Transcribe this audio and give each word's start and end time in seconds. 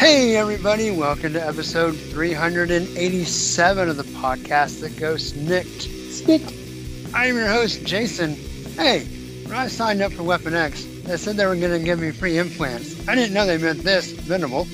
Hey, 0.00 0.34
everybody, 0.36 0.90
welcome 0.90 1.34
to 1.34 1.46
episode 1.46 1.94
387 1.94 3.90
of 3.90 3.98
the 3.98 4.02
podcast 4.02 4.80
that 4.80 4.98
goes 4.98 5.34
SNIKT. 5.34 5.64
SNIKT. 6.24 7.10
I'm 7.12 7.36
your 7.36 7.46
host, 7.46 7.84
Jason. 7.84 8.34
Hey, 8.76 9.04
when 9.44 9.58
I 9.58 9.68
signed 9.68 10.00
up 10.00 10.12
for 10.12 10.22
Weapon 10.22 10.54
X, 10.54 10.86
they 11.02 11.18
said 11.18 11.36
they 11.36 11.44
were 11.44 11.54
going 11.54 11.78
to 11.78 11.84
give 11.84 12.00
me 12.00 12.12
free 12.12 12.38
implants. 12.38 13.06
I 13.06 13.14
didn't 13.14 13.34
know 13.34 13.44
they 13.44 13.58
meant 13.58 13.80
this, 13.80 14.26
minimal. 14.26 14.66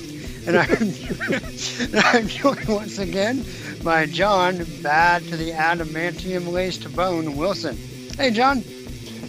And 0.47 0.59
I'm, 0.59 0.71
and 1.81 1.97
I'm 1.97 2.29
joined 2.29 2.69
once 2.69 3.01
again 3.01 3.45
by 3.83 4.07
Jon, 4.07 4.65
bad 4.81 5.25
to 5.25 5.37
the 5.37 5.51
adamantium 5.51 6.53
laced 6.53 6.95
bone, 6.95 7.37
Wilson. 7.37 7.77
Hey, 8.17 8.31
Jon. 8.31 8.59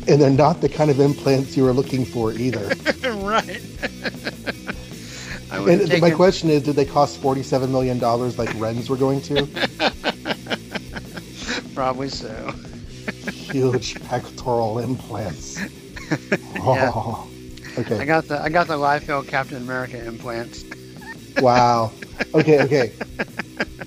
And 0.08 0.22
they're 0.22 0.30
not 0.30 0.62
the 0.62 0.70
kind 0.70 0.92
of 0.92 1.00
implants 1.00 1.58
you 1.58 1.64
were 1.64 1.74
looking 1.74 2.06
for 2.06 2.34
either. 2.34 2.68
right. 3.16 3.62
And 5.50 5.90
have 5.90 6.02
my 6.02 6.12
question 6.12 6.50
is, 6.50 6.64
did 6.64 6.76
they 6.76 6.86
cost 6.86 7.22
forty-seven 7.22 7.72
million 7.72 8.00
dollars 8.00 8.38
like 8.38 8.54
Wrens 8.56 8.90
were 8.90 8.98
going 8.98 9.22
to? 9.24 9.48
Probably 11.76 12.10
so. 12.10 12.54
Huge 13.30 14.04
pectoral 14.04 14.80
implants. 14.80 15.60
Oh, 16.60 16.74
yeah. 16.74 16.92
Oh, 16.96 17.30
I 18.00 18.06
got 18.06 18.28
the 18.28 18.42
I 18.42 18.50
got 18.50 18.68
the 18.68 18.78
Liefeld 18.78 19.28
Captain 19.28 19.58
America 19.58 20.04
implants. 20.06 20.64
Wow. 21.40 21.94
Okay. 22.34 22.60
Okay. 22.64 22.94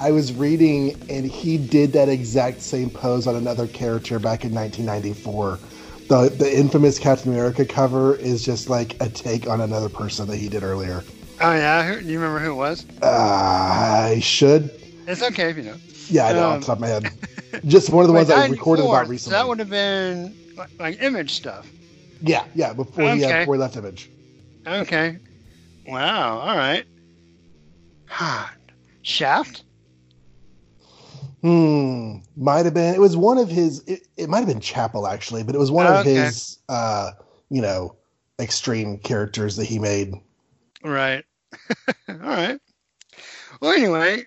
I 0.00 0.12
was 0.12 0.32
reading, 0.32 0.96
and 1.08 1.26
he 1.26 1.58
did 1.58 1.92
that 1.92 2.08
exact 2.08 2.62
same 2.62 2.90
pose 2.90 3.26
on 3.26 3.36
another 3.36 3.66
character 3.66 4.18
back 4.18 4.44
in 4.44 4.54
1994. 4.54 5.60
The 6.08 6.34
the 6.36 6.58
infamous 6.58 6.98
Captain 6.98 7.32
America 7.32 7.64
cover 7.64 8.16
is 8.16 8.44
just 8.44 8.68
like 8.68 8.96
a 9.00 9.08
take 9.08 9.48
on 9.48 9.60
another 9.60 9.88
person 9.88 10.26
that 10.28 10.38
he 10.38 10.48
did 10.48 10.62
earlier. 10.62 11.04
Oh 11.42 11.52
yeah, 11.52 11.82
who, 11.84 12.00
do 12.00 12.06
you 12.06 12.20
remember 12.20 12.38
who 12.40 12.52
it 12.52 12.54
was? 12.54 12.84
Uh, 13.02 13.06
I 13.06 14.20
should. 14.20 14.70
It's 15.06 15.22
okay 15.22 15.50
if 15.50 15.56
you 15.56 15.62
know. 15.62 15.76
Yeah, 16.08 16.26
I 16.26 16.32
know 16.32 16.44
Um, 16.44 16.52
off 16.52 16.60
the 16.60 16.66
top 16.66 16.76
of 16.76 16.80
my 16.80 16.88
head. 16.88 17.10
Just 17.66 17.90
one 17.90 18.04
of 18.04 18.08
the 18.08 18.14
ones 18.14 18.30
I 18.30 18.46
recorded 18.46 18.82
94, 18.82 18.84
about 18.84 19.06
so 19.06 19.10
recently. 19.10 19.36
that 19.38 19.48
would 19.48 19.58
have 19.58 19.70
been 19.70 20.34
like, 20.56 20.68
like 20.78 21.02
image 21.02 21.32
stuff. 21.32 21.70
Yeah, 22.22 22.44
yeah, 22.54 22.72
before 22.74 23.10
he 23.10 23.24
uh, 23.24 23.40
before 23.40 23.54
he 23.54 23.60
left 23.60 23.76
Image. 23.76 24.10
Okay. 24.66 25.18
Wow. 25.86 26.38
All 26.40 26.56
right. 26.56 26.84
Shaft. 29.02 29.64
Hmm. 31.40 32.16
Might 32.36 32.66
have 32.66 32.74
been. 32.74 32.94
It 32.94 33.00
was 33.00 33.16
one 33.16 33.38
of 33.38 33.48
his. 33.48 33.82
It, 33.86 34.06
it 34.18 34.28
might 34.28 34.40
have 34.40 34.48
been 34.48 34.60
Chapel 34.60 35.06
actually, 35.06 35.42
but 35.42 35.54
it 35.54 35.58
was 35.58 35.70
one 35.70 35.86
of 35.86 35.96
Okay. 36.00 36.16
his. 36.16 36.58
Uh, 36.68 37.12
you 37.48 37.62
know, 37.62 37.96
extreme 38.38 38.98
characters 38.98 39.56
that 39.56 39.64
he 39.64 39.78
made. 39.78 40.14
Right. 40.84 41.24
all 42.08 42.16
right. 42.16 42.60
Well, 43.60 43.72
anyway, 43.72 44.24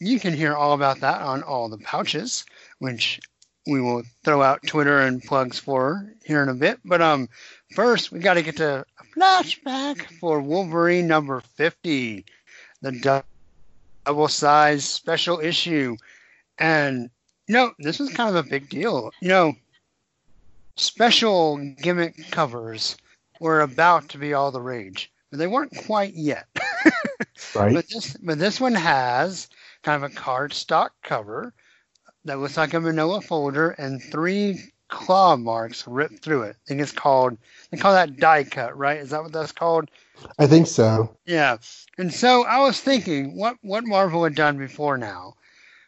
you 0.00 0.20
can 0.20 0.34
hear 0.34 0.54
all 0.54 0.72
about 0.72 1.00
that 1.00 1.20
on 1.20 1.42
all 1.42 1.68
the 1.68 1.78
pouches, 1.78 2.44
which 2.78 3.20
we 3.66 3.80
will 3.80 4.02
throw 4.24 4.42
out 4.42 4.66
Twitter 4.66 5.00
and 5.00 5.22
plugs 5.22 5.58
for 5.58 6.12
here 6.24 6.42
in 6.42 6.48
a 6.48 6.54
bit. 6.54 6.80
But 6.84 7.02
um, 7.02 7.28
first 7.74 8.10
we 8.10 8.18
got 8.18 8.34
to 8.34 8.42
get 8.42 8.56
to 8.56 8.84
a 8.98 9.18
flashback 9.18 10.02
for 10.18 10.40
Wolverine 10.40 11.06
number 11.06 11.40
fifty, 11.40 12.24
the 12.80 13.24
double 14.04 14.28
size 14.28 14.84
special 14.84 15.38
issue, 15.40 15.96
and 16.58 17.10
you 17.46 17.54
know 17.54 17.72
this 17.78 17.98
was 17.98 18.12
kind 18.12 18.30
of 18.34 18.46
a 18.46 18.48
big 18.48 18.68
deal. 18.68 19.10
You 19.20 19.28
know, 19.28 19.54
special 20.76 21.58
gimmick 21.82 22.30
covers 22.30 22.96
were 23.40 23.60
about 23.60 24.08
to 24.10 24.18
be 24.18 24.32
all 24.32 24.50
the 24.50 24.60
rage, 24.60 25.12
but 25.30 25.38
they 25.38 25.46
weren't 25.46 25.76
quite 25.86 26.14
yet. 26.14 26.46
Right. 27.54 27.74
But 27.74 27.88
this, 27.88 28.16
but 28.16 28.38
this 28.38 28.60
one 28.60 28.74
has 28.74 29.48
kind 29.82 30.02
of 30.02 30.10
a 30.10 30.14
cardstock 30.14 30.90
cover 31.02 31.54
that 32.24 32.38
looks 32.38 32.56
like 32.56 32.74
a 32.74 32.80
manila 32.80 33.20
folder 33.20 33.70
and 33.70 34.02
three 34.02 34.72
claw 34.88 35.36
marks 35.36 35.86
ripped 35.86 36.22
through 36.22 36.42
it. 36.42 36.56
I 36.56 36.64
think 36.66 36.80
it's 36.80 36.92
called, 36.92 37.38
they 37.70 37.78
call 37.78 37.92
that 37.92 38.16
die 38.16 38.44
cut, 38.44 38.76
right? 38.76 38.98
Is 38.98 39.10
that 39.10 39.22
what 39.22 39.32
that's 39.32 39.52
called? 39.52 39.90
I 40.38 40.46
think 40.46 40.66
so. 40.66 41.16
Yeah. 41.26 41.58
And 41.96 42.12
so 42.12 42.44
I 42.44 42.58
was 42.58 42.80
thinking, 42.80 43.36
what 43.36 43.56
what 43.62 43.86
Marvel 43.86 44.24
had 44.24 44.34
done 44.34 44.58
before 44.58 44.98
now, 44.98 45.34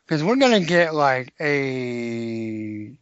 because 0.06 0.22
we're 0.22 0.36
gonna 0.36 0.60
get 0.60 0.94
like 0.94 1.32
a 1.40 2.92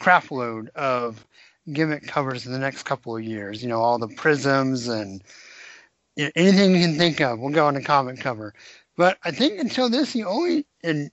crap 0.00 0.30
load 0.30 0.70
of 0.74 1.26
gimmick 1.72 2.06
covers 2.06 2.46
in 2.46 2.52
the 2.52 2.58
next 2.58 2.84
couple 2.84 3.16
of 3.16 3.24
years. 3.24 3.62
You 3.62 3.68
know, 3.68 3.80
all 3.80 3.98
the 3.98 4.08
prisms 4.08 4.86
and 4.88 5.22
anything 6.18 6.74
you 6.74 6.82
can 6.82 6.98
think 6.98 7.20
of 7.20 7.38
will 7.38 7.50
go 7.50 7.66
on 7.66 7.76
a 7.76 7.82
comic 7.82 8.20
cover. 8.20 8.54
But 8.96 9.18
I 9.24 9.30
think 9.30 9.60
until 9.60 9.88
this, 9.88 10.12
the 10.12 10.24
only 10.24 10.66
and 10.82 11.10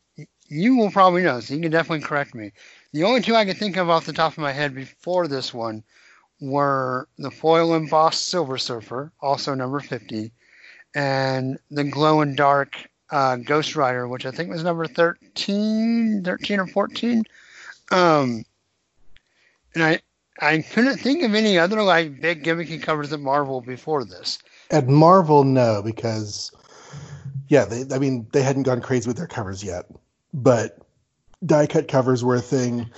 you 0.47 0.75
will 0.75 0.91
probably 0.91 1.23
know, 1.23 1.39
so 1.39 1.53
you 1.53 1.61
can 1.61 1.71
definitely 1.71 2.05
correct 2.05 2.35
me. 2.35 2.51
The 2.93 3.03
only 3.03 3.21
two 3.21 3.35
I 3.35 3.45
could 3.45 3.57
think 3.57 3.77
of 3.77 3.89
off 3.89 4.05
the 4.05 4.13
top 4.13 4.33
of 4.33 4.37
my 4.37 4.51
head 4.51 4.75
before 4.75 5.27
this 5.27 5.53
one 5.53 5.83
were 6.39 7.07
the 7.17 7.31
foil 7.31 7.75
embossed 7.75 8.27
Silver 8.27 8.57
Surfer, 8.57 9.11
also 9.21 9.55
number 9.55 9.79
50, 9.79 10.31
and 10.93 11.57
the 11.71 11.83
glow 11.83 12.21
and 12.21 12.37
dark 12.37 12.89
uh, 13.09 13.37
Ghost 13.37 13.75
Rider, 13.75 14.07
which 14.07 14.25
I 14.25 14.31
think 14.31 14.49
was 14.49 14.63
number 14.63 14.87
13, 14.87 16.23
13 16.23 16.59
or 16.59 16.67
14. 16.67 17.23
Um, 17.91 18.45
and 19.73 19.83
I 19.83 19.99
I 20.41 20.61
couldn't 20.61 20.97
think 20.97 21.23
of 21.23 21.33
any 21.33 21.57
other 21.57 21.81
like 21.81 22.19
big 22.19 22.43
gimmicky 22.43 22.81
covers 22.81 23.13
at 23.13 23.19
Marvel 23.19 23.61
before 23.61 24.03
this. 24.03 24.39
At 24.71 24.87
Marvel, 24.87 25.43
no, 25.43 25.81
because 25.83 26.51
yeah, 27.47 27.65
they. 27.65 27.83
I 27.93 27.99
mean, 27.99 28.27
they 28.31 28.41
hadn't 28.41 28.63
gone 28.63 28.81
crazy 28.81 29.07
with 29.07 29.17
their 29.17 29.27
covers 29.27 29.63
yet, 29.63 29.85
but 30.33 30.79
die 31.45 31.67
cut 31.67 31.87
covers 31.87 32.23
were 32.23 32.35
a 32.35 32.41
thing. 32.41 32.89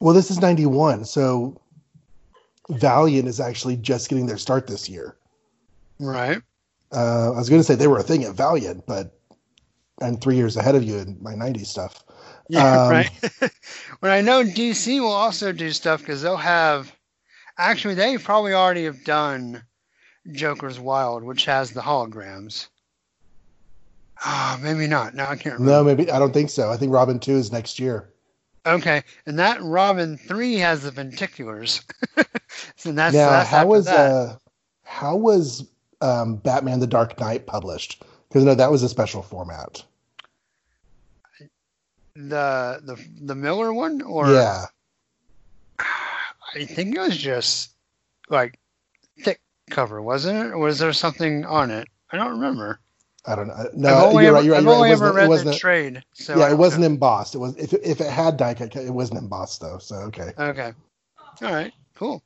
Well, 0.00 0.14
this 0.14 0.30
is 0.30 0.40
'91, 0.40 1.04
so 1.04 1.60
Valiant 2.70 3.28
is 3.28 3.38
actually 3.38 3.76
just 3.76 4.08
getting 4.08 4.26
their 4.26 4.38
start 4.38 4.66
this 4.66 4.88
year. 4.88 5.16
Right. 5.98 6.40
Uh, 6.92 7.32
I 7.32 7.38
was 7.38 7.48
going 7.48 7.60
to 7.60 7.64
say 7.64 7.76
they 7.76 7.86
were 7.86 7.98
a 7.98 8.02
thing 8.02 8.24
at 8.24 8.34
Valiant, 8.34 8.86
but 8.86 9.16
I'm 10.00 10.16
three 10.16 10.36
years 10.36 10.56
ahead 10.56 10.74
of 10.74 10.82
you 10.82 10.98
in 10.98 11.18
my 11.20 11.34
'90s 11.34 11.66
stuff. 11.66 12.04
Yeah, 12.52 12.86
Um, 12.86 12.90
right. 12.90 13.10
when 14.00 14.10
I 14.10 14.22
know 14.22 14.42
DC 14.42 14.98
will 14.98 15.12
also 15.12 15.52
do 15.52 15.70
stuff 15.70 16.00
because 16.00 16.20
they'll 16.20 16.36
have, 16.36 16.92
actually, 17.56 17.94
they 17.94 18.18
probably 18.18 18.54
already 18.54 18.86
have 18.86 19.04
done 19.04 19.62
Joker's 20.32 20.78
Wild, 20.78 21.22
which 21.22 21.44
has 21.46 21.70
the 21.70 21.80
holograms. 21.80 22.68
Ah, 24.22 24.58
maybe 24.62 24.86
not. 24.86 25.14
No, 25.14 25.24
I 25.24 25.36
can't 25.36 25.58
remember. 25.58 25.70
No, 25.70 25.84
maybe 25.84 26.10
I 26.10 26.18
don't 26.18 26.32
think 26.32 26.50
so. 26.50 26.70
I 26.70 26.76
think 26.76 26.92
Robin 26.92 27.18
Two 27.18 27.36
is 27.36 27.52
next 27.52 27.78
year. 27.78 28.10
Okay, 28.66 29.02
and 29.24 29.38
that 29.38 29.62
Robin 29.62 30.18
three 30.18 30.56
has 30.56 30.82
the 30.82 30.90
lenticulars. 30.90 31.82
so 32.76 32.92
that's 32.92 33.14
now, 33.14 33.30
that's 33.30 33.48
how 33.48 33.66
was 33.66 33.88
uh, 33.88 34.36
how 34.84 35.16
was 35.16 35.66
um, 36.02 36.36
Batman: 36.36 36.80
The 36.80 36.86
Dark 36.86 37.18
Knight 37.18 37.46
published? 37.46 38.02
Because 38.28 38.44
no, 38.44 38.54
that 38.54 38.70
was 38.70 38.82
a 38.82 38.88
special 38.88 39.22
format. 39.22 39.82
the 42.14 42.80
the 42.84 42.96
the 43.22 43.34
Miller 43.34 43.72
one, 43.72 44.02
or 44.02 44.30
yeah, 44.30 44.66
I 46.54 46.64
think 46.66 46.94
it 46.94 47.00
was 47.00 47.16
just 47.16 47.70
like 48.28 48.58
thick 49.20 49.40
cover, 49.70 50.02
wasn't 50.02 50.38
it? 50.38 50.50
Or 50.52 50.58
was 50.58 50.78
there 50.78 50.92
something 50.92 51.44
on 51.44 51.70
it? 51.70 51.88
I 52.12 52.16
don't 52.16 52.32
remember. 52.32 52.80
I 53.26 53.34
don't 53.34 53.48
know. 53.48 53.54
I've 53.54 53.74
No, 53.74 54.06
only 54.06 54.24
you're 54.24 54.30
ever, 54.30 54.36
right. 54.36 54.44
You're. 54.44 54.54
I've 54.56 54.64
right. 54.64 54.74
only 54.74 54.90
It 54.90 54.92
ever 54.92 55.12
read 55.12 55.30
the 55.44 55.54
trade. 55.54 56.02
So 56.14 56.38
yeah, 56.38 56.50
it 56.50 56.56
wasn't 56.56 56.82
know. 56.82 56.86
embossed. 56.86 57.34
It 57.34 57.38
was 57.38 57.56
if 57.56 57.72
it, 57.72 57.80
if 57.84 58.00
it 58.00 58.10
had 58.10 58.36
die 58.36 58.54
cut, 58.54 58.74
it 58.74 58.90
wasn't 58.90 59.20
embossed 59.20 59.60
though. 59.60 59.78
So 59.78 59.96
okay. 59.96 60.32
Okay. 60.38 60.72
All 61.42 61.52
right. 61.52 61.72
Cool. 61.94 62.22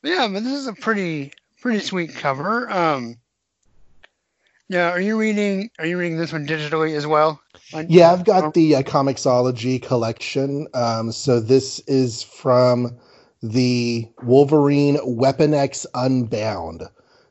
But 0.00 0.10
yeah, 0.10 0.28
but 0.28 0.44
this 0.44 0.52
is 0.52 0.66
a 0.68 0.72
pretty 0.74 1.32
pretty 1.60 1.80
sweet 1.80 2.14
cover. 2.14 2.70
Um. 2.70 3.16
Yeah. 4.68 4.90
Are 4.90 5.00
you 5.00 5.18
reading? 5.18 5.70
Are 5.78 5.86
you 5.86 5.98
reading 5.98 6.18
this 6.18 6.32
one 6.32 6.46
digitally 6.46 6.96
as 6.96 7.06
well? 7.06 7.40
Yeah, 7.88 8.12
I've 8.12 8.24
got 8.24 8.54
the 8.54 8.76
uh, 8.76 8.82
Comixology 8.82 9.82
collection. 9.82 10.68
Um, 10.74 11.10
so 11.10 11.40
this 11.40 11.80
is 11.80 12.22
from 12.22 12.96
the 13.42 14.08
Wolverine 14.22 14.98
Weapon 15.04 15.54
X 15.54 15.86
Unbound 15.94 16.88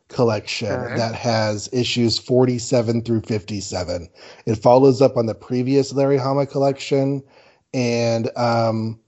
collection 0.10 0.96
that 0.96 1.16
has 1.16 1.70
issues 1.72 2.20
47 2.20 3.04
through 3.04 3.22
57. 3.22 4.10
It 4.46 4.56
follows 4.56 5.02
up 5.02 5.16
on 5.16 5.26
the 5.26 5.36
previous 5.36 5.94
Larry 5.94 6.18
Hama 6.18 6.46
collection 6.46 7.24
and 7.74 8.30
um, 8.38 9.00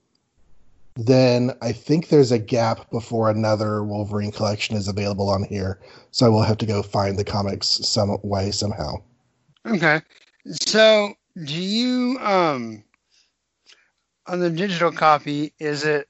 then 0.96 1.52
I 1.60 1.72
think 1.72 2.08
there's 2.08 2.32
a 2.32 2.38
gap 2.38 2.90
before 2.90 3.28
another 3.28 3.82
Wolverine 3.82 4.32
collection 4.32 4.76
is 4.76 4.88
available 4.88 5.28
on 5.28 5.42
here. 5.44 5.80
So 6.10 6.24
I 6.24 6.28
will 6.28 6.42
have 6.42 6.58
to 6.58 6.66
go 6.66 6.82
find 6.82 7.18
the 7.18 7.24
comics 7.24 7.66
some 7.66 8.16
way 8.22 8.50
somehow. 8.50 9.02
Okay. 9.66 10.00
So 10.50 11.14
do 11.44 11.60
you 11.60 12.16
um 12.20 12.84
on 14.26 14.38
the 14.38 14.50
digital 14.50 14.92
copy 14.92 15.52
is 15.58 15.84
it 15.84 16.08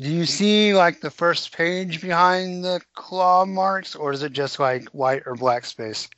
do 0.00 0.10
you 0.10 0.26
see 0.26 0.74
like 0.74 1.00
the 1.00 1.10
first 1.10 1.56
page 1.56 2.00
behind 2.00 2.64
the 2.64 2.80
claw 2.94 3.44
marks 3.44 3.96
or 3.96 4.12
is 4.12 4.22
it 4.22 4.32
just 4.32 4.60
like 4.60 4.88
white 4.90 5.22
or 5.26 5.34
black 5.34 5.64
space? 5.64 6.08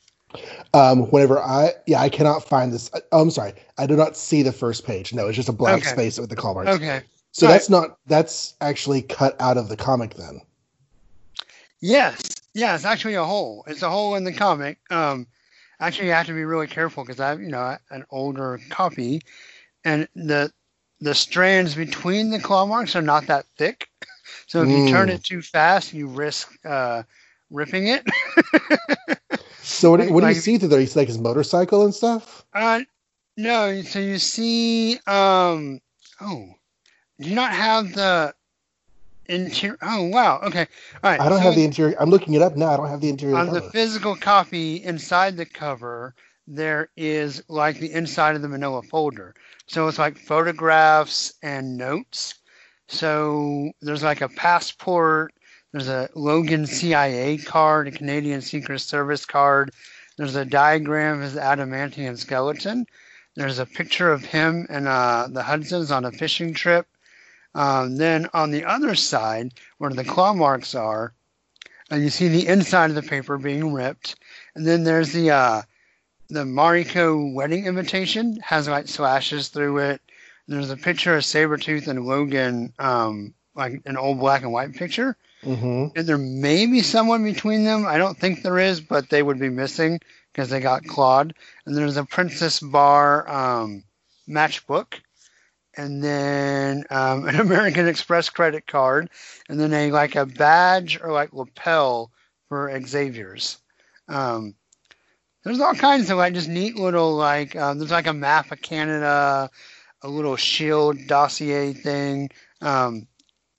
Um, 0.75 1.11
whenever 1.11 1.41
I 1.41 1.73
yeah 1.87 2.01
I 2.01 2.09
cannot 2.09 2.45
find 2.45 2.73
this. 2.73 2.91
Oh, 3.11 3.23
I'm 3.23 3.31
sorry, 3.31 3.55
I 3.79 3.87
do 3.87 3.97
not 3.97 4.17
see 4.17 4.43
the 4.43 4.53
first 4.53 4.85
page. 4.87 5.13
No, 5.13 5.27
it's 5.27 5.37
just 5.37 5.49
a 5.49 5.53
black 5.53 5.79
Okay. 5.79 5.91
space 5.91 6.19
with 6.19 6.31
the 6.31 6.37
claw 6.37 6.55
marks. 6.55 6.71
Okay. 6.71 7.03
So 7.33 7.47
Right. 7.47 7.53
that's 7.53 7.71
not 7.71 7.99
that's 8.07 8.55
actually 8.61 9.03
cut 9.03 9.41
out 9.41 9.57
of 9.57 9.69
the 9.69 9.77
comic 9.77 10.15
then. 10.15 10.41
Yes. 11.81 12.21
Yeah, 12.55 12.75
it's 12.75 12.85
actually 12.85 13.15
a 13.15 13.25
hole. 13.25 13.65
It's 13.67 13.83
a 13.83 13.91
hole 13.91 14.15
in 14.15 14.25
the 14.25 14.33
comic. 14.33 14.79
Um 14.91 15.27
actually 15.81 16.09
you 16.09 16.13
have 16.13 16.27
to 16.27 16.35
be 16.35 16.45
really 16.45 16.67
careful 16.67 17.03
because 17.05 17.19
I 17.19 17.31
have, 17.31 17.41
you 17.41 17.49
know, 17.49 17.77
an 17.91 18.05
older 18.11 18.61
copy 18.69 19.23
and 19.85 20.07
the 20.15 20.53
the 21.01 21.15
strands 21.15 21.75
between 21.75 22.31
the 22.31 22.39
claw 22.39 22.67
marks 22.67 22.95
are 22.97 23.03
not 23.03 23.27
that 23.27 23.47
thick. 23.57 23.89
So 24.47 24.63
if 24.63 24.69
you 24.69 24.89
turn 24.89 25.09
Mm. 25.09 25.15
it 25.15 25.25
too 25.25 25.43
fast, 25.43 25.93
you 25.93 26.07
risk 26.09 26.53
uh 26.65 27.03
ripping 27.51 27.89
it. 27.89 28.07
So 29.63 29.93
what, 29.93 30.01
do- 30.01 30.09
Like- 30.11 30.33
do 30.33 30.37
you 30.37 30.41
see 30.41 30.59
through 30.59 30.69
there? 30.69 30.81
You 30.81 30.87
see 30.87 30.99
like 30.99 31.09
his 31.09 31.19
motorcycle 31.19 31.85
and 31.85 31.95
stuff. 31.95 32.45
Uh, 32.53 32.81
no. 33.37 33.83
So 33.83 33.99
you 33.99 34.19
see, 34.19 34.95
um, 35.07 35.81
oh, 36.21 36.55
do 37.21 37.29
you 37.29 37.35
not 37.35 37.53
have 37.53 37.93
the 37.93 38.35
interior? 39.27 39.79
Oh, 39.81 40.05
wow. 40.07 40.41
Okay. 40.43 40.67
All 41.05 41.11
right. 41.11 41.21
I 41.21 41.29
don't 41.29 41.39
so 41.39 41.45
have 41.45 41.55
the 41.55 41.65
interior. 41.65 41.95
I'm 42.01 42.11
looking 42.11 42.35
it 42.35 42.43
up 42.43 42.57
now. 42.57 42.71
I 42.73 42.77
don't 42.79 42.89
have 42.89 43.01
the 43.01 43.11
interior 43.11 43.37
on 43.37 43.53
the 43.53 43.63
physical 43.63 44.17
copy 44.17 44.77
inside 44.83 45.37
the 45.37 45.47
cover. 45.47 46.15
There 46.49 46.89
is 46.97 47.43
like 47.49 47.79
the 47.79 47.93
inside 47.93 48.35
of 48.35 48.43
the 48.43 48.49
manila 48.49 48.83
folder. 48.83 49.35
So 49.71 49.87
it's 49.87 50.01
like 50.01 50.19
photographs 50.19 51.33
and 51.45 51.77
notes. 51.77 52.35
So 52.89 53.71
there's 53.81 54.03
like 54.03 54.21
a 54.21 54.29
passport. 54.29 55.33
There's 55.71 55.87
a 55.87 56.09
Logan 56.17 56.67
CIA 56.67 57.39
card, 57.39 57.87
a 57.87 57.93
Canadian 57.93 58.41
Secret 58.41 58.81
Service 58.81 59.25
card. 59.25 59.71
There's 60.17 60.35
a 60.35 60.45
diagram 60.45 61.19
of 61.19 61.23
his 61.23 61.37
adamantium 61.37 62.19
skeleton. 62.19 62.85
There's 63.37 63.61
a 63.61 63.65
picture 63.65 64.11
of 64.11 64.25
him 64.25 64.67
and 64.69 64.89
uh, 64.89 65.29
the 65.31 65.45
Hudsons 65.45 65.93
on 65.93 66.05
a 66.05 66.11
fishing 66.11 66.53
trip. 66.53 66.89
Um, 67.55 67.95
then 67.95 68.29
on 68.35 68.51
the 68.51 68.65
other 68.65 68.97
side, 68.97 69.55
where 69.79 69.91
the 69.91 70.03
claw 70.03 70.35
marks 70.35 70.75
are, 70.75 71.15
uh, 71.93 71.95
you 71.95 72.11
see 72.11 72.27
the 72.27 72.49
inside 72.49 72.91
of 72.91 72.97
the 72.97 73.03
paper 73.03 73.39
being 73.39 73.73
ripped. 73.73 74.17
And 74.57 74.67
then 74.67 74.83
there's 74.83 75.13
the 75.13 75.31
uh, 75.31 75.63
the 76.31 76.45
Mariko 76.45 77.35
wedding 77.35 77.67
invitation 77.67 78.39
has 78.43 78.69
like 78.69 78.89
slashes 78.89 79.49
through 79.49 79.79
it. 79.79 80.01
There's 80.47 80.71
a 80.71 80.77
picture 80.77 81.17
of 81.17 81.25
Sabretooth 81.25 81.89
and 81.89 82.07
Logan, 82.07 82.73
um, 82.79 83.35
like 83.55 83.83
an 83.85 83.97
old 83.97 84.19
black 84.21 84.43
and 84.43 84.53
white 84.53 84.75
picture. 84.75 85.17
hmm 85.43 85.89
And 85.97 86.07
there 86.07 86.19
may 86.19 86.67
be 86.67 86.83
someone 86.83 87.25
between 87.25 87.65
them. 87.65 87.87
I 87.87 87.99
don't 87.99 88.19
think 88.19 88.43
there 88.43 88.59
is, 88.59 88.81
but 88.81 89.11
they 89.11 89.23
would 89.23 89.39
be 89.39 89.49
missing 89.49 90.01
because 90.33 90.51
they 90.51 90.61
got 90.61 90.85
clawed. 90.85 91.35
And 91.67 91.77
there's 91.77 91.97
a 91.97 92.05
Princess 92.05 92.61
Bar 92.61 93.29
um, 93.29 93.85
matchbook, 94.29 94.95
and 95.77 96.03
then 96.03 96.85
um, 96.91 97.27
an 97.29 97.41
American 97.41 97.89
Express 97.89 98.29
credit 98.29 98.67
card, 98.67 99.11
and 99.49 99.59
then 99.59 99.73
a 99.73 99.91
like 99.91 100.15
a 100.15 100.27
badge 100.27 101.01
or 101.03 101.13
like 101.13 101.33
lapel 101.33 102.11
for 102.49 102.71
Xavier's. 102.87 103.59
Um, 104.09 104.55
there's 105.45 105.61
all 105.61 105.75
kinds 105.75 106.11
of 106.11 106.19
like 106.19 106.35
just 106.35 106.49
neat 106.49 106.77
little 106.77 107.15
like 107.15 107.57
um, 107.57 107.79
there's 107.79 107.91
like 107.91 108.07
a 108.07 108.13
map 108.13 108.53
of 108.53 108.61
Canada, 108.61 109.51
a 110.03 110.09
little 110.09 110.37
shield 110.37 110.99
dossier 111.07 111.73
thing. 111.73 112.31
Um, 112.61 113.07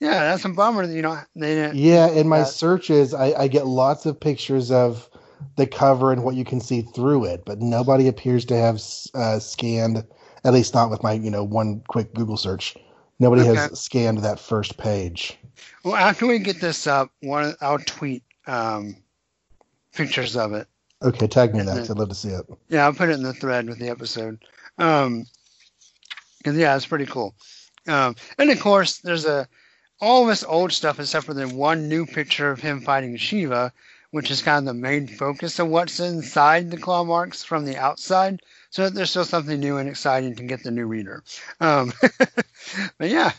yeah, 0.00 0.20
that's 0.20 0.44
a 0.44 0.48
bummer 0.48 0.86
that 0.86 0.94
you 0.94 1.02
know 1.02 1.18
they 1.34 1.54
didn't. 1.54 1.76
Yeah, 1.76 2.08
in 2.10 2.28
my 2.28 2.40
that. 2.40 2.48
searches, 2.48 3.14
I, 3.14 3.32
I 3.32 3.48
get 3.48 3.66
lots 3.66 4.06
of 4.06 4.18
pictures 4.18 4.70
of 4.70 5.08
the 5.56 5.66
cover 5.66 6.12
and 6.12 6.22
what 6.24 6.34
you 6.34 6.44
can 6.44 6.60
see 6.60 6.82
through 6.82 7.24
it, 7.26 7.44
but 7.44 7.60
nobody 7.60 8.08
appears 8.08 8.44
to 8.46 8.56
have 8.56 8.76
uh, 9.14 9.38
scanned. 9.38 10.04
At 10.44 10.52
least 10.52 10.74
not 10.74 10.90
with 10.90 11.02
my 11.04 11.12
you 11.12 11.30
know 11.30 11.44
one 11.44 11.82
quick 11.88 12.14
Google 12.14 12.36
search. 12.36 12.76
Nobody 13.20 13.42
Okay. 13.42 13.68
has 13.68 13.78
scanned 13.80 14.18
that 14.18 14.40
first 14.40 14.76
page. 14.76 15.38
Well, 15.84 15.94
after 15.94 16.26
we 16.26 16.38
get 16.40 16.60
this 16.60 16.86
up, 16.86 17.10
one 17.20 17.54
I'll 17.60 17.78
tweet 17.78 18.24
um, 18.46 18.96
pictures 19.92 20.36
of 20.36 20.52
it. 20.54 20.66
Okay, 21.02 21.26
tag 21.26 21.52
me 21.54 21.60
in 21.60 21.66
that. 21.66 21.90
I'd 21.90 21.98
love 21.98 22.08
to 22.10 22.14
see 22.14 22.28
it. 22.30 22.46
Yeah, 22.68 22.84
I'll 22.84 22.92
put 22.94 23.08
it 23.08 23.14
in 23.14 23.22
the 23.22 23.34
thread 23.34 23.68
with 23.68 23.78
the 23.78 23.88
episode. 23.88 24.38
Um 24.78 25.24
'cause 26.44 26.56
yeah, 26.56 26.76
it's 26.76 26.86
pretty 26.86 27.06
cool. 27.06 27.34
Um, 27.88 28.16
and 28.38 28.50
of 28.50 28.60
course, 28.60 28.98
there's 28.98 29.26
a 29.26 29.48
all 30.00 30.26
this 30.26 30.44
old 30.44 30.72
stuff 30.72 30.98
except 30.98 31.26
for 31.26 31.34
the 31.34 31.48
one 31.48 31.88
new 31.88 32.06
picture 32.06 32.50
of 32.50 32.60
him 32.60 32.80
fighting 32.80 33.16
Shiva, 33.16 33.72
which 34.10 34.30
is 34.30 34.42
kind 34.42 34.58
of 34.58 34.74
the 34.74 34.80
main 34.80 35.06
focus 35.06 35.58
of 35.58 35.68
what's 35.68 36.00
inside 36.00 36.70
the 36.70 36.76
claw 36.76 37.04
marks 37.04 37.42
from 37.44 37.64
the 37.64 37.76
outside. 37.76 38.40
So 38.70 38.88
there's 38.88 39.10
still 39.10 39.24
something 39.24 39.60
new 39.60 39.76
and 39.78 39.88
exciting 39.88 40.34
to 40.36 40.42
get 40.44 40.62
the 40.62 40.70
new 40.70 40.86
reader. 40.86 41.22
Um, 41.60 41.92
but 42.98 43.10
yeah, 43.10 43.32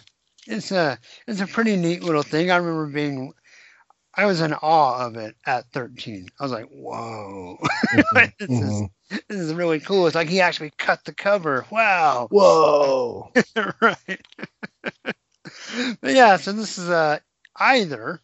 it's 0.47 0.71
a 0.71 0.97
it's 1.27 1.41
a 1.41 1.47
pretty 1.47 1.75
neat 1.75 2.03
little 2.03 2.23
thing. 2.23 2.51
I 2.51 2.57
remember 2.57 2.87
being 2.87 3.33
I 4.15 4.25
was 4.25 4.41
in 4.41 4.53
awe 4.53 5.05
of 5.05 5.15
it 5.15 5.35
at 5.45 5.71
13. 5.71 6.27
I 6.39 6.43
was 6.43 6.51
like, 6.51 6.67
whoa. 6.69 7.57
this, 8.39 8.49
is, 8.49 8.49
Mhm. 8.49 8.89
this 9.09 9.39
is 9.39 9.53
really 9.53 9.79
cool. 9.79 10.05
It's 10.05 10.15
like 10.15 10.29
he 10.29 10.39
actually 10.41 10.71
cut 10.77 11.03
the 11.05 11.13
cover. 11.13 11.65
Wow. 11.71 12.27
Whoa! 12.31 13.31
right. 13.81 14.21
but 15.03 16.13
yeah, 16.13 16.37
so 16.37 16.51
this 16.51 16.77
is 16.77 16.89
uh, 16.89 17.19
either 17.57 18.19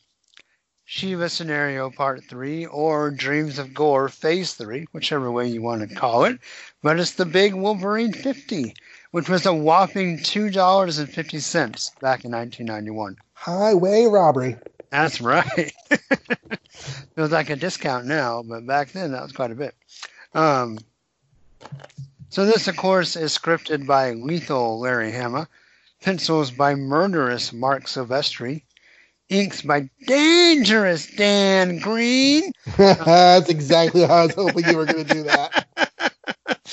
Shiva 0.86 1.30
Scenario 1.30 1.90
Part 1.90 2.24
3 2.24 2.68
or 2.68 3.10
Dreams 3.12 3.58
of 3.58 3.74
Gore 3.74 4.10
Phase 4.10 4.54
3, 4.54 4.88
whichever 4.92 5.32
way 5.32 5.48
you 5.48 5.62
want 5.62 5.88
to 5.88 5.96
call 5.96 6.26
it. 6.26 6.40
But 6.84 7.00
it's 7.00 7.14
the 7.14 7.26
big 7.26 7.54
Wolverine 7.56 8.14
50, 8.14 8.76
which 9.12 9.30
was 9.30 9.46
a 9.46 9.54
whopping 9.54 10.18
$2.50 10.20 12.00
back 12.00 12.26
in 12.26 12.32
1991. 12.32 13.18
Highway 13.34 14.06
robbery. 14.06 14.56
That's 14.90 15.22
right. 15.22 15.72
it 15.92 16.60
was 17.16 17.32
like 17.32 17.50
a 17.50 17.56
discount 17.56 18.06
now, 18.06 18.44
but 18.44 18.66
back 18.66 18.92
then 18.92 19.12
that 19.12 19.24
was 19.24 19.32
quite 19.32 19.52
a 19.52 19.56
bit. 19.56 19.76
Um, 20.34 20.80
so 22.30 22.46
this, 22.46 22.68
of 22.68 22.78
course, 22.78 23.16
is 23.16 23.38
scripted 23.38 23.86
by 23.86 24.12
lethal 24.14 24.80
Larry 24.80 25.12
Hama, 25.12 25.48
pencils 26.02 26.52
by 26.52 26.76
murderous 26.76 27.54
Marc 27.54 27.86
Silvestri, 27.86 28.64
inks 29.30 29.62
by 29.62 29.90
dangerous 30.08 31.08
Dan 31.08 31.78
Green, 31.80 32.52
That's 32.78 33.50
exactly 33.50 34.02
how 34.02 34.16
I 34.16 34.26
was 34.26 34.36
hoping 34.36 34.66
you 34.66 34.78
were 34.78 34.86
going 34.86 35.06
to 35.06 35.14
do 35.14 35.24
that. 35.24 35.68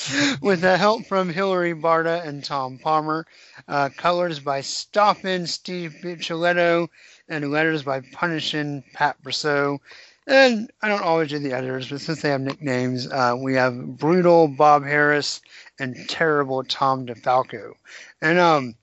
with 0.41 0.61
the 0.61 0.77
help 0.77 1.05
from 1.05 1.29
Hilary 1.29 1.73
Barta 1.73 2.25
and 2.25 2.43
Tom 2.43 2.77
Palmer, 2.77 3.25
uh, 3.67 3.89
colors 3.95 4.39
by 4.39 4.61
Stoppin 4.61 5.47
Steve 5.47 5.95
Buccellato, 6.03 6.87
and 7.29 7.51
letters 7.51 7.83
by 7.83 8.01
Punishin 8.01 8.83
Pat 8.93 9.21
Brousseau. 9.23 9.79
And 10.27 10.69
I 10.81 10.89
don't 10.89 11.03
always 11.03 11.29
do 11.29 11.39
the 11.39 11.53
editors, 11.53 11.89
but 11.89 12.01
since 12.01 12.21
they 12.21 12.29
have 12.29 12.41
nicknames, 12.41 13.07
uh, 13.07 13.35
we 13.37 13.53
have 13.53 13.97
Brutal 13.97 14.47
Bob 14.49 14.83
Harras 14.83 15.39
and 15.79 15.95
Terrible 16.09 16.63
Tom 16.63 17.05
DeFalco. 17.05 17.73
And 18.21 18.37
um, 18.37 18.75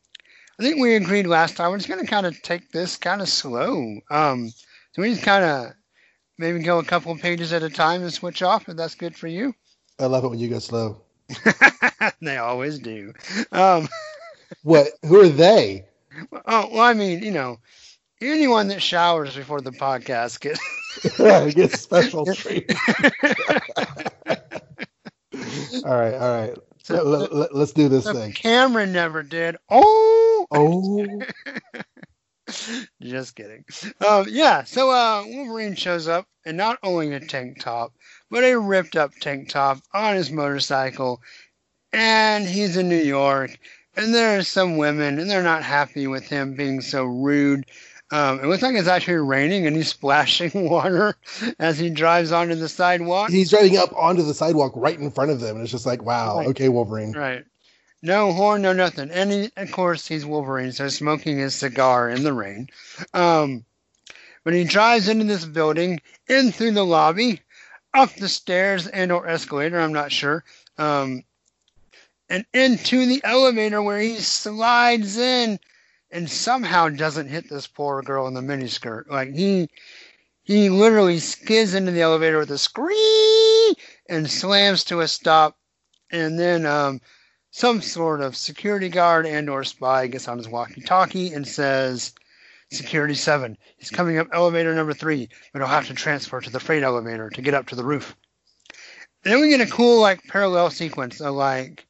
I 0.58 0.62
think 0.62 0.80
we 0.80 0.96
agreed 0.96 1.26
last 1.26 1.56
time 1.56 1.70
we're 1.70 1.78
just 1.78 1.88
going 1.88 2.00
to 2.00 2.10
kind 2.10 2.26
of 2.26 2.40
take 2.42 2.70
this 2.72 2.96
kind 2.96 3.20
of 3.20 3.28
slow. 3.28 4.00
Um, 4.10 4.48
so 4.92 5.02
we 5.02 5.10
just 5.10 5.22
kind 5.24 5.44
of 5.44 5.72
maybe 6.38 6.60
go 6.60 6.78
a 6.78 6.84
couple 6.84 7.14
pages 7.16 7.52
at 7.52 7.62
a 7.62 7.70
time 7.70 8.02
and 8.02 8.12
switch 8.12 8.42
off 8.42 8.68
if 8.68 8.76
that's 8.76 8.94
good 8.94 9.14
for 9.14 9.28
you. 9.28 9.54
I 9.98 10.06
love 10.06 10.24
it 10.24 10.28
when 10.28 10.38
you 10.38 10.48
go 10.48 10.58
slow. 10.60 11.02
they 12.22 12.38
always 12.38 12.78
do. 12.78 13.12
Um, 13.52 13.88
What? 14.62 14.88
Who 15.04 15.20
are 15.20 15.28
they? 15.28 15.84
oh, 16.32 16.68
well, 16.72 16.80
I 16.80 16.94
mean, 16.94 17.22
you 17.22 17.30
know, 17.30 17.58
anyone 18.32 18.68
that 18.68 18.82
showers 18.82 19.34
before 19.36 19.60
the 19.60 19.72
podcast 19.72 20.40
gets. 20.40 20.60
Special 21.80 22.24
treat. 22.26 22.72
All 25.84 25.90
right, 25.96 26.14
all 26.14 26.40
right. 26.40 26.54
So- 26.84 27.02
Let, 27.02 27.34
let, 27.34 27.52
us 27.52 27.72
do 27.72 27.88
this 27.88 28.04
thing. 28.10 28.32
Cameron 28.32 28.92
never 28.92 29.22
did. 29.22 29.56
Oh, 29.68 30.46
Oh, 30.50 31.06
just 33.02 33.34
kidding. 33.34 33.64
Um, 34.06 34.26
yeah, 34.28 34.62
so 34.64 34.90
uh, 34.90 35.24
Wolverine 35.26 35.74
shows 35.74 36.06
up, 36.06 36.26
and 36.44 36.56
not 36.56 36.78
only 36.82 37.12
a 37.12 37.20
tank 37.20 37.60
top, 37.60 37.92
but 38.30 38.44
a 38.44 38.58
ripped 38.58 38.96
up 38.96 39.12
tank 39.20 39.48
top 39.48 39.78
on 39.92 40.14
his 40.14 40.30
motorcycle, 40.30 41.20
and 41.92 42.46
he's 42.46 42.76
in 42.76 42.88
New 42.88 42.96
York, 43.02 43.58
and 43.96 44.14
there 44.14 44.38
are 44.38 44.42
some 44.42 44.76
women, 44.76 45.18
and 45.18 45.28
they're 45.28 45.42
not 45.42 45.62
happy 45.64 46.06
with 46.06 46.28
him 46.28 46.54
being 46.54 46.80
so 46.80 47.04
rude. 47.04 47.64
Um, 48.10 48.40
it 48.40 48.46
looks 48.46 48.62
like 48.62 48.74
it's 48.76 48.86
actually 48.88 49.14
raining, 49.14 49.66
and 49.66 49.74
he's 49.74 49.88
splashing 49.88 50.50
water 50.70 51.16
as 51.58 51.78
he 51.78 51.90
drives 51.90 52.32
onto 52.32 52.54
the 52.54 52.68
sidewalk. 52.68 53.30
He's 53.30 53.50
driving 53.50 53.76
up 53.76 53.92
onto 53.96 54.22
the 54.22 54.34
sidewalk 54.34 54.72
right 54.76 54.98
in 54.98 55.10
front 55.10 55.30
of 55.30 55.40
them, 55.40 55.56
and 55.56 55.62
it's 55.62 55.72
just 55.72 55.86
like, 55.86 56.02
wow, 56.02 56.38
Right. 56.38 56.48
okay, 56.48 56.68
Wolverine. 56.68 57.12
Right. 57.12 57.44
No 58.02 58.32
horn, 58.32 58.60
no 58.60 58.74
nothing. 58.74 59.10
And 59.10 59.32
he, 59.32 59.50
of 59.56 59.72
course, 59.72 60.06
he's 60.06 60.26
Wolverine, 60.26 60.72
so 60.72 60.88
smoking 60.88 61.38
his 61.38 61.54
cigar 61.54 62.10
in 62.10 62.22
the 62.22 62.34
rain. 62.34 62.68
Um, 63.14 63.64
but 64.44 64.52
he 64.52 64.64
drives 64.64 65.08
into 65.08 65.24
this 65.24 65.46
building, 65.46 66.02
in 66.28 66.52
through 66.52 66.72
the 66.72 66.84
lobby, 66.84 67.40
up 67.94 68.12
the 68.14 68.28
stairs 68.28 68.86
and 68.86 69.10
or 69.10 69.26
escalator, 69.26 69.80
I'm 69.80 69.94
not 69.94 70.12
sure, 70.12 70.44
um, 70.76 71.24
and 72.28 72.44
into 72.52 73.06
the 73.06 73.22
elevator 73.24 73.80
where 73.82 74.00
he 74.00 74.16
slides 74.16 75.16
in 75.16 75.58
and 76.14 76.30
somehow 76.30 76.88
doesn't 76.88 77.26
hit 77.26 77.50
this 77.50 77.66
poor 77.66 78.00
girl 78.00 78.28
in 78.28 78.34
the 78.34 78.40
miniskirt. 78.40 79.10
Like 79.10 79.34
he 79.34 79.68
he 80.44 80.70
literally 80.70 81.18
skids 81.18 81.74
into 81.74 81.90
the 81.90 82.02
elevator 82.02 82.38
with 82.38 82.50
a 82.52 82.58
scream 82.58 83.74
and 84.08 84.30
slams 84.30 84.84
to 84.84 85.00
a 85.00 85.08
stop 85.08 85.58
and 86.12 86.38
then 86.38 86.66
um, 86.66 87.00
some 87.50 87.82
sort 87.82 88.20
of 88.20 88.36
security 88.36 88.88
guard 88.88 89.26
and 89.26 89.50
or 89.50 89.64
spy 89.64 90.06
gets 90.06 90.28
on 90.28 90.38
his 90.38 90.48
walkie-talkie 90.48 91.32
and 91.32 91.48
says 91.48 92.12
security 92.70 93.14
7 93.14 93.56
he's 93.76 93.90
coming 93.90 94.18
up 94.18 94.28
elevator 94.32 94.74
number 94.74 94.92
3 94.92 95.28
but 95.52 95.58
he'll 95.60 95.68
have 95.68 95.86
to 95.86 95.94
transfer 95.94 96.40
to 96.40 96.50
the 96.50 96.60
freight 96.60 96.82
elevator 96.82 97.30
to 97.30 97.42
get 97.42 97.54
up 97.54 97.66
to 97.66 97.76
the 97.76 97.84
roof 97.84 98.16
then 99.22 99.40
we 99.40 99.48
get 99.48 99.60
a 99.60 99.70
cool 99.70 100.00
like 100.00 100.22
parallel 100.24 100.70
sequence 100.70 101.20
of 101.20 101.34
like 101.34 101.86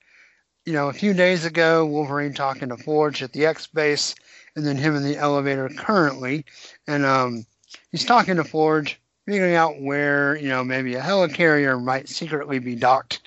you 0.64 0.72
know 0.72 0.88
a 0.88 0.92
few 0.92 1.12
days 1.12 1.44
ago 1.44 1.84
wolverine 1.84 2.34
talking 2.34 2.68
to 2.68 2.76
forge 2.76 3.22
at 3.22 3.32
the 3.32 3.46
x 3.46 3.66
base 3.66 4.14
and 4.56 4.66
then 4.66 4.76
him 4.76 4.94
in 4.94 5.02
the 5.02 5.16
elevator 5.16 5.68
currently 5.68 6.44
and 6.86 7.04
um, 7.04 7.46
he's 7.90 8.04
talking 8.04 8.36
to 8.36 8.44
forge 8.44 9.00
figuring 9.26 9.54
out 9.54 9.80
where 9.80 10.36
you 10.36 10.48
know 10.48 10.62
maybe 10.62 10.94
a 10.94 11.00
helicarrier 11.00 11.82
might 11.82 12.08
secretly 12.08 12.58
be 12.58 12.74
docked 12.74 13.20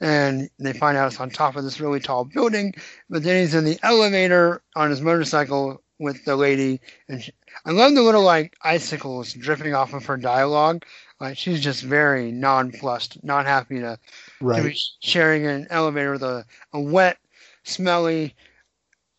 and 0.00 0.50
they 0.58 0.72
find 0.72 0.96
out 0.96 1.06
it's 1.06 1.20
on 1.20 1.30
top 1.30 1.56
of 1.56 1.64
this 1.64 1.80
really 1.80 2.00
tall 2.00 2.24
building. 2.24 2.74
But 3.08 3.22
then 3.22 3.40
he's 3.40 3.54
in 3.54 3.64
the 3.64 3.78
elevator 3.82 4.62
on 4.74 4.90
his 4.90 5.00
motorcycle 5.00 5.82
with 5.98 6.24
the 6.24 6.34
lady, 6.34 6.80
and 7.08 7.22
she, 7.22 7.32
I 7.64 7.70
love 7.70 7.94
the 7.94 8.02
little 8.02 8.22
like 8.22 8.56
icicles 8.62 9.32
dripping 9.32 9.74
off 9.74 9.94
of 9.94 10.04
her 10.06 10.16
dialogue. 10.16 10.84
Like 11.20 11.38
she's 11.38 11.60
just 11.60 11.82
very 11.82 12.32
nonplussed, 12.32 13.22
not 13.22 13.46
happy 13.46 13.78
to, 13.78 13.98
to 14.54 14.62
be 14.62 14.68
Right. 14.68 14.78
sharing 15.00 15.46
an 15.46 15.66
elevator 15.70 16.12
with 16.12 16.22
a, 16.22 16.44
a 16.72 16.80
wet, 16.80 17.18
smelly, 17.64 18.34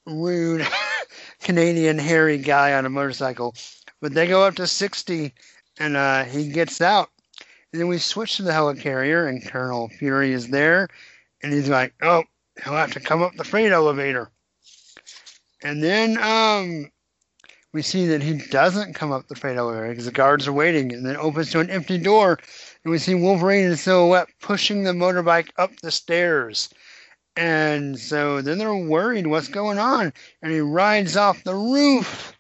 rude 0.06 0.68
Canadian 1.42 1.98
hairy 1.98 2.38
guy 2.38 2.74
on 2.74 2.86
a 2.86 2.90
motorcycle. 2.90 3.56
But 4.02 4.14
they 4.14 4.28
go 4.28 4.44
up 4.44 4.56
to 4.56 4.68
60 4.68 5.34
and 5.80 5.96
uh, 5.98 6.24
he 6.26 6.50
gets 6.50 6.82
out. 6.82 7.10
And 7.72 7.82
then 7.82 7.88
we 7.88 7.98
switch 7.98 8.38
to 8.38 8.44
the 8.44 8.52
helicarrier, 8.52 9.28
and 9.28 9.44
Colonel 9.44 9.90
Fury 9.90 10.32
is 10.32 10.50
there, 10.50 10.88
and 11.42 11.52
he's 11.52 11.70
like, 11.70 11.96
"Oh, 12.04 12.24
he'll 12.64 12.74
have 12.74 12.94
to 12.94 13.00
come 13.00 13.24
up 13.24 13.34
the 13.36 13.44
freight 13.44 13.72
elevator." 13.72 14.30
And 15.64 15.84
then 15.84 16.20
um, 16.22 16.92
we 17.72 17.82
see 17.82 18.06
that 18.08 18.22
he 18.22 18.38
doesn't 18.38 18.94
come 18.94 19.12
up 19.12 19.28
the 19.28 19.36
freight 19.36 19.58
elevator 19.58 19.90
because 19.90 20.06
the 20.06 20.12
guards 20.12 20.48
are 20.48 20.54
waiting, 20.54 20.94
and 20.94 21.04
then 21.04 21.18
opens 21.18 21.50
to 21.52 21.62
an 21.62 21.72
empty 21.72 21.98
door, 21.98 22.38
and 22.84 22.92
we 22.92 22.98
see 22.98 23.16
Wolverine 23.16 23.66
in 23.66 23.78
silhouette 23.78 24.28
pushing 24.42 24.84
the 24.84 24.92
motorbike 24.92 25.50
up 25.58 25.72
the 25.82 25.92
stairs. 25.92 26.70
And 27.36 27.98
so 27.98 28.42
then 28.42 28.58
they're 28.58 28.76
worried 28.76 29.28
what's 29.28 29.48
going 29.48 29.80
on, 29.80 30.14
and 30.42 30.52
he 30.52 30.60
rides 30.60 31.18
off 31.18 31.44
the 31.44 31.56
roof 31.56 32.34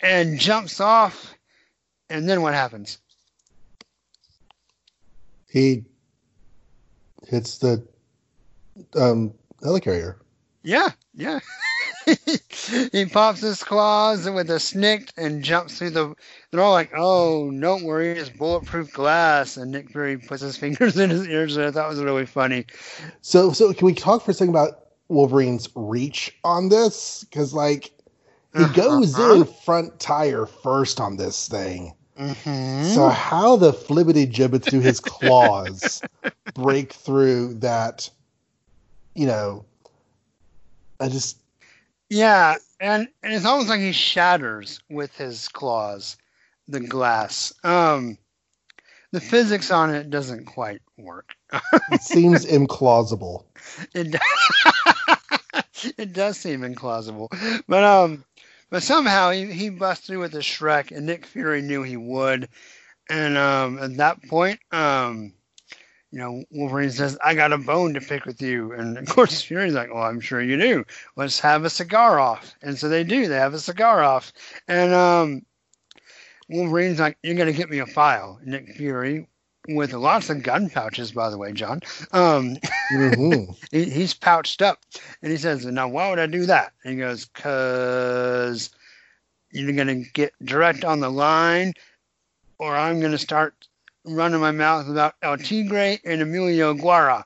and 0.00 0.38
jumps 0.38 0.78
off. 0.78 1.34
And 2.08 2.28
then 2.28 2.42
what 2.42 2.54
happens? 2.54 2.98
He 5.48 5.84
hits 7.26 7.58
the 7.58 7.86
um, 8.94 9.32
helicarrier. 9.62 10.16
Yeah, 10.62 10.90
yeah. 11.14 11.40
he 12.92 13.06
pops 13.06 13.40
his 13.40 13.62
claws 13.62 14.28
with 14.28 14.50
a 14.50 14.58
snick 14.60 15.10
and 15.16 15.42
jumps 15.42 15.78
through 15.78 15.90
the. 15.90 16.14
They're 16.50 16.60
all 16.60 16.72
like, 16.72 16.90
"Oh, 16.96 17.50
don't 17.50 17.84
worry, 17.84 18.12
it's 18.12 18.30
bulletproof 18.30 18.92
glass." 18.92 19.56
And 19.56 19.70
Nick 19.70 19.90
Fury 19.90 20.18
puts 20.18 20.42
his 20.42 20.56
fingers 20.58 20.98
in 20.98 21.10
his 21.10 21.26
ears, 21.26 21.56
and 21.56 21.66
I 21.66 21.70
thought 21.70 21.88
was 21.88 22.02
really 22.02 22.26
funny. 22.26 22.66
So, 23.20 23.52
so 23.52 23.72
can 23.72 23.86
we 23.86 23.94
talk 23.94 24.22
for 24.22 24.30
a 24.30 24.34
second 24.34 24.50
about 24.54 24.86
Wolverine's 25.08 25.68
reach 25.74 26.36
on 26.44 26.68
this? 26.68 27.24
Because 27.24 27.54
like 27.54 27.92
he 28.52 28.66
goes 28.66 29.18
Uh-huh. 29.18 29.28
in 29.34 29.44
front 29.44 29.98
tire 30.00 30.46
first 30.46 31.00
on 31.00 31.16
this 31.16 31.48
thing. 31.48 31.94
hmm 32.16 32.80
So 32.80 33.08
how 33.08 33.56
the 33.56 33.72
flibbity 33.72 34.30
gibbets 34.30 34.68
do 34.68 34.80
his 34.80 35.00
claws 35.00 36.02
break 36.54 36.92
through 36.92 37.54
that? 37.54 38.10
You 39.14 39.26
know, 39.26 39.64
I 41.00 41.08
just 41.08 41.41
Yeah, 42.12 42.56
and, 42.78 43.08
and 43.22 43.32
it's 43.32 43.46
almost 43.46 43.70
like 43.70 43.80
he 43.80 43.92
shatters 43.92 44.80
with 44.90 45.16
his 45.16 45.48
claws 45.48 46.18
the 46.68 46.80
glass. 46.80 47.54
Um, 47.64 48.18
the 49.12 49.20
physics 49.20 49.70
on 49.70 49.94
it 49.94 50.10
doesn't 50.10 50.44
quite 50.44 50.82
work. 50.98 51.34
it 51.90 52.02
seems 52.02 52.44
implausible. 52.44 53.44
It 53.94 54.10
does, 54.10 55.94
it 55.98 56.12
does 56.12 56.36
seem 56.36 56.60
implausible, 56.60 57.28
but 57.66 57.84
um, 57.84 58.24
but 58.68 58.82
somehow 58.82 59.30
he, 59.30 59.46
he 59.46 59.70
busts 59.70 60.06
through 60.06 60.18
with 60.18 60.34
a 60.34 60.40
Shrek, 60.40 60.94
and 60.94 61.06
Nick 61.06 61.24
Fury 61.24 61.62
knew 61.62 61.82
he 61.82 61.96
would, 61.96 62.48
and 63.08 63.38
um, 63.38 63.78
at 63.78 63.96
that 63.98 64.22
point, 64.24 64.58
um, 64.72 65.32
you 66.12 66.18
know, 66.18 66.44
Wolverine 66.50 66.90
says, 66.90 67.18
"I 67.24 67.34
got 67.34 67.52
a 67.52 67.58
bone 67.58 67.94
to 67.94 68.00
pick 68.00 68.26
with 68.26 68.40
you," 68.42 68.72
and 68.72 68.98
of 68.98 69.06
course 69.06 69.42
Fury's 69.48 69.74
like, 69.74 69.92
"Well, 69.92 70.04
I'm 70.04 70.20
sure 70.20 70.42
you 70.42 70.58
do. 70.58 70.84
Let's 71.16 71.40
have 71.40 71.64
a 71.64 71.70
cigar 71.70 72.20
off," 72.20 72.54
and 72.62 72.78
so 72.78 72.88
they 72.88 73.02
do. 73.02 73.26
They 73.28 73.36
have 73.36 73.54
a 73.54 73.58
cigar 73.58 74.02
off, 74.02 74.32
and 74.68 74.92
um, 74.92 75.42
Wolverine's 76.48 77.00
like, 77.00 77.18
"You're 77.22 77.34
gonna 77.34 77.52
get 77.52 77.70
me 77.70 77.78
a 77.78 77.86
file." 77.86 78.38
Nick 78.44 78.74
Fury. 78.76 79.26
With 79.68 79.92
lots 79.92 80.28
of 80.28 80.42
gun 80.42 80.68
pouches, 80.70 81.12
by 81.12 81.30
the 81.30 81.38
way, 81.38 81.52
Jon. 81.52 81.80
Um, 82.10 82.56
Mhm. 82.90 83.56
he, 83.70 83.84
he's 83.84 84.12
pouched 84.12 84.60
up 84.60 84.80
and 85.22 85.30
he 85.30 85.38
says 85.38 85.64
now 85.64 85.88
why 85.88 86.10
would 86.10 86.18
i 86.18 86.26
do 86.26 86.44
that 86.46 86.72
and 86.84 86.94
he 86.94 86.98
goes 86.98 87.26
because 87.26 88.70
you're 89.52 89.72
going 89.72 89.86
to 89.86 90.10
get 90.10 90.32
direct 90.44 90.84
on 90.84 91.00
the 91.00 91.08
line 91.08 91.72
or 92.58 92.76
i'm 92.76 93.00
going 93.00 93.12
to 93.12 93.18
start 93.18 93.68
running 94.04 94.40
my 94.40 94.50
mouth 94.50 94.88
about 94.88 95.14
el 95.22 95.36
tigre 95.36 95.98
and 96.04 96.20
emilio 96.20 96.74
guara 96.74 97.24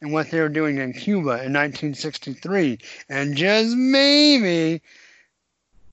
and 0.00 0.12
what 0.12 0.30
they 0.30 0.40
were 0.40 0.48
doing 0.48 0.78
in 0.78 0.92
cuba 0.92 1.42
in 1.44 1.52
1963 1.52 2.78
and 3.08 3.36
just 3.36 3.74
maybe 3.76 4.82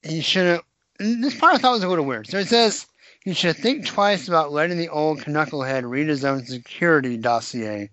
he 0.04 0.22
should 0.22 0.48
have 0.48 0.64
this 1.00 1.38
part 1.40 1.56
i 1.56 1.58
thought 1.58 1.74
was 1.74 1.84
a 1.84 1.88
little 1.88 2.06
weird 2.06 2.28
so 2.28 2.38
it 2.38 2.48
says 2.48 2.86
he 3.24 3.34
should 3.34 3.56
think 3.56 3.86
twice 3.86 4.28
about 4.28 4.52
letting 4.52 4.78
the 4.78 4.90
old 4.90 5.20
knucklehead 5.22 5.90
read 5.90 6.08
his 6.08 6.26
own 6.26 6.46
security 6.46 7.18
dossier 7.18 7.90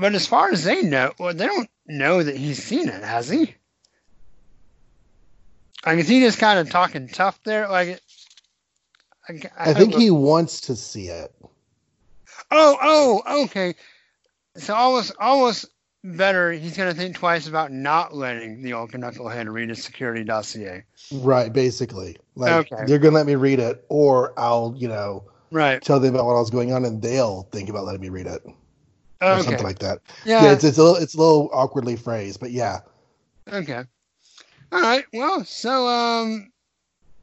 but 0.00 0.14
as 0.14 0.26
far 0.26 0.50
as 0.50 0.64
they 0.64 0.80
know, 0.80 1.12
well, 1.18 1.34
they 1.34 1.44
don't 1.44 1.68
know 1.86 2.22
that 2.22 2.34
he's 2.34 2.62
seen 2.62 2.88
it, 2.88 3.04
has 3.04 3.28
he? 3.28 3.54
Like, 5.84 5.98
is 5.98 6.08
he 6.08 6.20
just 6.20 6.38
kind 6.38 6.58
of 6.58 6.70
talking 6.70 7.06
tough 7.06 7.38
there? 7.44 7.68
Like, 7.68 8.00
it- 9.36 9.52
I, 9.56 9.70
I 9.70 9.74
think 9.74 9.94
he 9.94 10.10
wants 10.10 10.60
to 10.62 10.76
see 10.76 11.08
it. 11.08 11.34
Oh, 12.50 12.76
oh, 12.82 13.44
okay. 13.44 13.74
So 14.56 14.74
almost, 14.74 15.12
almost 15.20 15.66
better. 16.02 16.52
He's 16.52 16.76
gonna 16.76 16.94
think 16.94 17.16
twice 17.16 17.46
about 17.46 17.70
not 17.72 18.14
letting 18.14 18.62
the 18.62 18.72
old 18.72 18.92
knucklehead 18.92 19.52
read 19.52 19.68
his 19.68 19.82
security 19.84 20.24
dossier. 20.24 20.84
Right, 21.12 21.52
basically. 21.52 22.16
Like 22.34 22.72
Okay. 22.72 22.84
they're 22.86 22.98
gonna 22.98 23.14
let 23.16 23.26
me 23.26 23.34
read 23.34 23.58
it, 23.60 23.84
or 23.88 24.32
I'll, 24.38 24.74
you 24.76 24.88
know, 24.88 25.24
Right. 25.50 25.82
tell 25.82 26.00
them 26.00 26.14
about 26.14 26.26
what 26.26 26.36
I 26.36 26.40
was 26.40 26.50
going 26.50 26.72
on, 26.72 26.84
and 26.84 27.02
they'll 27.02 27.42
think 27.52 27.68
about 27.68 27.84
letting 27.84 28.00
me 28.00 28.08
read 28.08 28.26
it, 28.26 28.42
or 29.20 29.28
Okay. 29.32 29.42
something 29.42 29.64
like 29.64 29.80
that. 29.80 30.00
yeah. 30.24 30.44
Yeah, 30.44 30.52
it's, 30.52 30.64
it's 30.64 30.78
a 30.78 30.82
little, 30.82 30.96
it's 31.02 31.14
a 31.14 31.18
little 31.18 31.50
awkwardly 31.52 31.96
phrased, 31.96 32.40
but 32.40 32.50
yeah. 32.52 32.80
Okay. 33.52 33.84
All 34.72 34.80
right. 34.80 35.04
Well, 35.12 35.44
so 35.44 35.86
um, 35.88 36.50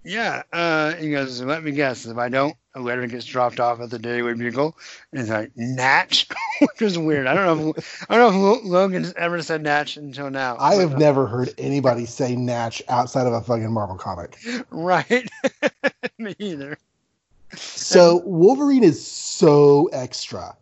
yeah. 0.07 0.43
Uh, 0.53 0.93
he 0.95 1.11
goes. 1.11 1.41
Let 1.41 1.63
me 1.63 1.71
guess. 1.71 2.05
If 2.05 2.17
I 2.17 2.29
don't, 2.29 2.55
a 2.75 2.79
letter 2.79 3.05
gets 3.07 3.25
dropped 3.25 3.59
off 3.59 3.81
at 3.81 3.89
the 3.89 3.99
Daily 3.99 4.33
Bugle, 4.33 4.77
and 5.11 5.21
it's 5.21 5.29
like 5.29 5.51
Natch, 5.55 6.27
which 6.61 6.81
is 6.81 6.97
weird. 6.97 7.27
I 7.27 7.33
don't 7.33 7.45
know. 7.45 7.73
If, 7.75 8.05
I 8.09 8.17
don't 8.17 8.41
know 8.41 8.53
if 8.55 8.63
Logan's 8.63 9.13
ever 9.17 9.41
said 9.41 9.63
Natch 9.63 9.97
until 9.97 10.29
now. 10.29 10.55
I 10.59 10.75
have 10.75 10.91
But, 10.91 10.99
never 10.99 11.27
heard 11.27 11.53
anybody 11.57 12.05
say 12.05 12.35
Natch 12.35 12.81
outside 12.89 13.27
of 13.27 13.33
a 13.33 13.41
fucking 13.41 13.71
Marvel 13.71 13.97
comic. 13.97 14.37
Right. 14.71 15.29
me 16.17 16.35
either. 16.39 16.77
So 17.55 18.21
Wolverine 18.25 18.83
is 18.83 19.05
so 19.05 19.87
extra 19.93 20.55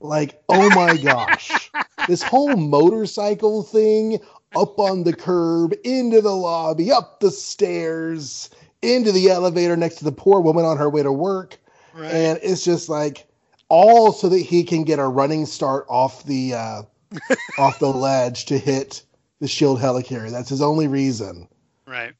Like, 0.00 0.42
oh 0.48 0.70
my 0.70 0.96
gosh. 0.96 1.70
this 2.08 2.22
whole 2.22 2.56
motorcycle 2.56 3.62
thing 3.62 4.18
up 4.54 4.78
on 4.78 5.04
the 5.04 5.12
curb, 5.14 5.74
into 5.84 6.20
the 6.20 6.34
lobby, 6.34 6.90
up 6.92 7.20
the 7.20 7.30
stairs, 7.30 8.50
into 8.86 9.12
the 9.12 9.30
elevator 9.30 9.76
next 9.76 9.96
to 9.96 10.04
the 10.04 10.12
poor 10.12 10.40
woman 10.40 10.64
on 10.64 10.76
her 10.76 10.88
way 10.88 11.02
to 11.02 11.12
work. 11.12 11.58
Right. 11.94 12.12
And 12.12 12.38
it's 12.42 12.64
just 12.64 12.88
like 12.88 13.26
all 13.68 14.12
so 14.12 14.28
that 14.28 14.38
he 14.38 14.64
can 14.64 14.84
get 14.84 14.98
a 14.98 15.06
running 15.06 15.46
start 15.46 15.86
off 15.88 16.24
the 16.24 16.54
uh, 16.54 16.82
off 17.58 17.78
the 17.78 17.92
ledge 17.92 18.46
to 18.46 18.58
hit 18.58 19.02
the 19.40 19.48
shield 19.48 19.80
helicarrier. 19.80 20.30
That's 20.30 20.48
his 20.48 20.62
only 20.62 20.88
reason. 20.88 21.48
right. 21.86 22.14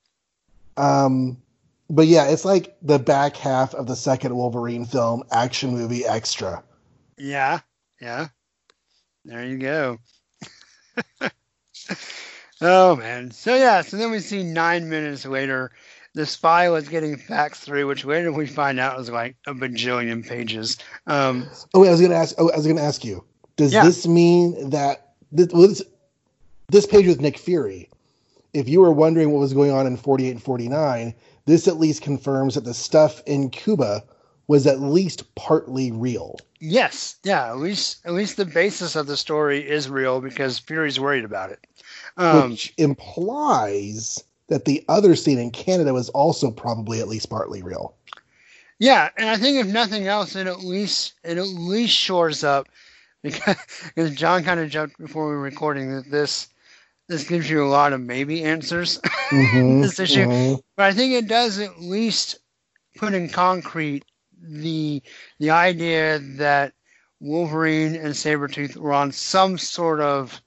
Um, 0.76 1.38
but 1.88 2.06
yeah, 2.06 2.26
it's 2.26 2.44
like 2.44 2.76
the 2.82 2.98
back 2.98 3.36
half 3.36 3.74
of 3.74 3.86
the 3.86 3.96
second 3.96 4.36
Wolverine 4.36 4.84
film, 4.84 5.22
action 5.30 5.70
movie 5.70 6.04
extra. 6.04 6.62
Yeah. 7.16 7.60
Yeah. 8.00 8.28
There 9.24 9.44
you 9.44 9.58
go. 9.58 9.98
oh 12.60 12.96
man. 12.96 13.30
So 13.30 13.54
yeah. 13.54 13.82
So 13.82 13.96
then 13.96 14.10
we 14.10 14.20
see 14.20 14.42
nine 14.42 14.88
minutes 14.88 15.24
later, 15.24 15.72
this 16.16 16.34
file 16.34 16.72
was 16.72 16.88
getting 16.88 17.16
faxed 17.16 17.56
through, 17.58 17.86
which 17.86 18.04
later 18.04 18.32
we 18.32 18.46
find 18.46 18.80
out 18.80 18.96
was 18.96 19.10
like 19.10 19.36
a 19.46 19.52
bajillion 19.54 20.26
pages. 20.26 20.78
Um, 21.06 21.46
Oh, 21.74 21.80
wait, 21.80 21.88
I 21.88 21.92
was 21.92 22.00
gonna 22.00 22.14
ask. 22.14 22.34
Oh, 22.38 22.50
I 22.50 22.56
was 22.56 22.66
gonna 22.66 22.80
ask 22.82 23.04
you. 23.04 23.22
Does 23.56 23.72
Yeah. 23.72 23.84
this 23.84 24.06
mean 24.06 24.70
that 24.70 25.12
this, 25.30 25.48
well, 25.52 25.68
this 25.68 25.82
this 26.68 26.86
page 26.86 27.06
with 27.06 27.20
Nick 27.20 27.38
Fury? 27.38 27.88
If 28.54 28.68
you 28.68 28.80
were 28.80 28.90
wondering 28.92 29.30
what 29.30 29.40
was 29.40 29.52
going 29.52 29.70
on 29.70 29.86
in 29.86 29.96
48 29.98 30.30
and 30.30 30.42
49, 30.42 31.14
this 31.44 31.68
at 31.68 31.78
least 31.78 32.00
confirms 32.02 32.54
that 32.54 32.64
the 32.64 32.72
stuff 32.74 33.22
in 33.26 33.50
Cuba 33.50 34.02
was 34.48 34.66
at 34.66 34.80
least 34.80 35.34
partly 35.34 35.90
real. 35.92 36.36
yes. 36.60 37.16
Yeah. 37.24 37.48
At 37.50 37.58
least 37.58 37.98
at 38.06 38.14
least 38.14 38.38
the 38.38 38.46
basis 38.46 38.96
of 38.96 39.06
the 39.06 39.16
story 39.18 39.58
is 39.68 39.90
real 39.90 40.20
because 40.22 40.58
Fury's 40.58 40.98
worried 40.98 41.24
about 41.26 41.50
it. 41.50 41.58
Um, 42.16 42.50
which 42.52 42.72
implies 42.78 44.22
that 44.48 44.64
the 44.64 44.84
other 44.88 45.16
scene 45.16 45.38
in 45.38 45.50
Canada 45.50 45.92
was 45.92 46.08
also 46.10 46.50
probably 46.50 47.00
at 47.00 47.08
least 47.08 47.28
partly 47.30 47.62
real. 47.62 47.94
Yeah, 48.78 49.08
and 49.16 49.28
I 49.28 49.36
think 49.36 49.58
if 49.58 49.66
nothing 49.66 50.06
else, 50.06 50.36
it 50.36 50.46
at 50.46 50.60
least 50.60 51.14
it 51.24 51.38
at 51.38 51.46
least 51.48 51.96
shores 51.96 52.44
up 52.44 52.68
because, 53.22 53.56
because 53.94 54.14
Jon 54.14 54.44
kind 54.44 54.60
of 54.60 54.70
joked 54.70 54.98
before 54.98 55.28
we 55.28 55.34
were 55.34 55.40
recording 55.40 55.94
that 55.94 56.10
this 56.10 56.48
this 57.08 57.24
gives 57.24 57.48
you 57.48 57.64
a 57.64 57.68
lot 57.68 57.92
of 57.92 58.00
maybe 58.00 58.42
answers, 58.44 58.98
Mhm, 59.30 59.82
This 59.82 59.98
issue. 59.98 60.26
mhm. 60.26 60.62
but 60.76 60.86
I 60.86 60.92
think 60.92 61.12
it 61.12 61.28
does 61.28 61.58
at 61.58 61.80
least 61.80 62.38
put 62.96 63.14
in 63.14 63.28
concrete 63.28 64.04
the 64.40 65.02
the 65.38 65.50
idea 65.50 66.18
that 66.36 66.72
Wolverine 67.20 67.94
and 67.94 68.12
Sabretooth 68.12 68.76
were 68.76 68.92
on 68.92 69.10
some 69.10 69.56
sort 69.56 70.00
of 70.00 70.40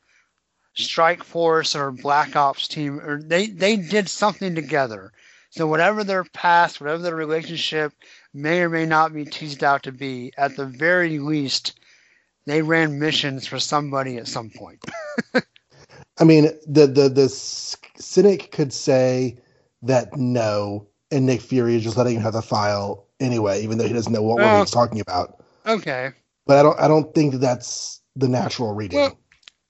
strike 0.79 1.23
force 1.23 1.75
or 1.75 1.91
black 1.91 2.35
ops 2.35 2.67
team 2.67 2.99
or 2.99 3.21
they 3.21 3.47
they 3.47 3.75
did 3.75 4.09
something 4.09 4.55
together. 4.55 5.11
So 5.51 5.67
whatever 5.67 6.03
their 6.03 6.23
past, 6.23 6.79
whatever 6.79 7.01
their 7.01 7.15
relationship 7.15 7.93
may 8.33 8.61
or 8.61 8.69
may 8.69 8.85
not 8.85 9.13
be 9.13 9.25
teased 9.25 9.63
out 9.63 9.83
to 9.83 9.91
be, 9.91 10.31
at 10.37 10.55
the 10.55 10.65
very 10.65 11.17
least, 11.17 11.79
they 12.45 12.61
ran 12.61 12.99
missions 12.99 13.47
for 13.47 13.59
somebody 13.59 14.17
at 14.17 14.27
some 14.27 14.51
point. 14.51 14.83
I 16.19 16.23
mean, 16.23 16.49
the 16.67 16.87
the 16.87 17.09
the 17.09 17.29
cynic 17.29 18.51
could 18.51 18.73
say 18.73 19.37
that 19.81 20.15
no, 20.17 20.87
and 21.11 21.25
Nick 21.25 21.41
Fury 21.41 21.75
is 21.75 21.83
just 21.83 21.97
letting 21.97 22.15
him 22.17 22.21
have 22.21 22.33
the 22.33 22.41
file 22.41 23.05
anyway, 23.19 23.63
even 23.63 23.77
though 23.77 23.87
he 23.87 23.93
doesn't 23.93 24.11
know 24.13 24.21
what 24.21 24.37
Well- 24.37 24.59
he's 24.61 24.71
talking 24.71 24.99
about. 24.99 25.43
Okay. 25.65 26.11
But 26.45 26.57
I 26.57 26.63
don't 26.63 26.79
I 26.79 26.87
don't 26.87 27.13
think 27.13 27.33
that 27.33 27.39
that's 27.39 28.01
the 28.15 28.27
natural 28.27 28.73
reading. 28.73 28.99
Well, 28.99 29.17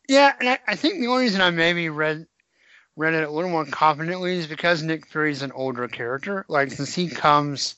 Yeah, 0.09 0.33
and 0.39 0.49
I, 0.49 0.59
I 0.67 0.75
think 0.75 0.99
the 0.99 1.07
only 1.07 1.25
reason 1.25 1.39
I 1.39 1.51
maybe 1.51 1.87
read 1.87 2.25
read 2.97 3.13
it 3.13 3.27
a 3.27 3.31
little 3.31 3.51
more 3.51 3.65
confidently 3.65 4.39
is 4.39 4.47
because 4.47 4.81
Nick 4.81 5.05
Fury's 5.05 5.43
an 5.43 5.51
older 5.51 5.87
character. 5.87 6.45
Like 6.47 6.71
since 6.71 6.95
he 6.95 7.07
comes 7.07 7.75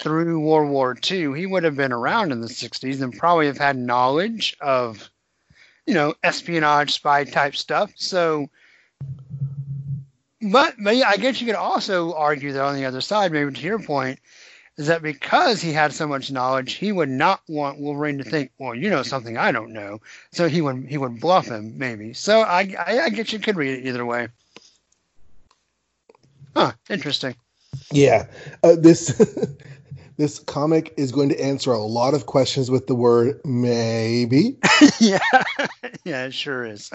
through 0.00 0.38
World 0.38 0.70
War 0.70 0.96
II, 1.10 1.36
he 1.36 1.46
would 1.46 1.64
have 1.64 1.74
been 1.74 1.90
around 1.90 2.30
in 2.30 2.40
the 2.40 2.46
'60s 2.46 3.02
and 3.02 3.18
probably 3.18 3.46
have 3.46 3.58
had 3.58 3.76
knowledge 3.76 4.56
of, 4.60 5.10
you 5.86 5.94
know, 5.94 6.14
espionage, 6.22 6.92
spy 6.92 7.24
type 7.24 7.56
stuff. 7.56 7.90
So, 7.96 8.48
but 10.40 10.76
but 10.78 10.94
yeah, 10.94 11.08
I 11.08 11.16
guess 11.16 11.40
you 11.40 11.48
could 11.48 11.56
also 11.56 12.14
argue 12.14 12.52
that 12.52 12.62
on 12.62 12.76
the 12.76 12.84
other 12.84 13.00
side, 13.00 13.32
maybe 13.32 13.50
to 13.50 13.60
your 13.60 13.80
point, 13.80 14.20
is 14.76 14.86
that 14.86 15.02
because 15.02 15.60
he 15.60 15.72
had 15.72 15.92
so 15.92 16.06
much 16.06 16.30
knowledge, 16.30 16.74
he 16.74 16.90
would 16.92 17.10
not 17.10 17.42
want 17.48 17.78
Wolverine 17.78 18.18
to 18.18 18.24
think, 18.24 18.50
well, 18.58 18.74
you 18.74 18.88
know 18.88 19.02
something 19.02 19.36
I 19.36 19.52
don't 19.52 19.72
know 19.72 20.00
so 20.32 20.48
he 20.48 20.60
would 20.60 20.86
he 20.88 20.98
would 20.98 21.20
bluff 21.20 21.46
him 21.46 21.76
maybe. 21.76 22.12
So 22.14 22.40
I 22.40 22.74
I, 22.78 23.00
I 23.00 23.08
guess 23.10 23.32
you 23.32 23.38
could 23.38 23.56
read 23.56 23.78
it 23.78 23.86
either 23.86 24.04
way. 24.04 24.28
Huh? 26.56 26.72
Interesting. 26.88 27.36
yeah, 27.92 28.26
uh, 28.62 28.76
this 28.76 29.22
this 30.16 30.38
comic 30.40 30.94
is 30.96 31.12
going 31.12 31.28
to 31.30 31.40
answer 31.40 31.72
a 31.72 31.78
lot 31.78 32.14
of 32.14 32.26
questions 32.26 32.70
with 32.70 32.86
the 32.86 32.94
word 32.94 33.40
maybe. 33.44 34.58
yeah, 35.00 35.18
yeah, 36.04 36.26
it 36.26 36.34
sure 36.34 36.64
is. 36.64 36.90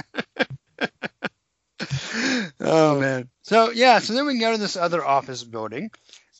oh 2.59 2.99
man. 2.99 3.29
So 3.43 3.71
yeah, 3.71 3.99
so 3.99 4.13
then 4.13 4.25
we 4.25 4.33
can 4.33 4.41
go 4.41 4.51
to 4.53 4.57
this 4.57 4.77
other 4.77 5.05
office 5.05 5.43
building, 5.43 5.91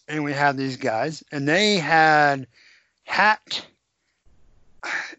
and 0.08 0.24
we 0.24 0.34
had 0.34 0.58
these 0.58 0.78
guys, 0.78 1.24
and 1.32 1.48
they 1.48 1.78
had 1.78 2.48
hat. 3.04 3.66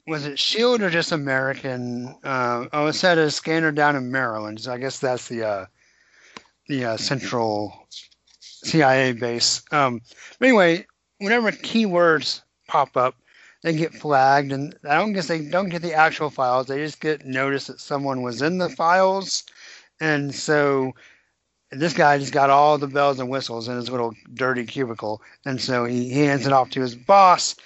Was 0.07 0.27
it 0.27 0.39
Shield 0.39 0.83
or 0.83 0.91
just 0.91 1.11
American? 1.11 2.15
Uh, 2.23 2.67
oh, 2.73 2.87
it 2.87 2.93
said 2.93 3.19
a 3.19 3.31
scanner 3.31 3.73
down 3.73 3.97
in 3.97 4.13
Maryland. 4.13 4.61
So 4.61 4.73
I 4.73 4.79
guess 4.79 5.01
that's 5.01 5.29
the 5.29 5.45
uh, 5.45 5.67
the 6.69 6.85
uh, 6.85 6.97
central 6.97 7.89
CIA 8.41 9.13
base. 9.13 9.63
Um, 9.73 10.01
but 10.39 10.49
anyway, 10.49 10.87
whenever 11.19 11.51
keywords 11.51 12.43
pop 12.69 12.97
up, 12.97 13.17
they 13.63 13.75
get 13.75 13.95
flagged, 13.95 14.53
and 14.53 14.77
I 14.89 14.95
don't 14.95 15.13
guess 15.13 15.27
they 15.27 15.45
don't 15.45 15.69
get 15.69 15.83
the 15.83 15.95
actual 15.95 16.31
files. 16.31 16.67
They 16.67 16.79
just 16.79 17.01
get 17.01 17.27
notice 17.27 17.67
that 17.67 17.81
someone 17.81 18.23
was 18.23 18.43
in 18.43 18.59
the 18.59 18.69
files, 18.69 19.45
and 20.01 20.35
so 20.35 20.95
this 21.71 21.93
guy 21.93 22.19
just 22.19 22.33
got 22.33 22.51
all 22.51 22.79
the 22.79 22.87
bells 22.87 23.19
and 23.19 23.29
whistles 23.29 23.69
in 23.69 23.77
his 23.77 23.91
little 23.91 24.15
dirty 24.35 24.65
cubicle, 24.65 25.23
and 25.45 25.61
so 25.61 25.85
he, 25.85 26.13
he 26.13 26.25
hands 26.25 26.47
it 26.47 26.53
off 26.53 26.71
to 26.71 26.81
his 26.81 26.95
boss 26.95 27.57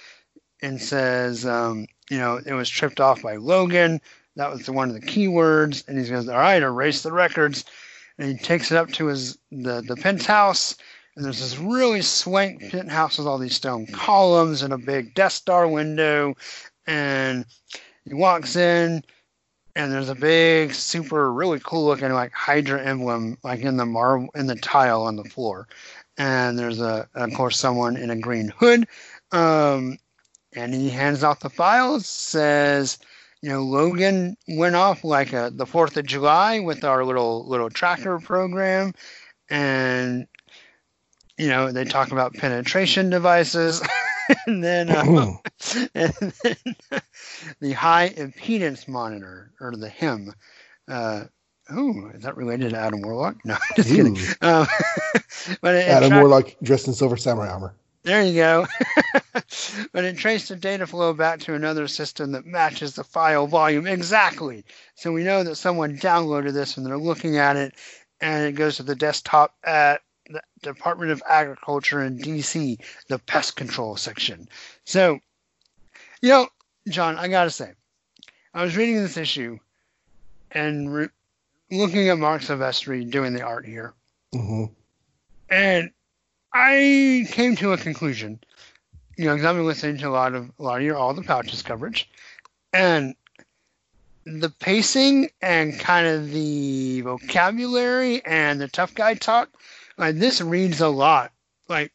and 0.61 0.81
says, 0.81 1.45
um, 1.45 1.87
you 2.09 2.17
know, 2.17 2.39
it 2.45 2.53
was 2.53 2.69
tripped 2.69 2.99
off 2.99 3.21
by 3.21 3.35
Logan. 3.35 4.01
That 4.35 4.51
was 4.51 4.65
the 4.65 4.71
one 4.71 4.89
of 4.89 4.95
the 4.95 5.05
keywords, 5.05 5.87
and 5.87 5.99
he 5.99 6.09
goes, 6.09 6.27
all 6.27 6.37
right, 6.37 6.61
erase 6.61 7.03
the 7.03 7.11
records, 7.11 7.65
and 8.17 8.31
he 8.31 8.37
takes 8.37 8.71
it 8.71 8.77
up 8.77 8.91
to 8.93 9.07
his 9.07 9.37
the 9.51 9.81
the 9.81 9.95
penthouse. 9.95 10.77
And 11.15 11.25
there's 11.25 11.41
this 11.41 11.57
really 11.57 12.01
swank 12.01 12.71
penthouse 12.71 13.17
with 13.17 13.27
all 13.27 13.37
these 13.37 13.55
stone 13.55 13.85
columns 13.87 14.61
and 14.61 14.71
a 14.71 14.77
big 14.77 15.13
Death 15.13 15.33
Star 15.33 15.67
window. 15.67 16.35
And 16.87 17.45
he 18.05 18.13
walks 18.13 18.55
in, 18.55 19.03
and 19.75 19.91
there's 19.91 20.09
a 20.09 20.15
big, 20.15 20.73
super, 20.73 21.31
really 21.31 21.59
cool 21.63 21.85
looking 21.85 22.11
like 22.13 22.33
Hydra 22.33 22.83
emblem, 22.83 23.37
like 23.43 23.61
in 23.61 23.77
the 23.77 23.85
marble, 23.85 24.29
in 24.35 24.47
the 24.47 24.55
tile 24.55 25.03
on 25.03 25.15
the 25.15 25.23
floor. 25.23 25.67
And 26.17 26.57
there's 26.57 26.81
a, 26.81 27.07
of 27.15 27.33
course, 27.33 27.57
someone 27.57 27.95
in 27.95 28.09
a 28.09 28.15
green 28.15 28.49
hood. 28.57 28.87
Um, 29.31 29.97
and 30.53 30.73
he 30.73 30.89
hands 30.89 31.23
out 31.23 31.39
the 31.39 31.49
files, 31.49 32.05
says, 32.05 32.99
you 33.41 33.49
know, 33.49 33.63
Logan 33.63 34.37
went 34.47 34.75
off 34.75 35.03
like 35.03 35.33
a, 35.33 35.51
the 35.53 35.65
Fourth 35.65 35.97
of 35.97 36.05
July 36.05 36.59
with 36.59 36.83
our 36.83 37.03
little 37.03 37.47
little 37.47 37.69
tracker 37.69 38.19
program, 38.19 38.93
and 39.49 40.27
you 41.37 41.47
know 41.47 41.71
they 41.71 41.83
talk 41.83 42.11
about 42.11 42.35
penetration 42.35 43.09
devices, 43.09 43.81
and 44.47 44.63
then 44.63 44.89
uh, 44.89 45.03
and 45.95 46.13
then 46.43 46.55
the 47.59 47.73
high 47.73 48.09
impedance 48.09 48.87
monitor 48.87 49.51
or 49.59 49.75
the 49.75 49.89
HIM. 49.89 50.33
Uh, 50.87 51.25
oh, 51.69 52.11
is 52.13 52.23
that 52.23 52.37
related 52.37 52.71
to 52.71 52.77
Adam 52.77 53.01
Warlock? 53.01 53.43
No, 53.45 53.57
just 53.75 53.89
kidding. 53.89 54.17
Um, 54.41 54.67
but 55.61 55.75
it, 55.75 55.87
it 55.87 55.89
Adam 55.89 56.09
tra- 56.09 56.19
Warlock 56.19 56.55
dressed 56.61 56.87
in 56.87 56.93
silver 56.93 57.17
samurai 57.17 57.49
armor. 57.49 57.73
there 58.03 58.23
you 58.23 58.35
go. 58.35 58.67
but 59.93 60.03
it 60.03 60.17
traced 60.17 60.49
the 60.49 60.55
data 60.55 60.87
flow 60.87 61.13
back 61.13 61.39
to 61.41 61.53
another 61.53 61.87
system 61.87 62.31
that 62.31 62.45
matches 62.45 62.95
the 62.95 63.03
file 63.03 63.47
volume 63.47 63.87
exactly. 63.87 64.65
So 64.95 65.11
we 65.11 65.23
know 65.23 65.43
that 65.43 65.55
someone 65.55 65.97
downloaded 65.97 66.53
this 66.53 66.77
and 66.77 66.85
they're 66.85 66.97
looking 66.97 67.37
at 67.37 67.55
it, 67.55 67.73
and 68.19 68.45
it 68.45 68.53
goes 68.53 68.77
to 68.77 68.83
the 68.83 68.95
desktop 68.95 69.55
at 69.63 70.01
the 70.31 70.41
Department 70.61 71.11
of 71.11 71.23
Agriculture 71.27 72.03
in 72.03 72.17
DC, 72.17 72.77
the 73.07 73.19
pest 73.19 73.55
control 73.55 73.95
section. 73.95 74.47
So, 74.85 75.19
you 76.21 76.29
know, 76.29 76.47
Jon, 76.87 77.17
I 77.17 77.27
gotta 77.27 77.49
say, 77.49 77.73
I 78.53 78.63
was 78.63 78.75
reading 78.75 78.95
this 78.95 79.17
issue 79.17 79.57
and 80.51 80.93
re- 80.93 81.09
looking 81.69 82.09
at 82.09 82.17
Marc 82.17 82.41
Silvestri 82.41 83.09
doing 83.09 83.33
the 83.33 83.41
art 83.41 83.65
here, 83.65 83.93
hmm 84.33 84.65
and 85.49 85.91
I 86.53 87.27
came 87.29 87.55
to 87.57 87.73
a 87.73 87.77
conclusion. 87.77 88.39
You 89.17 89.25
know, 89.25 89.35
because 89.35 89.45
I've 89.45 89.55
been 89.55 89.65
listening 89.65 89.97
to 89.97 90.07
a 90.07 90.09
lot 90.09 90.33
of 90.33 90.51
a 90.57 90.63
lot 90.63 90.77
of 90.77 90.83
your 90.83 90.97
all 90.97 91.13
the 91.13 91.21
pouches 91.21 91.61
coverage, 91.61 92.09
and 92.73 93.15
the 94.25 94.49
pacing 94.49 95.29
and 95.41 95.79
kind 95.79 96.07
of 96.07 96.31
the 96.31 97.01
vocabulary 97.01 98.23
and 98.25 98.61
the 98.61 98.67
tough 98.67 98.93
guy 98.93 99.13
talk, 99.15 99.49
like 100.01 100.17
this 100.17 100.41
reads 100.41 100.81
a 100.81 100.89
lot. 100.89 101.31
Like, 101.69 101.93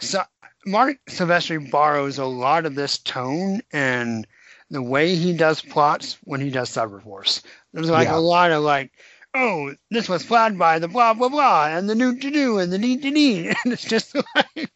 so 0.00 0.22
Marc 0.66 0.98
Silvestri 1.10 1.70
borrows 1.70 2.18
a 2.18 2.24
lot 2.26 2.64
of 2.66 2.76
this 2.76 2.98
tone 2.98 3.60
and 3.72 4.26
the 4.70 4.82
way 4.82 5.16
he 5.16 5.36
does 5.36 5.60
plots 5.60 6.18
when 6.24 6.40
he 6.40 6.50
does 6.50 6.70
Cyberforce. 6.70 7.42
There's 7.74 7.90
like 7.90 8.08
Yeah. 8.08 8.16
a 8.16 8.20
lot 8.20 8.52
of 8.52 8.62
like, 8.62 8.92
oh, 9.34 9.74
this 9.90 10.08
was 10.08 10.24
planned 10.24 10.58
by 10.58 10.78
the 10.78 10.88
blah 10.88 11.14
blah 11.14 11.28
blah 11.28 11.66
and 11.66 11.90
the 11.90 11.94
new 11.96 12.18
to 12.18 12.30
do 12.30 12.58
and 12.58 12.72
the 12.72 12.78
need 12.78 13.02
to 13.02 13.10
need, 13.10 13.46
and 13.64 13.72
it's 13.72 13.84
just 13.84 14.14
like 14.36 14.70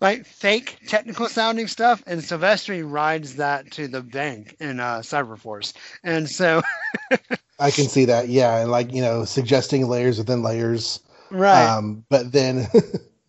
like 0.00 0.26
fake 0.26 0.78
technical 0.86 1.28
sounding 1.28 1.68
stuff. 1.68 2.02
And 2.06 2.20
Silvestri 2.20 2.82
rides 2.88 3.36
that 3.36 3.70
to 3.72 3.88
the 3.88 4.02
bank 4.02 4.56
in 4.60 4.80
uh, 4.80 4.98
Cyberforce, 4.98 5.72
and 6.04 6.28
so 6.28 6.62
I 7.58 7.70
can 7.70 7.88
see 7.88 8.04
that. 8.06 8.28
Yeah, 8.28 8.58
and 8.60 8.70
like 8.70 8.92
you 8.92 9.02
know, 9.02 9.24
suggesting 9.24 9.88
layers 9.88 10.18
within 10.18 10.42
layers. 10.42 11.00
Right, 11.34 11.66
Um, 11.66 12.04
but 12.08 12.30
then 12.30 12.68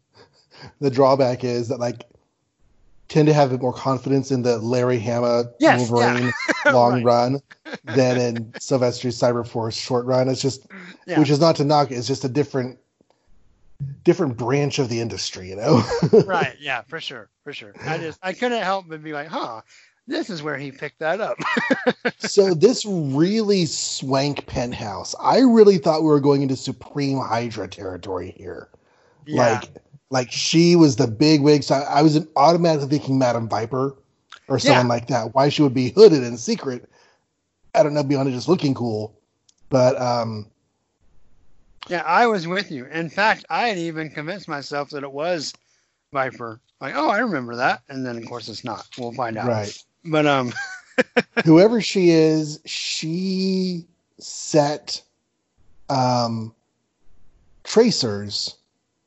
the 0.79 0.91
drawback 0.91 1.43
is 1.43 1.69
that 1.69 1.79
like 1.79 2.03
tend 3.07 3.27
to 3.27 3.33
have 3.33 3.49
a 3.49 3.55
bit 3.55 3.61
more 3.61 3.73
confidence 3.73 4.31
in 4.31 4.43
the 4.43 4.57
Larry 4.59 4.99
Hama 4.99 5.45
Yes, 5.59 5.89
Wolverine 5.89 6.31
long 6.71 6.93
Right. 6.95 7.03
run 7.03 7.41
than 7.83 8.17
in 8.19 8.53
Silvestri's 8.59 9.19
Cyberforce 9.19 9.79
short 9.79 10.05
run. 10.05 10.29
It's 10.29 10.41
just 10.41 10.67
yeah. 11.07 11.19
which 11.19 11.29
is 11.29 11.39
not 11.39 11.55
to 11.57 11.63
knock 11.65 11.91
it's 11.91 12.07
just 12.07 12.23
a 12.23 12.29
different 12.29 12.77
different 14.03 14.37
branch 14.37 14.79
of 14.79 14.87
the 14.89 15.01
industry, 15.01 15.49
you 15.49 15.55
know? 15.55 15.83
right, 16.25 16.55
yeah, 16.59 16.81
for 16.83 16.99
sure, 17.01 17.29
for 17.43 17.53
sure. 17.53 17.73
I 17.85 17.97
just 17.97 18.19
I 18.21 18.33
couldn't 18.33 18.61
help 18.61 18.85
but 18.87 19.03
be 19.03 19.13
like, 19.13 19.27
huh, 19.27 19.61
this 20.07 20.29
is 20.29 20.43
where 20.43 20.57
he 20.57 20.71
picked 20.71 20.99
that 20.99 21.19
up. 21.21 21.37
so 22.19 22.53
this 22.53 22.85
really 22.85 23.65
swank 23.65 24.45
penthouse. 24.47 25.15
I 25.19 25.39
really 25.39 25.77
thought 25.77 26.01
we 26.01 26.07
were 26.09 26.19
going 26.19 26.41
into 26.41 26.55
Supreme 26.55 27.17
Hydra 27.19 27.67
territory 27.67 28.31
here. 28.37 28.69
yeah, 29.25 29.59
Like 29.61 29.69
like 30.11 30.31
she 30.31 30.75
was 30.75 30.95
the 30.95 31.07
big 31.07 31.41
wig. 31.41 31.63
So 31.63 31.75
I, 31.75 31.99
I 31.99 32.01
was 32.01 32.25
automatically 32.35 32.87
thinking 32.89 33.17
Madam 33.17 33.49
Viper 33.49 33.95
or 34.47 34.59
someone 34.59 34.85
Yeah. 34.85 34.89
like 34.89 35.07
that. 35.07 35.33
Why 35.33 35.49
she 35.49 35.61
would 35.63 35.73
be 35.73 35.89
hooded 35.89 36.23
and 36.23 36.39
secret. 36.39 36.87
I 37.73 37.83
don't 37.83 37.93
know 37.93 38.03
beyond 38.03 38.29
it 38.29 38.33
just 38.33 38.47
looking 38.47 38.73
cool. 38.73 39.15
But 39.69 39.99
um 39.99 40.47
yeah, 41.87 42.03
I 42.05 42.25
was 42.27 42.47
with 42.47 42.71
you. 42.71 42.85
In 42.85 43.09
fact, 43.09 43.45
I 43.49 43.67
had 43.67 43.77
even 43.77 44.09
convinced 44.09 44.47
myself 44.47 44.89
that 44.91 45.03
it 45.03 45.11
was 45.11 45.53
Viper. 46.13 46.59
Like, 46.81 46.95
oh, 46.95 47.09
I 47.09 47.19
remember 47.19 47.55
that, 47.57 47.81
and 47.89 48.05
then 48.05 48.17
of 48.17 48.25
course 48.25 48.49
it's 48.49 48.63
not. 48.63 48.87
We'll 48.97 49.13
find 49.13 49.37
out. 49.37 49.47
right. 49.47 49.84
But 50.05 50.27
um, 50.27 50.53
whoever 51.45 51.81
she 51.81 52.09
is, 52.09 52.59
she 52.65 53.85
set 54.19 55.01
um, 55.89 56.53
tracers 57.63 58.55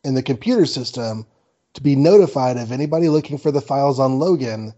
in 0.05 0.15
the 0.15 0.23
computer 0.23 0.67
system 0.67 1.27
to 1.75 1.83
be 1.83 1.95
notified 1.95 2.57
of 2.57 2.73
anybody 2.73 3.09
looking 3.09 3.39
for 3.39 3.51
the 3.51 3.61
files 3.61 4.01
on 4.01 4.19
Logan. 4.19 4.75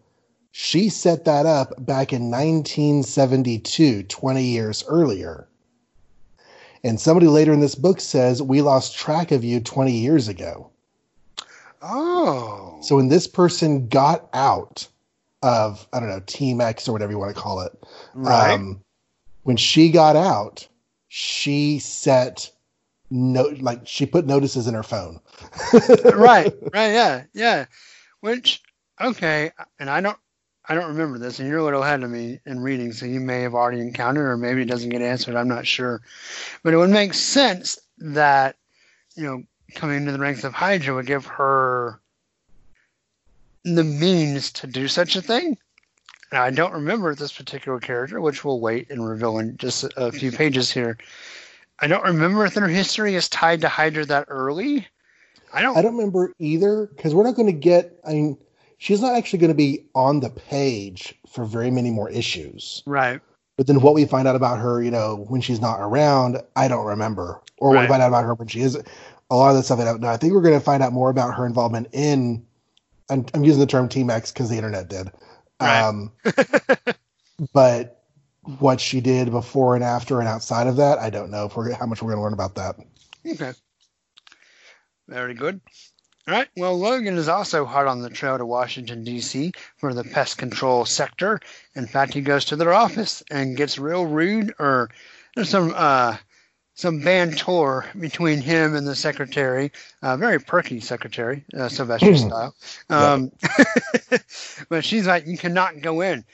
She 0.52 0.88
set 0.88 1.24
that 1.24 1.46
up 1.46 1.72
back 1.84 2.12
in 2.12 2.30
1972, 2.30 4.02
20 4.02 4.42
years 4.44 4.84
earlier. 4.88 5.48
And 6.82 7.00
somebody 7.00 7.26
later 7.26 7.52
in 7.52 7.60
this 7.60 7.74
book 7.74 8.00
says, 8.00 8.42
We 8.42 8.62
lost 8.62 8.96
track 8.96 9.32
of 9.32 9.44
you 9.44 9.60
20 9.60 9.92
years 9.92 10.28
ago. 10.28 10.70
oh, 11.82 12.78
So 12.82 12.96
when 12.96 13.08
this 13.08 13.26
person 13.26 13.88
got 13.88 14.28
out 14.32 14.88
of, 15.42 15.86
I 15.92 16.00
don't 16.00 16.08
know, 16.08 16.20
Team 16.20 16.60
X 16.60 16.88
or 16.88 16.92
whatever 16.92 17.12
you 17.12 17.18
want 17.18 17.34
to 17.34 17.40
call 17.40 17.60
it, 17.60 17.72
right, 18.14 18.54
um, 18.54 18.82
when 19.42 19.56
she 19.56 19.90
got 19.90 20.16
out, 20.16 20.66
she 21.08 21.78
set 21.78 22.50
no 23.10 23.42
like 23.60 23.86
she 23.86 24.06
put 24.06 24.26
notices 24.26 24.66
in 24.66 24.74
her 24.74 24.82
phone. 24.82 25.20
right, 26.14 26.54
right, 26.72 26.92
yeah, 26.92 27.24
yeah. 27.32 27.66
Which 28.20 28.62
okay, 29.00 29.50
and 29.78 29.90
I 29.90 30.00
don't. 30.00 30.16
I 30.68 30.74
don't 30.74 30.88
remember 30.88 31.18
this, 31.18 31.40
and 31.40 31.48
you're 31.48 31.58
a 31.58 31.64
little 31.64 31.82
ahead 31.82 32.04
of 32.04 32.10
me 32.10 32.38
in 32.46 32.60
reading, 32.60 32.92
so 32.92 33.04
you 33.04 33.18
may 33.18 33.40
have 33.40 33.54
already 33.54 33.80
encountered, 33.80 34.30
or 34.30 34.36
maybe 34.36 34.62
it 34.62 34.68
doesn't 34.68 34.90
get 34.90 35.02
answered. 35.02 35.34
I'm 35.34 35.48
not 35.48 35.66
sure, 35.66 36.00
but 36.62 36.74
it 36.74 36.76
would 36.76 36.90
make 36.90 37.14
sense 37.14 37.78
that 37.98 38.56
you 39.16 39.24
know 39.24 39.42
coming 39.74 39.96
into 39.96 40.12
the 40.12 40.18
ranks 40.18 40.44
of 40.44 40.52
Hydra 40.52 40.94
would 40.94 41.06
give 41.06 41.26
her 41.26 41.99
the 43.64 43.84
means 43.84 44.52
to 44.52 44.66
do 44.66 44.88
such 44.88 45.16
a 45.16 45.22
thing. 45.22 45.58
Now, 46.32 46.44
I 46.44 46.50
don't 46.50 46.72
remember 46.72 47.14
this 47.14 47.32
particular 47.32 47.80
character, 47.80 48.20
which 48.20 48.44
we'll 48.44 48.60
wait 48.60 48.90
and 48.90 49.06
reveal 49.06 49.38
in 49.38 49.56
just 49.56 49.84
a, 49.96 50.12
few 50.12 50.30
pages 50.30 50.70
here. 50.70 50.96
I 51.80 51.88
don't 51.88 52.04
remember 52.04 52.44
if 52.44 52.54
their 52.54 52.68
history 52.68 53.14
is 53.16 53.28
tied 53.28 53.60
to 53.62 53.68
Hydra 53.68 54.04
that 54.06 54.26
early. 54.28 54.86
I 55.52 55.62
don't. 55.62 55.76
I 55.76 55.82
don't 55.82 55.96
remember 55.96 56.32
either 56.38 56.86
because 56.94 57.14
we're 57.14 57.24
not 57.24 57.34
going 57.34 57.46
to 57.46 57.52
get. 57.52 57.98
I 58.06 58.12
mean, 58.12 58.38
she's 58.78 59.00
not 59.00 59.16
actually 59.16 59.40
going 59.40 59.50
to 59.50 59.56
be 59.56 59.86
on 59.94 60.20
the 60.20 60.30
page 60.30 61.18
for 61.28 61.44
very 61.44 61.70
many 61.70 61.90
more 61.90 62.08
issues. 62.10 62.82
Right. 62.86 63.20
But 63.56 63.66
then 63.66 63.80
what 63.80 63.94
we 63.94 64.04
find 64.04 64.28
out 64.28 64.36
about 64.36 64.58
her, 64.58 64.82
you 64.82 64.90
know, 64.90 65.26
when 65.28 65.40
she's 65.40 65.60
not 65.60 65.80
around, 65.80 66.40
I 66.54 66.68
don't 66.68 66.86
remember. 66.86 67.42
Or 67.58 67.70
what 67.70 67.74
Right. 67.74 67.82
we 67.82 67.88
find 67.88 68.02
out 68.02 68.08
about 68.08 68.24
her 68.24 68.34
when 68.34 68.48
she 68.48 68.60
is. 68.60 68.76
A 69.32 69.36
lot 69.36 69.50
of 69.50 69.56
the 69.56 69.62
stuff 69.62 69.78
I 69.80 69.84
don't 69.84 70.00
know. 70.00 70.08
I 70.08 70.16
think 70.16 70.32
we're 70.32 70.42
going 70.42 70.58
to 70.58 70.64
find 70.64 70.82
out 70.82 70.92
more 70.92 71.10
about 71.10 71.34
her 71.34 71.46
involvement 71.46 71.88
in. 71.92 72.44
I'm, 73.10 73.26
I'm 73.34 73.44
using 73.44 73.60
the 73.60 73.66
term 73.66 73.88
Team 73.88 74.10
X 74.10 74.32
because 74.32 74.48
the 74.48 74.56
internet 74.56 74.88
did. 74.88 75.10
Right. 75.60 75.82
Um, 75.82 76.12
but 77.52 78.02
what 78.58 78.80
she 78.80 79.00
did 79.00 79.30
before 79.30 79.74
and 79.74 79.84
after 79.84 80.20
and 80.20 80.28
outside 80.28 80.66
of 80.66 80.76
that, 80.76 80.98
I 80.98 81.10
don't 81.10 81.30
know 81.30 81.46
if 81.46 81.56
we're 81.56 81.72
how 81.72 81.86
much 81.86 82.02
we're 82.02 82.10
going 82.10 82.18
to 82.18 82.22
learn 82.22 82.32
about 82.32 82.54
that. 82.54 82.76
Okay. 83.26 83.52
Very 85.08 85.34
good. 85.34 85.60
All 86.28 86.34
right. 86.34 86.48
Well, 86.56 86.78
Logan 86.78 87.16
is 87.16 87.28
also 87.28 87.64
hot 87.64 87.86
on 87.86 88.02
the 88.02 88.10
trail 88.10 88.38
to 88.38 88.46
Washington, 88.46 89.04
D.C. 89.04 89.52
for 89.78 89.92
the 89.92 90.04
pest 90.04 90.38
control 90.38 90.84
sector. 90.84 91.40
In 91.74 91.86
fact, 91.86 92.14
he 92.14 92.20
goes 92.20 92.44
to 92.46 92.56
their 92.56 92.72
office 92.72 93.22
and 93.30 93.56
gets 93.56 93.78
real 93.78 94.06
rude, 94.06 94.54
or 94.58 94.90
there's 95.34 95.48
some 95.48 95.72
uh, 95.74 96.16
some 96.74 97.00
banter 97.00 97.84
between 97.98 98.40
him 98.40 98.74
and 98.74 98.86
the 98.86 98.94
secretary, 98.94 99.70
uh, 100.02 100.16
very 100.16 100.38
perky 100.38 100.80
secretary, 100.80 101.44
uh, 101.54 101.68
Silvestri 101.68 102.16
style. 102.16 102.54
Um, 102.88 103.32
but 104.68 104.84
she's 104.84 105.06
like, 105.06 105.26
"You 105.26 105.36
cannot 105.36 105.80
go 105.80 106.00
in. 106.00 106.24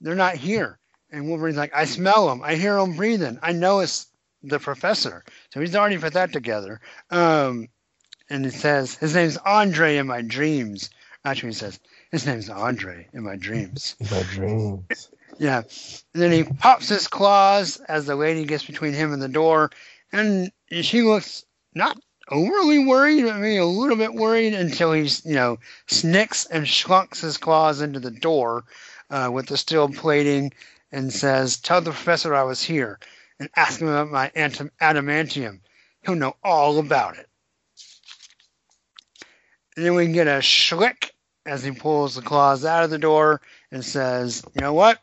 They're 0.00 0.14
not 0.14 0.34
here." 0.36 0.78
And 1.10 1.28
Wolverine's 1.28 1.56
like, 1.56 1.74
"I 1.74 1.84
smell 1.84 2.28
them. 2.28 2.42
I 2.42 2.56
hear 2.56 2.76
them 2.76 2.96
breathing. 2.96 3.38
I 3.42 3.52
know 3.52 3.80
it's 3.80 4.08
the 4.42 4.58
professor." 4.58 5.24
So 5.50 5.60
he's 5.60 5.74
already 5.74 5.98
put 5.98 6.12
that 6.12 6.32
together. 6.32 6.80
Um, 7.10 7.68
and 8.28 8.44
it 8.44 8.54
says 8.54 8.96
his 8.96 9.14
name's 9.14 9.36
Andre 9.38 9.96
in 9.96 10.06
my 10.06 10.20
dreams. 10.20 10.90
Actually, 11.24 11.50
he 11.50 11.54
says 11.54 11.80
his 12.10 12.26
name's 12.26 12.50
Andre 12.50 13.08
in 13.12 13.22
my 13.22 13.36
dreams. 13.36 13.96
In 14.00 14.06
my 14.10 14.22
dreams. 14.22 15.10
Yeah. 15.38 15.62
And 16.14 16.22
then 16.22 16.32
he 16.32 16.44
pops 16.44 16.88
his 16.88 17.08
claws 17.08 17.76
as 17.88 18.06
the 18.06 18.16
lady 18.16 18.44
gets 18.44 18.64
between 18.64 18.94
him 18.94 19.12
and 19.12 19.20
the 19.20 19.28
door, 19.28 19.70
and 20.12 20.50
she 20.70 21.02
looks 21.02 21.44
not 21.74 21.98
overly 22.28 22.84
worried, 22.84 23.26
I 23.26 23.38
mean 23.38 23.60
a 23.60 23.66
little 23.66 23.96
bit 23.96 24.14
worried 24.14 24.54
until 24.54 24.92
he's 24.92 25.24
you 25.24 25.34
know 25.34 25.58
snicks 25.86 26.46
and 26.46 26.66
schlunks 26.66 27.20
his 27.20 27.36
claws 27.36 27.80
into 27.80 28.00
the 28.00 28.10
door 28.10 28.64
uh, 29.10 29.30
with 29.32 29.46
the 29.46 29.56
steel 29.56 29.88
plating 29.88 30.52
and 30.90 31.12
says, 31.12 31.58
"Tell 31.58 31.80
the 31.80 31.90
professor 31.90 32.34
I 32.34 32.42
was 32.44 32.62
here 32.62 32.98
and 33.38 33.50
ask 33.56 33.80
him 33.80 33.88
about 33.88 34.10
my 34.10 34.30
adamantium. 34.34 35.60
He'll 36.02 36.14
know 36.14 36.36
all 36.42 36.78
about 36.78 37.18
it." 37.18 37.28
And 39.76 39.84
then 39.84 39.94
we 39.94 40.06
get 40.08 40.26
a 40.26 40.40
schlick 40.40 41.10
as 41.44 41.62
he 41.62 41.70
pulls 41.70 42.14
the 42.14 42.22
claws 42.22 42.64
out 42.64 42.84
of 42.84 42.90
the 42.90 42.98
door 42.98 43.42
and 43.70 43.84
says, 43.84 44.42
"You 44.54 44.62
know 44.62 44.72
what? 44.72 45.00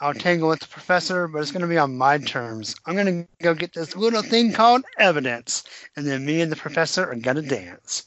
I'll 0.00 0.14
tangle 0.14 0.48
with 0.48 0.60
the 0.60 0.66
professor, 0.66 1.28
but 1.28 1.42
it's 1.42 1.52
going 1.52 1.62
to 1.62 1.68
be 1.68 1.76
on 1.76 1.98
my 1.98 2.18
terms. 2.18 2.74
I'm 2.86 2.94
going 2.94 3.24
to 3.24 3.28
go 3.42 3.54
get 3.54 3.74
this 3.74 3.94
little 3.94 4.22
thing 4.22 4.52
called 4.52 4.84
evidence, 4.98 5.64
and 5.94 6.06
then 6.06 6.24
me 6.24 6.40
and 6.40 6.50
the 6.50 6.56
professor 6.56 7.10
are 7.10 7.14
going 7.14 7.36
to 7.36 7.42
dance." 7.42 8.04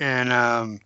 And 0.00 0.32
um, 0.32 0.80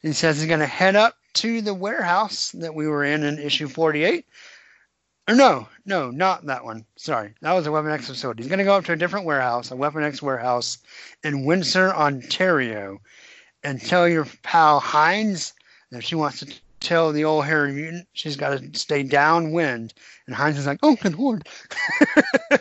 he 0.00 0.12
says 0.12 0.38
he's 0.38 0.48
going 0.48 0.60
to 0.60 0.66
head 0.66 0.96
up 0.96 1.16
to 1.34 1.60
the 1.60 1.74
warehouse 1.74 2.50
that 2.52 2.74
we 2.74 2.86
were 2.86 3.04
in 3.04 3.22
in 3.22 3.38
issue 3.38 3.68
48. 3.68 4.26
Or 5.28 5.34
no, 5.36 5.68
no, 5.84 6.10
not 6.10 6.46
that 6.46 6.64
one. 6.64 6.84
Sorry, 6.96 7.34
that 7.42 7.52
was 7.52 7.66
a 7.66 7.72
Weapon 7.72 7.92
X 7.92 8.08
facility. 8.08 8.42
He's 8.42 8.48
going 8.50 8.58
to 8.58 8.64
go 8.64 8.74
up 8.74 8.84
to 8.86 8.92
a 8.92 8.96
different 8.96 9.26
warehouse, 9.26 9.70
a 9.70 9.76
Weapon 9.76 10.02
X 10.02 10.20
warehouse 10.20 10.78
in 11.22 11.44
Windsor, 11.44 11.92
Ontario, 11.94 13.00
and 13.62 13.80
tell 13.80 14.08
your 14.08 14.26
pal 14.42 14.80
Hines 14.80 15.52
that 15.90 16.02
she 16.02 16.16
wants 16.16 16.40
to 16.40 16.61
tell 16.82 17.12
the 17.12 17.24
old 17.24 17.44
hairy 17.44 17.72
mutant 17.72 18.06
she's 18.12 18.36
got 18.36 18.58
to 18.58 18.78
stay 18.78 19.02
downwind. 19.02 19.94
And 20.26 20.34
Hines 20.36 20.58
is 20.58 20.66
like, 20.66 20.80
oh, 20.82 20.96
good 20.96 21.18
lord. 21.18 21.48
I 22.50 22.58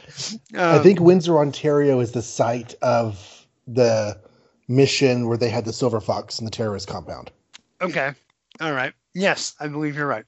Um, 0.56 0.84
think 0.84 1.00
Windsor, 1.00 1.38
Ontario 1.38 2.00
is 2.00 2.12
the 2.12 2.22
site 2.22 2.74
of 2.82 3.46
the 3.68 4.20
mission 4.68 5.28
where 5.28 5.38
they 5.38 5.50
had 5.50 5.66
the 5.66 5.74
Silver 5.74 6.00
Fox 6.02 6.40
and 6.40 6.48
the 6.48 6.52
terrorist 6.52 6.88
compound. 6.88 7.32
Okay. 7.82 8.12
All 8.60 8.74
right. 8.74 8.94
Yes, 9.14 9.56
I 9.60 9.68
believe 9.68 9.96
you're 9.96 10.08
right. 10.08 10.26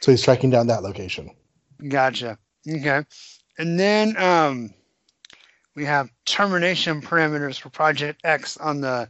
So 0.00 0.10
he's 0.10 0.22
tracking 0.22 0.50
down 0.50 0.66
that 0.66 0.82
location. 0.82 1.30
Gotcha. 1.88 2.38
Okay. 2.68 3.02
And 3.58 3.80
then 3.80 4.16
um, 4.16 4.74
we 5.74 5.84
have 5.84 6.10
termination 6.24 7.00
parameters 7.00 7.58
for 7.58 7.70
Project 7.70 8.20
X 8.24 8.56
on 8.56 8.80
the 8.80 9.08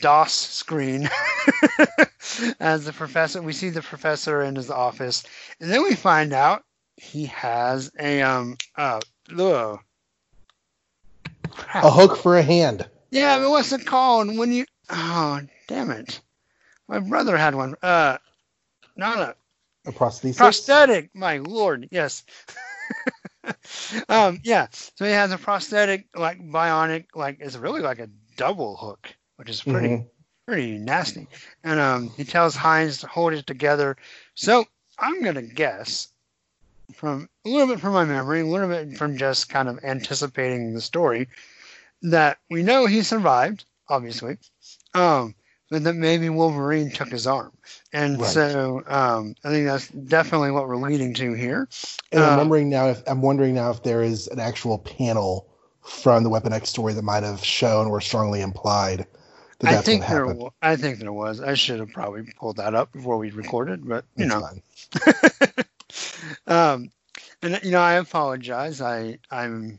DOS 0.00 0.32
screen 0.32 1.08
as 2.60 2.84
the 2.84 2.92
professor. 2.92 3.40
We 3.42 3.52
see 3.52 3.70
the 3.70 3.82
professor 3.82 4.42
in 4.42 4.56
his 4.56 4.70
office, 4.70 5.24
and 5.60 5.70
then 5.70 5.82
we 5.82 5.94
find 5.94 6.32
out 6.32 6.64
he 6.96 7.26
has 7.26 7.90
a 7.98 8.22
um 8.22 8.56
uh 8.76 9.00
ugh. 9.38 9.80
A 11.74 11.90
hook 11.90 12.16
for 12.16 12.36
a 12.36 12.42
hand. 12.42 12.88
Yeah, 13.10 13.38
but 13.38 13.50
what's 13.50 13.72
it 13.72 13.86
called 13.86 14.36
when 14.36 14.52
you? 14.52 14.66
Oh, 14.90 15.40
damn 15.66 15.90
it! 15.90 16.20
My 16.88 16.98
brother 16.98 17.36
had 17.36 17.54
one. 17.54 17.74
Uh, 17.82 18.18
not 18.96 19.18
a 19.18 19.36
A 19.86 19.92
prosthesis. 19.92 20.36
prosthetic. 20.36 21.10
My 21.14 21.38
lord, 21.38 21.88
yes. 21.90 22.24
um, 24.08 24.40
yeah. 24.44 24.66
So 24.70 25.04
he 25.04 25.12
has 25.12 25.32
a 25.32 25.38
prosthetic, 25.38 26.06
like 26.14 26.38
bionic, 26.40 27.06
like 27.14 27.38
it's 27.40 27.56
really 27.56 27.80
like 27.80 27.98
a 27.98 28.10
double 28.36 28.76
hook, 28.76 29.14
which 29.38 29.48
is 29.48 29.62
pretty 29.62 29.88
Mhm. 29.88 30.06
pretty 30.46 30.78
nasty. 30.78 31.28
And 31.62 31.78
um, 31.78 32.10
he 32.16 32.24
tells 32.24 32.56
Hines 32.56 32.98
to 32.98 33.06
hold 33.06 33.34
it 33.34 33.46
together. 33.46 33.96
So 34.34 34.64
I'm 34.98 35.22
gonna 35.22 35.42
guess 35.42 36.08
from 36.94 37.28
a 37.44 37.48
little 37.48 37.66
bit 37.68 37.80
from 37.80 37.92
my 37.92 38.04
memory, 38.04 38.40
a 38.40 38.46
little 38.46 38.68
bit 38.68 38.96
from 38.96 39.16
just 39.16 39.48
kind 39.48 39.68
of 39.68 39.78
anticipating 39.84 40.72
the 40.72 40.80
story, 40.80 41.28
that 42.02 42.38
we 42.50 42.62
know 42.62 42.86
he 42.86 43.02
survived, 43.02 43.66
obviously. 43.88 44.38
Um, 44.94 45.34
but 45.70 45.84
that 45.84 45.94
maybe 45.94 46.30
Wolverine 46.30 46.90
took 46.90 47.08
his 47.08 47.26
arm. 47.26 47.52
And 47.92 48.18
Right. 48.18 48.30
so 48.30 48.82
um, 48.86 49.34
I 49.44 49.50
think 49.50 49.66
that's 49.66 49.88
definitely 49.88 50.50
what 50.50 50.66
we're 50.66 50.76
leading 50.76 51.12
to 51.14 51.34
here. 51.34 51.68
And 52.10 52.22
I'm 52.24 52.34
Uh, 52.34 52.38
wondering 52.38 52.70
now 52.70 52.88
if 52.88 53.02
I'm 53.06 53.20
wondering 53.20 53.54
now 53.54 53.70
if 53.70 53.82
there 53.82 54.02
is 54.02 54.28
an 54.28 54.40
actual 54.40 54.78
panel 54.78 55.46
from 55.82 56.22
the 56.24 56.30
Weapon 56.30 56.54
X 56.54 56.70
story 56.70 56.94
that 56.94 57.02
might 57.02 57.22
have 57.22 57.44
shown 57.44 57.86
or 57.86 58.00
strongly 58.00 58.40
implied 58.40 59.06
that 59.60 59.74
I 59.74 59.82
think 59.82 60.06
there. 60.06 60.26
I 60.62 60.76
think 60.76 60.98
there 60.98 61.12
was. 61.12 61.40
I 61.40 61.54
should 61.54 61.80
have 61.80 61.92
probably 61.92 62.22
pulled 62.38 62.56
that 62.56 62.74
up 62.74 62.92
before 62.92 63.18
we 63.18 63.30
recorded, 63.30 63.86
but 63.88 64.04
you 64.16 64.26
That's 64.26 64.58
know, 66.46 66.46
um, 66.74 66.90
and 67.42 67.60
you 67.62 67.70
know, 67.72 67.80
I 67.80 67.94
apologize. 67.94 68.80
I, 68.80 69.18
I'm 69.30 69.78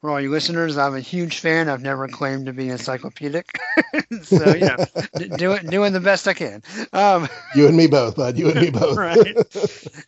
for 0.00 0.10
all 0.10 0.20
you 0.20 0.30
listeners. 0.30 0.76
I'm 0.76 0.94
a 0.94 1.00
huge 1.00 1.38
fan. 1.38 1.68
I've 1.68 1.82
never 1.82 2.08
claimed 2.08 2.46
to 2.46 2.52
be 2.52 2.68
encyclopedic, 2.68 3.48
so 4.22 4.54
you 4.54 4.60
know, 4.66 4.76
d- 5.16 5.28
doing 5.36 5.66
doing 5.66 5.92
the 5.92 6.00
best 6.00 6.28
I 6.28 6.34
can. 6.34 6.62
Um, 6.92 7.28
You 7.54 7.66
and 7.68 7.76
me 7.76 7.86
both, 7.86 8.16
bud. 8.16 8.36
You 8.36 8.50
and 8.50 8.60
me 8.60 8.70
both. 8.70 8.96
Right. 8.96 9.36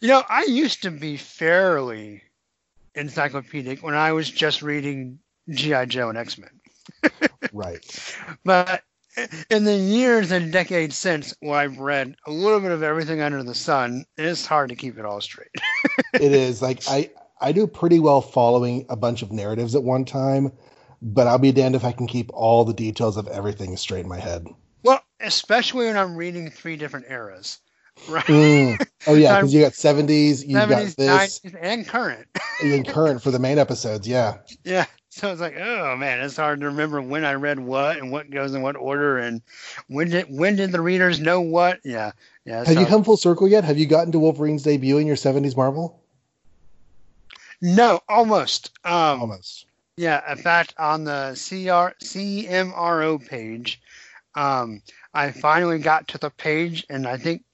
you 0.01 0.09
know, 0.09 0.23
I 0.29 0.45
used 0.45 0.83
to 0.83 0.91
be 0.91 1.17
fairly 1.17 2.23
encyclopedic 2.95 3.83
when 3.83 3.95
I 3.95 4.13
was 4.13 4.31
just 4.31 4.63
reading 4.63 5.19
GI 5.51 5.87
Joe 5.87 6.09
and 6.09 6.19
X 6.19 6.39
Men. 6.39 6.51
Right. 7.53 8.17
But 8.45 8.83
in 9.51 9.65
the 9.65 9.77
years 9.77 10.31
and 10.31 10.53
decades 10.53 10.97
since, 10.97 11.35
where 11.41 11.59
I've 11.59 11.79
read 11.79 12.17
a 12.27 12.31
little 12.31 12.61
bit 12.61 12.73
of 12.73 12.83
everything 12.83 13.21
under 13.21 13.43
the 13.43 13.55
sun, 13.55 14.05
it's 14.17 14.47
hard 14.47 14.71
to 14.71 14.77
keep 14.77 14.99
it 14.99 15.05
all 15.05 15.21
straight. 15.21 15.49
It 16.15 16.33
is 16.33 16.63
like 16.63 16.81
I 16.89 17.11
I 17.41 17.51
do 17.51 17.67
pretty 17.67 17.99
well 17.99 18.21
following 18.21 18.87
a 18.89 18.97
bunch 18.97 19.23
of 19.23 19.33
narratives 19.33 19.75
at 19.75 19.83
one 19.83 20.05
time, 20.05 20.53
but 21.03 21.27
I'll 21.27 21.39
be 21.39 21.51
damned 21.51 21.75
if 21.75 21.85
I 21.85 21.93
can 21.93 22.07
keep 22.07 22.31
all 22.33 22.65
the 22.65 22.73
details 22.73 23.17
of 23.17 23.27
everything 23.29 23.77
straight 23.77 24.05
in 24.05 24.09
my 24.09 24.21
head. 24.21 24.47
Well, 24.85 25.03
especially 25.21 25.87
when 25.87 25.97
I'm 25.97 26.17
reading 26.17 26.51
three 26.51 26.77
different 26.77 27.07
eras, 27.09 27.59
right? 28.09 28.25
Mm. 28.25 28.87
Oh 29.07 29.13
yeah, 29.13 29.37
because 29.37 29.53
you 29.53 29.61
got 29.61 29.75
seventies, 29.75 30.43
you 30.47 30.55
got 30.55 30.69
this, 30.69 30.95
90s, 30.95 31.55
and 31.61 31.87
current. 31.87 32.27
and 32.63 32.89
current 32.89 33.23
for 33.23 33.31
the 33.31 33.39
main 33.39 33.59
episodes. 33.59 34.09
Yeah, 34.09 34.39
Yeah. 34.65 34.87
So 35.11 35.31
it's 35.31 35.43
like, 35.43 35.57
oh 35.59 35.95
man, 35.97 36.21
it's 36.21 36.37
hard 36.37 36.61
to 36.61 36.67
remember 36.67 37.03
when 37.03 37.25
I 37.25 37.35
read 37.35 37.61
what 37.61 37.99
and 37.99 38.11
what 38.11 38.31
goes 38.31 38.55
in 38.55 38.63
what 38.63 38.77
order 38.77 39.19
and 39.19 39.43
when 39.89 40.09
did 40.09 40.27
when 40.31 40.57
did 40.57 40.73
the 40.73 40.81
readers 40.81 41.21
know 41.21 41.43
what? 41.43 41.81
Yeah. 41.85 42.13
Yeah. 42.47 42.65
have 42.65 42.81
you 42.81 42.87
come 42.87 43.05
full 43.05 43.19
circle 43.19 43.47
yet? 43.47 43.63
Have 43.63 43.77
you 43.77 43.85
gotten 43.85 44.11
to 44.13 44.19
Wolverine's 44.19 44.63
debut 44.63 44.97
in 44.97 45.07
your 45.07 45.17
seventies 45.17 45.55
Marvel? 45.55 46.01
No, 47.61 48.01
almost. 48.09 48.73
Um, 48.85 49.21
Almost. 49.21 49.67
Yeah, 49.97 50.33
in 50.33 50.39
fact, 50.39 50.75
on 50.79 51.05
the 51.05 51.33
CR 51.35 51.95
CMRO 52.05 53.25
page, 53.27 53.81
um, 54.35 54.83
I 55.13 55.31
finally 55.31 55.79
got 55.79 56.09
to 56.09 56.19
the 56.19 56.31
page, 56.31 56.85
and 56.91 57.07
I 57.07 57.17
think 57.17 57.45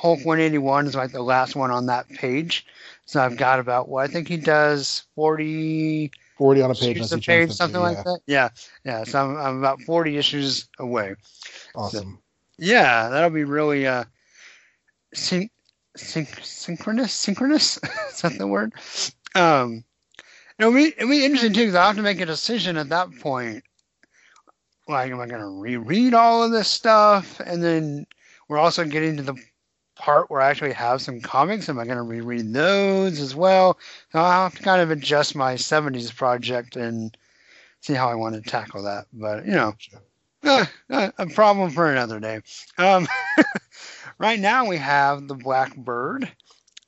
Hulk 0.00 0.24
181 0.24 0.86
is 0.86 0.94
like 0.94 1.12
the 1.12 1.22
last 1.22 1.54
one 1.54 1.70
on 1.70 1.84
that 1.86 2.08
page. 2.08 2.64
So 3.04 3.20
I've 3.20 3.36
got 3.36 3.60
about 3.60 3.86
what 3.86 4.02
I 4.02 4.10
think 4.10 4.28
he 4.28 4.38
does 4.38 5.02
40 5.14 6.10
Forty 6.38 6.62
on 6.62 6.70
a 6.70 6.74
page. 6.74 7.12
a 7.12 7.18
page, 7.18 7.50
something 7.50 7.82
like 7.82 8.02
that. 8.02 8.20
Yeah, 8.26 8.48
yeah. 8.82 9.04
So 9.04 9.20
I'm, 9.20 9.36
I'm 9.36 9.58
about 9.58 9.82
40 9.82 10.16
issues 10.16 10.68
away. 10.78 11.16
Awesome. 11.74 12.18
Yeah, 12.56 13.10
that'll 13.10 13.28
be 13.28 13.44
really 13.44 13.86
uh, 13.86 14.04
syn- 15.12 15.50
syn- 15.96 16.26
synchronous. 16.40 17.12
Synchronous 17.12 17.76
is 18.10 18.22
that 18.22 18.38
the 18.38 18.46
word? 18.46 18.72
Um, 19.34 19.84
it'll 20.58 20.72
be 20.72 20.94
it'll 20.96 21.10
be 21.10 21.26
interesting 21.26 21.52
too 21.52 21.60
because 21.60 21.74
I 21.74 21.88
have 21.88 21.96
to 21.96 22.02
make 22.02 22.22
a 22.22 22.26
decision 22.26 22.78
at 22.78 22.88
that 22.88 23.10
point. 23.20 23.64
Like, 24.88 25.12
am 25.12 25.20
I 25.20 25.26
going 25.26 25.42
to 25.42 25.60
reread 25.60 26.14
all 26.14 26.42
of 26.42 26.52
this 26.52 26.68
stuff, 26.68 27.38
and 27.40 27.62
then 27.62 28.06
we're 28.48 28.58
also 28.58 28.86
getting 28.86 29.18
to 29.18 29.22
the 29.22 29.36
part 30.00 30.30
where 30.30 30.40
I 30.40 30.48
actually 30.48 30.72
have 30.72 31.02
some 31.02 31.20
comics. 31.20 31.68
Am 31.68 31.78
I 31.78 31.84
going 31.84 31.98
to 31.98 32.02
reread 32.02 32.52
those 32.52 33.20
as 33.20 33.34
well? 33.34 33.78
So 34.12 34.18
I'll 34.18 34.44
have 34.44 34.56
to 34.56 34.62
kind 34.62 34.80
of 34.80 34.90
adjust 34.90 35.36
my 35.36 35.54
'70s 35.54 36.14
project 36.14 36.76
and 36.76 37.16
see 37.80 37.94
how 37.94 38.08
I 38.08 38.14
want 38.14 38.34
to 38.34 38.50
tackle 38.50 38.82
that. 38.84 39.06
But 39.12 39.44
you 39.44 39.52
know, 39.52 39.74
uh, 40.42 40.64
uh, 40.88 41.10
a 41.18 41.26
problem 41.26 41.70
for 41.70 41.90
another 41.90 42.18
day. 42.18 42.40
Um, 42.78 43.06
right 44.18 44.40
now 44.40 44.66
we 44.66 44.78
have 44.78 45.28
the 45.28 45.34
Blackbird. 45.34 46.30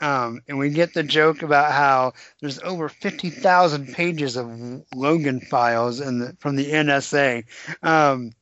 Um, 0.00 0.40
and 0.48 0.58
we 0.58 0.70
get 0.70 0.94
the 0.94 1.04
joke 1.04 1.42
about 1.42 1.70
how 1.70 2.14
there's 2.40 2.58
over 2.60 2.88
fifty 2.88 3.30
thousand 3.30 3.92
pages 3.94 4.36
of 4.36 4.50
Logan 4.96 5.40
files 5.40 6.00
in 6.00 6.18
the, 6.18 6.36
from 6.40 6.56
the 6.56 6.72
NSA, 6.72 7.44
um, 7.84 8.32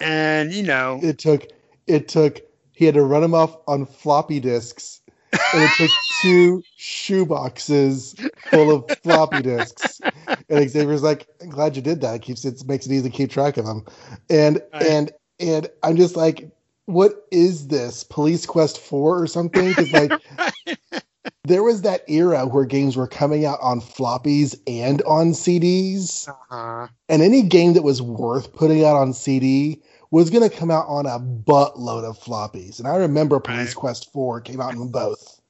and 0.00 0.52
you 0.52 0.64
know, 0.64 0.98
It 1.00 1.18
took 1.18 1.46
it 1.86 2.08
took 2.08 2.40
he 2.78 2.84
had 2.84 2.94
to 2.94 3.02
run 3.02 3.22
them 3.22 3.34
off 3.34 3.56
on 3.66 3.84
floppy 3.86 4.38
disks, 4.38 5.00
and 5.32 5.64
it 5.64 5.72
took 5.72 5.90
two 6.22 6.62
shoe 6.76 7.26
boxes 7.26 8.14
full 8.50 8.70
of 8.72 8.96
floppy 9.02 9.42
disks. 9.42 10.00
And 10.48 10.70
Xavier's 10.70 11.02
like, 11.02 11.26
"I'm 11.42 11.50
glad 11.50 11.74
you 11.74 11.82
did 11.82 12.00
that. 12.02 12.14
It 12.14 12.22
keeps 12.22 12.44
it 12.44 12.62
makes 12.68 12.86
it 12.86 12.92
easy 12.92 13.10
to 13.10 13.16
keep 13.16 13.30
track 13.30 13.56
of 13.56 13.66
them." 13.66 13.84
And 14.30 14.62
Right. 14.72 14.82
and 14.84 15.10
and 15.40 15.68
I'm 15.82 15.96
just 15.96 16.14
like, 16.14 16.52
"What 16.86 17.26
is 17.32 17.66
this? 17.66 18.04
Police 18.04 18.46
Quest 18.46 18.78
Four 18.78 19.20
or 19.20 19.26
something?" 19.26 19.72
Because 19.72 19.92
like. 19.92 20.22
There 21.44 21.62
was 21.62 21.80
that 21.82 22.02
era 22.08 22.44
where 22.46 22.66
games 22.66 22.94
were 22.94 23.06
coming 23.06 23.46
out 23.46 23.58
on 23.62 23.80
floppies 23.80 24.58
and 24.66 25.00
on 25.02 25.32
CDs, 25.32 26.28
uh, 26.50 26.88
and 27.08 27.22
any 27.22 27.42
game 27.42 27.72
that 27.72 27.82
was 27.82 28.02
worth 28.02 28.52
putting 28.52 28.84
out 28.84 28.96
on 28.96 29.14
CD 29.14 29.80
was 30.10 30.30
going 30.30 30.48
to 30.48 30.54
come 30.54 30.70
out 30.70 30.86
on 30.88 31.06
a 31.06 31.18
buttload 31.18 32.04
of 32.04 32.18
floppies. 32.18 32.78
And 32.78 32.88
I 32.88 32.96
remember 32.96 33.38
Police 33.40 33.68
Right. 33.68 33.76
Quest 33.76 34.12
4 34.12 34.40
came 34.40 34.60
out 34.60 34.74
in 34.74 34.90
both. 34.92 35.40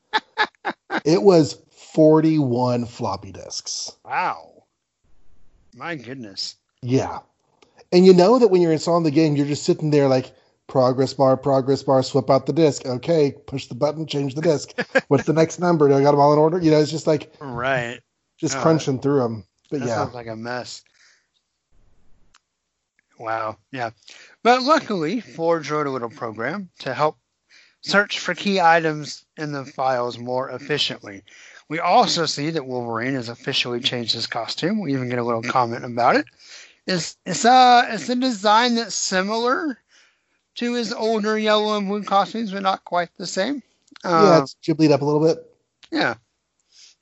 it 1.04 1.22
was 1.22 1.62
41 1.70 2.86
floppy 2.86 3.32
disks. 3.32 3.92
wow, 4.04 4.64
my 5.74 5.94
goodness, 5.94 6.56
Yeah. 6.82 7.20
And 7.92 8.04
you 8.04 8.12
know 8.12 8.38
that 8.38 8.48
when 8.48 8.60
you're 8.60 8.72
installing 8.72 9.04
the 9.04 9.10
game, 9.10 9.36
you're 9.36 9.46
just 9.46 9.64
sitting 9.64 9.90
there 9.90 10.08
like, 10.08 10.32
progress 10.66 11.14
bar, 11.14 11.36
progress 11.36 11.82
bar, 11.82 12.02
swap 12.02 12.28
out 12.28 12.44
the 12.46 12.52
disc. 12.52 12.84
Okay, 12.84 13.32
push 13.46 13.66
the 13.66 13.74
button, 13.74 14.06
change 14.06 14.34
the 14.34 14.42
disc. 14.42 14.72
What's 15.08 15.24
the 15.24 15.32
next 15.32 15.58
number? 15.58 15.88
Do 15.88 15.94
I 15.94 16.02
got 16.02 16.10
them 16.10 16.20
all 16.20 16.32
in 16.34 16.38
order? 16.38 16.58
You 16.60 16.70
know, 16.70 16.80
it's 16.80 16.90
just 16.90 17.06
like 17.06 17.32
right? 17.40 18.00
just 18.36 18.58
Uh, 18.58 18.62
crunching 18.62 19.00
through 19.00 19.20
them. 19.20 19.44
But 19.70 19.80
That 19.80 19.86
yeah, 19.86 19.94
sounds 19.96 20.14
like 20.14 20.26
a 20.26 20.36
mess. 20.36 20.82
Wow. 23.18 23.58
Yeah. 23.72 23.90
But 24.42 24.62
luckily, 24.62 25.20
Forge 25.20 25.70
wrote 25.70 25.86
a 25.86 25.90
little 25.90 26.10
program 26.10 26.70
to 26.80 26.94
help 26.94 27.16
search 27.80 28.18
for 28.18 28.34
key 28.34 28.60
items 28.60 29.24
in 29.36 29.52
the 29.52 29.64
files 29.64 30.18
more 30.18 30.50
efficiently. 30.50 31.22
We 31.68 31.80
also 31.80 32.26
see 32.26 32.50
that 32.50 32.66
Wolverine 32.66 33.14
has 33.14 33.28
officially 33.28 33.80
changed 33.80 34.14
his 34.14 34.26
costume. 34.26 34.80
We 34.80 34.92
even 34.94 35.08
get 35.08 35.18
a 35.18 35.24
little 35.24 35.42
comment 35.42 35.84
about 35.84 36.16
it. 36.16 36.26
It's 36.86 37.16
it's 37.26 37.44
uh 37.44 37.86
it's 37.90 38.08
a 38.08 38.14
design 38.16 38.76
that's 38.76 38.94
similar 38.94 39.78
to 40.56 40.74
his 40.74 40.92
older 40.92 41.38
yellow 41.38 41.76
and 41.76 41.86
blue 41.86 42.02
costumes, 42.02 42.50
but 42.52 42.62
not 42.62 42.84
quite 42.84 43.10
the 43.18 43.26
same. 43.26 43.62
yeah, 44.04 44.10
Uh, 44.10 44.40
it's 44.42 44.56
ghibli 44.64 44.90
up 44.90 45.02
a 45.02 45.04
little 45.04 45.20
bit. 45.20 45.38
yeah. 45.90 46.14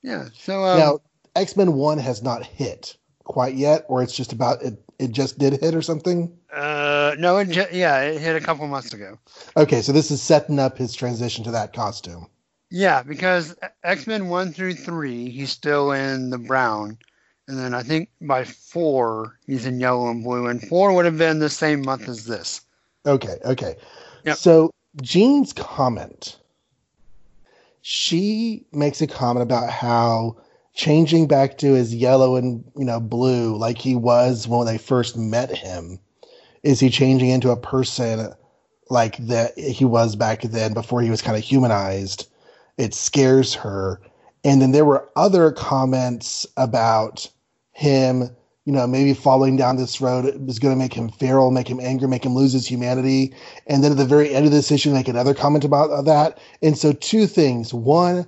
Yeah. 0.03 0.27
So 0.35 0.65
um, 0.65 0.79
now, 0.79 0.99
X 1.37 1.57
Men 1.57 1.75
One 1.75 1.99
has 1.99 2.23
not 2.23 2.45
hit, 2.45 2.97
quite 3.25 3.55
yet, 3.55 3.85
or 3.89 4.03
it's 4.03 4.15
just 4.17 4.33
about 4.33 4.63
it. 4.63 4.77
It 4.99 5.13
just 5.13 5.39
did 5.39 5.61
hit 5.61 5.75
or 5.75 5.83
something. 5.83 6.37
Uh, 6.53 7.15
no, 7.19 7.37
it 7.39 7.51
ju- 7.51 7.67
yeah, 7.71 8.01
it 8.01 8.21
hit 8.21 8.35
a 8.35 8.41
couple 8.41 8.67
months 8.67 8.95
ago. 8.95 9.19
Okay, 9.57 9.83
so 9.83 9.93
this 9.93 10.11
is 10.11 10.23
setting 10.23 10.59
up 10.59 10.79
his 10.79 10.95
transition 10.95 11.45
to 11.45 11.51
that 11.51 11.75
costume. 11.75 12.27
Yeah, 12.71 13.03
because 13.03 13.55
X 13.85 14.07
Men 14.07 14.29
one 14.29 14.53
through 14.53 14.75
three, 14.75 15.31
he's 15.31 15.51
still 15.51 15.93
in 15.93 16.31
the 16.31 16.39
brown, 16.39 16.99
and 17.47 17.59
then 17.59 17.75
I 17.75 17.83
think 17.83 18.09
by 18.21 18.45
four 18.45 19.39
he's 19.47 19.67
in 19.67 19.81
yellow 19.81 20.11
and 20.11 20.25
blue, 20.25 20.47
and 20.47 20.67
four 20.67 20.93
would 20.95 21.05
have 21.05 21.19
been 21.19 21.39
the 21.39 21.51
same 21.51 21.83
month 21.83 22.09
as 22.09 22.25
this. 22.25 22.63
Okay, 23.05 23.37
okay. 23.45 23.77
Yep. 24.25 24.37
So 24.37 24.71
Jean's 25.03 25.53
comment, 25.53 26.39
she 27.83 28.65
makes 28.73 29.01
a 29.01 29.07
comment 29.07 29.43
about 29.43 29.71
how 29.71 30.39
changing 30.77 31.27
back 31.27 31.59
to 31.59 31.73
his 31.73 31.95
yellow 31.95 32.37
and 32.37 32.63
you 32.77 32.85
know 32.85 33.01
blue 33.01 33.57
like 33.57 33.79
he 33.79 33.97
was 33.97 34.47
when 34.47 34.67
they 34.67 34.79
first 34.79 35.17
met 35.17 35.51
him 35.51 35.99
is 36.67 36.81
he 36.81 36.91
changing 36.91 37.31
into 37.31 37.51
a 37.51 37.57
person 37.57 38.33
like 38.91 39.17
that 39.19 39.57
he 39.57 39.85
was 39.85 40.17
back 40.17 40.43
then 40.43 40.75
before 40.75 41.01
he 41.01 41.11
was 41.11 41.23
kind 41.23 41.37
of 41.37 41.45
humanized? 41.45 42.29
It 42.77 42.93
scares 42.93 43.55
her. 43.55 44.01
And 44.45 44.61
then 44.61 44.73
there 44.73 44.85
were 44.85 45.09
other 45.17 45.53
comments 45.53 46.47
about 46.57 47.31
him 47.73 48.31
you 48.65 48.73
know 48.73 48.87
maybe 48.87 49.15
following 49.15 49.57
down 49.57 49.77
this 49.77 50.01
road 50.01 50.25
is 50.49 50.59
going 50.59 50.75
to 50.75 50.79
make 50.79 50.95
him 50.95 51.09
feral 51.09 51.53
make 51.53 51.69
him 51.69 51.79
angry 51.79 52.09
make 52.09 52.25
him 52.25 52.35
lose 52.35 52.53
his 52.53 52.67
humanity. 52.67 53.33
And 53.69 53.85
then 53.85 53.93
at 53.93 53.99
the 53.99 54.05
very 54.05 54.35
end 54.35 54.45
of 54.45 54.51
this 54.51 54.73
issue 54.73 54.93
make 54.93 55.07
another 55.07 55.35
comment 55.35 55.65
about 55.65 56.05
that. 56.05 56.39
And 56.63 56.77
so 56.77 56.93
two 56.93 57.29
things. 57.29 57.73
One 57.73 58.27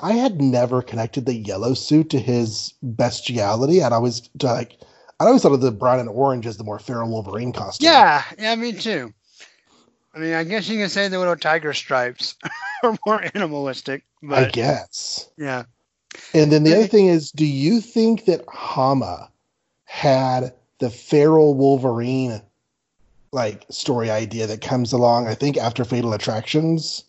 I 0.00 0.12
had 0.12 0.40
never 0.40 0.80
connected 0.80 1.26
the 1.26 1.34
yellow 1.34 1.74
suit 1.74 2.10
to 2.10 2.20
his 2.20 2.74
bestiality. 2.82 3.82
I'd 3.82 3.92
always 3.92 4.28
like 4.42 4.78
I 5.20 5.26
always 5.26 5.42
thought 5.42 5.52
of 5.52 5.60
the 5.60 5.72
brown 5.72 5.98
and 5.98 6.08
orange 6.08 6.46
as 6.46 6.56
the 6.56 6.64
more 6.64 6.78
feral 6.78 7.10
Wolverine 7.10 7.52
costume. 7.52 7.86
Yeah, 7.86 8.22
yeah, 8.38 8.54
me 8.54 8.72
too. 8.72 9.12
I 10.14 10.18
mean, 10.20 10.34
I 10.34 10.44
guess 10.44 10.68
you 10.68 10.78
can 10.78 10.88
say 10.88 11.08
the 11.08 11.18
little 11.18 11.36
tiger 11.36 11.72
stripes 11.72 12.36
are 12.82 12.96
more 13.06 13.24
animalistic, 13.34 14.04
but 14.22 14.38
I 14.38 14.50
guess. 14.50 15.28
yeah, 15.36 15.64
And 16.34 16.52
then 16.52 16.62
the 16.62 16.74
other 16.74 16.86
thing 16.86 17.06
is, 17.06 17.30
do 17.32 17.44
you 17.44 17.80
think 17.80 18.24
that 18.26 18.44
Hama 18.48 19.30
had 19.84 20.54
the 20.78 20.90
feral 20.90 21.54
Wolverine 21.54 22.40
like 23.32 23.66
story 23.70 24.10
idea 24.10 24.46
that 24.46 24.60
comes 24.60 24.92
along? 24.92 25.26
I 25.26 25.34
think 25.34 25.56
after 25.56 25.84
Fatal 25.84 26.12
Attractions. 26.12 27.04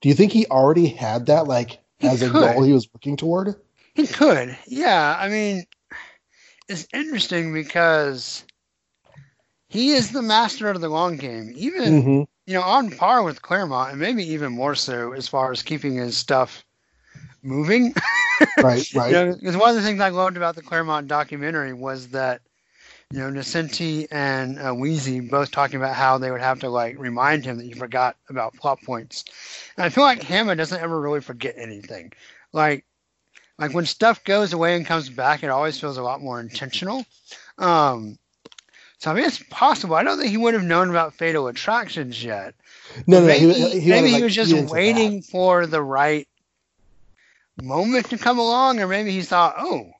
Do 0.00 0.08
you 0.08 0.14
think 0.14 0.32
he 0.32 0.46
already 0.46 0.86
had 0.86 1.26
that 1.26 1.48
like 1.48 1.80
He 1.98 2.06
as 2.08 2.22
a 2.22 2.30
goal 2.30 2.62
he 2.62 2.72
was 2.72 2.88
working 2.92 3.16
toward? 3.16 3.54
he 3.94 4.06
could. 4.06 4.56
Yeah, 4.66 5.16
I 5.18 5.28
mean, 5.28 5.64
it's 6.68 6.86
interesting 6.92 7.52
because 7.52 8.44
he 9.68 9.90
is 9.90 10.10
the 10.10 10.22
master 10.22 10.68
of 10.68 10.80
the 10.80 10.88
long 10.88 11.16
game, 11.16 11.52
even 11.56 12.02
hmm 12.02 12.22
you 12.46 12.54
know 12.54 12.62
on 12.62 12.90
par 12.90 13.22
with 13.22 13.42
Claremont, 13.42 13.90
and 13.92 14.00
maybe 14.00 14.24
even 14.24 14.52
more 14.52 14.74
so 14.74 15.12
as 15.12 15.28
far 15.28 15.52
as 15.52 15.62
keeping 15.62 15.94
his 15.96 16.16
stuff 16.16 16.64
moving. 17.42 17.94
Right, 18.60 18.86
right. 18.94 19.08
You 19.10 19.14
know, 19.14 19.34
because 19.34 19.56
one 19.56 19.70
of 19.70 19.76
the 19.76 19.82
things 19.82 20.00
I 20.00 20.08
loved 20.10 20.36
about 20.36 20.56
the 20.56 20.62
Claremont 20.62 21.08
documentary 21.08 21.72
was 21.72 22.08
that, 22.08 22.40
you 23.10 23.20
know, 23.20 23.30
Nocenti 23.30 24.06
and 24.10 24.58
uh, 24.58 24.72
Weezie 24.72 25.30
both 25.30 25.50
talking 25.50 25.76
about 25.76 25.94
how 25.94 26.18
they 26.18 26.30
would 26.30 26.42
have 26.42 26.60
to 26.60 26.68
like 26.68 26.98
remind 26.98 27.44
him 27.44 27.56
that 27.56 27.64
he 27.64 27.72
forgot 27.72 28.16
about 28.28 28.54
plot 28.54 28.82
points. 28.82 29.24
And 29.76 29.84
I 29.84 29.88
feel 29.88 30.04
like 30.04 30.22
Hama 30.22 30.56
doesn't 30.56 30.80
ever 30.80 31.00
really 31.00 31.22
forget 31.22 31.54
anything. 31.56 32.12
Like, 32.52 32.84
like 33.58 33.72
when 33.72 33.86
stuff 33.86 34.22
goes 34.24 34.52
away 34.52 34.76
and 34.76 34.84
comes 34.84 35.08
back, 35.08 35.42
it 35.42 35.48
always 35.48 35.80
feels 35.80 35.96
a 35.96 36.02
lot 36.02 36.20
more 36.20 36.38
intentional. 36.38 37.06
Um, 37.56 38.18
so 38.98 39.10
I 39.10 39.14
mean, 39.14 39.24
it's 39.24 39.42
possible. 39.50 39.94
I 39.94 40.02
don't 40.02 40.18
think 40.18 40.30
he 40.30 40.36
would 40.36 40.54
have 40.54 40.62
known 40.62 40.90
about 40.90 41.14
Fatal 41.14 41.46
Attractions 41.46 42.22
yet. 42.22 42.54
No, 43.06 43.20
no, 43.20 43.26
maybe 43.26 43.46
no. 43.46 43.52
he, 43.54 43.80
he 43.80 43.90
maybe 43.90 44.08
he 44.08 44.14
like, 44.14 44.24
was 44.24 44.34
just 44.34 44.52
that. 44.52 44.68
waiting 44.68 45.22
for 45.22 45.66
the 45.66 45.82
right 45.82 46.28
moment 47.62 48.10
to 48.10 48.18
come 48.18 48.38
along, 48.38 48.80
or 48.80 48.86
maybe 48.86 49.12
he 49.12 49.22
thought, 49.22 49.54
"Oh, 49.58 49.92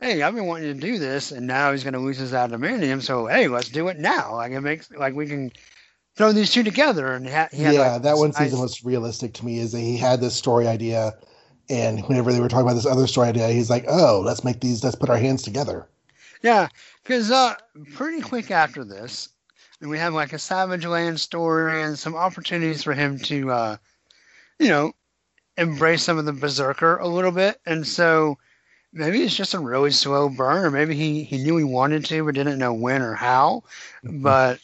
hey, 0.00 0.22
I've 0.22 0.34
been 0.34 0.46
wanting 0.46 0.74
to 0.74 0.80
do 0.80 0.98
this, 0.98 1.32
and 1.32 1.46
now 1.46 1.72
he's 1.72 1.84
going 1.84 1.94
to 1.94 2.00
lose 2.00 2.18
his 2.18 2.32
adamantium, 2.32 3.02
so 3.02 3.26
hey, 3.26 3.48
let's 3.48 3.68
do 3.68 3.88
it 3.88 3.98
now. 3.98 4.34
Like 4.36 4.52
it 4.52 4.60
makes 4.60 4.90
like 4.90 5.14
we 5.14 5.26
can 5.26 5.52
throw 6.16 6.32
these 6.32 6.52
two 6.52 6.62
together." 6.62 7.12
And 7.14 7.28
ha- 7.28 7.48
he 7.52 7.62
had, 7.62 7.74
yeah, 7.74 7.92
like, 7.92 8.02
that 8.02 8.16
one 8.16 8.32
seems 8.32 8.52
the 8.52 8.58
most 8.58 8.84
realistic 8.84 9.34
to 9.34 9.44
me 9.44 9.58
is 9.58 9.72
that 9.72 9.80
he 9.80 9.96
had 9.96 10.20
this 10.20 10.34
story 10.36 10.68
idea, 10.68 11.14
and 11.68 12.00
whenever 12.06 12.32
they 12.32 12.40
were 12.40 12.48
talking 12.48 12.66
about 12.66 12.74
this 12.74 12.86
other 12.86 13.06
story 13.06 13.28
idea, 13.28 13.48
he's 13.48 13.70
like, 13.70 13.84
"Oh, 13.88 14.22
let's 14.24 14.44
make 14.44 14.60
these. 14.60 14.82
Let's 14.84 14.96
put 14.96 15.10
our 15.10 15.18
hands 15.18 15.42
together." 15.42 15.88
Yeah, 16.42 16.68
because 17.02 17.30
uh, 17.30 17.54
pretty 17.94 18.20
quick 18.20 18.50
after 18.50 18.84
this, 18.84 19.30
and 19.80 19.90
we 19.90 19.98
have 19.98 20.14
like 20.14 20.32
a 20.32 20.38
Savage 20.38 20.86
Land 20.86 21.20
story 21.20 21.82
and 21.82 21.98
some 21.98 22.14
opportunities 22.14 22.82
for 22.82 22.94
him 22.94 23.18
to, 23.20 23.50
uh, 23.50 23.76
you 24.58 24.68
know, 24.68 24.92
embrace 25.56 26.04
some 26.04 26.18
of 26.18 26.24
the 26.24 26.32
Berserker 26.32 26.96
a 26.98 27.08
little 27.08 27.32
bit. 27.32 27.60
And 27.66 27.86
so 27.86 28.38
maybe 28.92 29.22
it's 29.22 29.36
just 29.36 29.54
a 29.54 29.58
really 29.58 29.90
slow 29.90 30.28
burn, 30.28 30.64
or 30.64 30.70
maybe 30.70 30.94
he, 30.94 31.24
he 31.24 31.38
knew 31.38 31.56
he 31.56 31.64
wanted 31.64 32.04
to 32.06 32.24
but 32.24 32.34
didn't 32.34 32.58
know 32.58 32.72
when 32.72 33.02
or 33.02 33.14
how. 33.14 33.64
But 34.02 34.60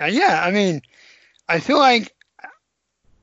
uh, 0.00 0.06
yeah, 0.06 0.42
I 0.44 0.50
mean, 0.50 0.82
I 1.48 1.60
feel 1.60 1.78
like. 1.78 2.14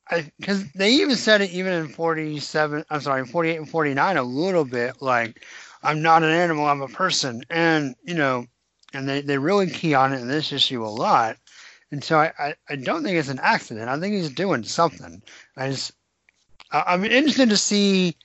I 0.09 0.31
Because 0.39 0.71
they 0.73 0.91
even 0.91 1.15
said 1.15 1.41
it 1.41 1.49
even 1.51 1.73
in 1.73 1.87
47, 1.87 2.85
I'm 2.89 3.01
sorry, 3.01 3.25
48 3.25 3.57
and 3.57 3.69
49 3.69 4.17
a 4.17 4.23
little 4.23 4.65
bit 4.65 5.01
like, 5.01 5.43
I'm 5.81 6.01
not 6.01 6.23
an 6.23 6.29
animal, 6.29 6.65
I'm 6.65 6.81
a 6.81 6.87
person. 6.87 7.43
And, 7.49 7.95
you 8.03 8.13
know, 8.13 8.45
and 8.93 9.09
they, 9.09 9.21
they 9.21 9.37
really 9.37 9.69
key 9.69 9.93
on 9.95 10.13
it 10.13 10.21
in 10.21 10.27
this 10.27 10.51
issue 10.51 10.85
a 10.85 10.87
lot. 10.87 11.37
And 11.91 12.03
so 12.03 12.19
I, 12.19 12.31
I, 12.37 12.53
I 12.69 12.75
don't 12.75 13.03
think 13.03 13.17
it's 13.17 13.29
an 13.29 13.39
accident. 13.41 13.89
I 13.89 13.99
think 13.99 14.13
he's 14.13 14.29
doing 14.29 14.63
something. 14.63 15.21
I 15.57 15.69
just, 15.71 15.91
I, 16.71 16.83
I'm 16.87 17.03
interested 17.03 17.49
to 17.49 17.57
see 17.57 18.15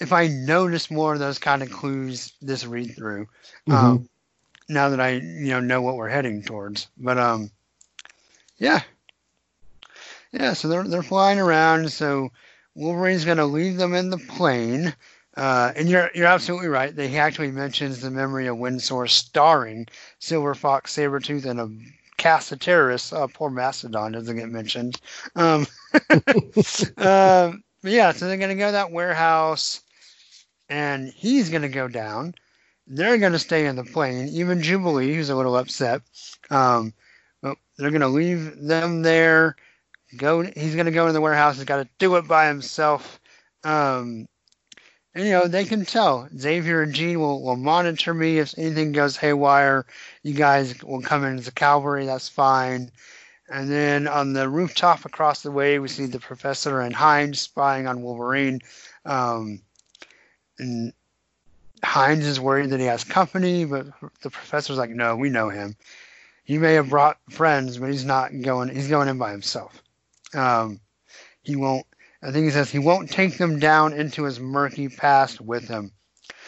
if 0.00 0.12
I 0.12 0.28
notice 0.28 0.90
more 0.90 1.14
of 1.14 1.18
those 1.18 1.38
kind 1.38 1.62
of 1.62 1.70
clues 1.70 2.32
this 2.42 2.66
read 2.66 2.94
through. 2.94 3.28
Um, 3.68 4.08
now 4.68 4.88
that 4.88 5.00
I, 5.00 5.10
you 5.10 5.50
know, 5.50 5.60
know 5.60 5.82
what 5.82 5.96
we're 5.96 6.08
heading 6.08 6.42
towards. 6.42 6.88
But, 6.98 7.18
um, 7.18 7.50
yeah. 8.58 8.82
Yeah, 10.32 10.52
so 10.52 10.68
they're, 10.68 10.84
they're 10.84 11.02
flying 11.02 11.38
around. 11.38 11.92
So 11.92 12.30
Wolverine's 12.74 13.24
going 13.24 13.38
to 13.38 13.46
leave 13.46 13.76
them 13.76 13.94
in 13.94 14.10
the 14.10 14.18
plane. 14.18 14.94
Uh, 15.36 15.72
and 15.76 15.88
you're 15.88 16.10
you're 16.14 16.26
absolutely 16.26 16.68
right. 16.68 16.96
They 16.96 17.14
actually 17.18 17.50
mentions 17.50 18.00
the 18.00 18.10
memory 18.10 18.46
of 18.46 18.56
Windsor 18.56 19.06
starring 19.06 19.86
Silver 20.18 20.54
Fox, 20.54 20.96
Sabretooth, 20.96 21.44
and 21.44 21.60
a 21.60 21.68
cast 22.16 22.52
of 22.52 22.58
terrorists. 22.58 23.12
Uh, 23.12 23.26
poor 23.26 23.50
Mastodon 23.50 24.12
doesn't 24.12 24.36
get 24.36 24.48
mentioned. 24.48 24.98
Um, 25.34 25.66
um, 26.08 26.22
but 26.96 27.92
yeah, 27.92 28.12
so 28.12 28.26
they're 28.26 28.38
gonna 28.38 28.54
go 28.54 28.66
to 28.66 28.72
that 28.72 28.92
warehouse, 28.92 29.82
and 30.68 31.08
he's 31.08 31.50
gonna 31.50 31.68
go 31.68 31.88
down. 31.88 32.34
They're 32.86 33.18
gonna 33.18 33.38
stay 33.38 33.66
in 33.66 33.76
the 33.76 33.84
plane. 33.84 34.28
Even 34.28 34.62
Jubilee, 34.62 35.14
who's 35.14 35.30
a 35.30 35.36
little 35.36 35.56
upset, 35.56 36.02
um, 36.50 36.92
they're 37.78 37.90
gonna 37.90 38.08
leave 38.08 38.58
them 38.60 39.02
there. 39.02 39.56
Go. 40.16 40.42
He's 40.42 40.74
gonna 40.74 40.90
go 40.90 41.08
in 41.08 41.14
the 41.14 41.20
warehouse. 41.20 41.56
He's 41.56 41.64
got 41.64 41.82
to 41.82 41.88
do 41.98 42.16
it 42.16 42.26
by 42.26 42.48
himself. 42.48 43.20
Um, 43.64 44.28
and 45.14 45.24
you 45.24 45.32
know 45.32 45.46
they 45.46 45.64
can 45.64 45.84
tell 45.84 46.28
Xavier 46.36 46.82
and 46.82 46.94
Jean 46.94 47.20
will, 47.20 47.42
will 47.42 47.56
monitor 47.56 48.14
me 48.14 48.38
if 48.38 48.56
anything 48.58 48.92
goes 48.92 49.16
haywire. 49.16 49.86
You 50.22 50.34
guys 50.34 50.82
will 50.82 51.02
come 51.02 51.24
in 51.24 51.38
as 51.38 51.48
a 51.48 51.52
cavalry. 51.52 52.06
That's 52.06 52.28
fine. 52.28 52.90
And 53.48 53.70
then 53.70 54.08
on 54.08 54.32
the 54.32 54.48
rooftop 54.48 55.04
across 55.04 55.42
the 55.42 55.52
way, 55.52 55.78
we 55.78 55.88
see 55.88 56.06
the 56.06 56.18
professor 56.18 56.80
and 56.80 56.94
Hines 56.94 57.40
spying 57.40 57.86
on 57.86 58.02
Wolverine. 58.02 58.60
Um, 59.04 59.62
and 60.58 60.92
Hines 61.84 62.26
is 62.26 62.40
worried 62.40 62.70
that 62.70 62.80
he 62.80 62.86
has 62.86 63.04
company, 63.04 63.64
but 63.64 63.86
the 64.22 64.30
professor's 64.30 64.78
like, 64.78 64.90
"No, 64.90 65.16
we 65.16 65.28
know 65.28 65.50
him. 65.50 65.76
He 66.44 66.58
may 66.58 66.74
have 66.74 66.90
brought 66.90 67.18
friends, 67.30 67.78
but 67.78 67.90
he's 67.90 68.04
not 68.04 68.30
going. 68.40 68.68
He's 68.68 68.88
going 68.88 69.08
in 69.08 69.18
by 69.18 69.30
himself. 69.30 69.82
Um, 70.34 70.80
he 71.42 71.56
won't." 71.56 71.86
I 72.22 72.32
think 72.32 72.44
he 72.46 72.50
says 72.50 72.70
he 72.70 72.78
won't 72.78 73.10
take 73.10 73.38
them 73.38 73.58
down 73.58 73.92
into 73.92 74.24
his 74.24 74.40
murky 74.40 74.88
past 74.88 75.40
with 75.40 75.68
him. 75.68 75.92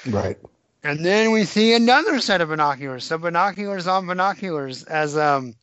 Right. 0.07 0.39
And 0.83 1.05
then 1.05 1.33
we 1.33 1.45
see 1.45 1.75
another 1.75 2.21
set 2.21 2.41
of 2.41 2.49
binoculars. 2.49 3.05
So 3.05 3.19
binoculars 3.19 3.87
on 3.87 4.07
binoculars 4.07 4.85
as 4.85 5.17
um 5.17 5.55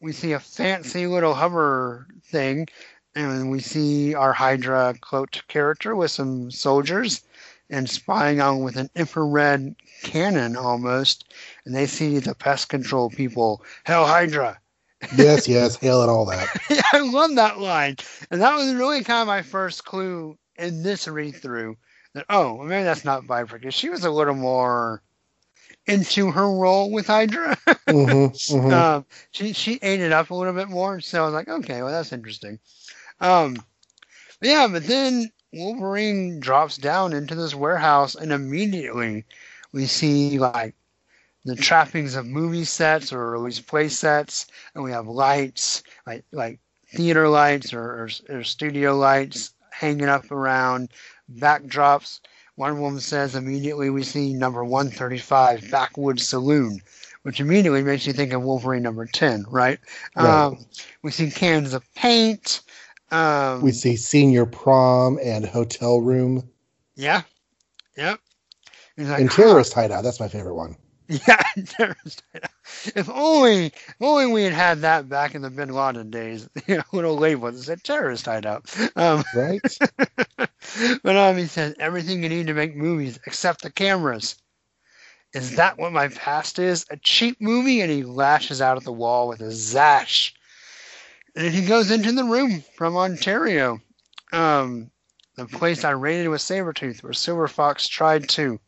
we 0.00 0.12
see 0.12 0.32
a 0.32 0.40
fancy 0.40 1.06
little 1.06 1.34
hover 1.34 2.06
thing 2.24 2.68
and 3.14 3.50
we 3.50 3.60
see 3.60 4.14
our 4.14 4.32
Hydra 4.32 4.94
cloaked 5.00 5.46
character 5.48 5.94
with 5.94 6.10
some 6.10 6.50
soldiers 6.50 7.22
and 7.70 7.88
spying 7.88 8.40
on 8.40 8.62
with 8.62 8.76
an 8.76 8.90
infrared 8.94 9.74
cannon 10.02 10.56
almost. 10.56 11.32
And 11.64 11.74
they 11.74 11.86
see 11.86 12.18
the 12.18 12.34
pest 12.34 12.68
control 12.68 13.10
people. 13.10 13.64
Hell 13.84 14.06
Hydra. 14.06 14.60
Yes, 15.16 15.48
yes, 15.48 15.76
hail 15.76 16.02
and 16.02 16.10
all 16.10 16.24
that. 16.26 16.48
I 16.92 16.98
love 17.00 17.34
that 17.36 17.58
line. 17.58 17.96
And 18.30 18.40
that 18.40 18.54
was 18.56 18.74
really 18.74 19.04
kind 19.04 19.22
of 19.22 19.26
my 19.26 19.42
first 19.42 19.84
clue 19.84 20.38
in 20.56 20.82
this 20.82 21.06
read 21.08 21.36
through 21.36 21.76
that, 22.14 22.26
oh, 22.28 22.54
well, 22.54 22.66
maybe 22.66 22.84
that's 22.84 23.04
not 23.04 23.24
Viper 23.24 23.58
because 23.58 23.74
she 23.74 23.90
was 23.90 24.04
a 24.04 24.10
little 24.10 24.34
more 24.34 25.02
into 25.86 26.30
her 26.30 26.50
role 26.50 26.90
with 26.90 27.06
Hydra. 27.06 27.56
hmm 27.88 28.26
hmm 28.48 28.72
um, 28.72 29.04
she 29.30 29.52
she 29.52 29.78
ate 29.82 30.00
it 30.00 30.12
up 30.12 30.30
a 30.30 30.34
little 30.34 30.54
bit 30.54 30.68
more, 30.68 31.00
so 31.00 31.22
I 31.22 31.24
was 31.26 31.34
like, 31.34 31.48
okay, 31.48 31.82
well 31.82 31.92
that's 31.92 32.12
interesting. 32.12 32.58
Um, 33.20 33.56
yeah, 34.40 34.68
but 34.70 34.86
then 34.86 35.30
Wolverine 35.54 36.40
drops 36.40 36.76
down 36.76 37.12
into 37.12 37.34
this 37.34 37.54
warehouse, 37.54 38.14
and 38.14 38.32
immediately 38.32 39.24
we 39.72 39.86
see 39.86 40.38
like 40.38 40.74
the 41.44 41.56
trappings 41.56 42.14
of 42.14 42.26
movie 42.26 42.64
sets 42.64 43.12
or 43.12 43.34
at 43.34 43.40
least 43.40 43.66
play 43.66 43.88
sets, 43.88 44.46
and 44.74 44.82
we 44.82 44.90
have 44.90 45.06
lights 45.06 45.82
like 46.06 46.24
like 46.32 46.58
theater 46.94 47.28
lights 47.28 47.72
or, 47.72 47.82
or, 47.82 48.36
or 48.36 48.44
studio 48.44 48.96
lights 48.96 49.52
hanging 49.70 50.08
up 50.08 50.30
around 50.30 50.90
backdrops. 51.32 52.20
One 52.56 52.80
woman 52.80 53.00
says 53.00 53.34
immediately 53.34 53.90
we 53.90 54.04
see 54.04 54.32
number 54.32 54.64
135 54.64 55.70
Backwoods 55.70 56.26
Saloon, 56.26 56.80
which 57.22 57.40
immediately 57.40 57.82
makes 57.82 58.06
you 58.06 58.12
think 58.12 58.32
of 58.32 58.42
Wolverine 58.42 58.84
number 58.84 59.06
10, 59.06 59.46
right? 59.48 59.80
Right. 60.16 60.44
Um, 60.44 60.64
we 61.02 61.10
see 61.10 61.30
cans 61.30 61.74
of 61.74 61.82
paint. 61.94 62.60
Um, 63.14 63.62
We 63.62 63.72
see 63.72 63.96
senior 63.96 64.46
prom 64.46 65.18
and 65.22 65.46
hotel 65.46 66.00
room 66.00 66.48
yeah, 66.96 67.22
yep. 67.96 68.20
He's 68.96 69.08
like, 69.08 69.20
and 69.20 69.30
"Huh." 69.30 69.42
terrorist 69.42 69.72
hideout. 69.72 70.02
That's 70.04 70.20
my 70.20 70.28
favorite 70.28 70.54
one. 70.54 70.76
Yeah, 71.08 71.42
terrorist 71.66 72.22
hideout. 72.32 72.50
If 72.96 73.10
only, 73.10 73.66
if 73.66 73.96
only 74.00 74.26
we 74.26 74.44
had 74.44 74.52
had 74.54 74.80
that 74.80 75.08
back 75.08 75.34
in 75.34 75.42
the 75.42 75.50
Bin 75.50 75.68
Laden 75.68 76.10
days. 76.10 76.48
You 76.66 76.78
know, 76.78 76.82
little 76.92 77.16
label 77.16 77.50
that 77.50 77.58
said 77.58 77.84
terrorist 77.84 78.26
hideout. 78.26 78.74
Um, 78.96 79.22
Right? 79.34 79.60
but 81.02 81.16
um, 81.16 81.36
he 81.36 81.46
says 81.46 81.74
everything 81.78 82.22
you 82.22 82.28
need 82.30 82.46
to 82.46 82.54
make 82.54 82.74
movies 82.74 83.18
except 83.26 83.62
the 83.62 83.70
cameras. 83.70 84.36
Is 85.34 85.56
that 85.56 85.78
what 85.78 85.92
my 85.92 86.08
past 86.08 86.58
is? 86.58 86.86
A 86.90 86.96
cheap 86.96 87.40
movie? 87.40 87.80
And 87.80 87.90
he 87.90 88.02
lashes 88.02 88.60
out 88.62 88.76
at 88.78 88.84
the 88.84 88.92
wall 88.92 89.28
with 89.28 89.40
a 89.40 89.50
zash. 89.52 90.34
And 91.36 91.52
he 91.52 91.66
goes 91.66 91.90
into 91.90 92.12
the 92.12 92.22
room 92.22 92.62
from 92.76 92.96
Ontario, 92.96 93.80
um, 94.32 94.90
the 95.34 95.46
place 95.46 95.82
I 95.82 95.90
raided 95.90 96.28
with 96.28 96.40
Sabretooth, 96.40 97.02
where 97.02 97.12
Silver 97.12 97.48
Fox 97.48 97.88
tried 97.88 98.28
to. 98.30 98.60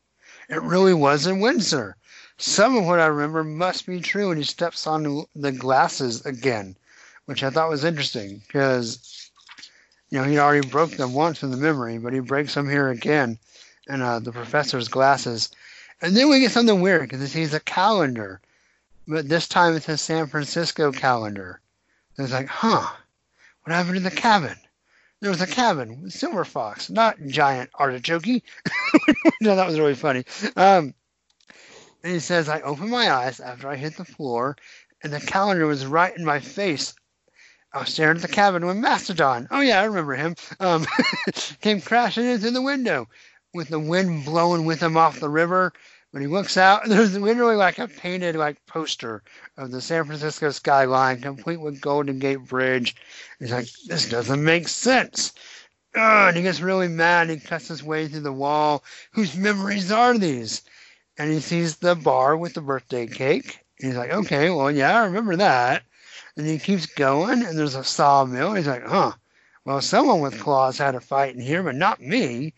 It 0.48 0.62
really 0.62 0.94
was 0.94 1.26
in 1.26 1.38
Windsor. 1.38 1.96
Some 2.38 2.76
of 2.76 2.84
what 2.84 2.98
I 2.98 3.06
remember 3.06 3.44
must 3.44 3.86
be 3.86 4.00
true, 4.00 4.30
and 4.30 4.38
he 4.38 4.44
steps 4.44 4.86
on 4.86 5.26
the 5.36 5.52
glasses 5.52 6.26
again, 6.26 6.76
which 7.26 7.44
I 7.44 7.50
thought 7.50 7.70
was 7.70 7.84
interesting 7.84 8.42
because, 8.46 9.30
you 10.10 10.18
know, 10.18 10.24
he 10.24 10.38
already 10.38 10.66
broke 10.66 10.90
them 10.92 11.14
once 11.14 11.44
in 11.44 11.52
the 11.52 11.56
memory, 11.56 11.98
but 11.98 12.12
he 12.12 12.20
breaks 12.20 12.54
them 12.54 12.68
here 12.68 12.88
again, 12.88 13.38
in 13.86 14.02
uh, 14.02 14.18
the 14.18 14.32
professor's 14.32 14.88
glasses. 14.88 15.50
And 16.02 16.16
then 16.16 16.28
we 16.28 16.40
get 16.40 16.50
something 16.50 16.80
weird 16.80 17.02
because 17.02 17.20
he 17.20 17.28
sees 17.28 17.54
a 17.54 17.60
calendar, 17.60 18.40
but 19.06 19.28
this 19.28 19.46
time 19.46 19.76
it's 19.76 19.88
a 19.88 19.96
San 19.96 20.26
Francisco 20.26 20.90
calendar. 20.90 21.60
And 22.16 22.24
it's 22.24 22.32
like, 22.32 22.48
huh, 22.48 22.86
what 23.62 23.74
happened 23.74 23.98
in 23.98 24.02
the 24.02 24.10
cabin? 24.10 24.56
There 25.20 25.30
was 25.30 25.40
a 25.40 25.46
cabin 25.46 26.02
with 26.02 26.12
Silver 26.12 26.44
Fox, 26.44 26.90
not 26.90 27.16
giant 27.26 27.70
artichoke. 27.74 28.26
no, 29.40 29.56
that 29.56 29.66
was 29.66 29.78
really 29.78 29.94
funny. 29.94 30.24
Um, 30.56 30.94
and 32.02 32.12
he 32.12 32.20
says, 32.20 32.48
I 32.48 32.60
opened 32.60 32.90
my 32.90 33.10
eyes 33.10 33.40
after 33.40 33.68
I 33.68 33.76
hit 33.76 33.96
the 33.96 34.04
floor, 34.04 34.56
and 35.02 35.12
the 35.12 35.20
calendar 35.20 35.66
was 35.66 35.86
right 35.86 36.16
in 36.16 36.24
my 36.24 36.40
face. 36.40 36.94
I 37.72 37.80
was 37.80 37.88
staring 37.88 38.16
at 38.16 38.22
the 38.22 38.28
cabin 38.28 38.64
when 38.64 38.80
Mastodon, 38.80 39.48
oh 39.50 39.60
yeah, 39.60 39.80
I 39.80 39.84
remember 39.84 40.14
him, 40.14 40.36
um, 40.60 40.86
came 41.60 41.80
crashing 41.80 42.24
in 42.24 42.38
through 42.38 42.52
the 42.52 42.62
window 42.62 43.08
with 43.52 43.68
the 43.68 43.80
wind 43.80 44.24
blowing 44.24 44.64
with 44.64 44.82
him 44.82 44.96
off 44.96 45.20
the 45.20 45.28
river. 45.28 45.72
When 46.16 46.22
he 46.22 46.28
looks 46.28 46.56
out, 46.56 46.80
there's 46.88 47.14
literally 47.18 47.56
like 47.56 47.78
a 47.78 47.86
painted 47.86 48.36
like 48.36 48.64
poster 48.64 49.22
of 49.58 49.70
the 49.70 49.82
San 49.82 50.06
Francisco 50.06 50.50
skyline, 50.50 51.20
complete 51.20 51.60
with 51.60 51.82
Golden 51.82 52.18
Gate 52.18 52.38
Bridge. 52.38 52.96
He's 53.38 53.52
like, 53.52 53.68
this 53.84 54.08
doesn't 54.08 54.42
make 54.42 54.66
sense. 54.66 55.34
Ugh, 55.94 56.28
and 56.28 56.34
he 56.38 56.42
gets 56.42 56.62
really 56.62 56.88
mad. 56.88 57.28
And 57.28 57.38
He 57.38 57.46
cuts 57.46 57.68
his 57.68 57.82
way 57.82 58.08
through 58.08 58.20
the 58.20 58.32
wall. 58.32 58.82
Whose 59.12 59.36
memories 59.36 59.92
are 59.92 60.16
these? 60.16 60.62
And 61.18 61.30
he 61.30 61.38
sees 61.38 61.76
the 61.76 61.94
bar 61.94 62.34
with 62.34 62.54
the 62.54 62.62
birthday 62.62 63.06
cake. 63.06 63.58
And 63.78 63.88
He's 63.88 63.98
like, 63.98 64.10
okay, 64.10 64.48
well, 64.48 64.70
yeah, 64.70 64.98
I 64.98 65.04
remember 65.04 65.36
that. 65.36 65.82
And 66.38 66.46
he 66.46 66.58
keeps 66.58 66.86
going, 66.86 67.44
and 67.44 67.58
there's 67.58 67.74
a 67.74 67.84
sawmill. 67.84 68.54
He's 68.54 68.66
like, 68.66 68.86
huh, 68.86 69.12
well, 69.66 69.82
someone 69.82 70.22
with 70.22 70.40
claws 70.40 70.78
had 70.78 70.94
a 70.94 71.00
fight 71.00 71.34
in 71.34 71.42
here, 71.42 71.62
but 71.62 71.74
not 71.74 72.00
me. 72.00 72.54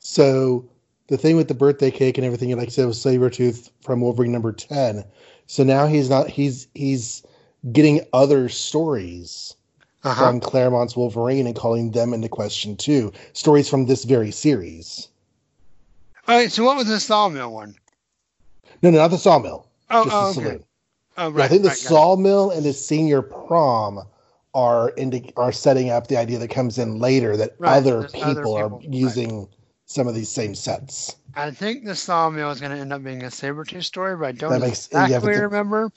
So 0.00 0.68
the 1.10 1.18
thing 1.18 1.36
with 1.36 1.48
the 1.48 1.54
birthday 1.54 1.90
cake 1.90 2.16
and 2.16 2.24
everything, 2.24 2.48
you 2.48 2.56
like 2.56 2.68
I 2.68 2.70
said, 2.70 2.86
was 2.86 2.98
Sabretooth 2.98 3.70
from 3.82 4.00
Wolverine 4.00 4.32
number 4.32 4.52
10. 4.52 5.04
So 5.46 5.64
now 5.64 5.86
he's 5.86 6.08
not 6.08 6.28
he's 6.28 6.68
he's 6.74 7.22
getting 7.72 8.00
other 8.12 8.48
stories 8.48 9.54
Uh-huh. 10.04 10.14
from 10.16 10.40
Claremont's 10.40 10.96
Wolverine 10.96 11.46
and 11.46 11.56
calling 11.56 11.90
them 11.90 12.14
into 12.14 12.28
question 12.28 12.76
too. 12.76 13.12
Stories 13.32 13.68
from 13.68 13.86
this 13.86 14.04
very 14.04 14.30
series. 14.30 15.08
All 16.28 16.36
right, 16.36 16.50
so 16.50 16.64
what 16.64 16.76
was 16.76 16.86
the 16.86 17.00
sawmill 17.00 17.52
one? 17.52 17.74
No, 18.82 18.90
no, 18.90 18.98
not 18.98 19.08
the 19.10 19.18
sawmill. 19.18 19.66
Oh, 19.90 20.04
just 20.04 20.16
oh 20.16 20.32
the 20.32 20.40
okay. 20.40 20.64
Oh, 21.18 21.26
Yeah, 21.26 21.32
right, 21.32 21.44
I 21.44 21.48
think 21.48 21.62
the 21.62 21.68
right, 21.70 21.76
sawmill 21.76 22.50
and 22.50 22.64
the 22.64 22.72
senior 22.72 23.20
prom 23.20 24.06
are 24.54 24.92
indi- 24.96 25.32
are 25.36 25.50
setting 25.52 25.90
up 25.90 26.06
the 26.06 26.16
idea 26.16 26.38
that 26.38 26.48
comes 26.50 26.78
in 26.78 27.00
later 27.00 27.36
that 27.36 27.56
Right, 27.58 27.76
other 27.76 28.04
people, 28.04 28.22
other 28.22 28.42
are 28.42 28.70
people, 28.70 28.78
right. 28.78 28.94
using 28.94 29.48
some 29.90 30.06
of 30.06 30.14
these 30.14 30.28
same 30.28 30.54
sets. 30.54 31.16
I 31.34 31.50
think 31.50 31.84
the 31.84 31.96
sawmill 31.96 32.50
is 32.52 32.60
going 32.60 32.70
to 32.72 32.78
end 32.78 32.92
up 32.92 33.02
being 33.02 33.24
a 33.24 33.26
Sabretooth 33.26 33.82
story, 33.84 34.16
but 34.16 34.26
I 34.26 34.32
don't 34.32 34.50
That 34.52 34.60
makes- 34.60 34.86
exactly 34.86 35.34
the- 35.34 35.42
remember. 35.42 35.90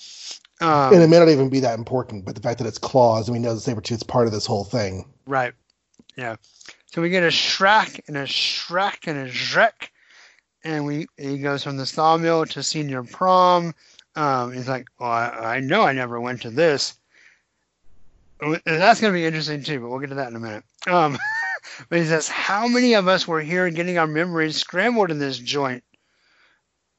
and 0.60 0.96
it 0.96 1.04
Um, 1.04 1.10
may 1.12 1.20
not 1.20 1.30
even 1.30 1.50
be 1.50 1.60
that 1.60 1.78
important, 1.78 2.26
but 2.26 2.34
the 2.36 2.42
fact 2.42 2.58
that 2.58 2.68
it's 2.68 2.80
claws 2.80 3.28
and 3.28 3.34
we 3.38 3.40
know 3.40 3.54
the 3.54 3.60
Sabretooth's 3.72 4.02
part 4.04 4.26
of 4.26 4.34
this 4.34 4.46
whole 4.48 4.64
thing. 4.64 5.06
right. 5.28 5.54
Yeah. 6.16 6.36
So 6.88 7.02
we 7.02 7.10
get 7.10 7.24
a 7.24 7.28
Shrek 7.28 8.00
and 8.08 8.18
a 8.18 8.24
Shrek 8.26 9.08
and 9.08 9.18
a 9.18 9.32
Shrek. 9.32 9.90
And 10.64 10.86
we 10.86 11.08
he 11.18 11.40
goes 11.40 11.64
from 11.64 11.78
the 11.78 11.86
sawmill 11.88 12.46
to 12.48 12.62
senior 12.64 13.04
prom. 13.04 13.74
Um, 14.16 14.54
he's 14.54 14.68
like, 14.68 14.88
well, 15.00 15.10
I, 15.10 15.56
I 15.56 15.60
know 15.60 15.82
I 15.84 15.92
never 15.94 16.22
went 16.22 16.42
to 16.44 16.52
this. 16.52 16.94
And 18.42 18.60
that's 18.66 19.02
going 19.02 19.12
to 19.12 19.18
be 19.18 19.26
interesting 19.26 19.64
too, 19.64 19.80
but 19.80 19.90
we'll 19.90 20.00
get 20.00 20.10
to 20.10 20.16
that 20.16 20.28
in 20.30 20.36
a 20.36 20.40
minute. 20.40 20.64
Um, 20.88 21.18
but 21.90 22.00
he 22.00 22.06
says, 22.06 22.28
how 22.28 22.68
many 22.68 22.94
of 22.94 23.08
us 23.08 23.28
were 23.28 23.42
here 23.42 23.70
getting 23.70 23.98
our 23.98 24.08
memories 24.08 24.58
scrambled 24.58 25.12
in 25.12 25.20
this 25.20 25.38
joint? 25.38 25.84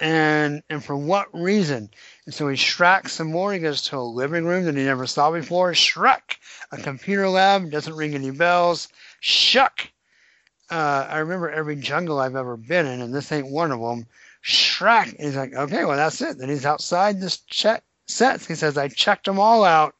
And 0.00 0.62
and 0.68 0.84
for 0.84 0.96
what 0.96 1.28
reason? 1.32 1.88
And 2.26 2.34
so 2.34 2.48
he 2.48 2.56
shracks 2.56 3.12
some 3.12 3.28
more. 3.28 3.52
He 3.52 3.60
goes 3.60 3.82
to 3.82 3.96
a 3.96 4.00
living 4.00 4.44
room 4.44 4.64
that 4.64 4.76
he 4.76 4.82
never 4.82 5.06
saw 5.06 5.30
before. 5.30 5.72
Shrek, 5.72 6.36
a 6.72 6.76
computer 6.76 7.28
lab, 7.28 7.70
doesn't 7.70 7.94
ring 7.94 8.14
any 8.14 8.32
bells. 8.32 8.88
Shuck. 9.20 9.88
Uh, 10.68 11.06
I 11.08 11.18
remember 11.18 11.48
every 11.48 11.76
jungle 11.76 12.18
I've 12.18 12.34
ever 12.34 12.56
been 12.56 12.86
in, 12.86 13.02
and 13.02 13.14
this 13.14 13.30
ain't 13.30 13.46
one 13.46 13.70
of 13.70 13.80
them. 13.80 14.06
Shrek. 14.44 15.14
And 15.14 15.20
he's 15.20 15.36
like, 15.36 15.54
okay, 15.54 15.84
well, 15.84 15.96
that's 15.96 16.20
it. 16.20 16.38
Then 16.38 16.48
he's 16.48 16.66
outside 16.66 17.20
this 17.20 17.38
check 17.38 17.84
sets. 18.06 18.46
He 18.46 18.56
says, 18.56 18.76
I 18.76 18.88
checked 18.88 19.26
them 19.26 19.38
all 19.38 19.64
out, 19.64 19.94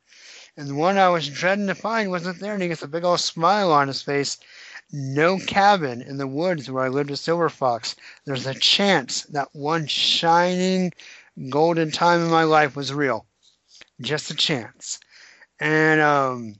and 0.56 0.68
the 0.68 0.74
one 0.74 0.98
I 0.98 1.08
was 1.08 1.28
dreading 1.28 1.68
to 1.68 1.74
find 1.74 2.10
wasn't 2.10 2.40
there. 2.40 2.54
And 2.54 2.62
he 2.62 2.68
gets 2.68 2.82
a 2.82 2.88
big 2.88 3.04
old 3.04 3.20
smile 3.20 3.70
on 3.70 3.86
his 3.86 4.02
face. 4.02 4.38
No 4.93 5.39
cabin 5.39 6.03
in 6.03 6.18
the 6.18 6.26
woods 6.26 6.70
where 6.70 6.85
I 6.85 6.89
lived 6.89 7.11
with 7.11 7.18
Silver 7.18 7.49
Fox. 7.49 7.97
There's 8.24 8.47
a 8.47 8.55
chance 8.55 9.22
that 9.24 9.49
one 9.53 9.87
shining 9.87 10.93
golden 11.51 11.91
time 11.91 12.20
in 12.20 12.30
my 12.30 12.45
life 12.45 12.76
was 12.76 12.93
real. 12.93 13.26
Just 14.01 14.30
a 14.30 14.35
chance. 14.35 15.01
And 15.61 16.01
um, 16.01 16.57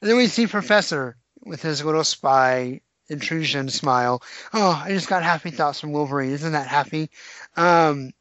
and 0.00 0.10
then 0.10 0.16
we 0.16 0.26
see 0.26 0.46
Professor 0.46 1.16
with 1.44 1.62
his 1.62 1.84
little 1.84 2.04
spy 2.04 2.80
intrusion 3.08 3.68
smile. 3.68 4.22
Oh, 4.52 4.80
I 4.84 4.90
just 4.90 5.08
got 5.08 5.22
happy 5.22 5.50
thoughts 5.50 5.80
from 5.80 5.92
Wolverine. 5.92 6.32
Isn't 6.32 6.52
that 6.52 6.68
happy? 6.68 7.10
Um, 7.56 8.12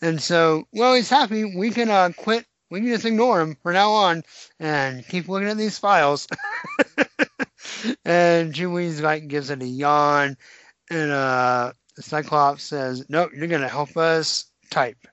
and 0.00 0.20
so, 0.20 0.66
well, 0.72 0.94
he's 0.94 1.10
happy. 1.10 1.56
We 1.56 1.70
can 1.70 1.88
uh, 1.88 2.10
quit. 2.16 2.46
We 2.70 2.80
can 2.80 2.88
just 2.88 3.04
ignore 3.04 3.40
him 3.40 3.56
from 3.62 3.74
now 3.74 3.90
on 3.90 4.22
and 4.58 5.06
keep 5.06 5.28
looking 5.28 5.48
at 5.48 5.56
these 5.56 5.78
files. 5.78 6.26
and 8.04 8.52
Julie's 8.52 9.00
like 9.00 9.28
gives 9.28 9.50
it 9.50 9.62
a 9.62 9.66
yawn, 9.66 10.36
and 10.90 11.10
uh, 11.10 11.72
Cyclops 11.98 12.62
says, 12.62 13.04
"Nope, 13.08 13.30
you're 13.34 13.46
gonna 13.46 13.68
help 13.68 13.96
us 13.96 14.46
type." 14.70 15.06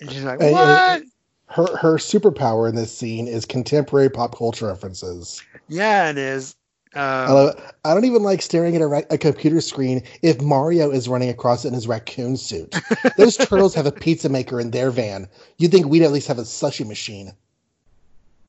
And 0.00 0.10
she's 0.10 0.24
like, 0.24 0.40
"What?" 0.40 1.02
Her 1.46 1.76
her 1.76 1.94
superpower 1.96 2.68
in 2.68 2.76
this 2.76 2.96
scene 2.96 3.26
is 3.26 3.44
contemporary 3.44 4.08
pop 4.08 4.36
culture 4.36 4.66
references. 4.68 5.42
Yeah, 5.68 6.10
it 6.10 6.16
is. 6.18 6.54
I, 6.94 7.24
Um, 7.24 7.48
it. 7.48 7.60
I 7.84 7.94
don't 7.94 8.04
even 8.04 8.22
like 8.22 8.42
staring 8.42 8.74
at 8.74 8.82
a, 8.82 8.86
ra- 8.86 9.02
a 9.10 9.18
computer 9.18 9.60
screen 9.60 10.02
if 10.22 10.40
Mario 10.40 10.90
is 10.90 11.08
running 11.08 11.28
across 11.28 11.64
it 11.64 11.68
in 11.68 11.74
his 11.74 11.86
raccoon 11.86 12.36
suit. 12.36 12.74
Those 13.16 13.36
turtles 13.36 13.74
have 13.74 13.86
a 13.86 13.92
pizza 13.92 14.28
maker 14.28 14.60
in 14.60 14.70
their 14.72 14.90
van. 14.90 15.28
You'd 15.58 15.70
think 15.70 15.86
we'd 15.86 16.02
at 16.02 16.12
least 16.12 16.28
have 16.28 16.38
a 16.38 16.42
sushi 16.42 16.86
machine. 16.86 17.32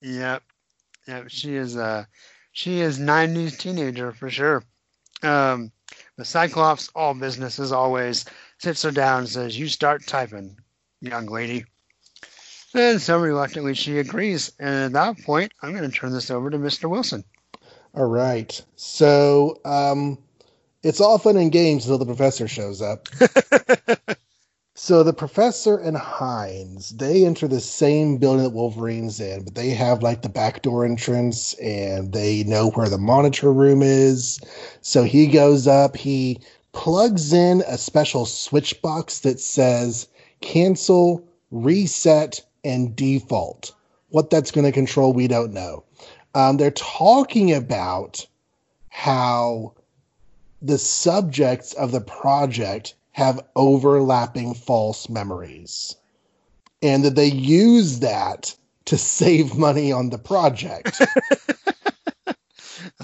Yep. 0.02 0.44
Yep. 1.08 1.26
She 1.30 1.56
is 1.56 1.78
uh 1.78 2.06
she 2.52 2.82
is 2.82 3.00
nineties 3.00 3.58
teenager 3.58 4.12
for 4.12 4.30
sure. 4.30 4.64
Um 5.24 5.72
but 6.18 6.28
Cyclops, 6.28 6.90
all 6.96 7.14
business 7.14 7.60
as 7.60 7.72
always, 7.72 8.26
sits 8.60 8.84
her 8.84 8.92
down 8.92 9.20
and 9.20 9.30
says, 9.30 9.58
You 9.58 9.68
start 9.68 10.06
typing, 10.06 10.58
young 11.02 11.26
lady. 11.26 11.66
And 12.74 13.02
so 13.02 13.18
reluctantly 13.18 13.74
she 13.74 14.00
agrees. 14.00 14.52
And 14.60 14.86
at 14.86 14.94
that 14.94 15.24
point, 15.24 15.54
I'm 15.62 15.76
going 15.76 15.90
to 15.90 15.96
turn 15.96 16.14
this 16.14 16.32
over 16.32 16.50
to 16.50 16.58
Mr. 16.58 16.90
Wilson. 16.90 17.24
All 17.94 18.06
right. 18.06 18.62
So 18.76 19.60
um, 19.66 20.18
it's 20.84 21.02
all 21.02 21.18
fun 21.18 21.38
and 21.38 21.52
games 21.52 21.86
until 21.86 21.98
the 21.98 22.06
professor 22.06 22.48
shows 22.48 22.82
up. 22.82 23.10
so 24.74 25.04
the 25.04 25.14
professor 25.14 25.78
and 25.78 25.98
Hines, 25.98 26.92
they 26.92 27.26
enter 27.26 27.48
the 27.48 27.60
same 27.60 28.18
building 28.18 28.44
that 28.44 28.52
Wolverine's 28.52 29.20
in, 29.20 29.44
but 29.44 29.56
they 29.56 29.72
have 29.72 30.02
like 30.02 30.22
the 30.22 30.30
back 30.30 30.62
door 30.62 30.86
entrance 30.86 31.54
and 31.56 32.14
they 32.14 32.44
know 32.46 32.70
where 32.72 32.88
the 32.88 32.98
monitor 32.98 33.52
room 33.52 33.82
is. 33.82 34.40
So 34.82 35.04
he 35.04 35.28
goes 35.28 35.68
up, 35.68 35.98
he 35.98 36.40
plugs 36.72 37.34
in 37.34 37.64
a 37.68 37.78
special 37.78 38.26
switch 38.26 38.82
box 38.82 39.20
that 39.20 39.42
says 39.42 40.08
cancel, 40.40 41.28
reset, 41.52 42.42
and 42.64 42.96
default. 42.96 43.74
What 44.10 44.30
that's 44.30 44.52
going 44.52 44.66
to 44.66 44.72
control, 44.72 45.12
we 45.12 45.28
don't 45.28 45.54
know. 45.54 45.84
Um, 46.34 46.56
they're 46.56 46.72
talking 46.72 47.54
about 47.54 48.26
how 48.88 49.74
the 50.62 50.78
subjects 50.78 51.74
of 51.74 51.92
the 51.92 52.02
project 52.02 52.94
have 53.12 53.46
overlapping 53.56 54.54
false 54.54 55.10
memories 55.10 55.96
and 56.82 57.04
that 57.06 57.16
they 57.16 57.28
use 57.28 58.00
that 58.00 58.56
to 58.86 58.98
save 58.98 59.58
money 59.58 59.92
on 59.92 60.10
the 60.10 60.18
project. 60.18 61.02
uh, 62.28 62.34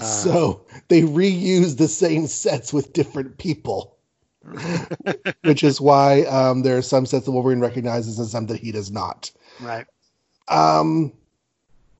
so 0.02 0.64
they 0.88 1.02
reuse 1.02 1.78
the 1.78 1.88
same 1.88 2.26
sets 2.26 2.72
with 2.72 2.92
different 2.92 3.38
people. 3.38 3.94
which 5.42 5.62
is 5.62 5.80
why 5.80 6.22
um, 6.22 6.62
there 6.62 6.78
are 6.78 6.82
some 6.82 7.04
sets 7.04 7.26
that 7.26 7.32
Wolverine 7.32 7.60
recognizes 7.60 8.18
and 8.18 8.28
some 8.28 8.46
that 8.46 8.58
he 8.58 8.72
does 8.72 8.90
not. 8.90 9.30
Right. 9.60 9.86
Um. 10.48 11.12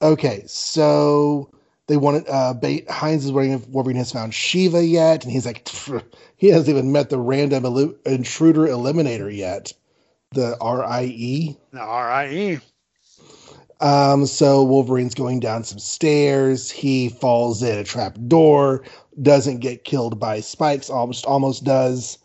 Okay, 0.00 0.44
so 0.46 1.50
they 1.88 1.96
wanted 1.96 2.28
uh 2.28 2.54
bait 2.54 2.88
Hines 2.88 3.24
is 3.24 3.32
wondering 3.32 3.54
if 3.54 3.68
Wolverine 3.68 3.96
has 3.96 4.12
found 4.12 4.32
Shiva 4.32 4.84
yet, 4.84 5.24
and 5.24 5.32
he's 5.32 5.46
like, 5.46 5.68
he 6.36 6.48
hasn't 6.48 6.68
even 6.68 6.92
met 6.92 7.10
the 7.10 7.18
random 7.18 7.64
el- 7.64 7.94
intruder 8.06 8.66
eliminator 8.66 9.34
yet, 9.34 9.72
the 10.30 10.56
RIE. 10.60 11.56
The 11.72 11.80
RIE. 11.80 12.60
Um, 13.80 14.26
so 14.26 14.64
Wolverine's 14.64 15.14
going 15.14 15.40
down 15.40 15.64
some 15.64 15.78
stairs. 15.78 16.70
He 16.70 17.08
falls 17.08 17.62
in 17.62 17.78
a 17.78 17.84
trap 17.84 18.18
door, 18.26 18.84
doesn't 19.22 19.58
get 19.58 19.84
killed 19.84 20.20
by 20.20 20.40
spikes, 20.40 20.90
almost 20.90 21.24
almost 21.24 21.64
does. 21.64 22.18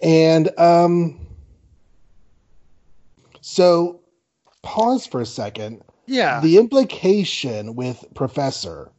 And 0.00 0.56
um 0.58 1.18
so 3.40 4.00
pause 4.62 5.06
for 5.06 5.20
a 5.20 5.26
second. 5.26 5.82
Yeah. 6.06 6.40
The 6.40 6.56
implication 6.56 7.74
with 7.74 8.04
Professor 8.14 8.92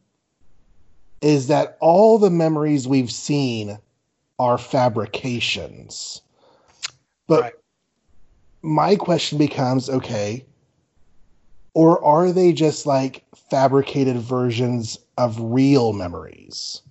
is 1.22 1.48
that 1.48 1.76
all 1.80 2.18
the 2.18 2.30
memories 2.30 2.88
we've 2.88 3.10
seen 3.10 3.78
are 4.38 4.58
fabrications. 4.58 6.22
But 7.26 7.42
right. 7.42 7.52
my 8.62 8.96
question 8.96 9.38
becomes 9.38 9.90
okay, 9.90 10.44
or 11.74 12.02
are 12.04 12.32
they 12.32 12.52
just 12.52 12.86
like 12.86 13.24
fabricated 13.50 14.16
versions 14.16 14.98
of 15.18 15.38
real 15.40 15.92
memories? 15.92 16.82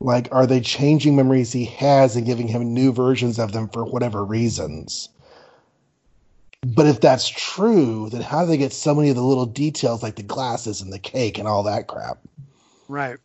Like, 0.00 0.28
are 0.32 0.46
they 0.46 0.60
changing 0.60 1.16
memories 1.16 1.52
he 1.52 1.64
has 1.64 2.14
and 2.14 2.24
giving 2.24 2.46
him 2.48 2.72
new 2.72 2.92
versions 2.92 3.38
of 3.38 3.52
them 3.52 3.68
for 3.68 3.84
whatever 3.84 4.24
reasons? 4.24 5.08
But 6.62 6.86
if 6.86 7.00
that's 7.00 7.28
true, 7.28 8.08
then 8.10 8.20
how 8.20 8.42
do 8.42 8.48
they 8.48 8.56
get 8.56 8.72
so 8.72 8.94
many 8.94 9.10
of 9.10 9.16
the 9.16 9.22
little 9.22 9.46
details 9.46 10.02
like 10.02 10.16
the 10.16 10.22
glasses 10.22 10.80
and 10.80 10.92
the 10.92 10.98
cake 10.98 11.38
and 11.38 11.48
all 11.48 11.62
that 11.64 11.88
crap? 11.88 12.18
Right. 12.88 13.18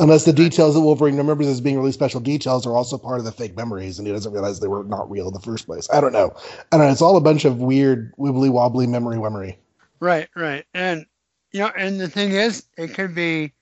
Unless 0.00 0.24
the 0.24 0.32
details 0.32 0.74
that 0.74 0.80
Wolverine 0.80 1.16
remembers 1.16 1.46
as 1.46 1.60
being 1.60 1.78
really 1.78 1.92
special 1.92 2.20
details 2.20 2.66
are 2.66 2.76
also 2.76 2.98
part 2.98 3.20
of 3.20 3.24
the 3.24 3.30
fake 3.30 3.56
memories 3.56 3.98
and 3.98 4.08
he 4.08 4.12
doesn't 4.12 4.32
realize 4.32 4.58
they 4.58 4.66
were 4.66 4.82
not 4.82 5.08
real 5.08 5.28
in 5.28 5.34
the 5.34 5.40
first 5.40 5.66
place. 5.66 5.88
I 5.92 6.00
don't 6.00 6.12
know. 6.12 6.34
I 6.72 6.76
don't 6.76 6.86
know. 6.86 6.92
It's 6.92 7.00
all 7.02 7.16
a 7.16 7.20
bunch 7.20 7.44
of 7.44 7.58
weird, 7.58 8.12
wibbly 8.16 8.50
wobbly 8.50 8.88
memory 8.88 9.18
memory. 9.18 9.56
Right, 10.00 10.28
right. 10.34 10.64
And, 10.74 11.06
you 11.52 11.60
know, 11.60 11.70
and 11.76 12.00
the 12.00 12.08
thing 12.08 12.32
is, 12.32 12.64
it 12.76 12.88
could 12.88 13.14
be 13.14 13.52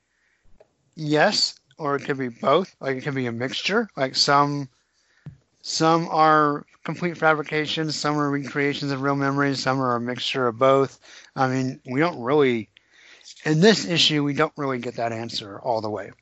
yes, 0.94 1.60
or 1.76 1.96
it 1.96 2.04
could 2.04 2.18
be 2.18 2.28
both. 2.28 2.74
Like 2.80 2.96
it 2.96 3.02
could 3.02 3.14
be 3.14 3.26
a 3.26 3.32
mixture. 3.32 3.88
Like 3.96 4.16
some, 4.16 4.70
some 5.60 6.08
are 6.10 6.64
complete 6.84 7.18
fabrications, 7.18 7.94
some 7.94 8.16
are 8.18 8.30
recreations 8.30 8.90
of 8.90 9.02
real 9.02 9.16
memories, 9.16 9.60
some 9.60 9.80
are 9.80 9.96
a 9.96 10.00
mixture 10.00 10.46
of 10.46 10.58
both. 10.58 10.98
I 11.36 11.46
mean, 11.46 11.80
we 11.84 12.00
don't 12.00 12.20
really, 12.20 12.70
in 13.44 13.60
this 13.60 13.86
issue, 13.86 14.22
we 14.22 14.34
don't 14.34 14.52
really 14.56 14.78
get 14.78 14.96
that 14.96 15.12
answer 15.12 15.58
all 15.60 15.80
the 15.80 15.90
way. 15.90 16.12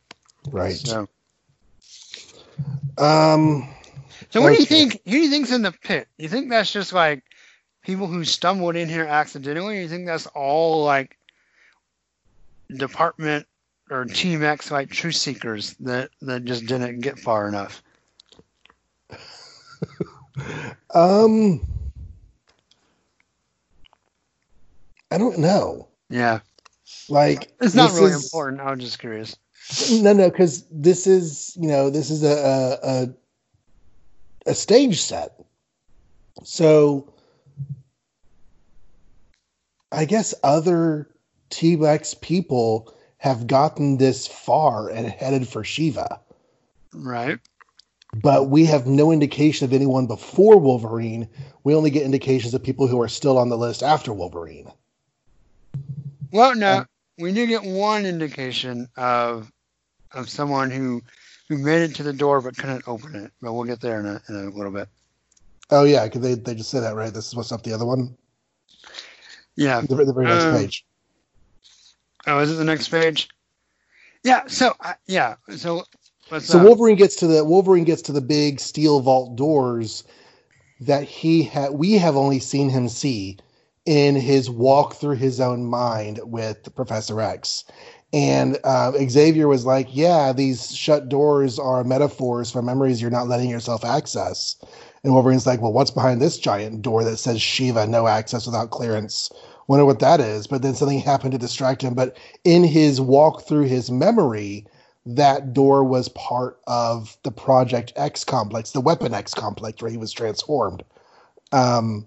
Right. 0.51 0.75
So, 0.75 1.09
um, 2.99 3.69
so 4.31 4.41
what 4.41 4.53
okay. 4.53 4.57
do 4.57 4.63
you 4.63 4.67
think? 4.67 5.01
Who 5.05 5.11
do 5.11 5.19
you 5.19 5.31
think's 5.31 5.53
in 5.53 5.63
the 5.63 5.73
pit? 5.73 6.09
You 6.19 6.29
think 6.29 6.51
that's 6.51 6.73
just 6.73 6.93
like 6.93 7.23
people 7.83 8.07
who 8.07 8.25
stumbled 8.25 8.77
in 8.77 8.89
here 8.89 9.05
accidentally? 9.05 9.79
Or 9.79 9.83
you 9.83 9.89
think 9.89 10.07
that's 10.07 10.27
all 10.29 10.85
like 10.85 11.17
department 12.69 13.47
or 13.91 14.05
Team 14.05 14.43
X 14.45 14.71
like 14.71 14.91
truth 14.91 15.17
seekers 15.17 15.75
that 15.81 16.11
that 16.23 16.45
just 16.45 16.67
didn't 16.67 17.01
get 17.01 17.19
far 17.19 17.49
enough? 17.49 17.83
um, 20.95 21.61
I 25.11 25.19
don't 25.19 25.39
know. 25.39 25.89
Yeah, 26.09 26.41
like 27.09 27.53
it's 27.61 27.75
not 27.75 27.93
really 27.93 28.13
is, 28.13 28.25
important. 28.25 28.61
I 28.61 28.71
was 28.71 28.81
just 28.81 28.99
curious. 28.99 29.37
No, 29.91 30.13
no, 30.13 30.31
because 30.31 30.65
this 30.71 31.07
is 31.07 31.57
you 31.61 31.69
know 31.69 31.91
this 31.91 32.11
is 32.11 32.23
a, 32.23 32.79
a 32.83 34.51
a 34.51 34.55
stage 34.55 35.01
set, 35.01 35.33
so 36.43 37.13
I 39.93 40.05
guess 40.05 40.35
other 40.43 41.11
Team 41.51 41.85
X 41.85 42.15
people 42.15 42.95
have 43.19 43.47
gotten 43.47 43.99
this 43.99 44.27
far 44.27 44.89
and 44.89 45.09
headed 45.09 45.47
for 45.47 45.63
Shiva. 45.63 46.21
Right. 46.95 47.39
But 48.15 48.49
we 48.49 48.65
have 48.65 48.87
no 48.87 49.13
indication 49.13 49.65
of 49.65 49.73
anyone 49.73 50.07
before 50.07 50.59
Wolverine. 50.59 51.29
We 51.63 51.75
only 51.75 51.91
get 51.91 52.03
indications 52.03 52.55
of 52.55 52.63
people 52.63 52.87
who 52.87 53.01
are 53.01 53.09
still 53.09 53.39
on 53.39 53.51
the 53.51 53.59
list 53.59 53.83
after 53.83 54.13
Wolverine. 54.13 54.73
Well, 56.33 56.55
no, 56.55 56.85
we 57.19 57.33
do 57.33 57.47
get 57.47 57.63
one 57.63 58.07
indication 58.07 58.89
of 58.97 59.51
of 60.13 60.29
someone 60.29 60.71
who 60.71 61.03
who 61.49 61.59
made 61.59 61.83
it 61.83 61.95
to 61.97 62.03
the 62.03 62.13
door 62.13 62.41
but 62.41 62.57
couldn't 62.57 62.87
open 62.87 63.15
it. 63.17 63.33
But 63.41 63.53
we'll 63.53 63.65
get 63.65 63.81
there 63.81 64.01
in 64.01 64.07
a, 64.07 64.23
in 64.29 64.35
a 64.37 64.51
little 64.51 64.73
bit. 64.73 64.89
Oh 65.71 65.85
yeah, 65.85 66.05
because 66.05 66.23
they, 66.23 66.35
they 66.35 66.55
just 66.55 66.71
say 66.71 66.81
that 66.81 66.95
right. 66.95 67.13
This 67.13 67.29
is 67.29 67.35
what's 67.35 67.53
up 67.53 67.63
the 67.63 67.73
other 67.73 67.87
one. 67.87 68.17
Yeah, 69.57 69.81
the, 69.83 69.97
the 69.97 70.13
very 70.13 70.27
next 70.27 70.45
um, 70.45 70.57
page. 70.57 70.85
Oh, 72.27 72.39
is 72.41 72.53
it 72.53 72.55
the 72.55 72.65
next 72.65 72.89
page? 72.89 73.29
Yeah. 74.25 74.47
So 74.47 74.75
uh, 74.81 74.95
yeah. 75.07 75.37
So 75.57 75.85
so 76.39 76.59
uh, 76.59 76.63
Wolverine 76.63 76.97
gets 76.97 77.17
to 77.17 77.27
the 77.27 77.45
Wolverine 77.45 77.85
gets 77.85 78.03
to 78.03 78.13
the 78.13 78.21
big 78.21 78.61
steel 78.61 79.01
vault 79.01 79.37
doors 79.37 80.05
that 80.81 81.05
he 81.05 81.43
had. 81.43 81.73
We 81.73 81.95
have 81.95 82.17
only 82.17 82.39
seen 82.39 82.69
him 82.69 82.89
see 82.89 83.39
in 83.87 84.15
his 84.15 84.51
walk 84.51 84.95
through 84.95 85.17
his 85.17 85.41
own 85.41 85.65
mind 85.65 86.21
with 86.25 86.75
Professor 86.75 87.21
X. 87.21 87.65
And 88.13 88.59
uh, 88.65 88.93
Xavier 89.09 89.47
was 89.47 89.65
like, 89.65 89.89
"Yeah, 89.91 90.33
these 90.33 90.75
shut 90.75 91.09
doors 91.09 91.59
are 91.59 91.85
metaphors 91.85 92.51
for 92.51 92.61
memories 92.63 93.01
you're 93.01 93.11
not 93.11 93.29
letting 93.29 93.49
yourself 93.49 93.85
access." 93.85 94.57
And 95.05 95.13
Wolverine's 95.13 95.47
like, 95.47 95.61
"Well, 95.61 95.73
what's 95.73 95.93
behind 95.93 96.21
this 96.21 96.39
giant 96.39 96.83
door 96.83 97.05
that 97.05 97.19
says 97.19 97.41
Shiva, 97.41 97.87
no 97.87 98.07
access 98.07 98.47
without 98.47 98.71
clearance?" 98.71 99.31
wonder 99.71 99.87
what 99.87 100.01
that 100.01 100.21
is. 100.21 100.49
But 100.49 100.63
then 100.63 100.75
something 100.75 100.99
happened 100.99 101.31
to 101.33 101.39
distract 101.39 101.81
him. 101.83 101.95
But 101.95 102.17
in 102.43 102.65
his 102.65 103.01
walk 103.01 103.43
through 103.43 103.67
his 103.67 103.89
memory, 103.89 104.67
that 105.07 105.53
door 105.53 105.85
was 105.85 106.09
part 106.11 106.59
of 106.67 107.17
the 107.23 107.31
Project 107.31 107.93
X 107.95 108.25
complex, 108.25 108.73
the 108.73 108.81
Weapon 108.81 109.15
X 109.15 109.33
complex, 109.33 109.81
where 109.81 109.91
he 109.91 109.97
was 109.97 110.13
transformed. 110.13 110.83
Um, 111.53 112.07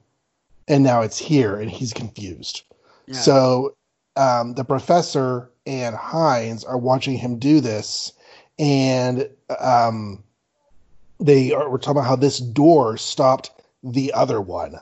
and 0.67 0.83
now 0.83 1.01
it's 1.01 1.17
here, 1.17 1.55
and 1.55 1.69
he's 1.69 1.93
confused. 1.93 2.63
Yeah. 3.07 3.15
So 3.15 3.75
um, 4.15 4.53
the 4.53 4.63
professor 4.63 5.51
and 5.65 5.95
Hines 5.95 6.63
are 6.63 6.77
watching 6.77 7.17
him 7.17 7.39
do 7.39 7.59
this, 7.59 8.13
and 8.59 9.29
um, 9.59 10.23
they 11.19 11.51
are. 11.51 11.69
We're 11.69 11.77
talking 11.77 11.99
about 11.99 12.07
how 12.07 12.15
this 12.15 12.39
door 12.39 12.97
stopped 12.97 13.51
the 13.83 14.13
other 14.13 14.41
one, 14.41 14.79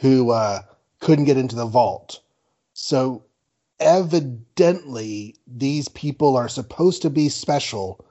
who 0.00 0.30
uh, 0.30 0.62
couldn't 1.00 1.26
get 1.26 1.36
into 1.36 1.56
the 1.56 1.66
vault. 1.66 2.20
So 2.74 3.24
evidently 3.78 5.36
these 5.46 5.88
people 5.88 6.36
are 6.36 6.48
supposed 6.48 7.02
to 7.02 7.10
be 7.10 7.28
special, 7.28 8.04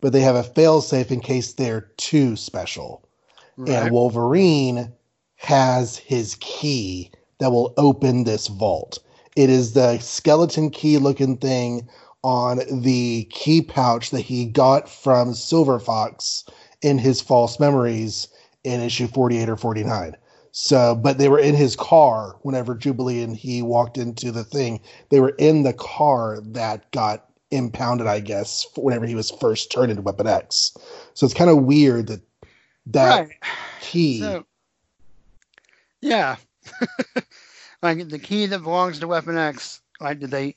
but 0.00 0.12
they 0.12 0.20
have 0.20 0.36
a 0.36 0.42
failsafe 0.42 1.10
in 1.10 1.20
case 1.20 1.52
they're 1.52 1.90
too 1.96 2.36
special. 2.36 3.04
Right. 3.56 3.70
and 3.70 3.90
Wolverine 3.92 4.92
has 5.38 5.96
his 5.96 6.36
key 6.40 7.10
that 7.38 7.50
will 7.50 7.72
open 7.78 8.24
this 8.24 8.48
vault. 8.48 8.98
It 9.36 9.48
is 9.48 9.72
the 9.72 9.98
skeleton 9.98 10.70
key 10.70 10.98
looking 10.98 11.36
thing 11.36 11.88
on 12.22 12.60
the 12.70 13.24
key 13.30 13.62
pouch 13.62 14.10
that 14.10 14.20
he 14.20 14.44
got 14.44 14.88
from 14.88 15.32
Silver 15.34 15.78
Fox 15.78 16.44
in 16.82 16.98
his 16.98 17.20
false 17.20 17.58
memories 17.58 18.28
in 18.64 18.80
issue 18.80 19.06
48 19.06 19.48
or 19.48 19.56
49. 19.56 20.16
So, 20.50 20.96
but 20.96 21.18
they 21.18 21.28
were 21.28 21.38
in 21.38 21.54
his 21.54 21.76
car 21.76 22.36
whenever 22.42 22.74
Jubilee 22.74 23.22
and 23.22 23.36
he 23.36 23.62
walked 23.62 23.96
into 23.96 24.32
the 24.32 24.44
thing. 24.44 24.80
They 25.10 25.20
were 25.20 25.34
in 25.38 25.62
the 25.62 25.72
car 25.72 26.40
that 26.42 26.90
got 26.90 27.26
impounded, 27.52 28.08
I 28.08 28.20
guess, 28.20 28.66
whenever 28.76 29.06
he 29.06 29.14
was 29.14 29.30
first 29.30 29.70
turned 29.70 29.90
into 29.90 30.02
Weapon 30.02 30.26
X. 30.26 30.76
So 31.14 31.24
it's 31.24 31.34
kind 31.34 31.50
of 31.50 31.62
weird 31.62 32.08
that 32.08 32.22
that 32.86 33.20
right. 33.20 33.28
key. 33.80 34.20
So, 34.20 34.44
yeah, 36.00 36.36
like 37.82 38.08
the 38.08 38.18
key 38.18 38.46
that 38.46 38.62
belongs 38.62 39.00
to 39.00 39.08
Weapon 39.08 39.36
X. 39.36 39.80
Like, 40.00 40.20
did 40.20 40.30
they 40.30 40.56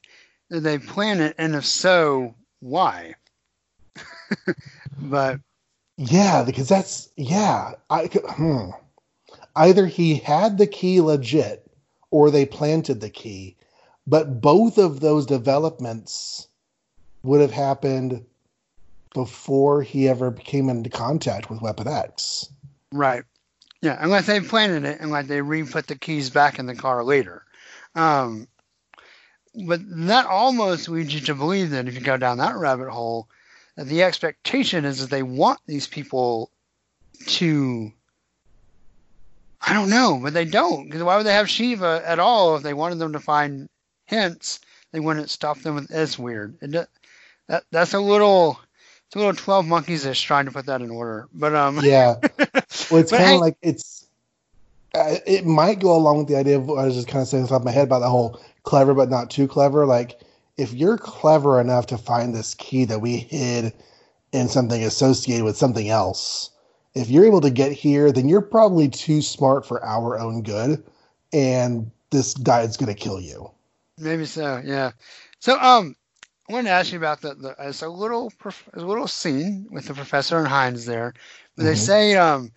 did 0.50 0.64
they 0.64 0.78
plan 0.78 1.20
it, 1.22 1.36
and 1.38 1.56
if 1.56 1.66
so, 1.66 2.36
why? 2.60 3.16
but 5.02 5.40
Yeah, 5.98 6.44
because 6.44 6.68
that's 6.68 7.10
yeah. 7.18 7.74
I 7.90 8.08
hmm. 8.08 8.70
either 9.56 9.86
he 9.86 10.16
had 10.16 10.58
the 10.58 10.68
key 10.68 11.02
legit 11.02 11.66
or 12.12 12.30
they 12.30 12.46
planted 12.46 13.02
the 13.02 13.10
key, 13.10 13.56
but 14.06 14.42
both 14.42 14.78
of 14.78 15.00
those 15.00 15.26
developments 15.26 16.48
would 17.24 17.42
have 17.42 17.52
happened 17.52 18.26
before 19.14 19.82
he 19.82 20.08
ever 20.08 20.32
came 20.32 20.70
into 20.70 20.90
contact 20.90 21.50
with 21.50 21.62
Weapon 21.62 21.88
X. 21.88 22.50
right, 22.92 23.24
yeah, 23.82 23.98
unless 24.00 24.28
they 24.28 24.40
planted 24.40 24.86
it 24.86 25.00
and 25.00 25.12
like 25.12 25.28
they 25.28 25.42
re-put 25.42 25.88
the 25.88 25.96
keys 25.96 26.30
back 26.30 26.60
in 26.60 26.66
the 26.66 26.76
car 26.76 27.04
later. 27.04 27.44
Um, 27.96 28.48
but 29.66 29.82
that 30.06 30.26
almost 30.26 30.88
leads 30.88 31.14
you 31.14 31.20
to 31.22 31.36
believe 31.36 31.72
that 31.72 31.88
if 31.88 31.96
you 31.96 32.02
go 32.02 32.18
down 32.18 32.38
that 32.38 32.56
rabbit 32.56 32.90
hole, 32.90 33.28
that 33.76 33.88
the 33.88 34.04
expectation 34.04 34.86
is 34.86 35.00
that 35.00 35.10
they 35.10 35.24
want 35.24 35.60
these 35.66 35.88
people 35.88 36.52
to 37.26 37.92
I 39.62 39.74
don't 39.74 39.90
know, 39.90 40.20
but 40.22 40.34
they 40.34 40.46
don't. 40.46 40.86
Because 40.86 41.04
why 41.04 41.18
would 41.18 41.26
they 41.26 41.34
have 41.34 41.50
Shiva 41.50 42.02
at 42.06 42.20
all 42.20 42.56
if 42.56 42.64
they 42.64 42.74
wanted 42.74 43.00
them 43.00 43.14
to 43.14 43.20
find 43.20 43.70
hints? 44.06 44.60
They 44.92 45.00
wouldn't 45.00 45.30
stop 45.30 45.60
them 45.60 45.76
with. 45.76 45.92
It's 45.92 46.18
weird. 46.18 46.58
It, 46.62 46.72
that 47.48 47.64
that's 47.72 47.94
a 47.94 48.00
little. 48.00 48.60
It's 49.12 49.18
a 49.18 49.20
little 49.20 49.34
twelve 49.34 49.68
monkeys 49.68 50.06
ish 50.06 50.22
trying 50.22 50.46
to 50.46 50.52
put 50.52 50.68
that 50.68 50.82
in 50.82 50.90
order. 50.90 51.28
But 51.34 51.54
um. 51.54 51.82
Yeah, 51.84 52.16
well, 52.22 52.32
it's 53.02 53.12
kind 53.12 53.24
of 53.24 53.30
hey- 53.30 53.38
like 53.40 53.58
it's. 53.62 54.08
Uh, 54.96 55.16
it 55.28 55.46
might 55.46 55.82
go 55.82 55.94
along 55.94 56.20
with 56.20 56.30
the 56.30 56.38
idea 56.38 56.56
of 56.56 56.66
what 56.66 56.80
I 56.80 56.86
was 56.86 56.96
just 56.96 57.10
kind 57.10 57.22
of 57.22 57.28
saying 57.28 57.44
off 57.44 57.50
the 57.50 57.56
top 57.56 57.62
of 57.64 57.66
my 57.66 57.72
head 57.72 57.88
about 57.88 58.00
the 58.00 58.08
whole 58.08 58.42
clever 58.64 58.94
but 58.94 59.10
not 59.10 59.30
too 59.30 59.50
clever. 59.50 59.86
Like, 59.86 60.22
if 60.56 60.74
you're 60.74 60.98
clever 60.98 61.60
enough 61.60 61.88
to 61.88 61.98
find 61.98 62.34
this 62.34 62.56
key 62.56 62.86
that 62.86 63.02
we 63.02 63.18
hid 63.18 63.74
in 64.32 64.48
something 64.48 64.82
associated 64.82 65.44
with 65.44 65.58
something 65.58 65.90
else, 65.90 66.50
if 66.94 67.10
you're 67.10 67.26
able 67.26 67.42
to 67.42 67.50
get 67.50 67.74
here, 67.74 68.14
then 68.14 68.30
you're 68.30 68.42
probably 68.42 68.88
too 68.88 69.22
smart 69.22 69.66
for 69.66 69.84
our 69.84 70.18
own 70.18 70.42
good, 70.42 70.82
and 71.34 71.92
this 72.12 72.34
guy's 72.34 72.78
gonna 72.78 72.94
kill 72.94 73.20
you. 73.20 73.52
Maybe 73.98 74.26
so, 74.26 74.62
yeah. 74.64 74.92
So, 75.40 75.60
um, 75.60 75.98
I 76.50 76.54
wanted 76.54 76.70
to 76.70 76.74
ask 76.76 76.92
you 76.92 76.98
about 76.98 77.22
the, 77.22 77.34
the 77.36 77.56
it's 77.60 77.82
a 77.82 77.90
little 77.90 78.32
a 78.74 78.80
little 78.82 79.08
scene 79.08 79.68
with 79.72 79.86
the 79.88 79.94
professor 79.94 80.38
and 80.38 80.48
Hines 80.48 80.86
there. 80.86 81.14
But 81.56 81.64
they 81.64 81.74
Mhm. 81.74 81.76
say 81.76 82.16
um, 82.16 82.52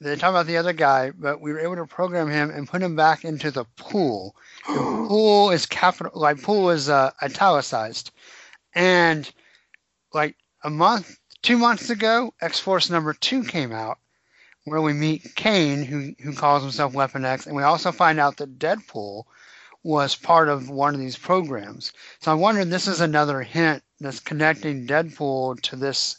they 0.00 0.16
talk 0.16 0.30
about 0.30 0.46
the 0.46 0.56
other 0.56 0.72
guy, 0.72 1.10
but 1.10 1.40
we 1.40 1.52
were 1.52 1.60
able 1.60 1.76
to 1.76 1.86
program 1.86 2.28
him 2.28 2.50
and 2.50 2.68
put 2.68 2.82
him 2.82 2.96
back 2.96 3.24
into 3.24 3.50
the 3.50 3.64
pool. 3.76 4.34
The 4.72 4.82
pool 5.08 5.50
is 5.50 5.66
capital, 5.66 6.12
like 6.14 6.42
pool 6.42 6.70
is 6.70 6.88
uh, 6.88 7.10
italicized, 7.22 8.10
and 8.74 9.30
like 10.12 10.36
a 10.64 10.70
month, 10.70 11.18
two 11.42 11.58
months 11.58 11.90
ago, 11.90 12.32
X 12.40 12.58
Force 12.60 12.90
number 12.90 13.12
two 13.14 13.44
came 13.44 13.72
out, 13.72 13.98
where 14.64 14.80
we 14.82 14.92
meet 14.92 15.34
Kane, 15.34 15.82
who 15.84 16.12
who 16.22 16.34
calls 16.34 16.62
himself 16.62 16.92
Weapon 16.94 17.24
X, 17.24 17.46
and 17.46 17.56
we 17.56 17.62
also 17.62 17.92
find 17.92 18.18
out 18.20 18.36
that 18.38 18.58
Deadpool 18.58 19.24
was 19.82 20.14
part 20.14 20.48
of 20.48 20.68
one 20.68 20.94
of 20.94 21.00
these 21.00 21.16
programs. 21.16 21.92
So 22.20 22.30
I 22.30 22.34
wonder 22.34 22.64
this 22.64 22.86
is 22.86 23.00
another 23.00 23.42
hint 23.42 23.82
that's 23.98 24.20
connecting 24.20 24.86
Deadpool 24.86 25.60
to 25.62 25.76
this 25.76 26.18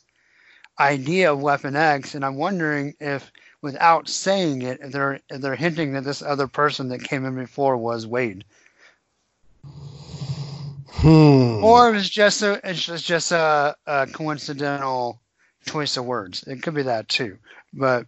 idea 0.80 1.32
of 1.32 1.42
Weapon 1.42 1.76
X, 1.76 2.16
and 2.16 2.26
I'm 2.26 2.36
wondering 2.36 2.96
if, 3.00 3.32
without 3.62 4.10
saying 4.10 4.64
it, 4.64 4.80
if 4.82 4.92
they're 4.92 5.20
they're 5.30 5.56
hinting 5.56 5.94
that 5.94 6.04
this 6.04 6.22
other 6.22 6.48
person 6.48 6.90
that 6.90 7.04
came 7.04 7.26
in 7.26 7.36
before 7.36 7.78
was 7.78 8.08
Wade, 8.08 8.44
Hmm. 10.94 11.64
or 11.64 11.90
it 11.90 11.94
was 11.94 12.10
just 12.10 12.42
a 12.42 12.60
it's 12.64 12.84
just 12.86 13.32
a, 13.32 13.76
a 13.86 14.08
coincidental 14.08 15.22
choice 15.66 15.98
of 15.98 16.06
words. 16.06 16.44
It 16.48 16.64
could 16.64 16.74
be 16.74 16.84
that 16.84 17.08
too, 17.10 17.38
but. 17.74 18.08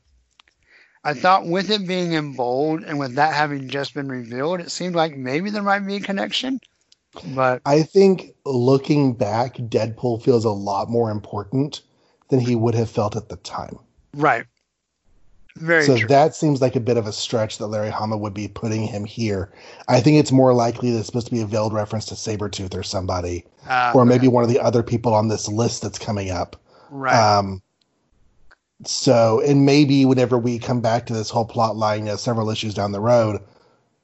I 1.04 1.14
thought 1.14 1.46
with 1.46 1.70
it 1.70 1.86
being 1.88 2.14
in 2.14 2.34
bold 2.34 2.84
and 2.84 2.98
with 2.98 3.16
that 3.16 3.34
having 3.34 3.68
just 3.68 3.94
been 3.94 4.08
revealed, 4.08 4.62
it 4.62 4.72
seemed 4.72 4.96
like 4.96 5.18
maybe 5.18 5.50
there 5.50 5.62
might 5.64 5.80
be 5.80 5.98
a 5.98 6.00
connection. 6.00 6.60
But 7.36 7.62
I 7.66 7.84
think 7.84 8.34
looking 8.46 9.14
back, 9.14 9.56
Deadpool 9.58 10.24
feels 10.24 10.46
a 10.46 10.50
lot 10.50 10.90
more 10.90 11.12
important 11.12 11.82
than 12.30 12.40
he 12.40 12.56
would 12.56 12.74
have 12.74 12.90
felt 12.90 13.16
at 13.16 13.30
the 13.30 13.36
time. 13.38 13.78
right, 14.16 14.46
very 15.58 15.86
so 15.86 15.98
true. 15.98 16.08
that 16.08 16.34
seems 16.36 16.62
like 16.62 16.76
a 16.76 16.80
bit 16.80 16.98
of 16.98 17.06
a 17.06 17.12
stretch 17.12 17.60
that 17.60 17.68
Larry 17.68 17.92
Hama 17.92 18.18
would 18.18 18.34
be 18.34 18.48
putting 18.48 18.88
him 18.88 19.06
here. 19.06 19.52
I 19.88 20.00
think 20.02 20.18
it's 20.18 20.32
more 20.32 20.54
likely 20.56 20.90
that 20.92 20.98
it's 21.00 21.06
supposed 21.06 21.28
to 21.28 21.32
be 21.32 21.42
a 21.42 21.46
veiled 21.46 21.74
reference 21.74 22.06
to 22.06 22.16
Sabretooth 22.16 22.74
or 22.74 22.82
somebody, 22.82 23.46
Uh, 23.70 23.92
or 23.94 24.06
maybe 24.06 24.28
one 24.28 24.44
of 24.44 24.50
the 24.50 24.60
other 24.60 24.82
people 24.82 25.14
on 25.14 25.28
this 25.28 25.48
list 25.48 25.84
that's 25.84 26.00
coming 26.00 26.32
up. 26.32 26.56
right. 26.90 27.14
Um, 27.38 27.62
so, 28.88 29.42
and 29.42 29.66
maybe 29.66 30.06
whenever 30.06 30.38
we 30.38 30.60
come 30.60 30.82
back 30.82 31.06
to 31.08 31.14
this 31.14 31.30
whole 31.30 31.46
plot 31.46 31.76
line, 31.76 32.00
you 32.00 32.06
know, 32.06 32.16
several 32.16 32.50
issues 32.50 32.74
down 32.74 32.92
the 32.92 33.00
road, 33.00 33.42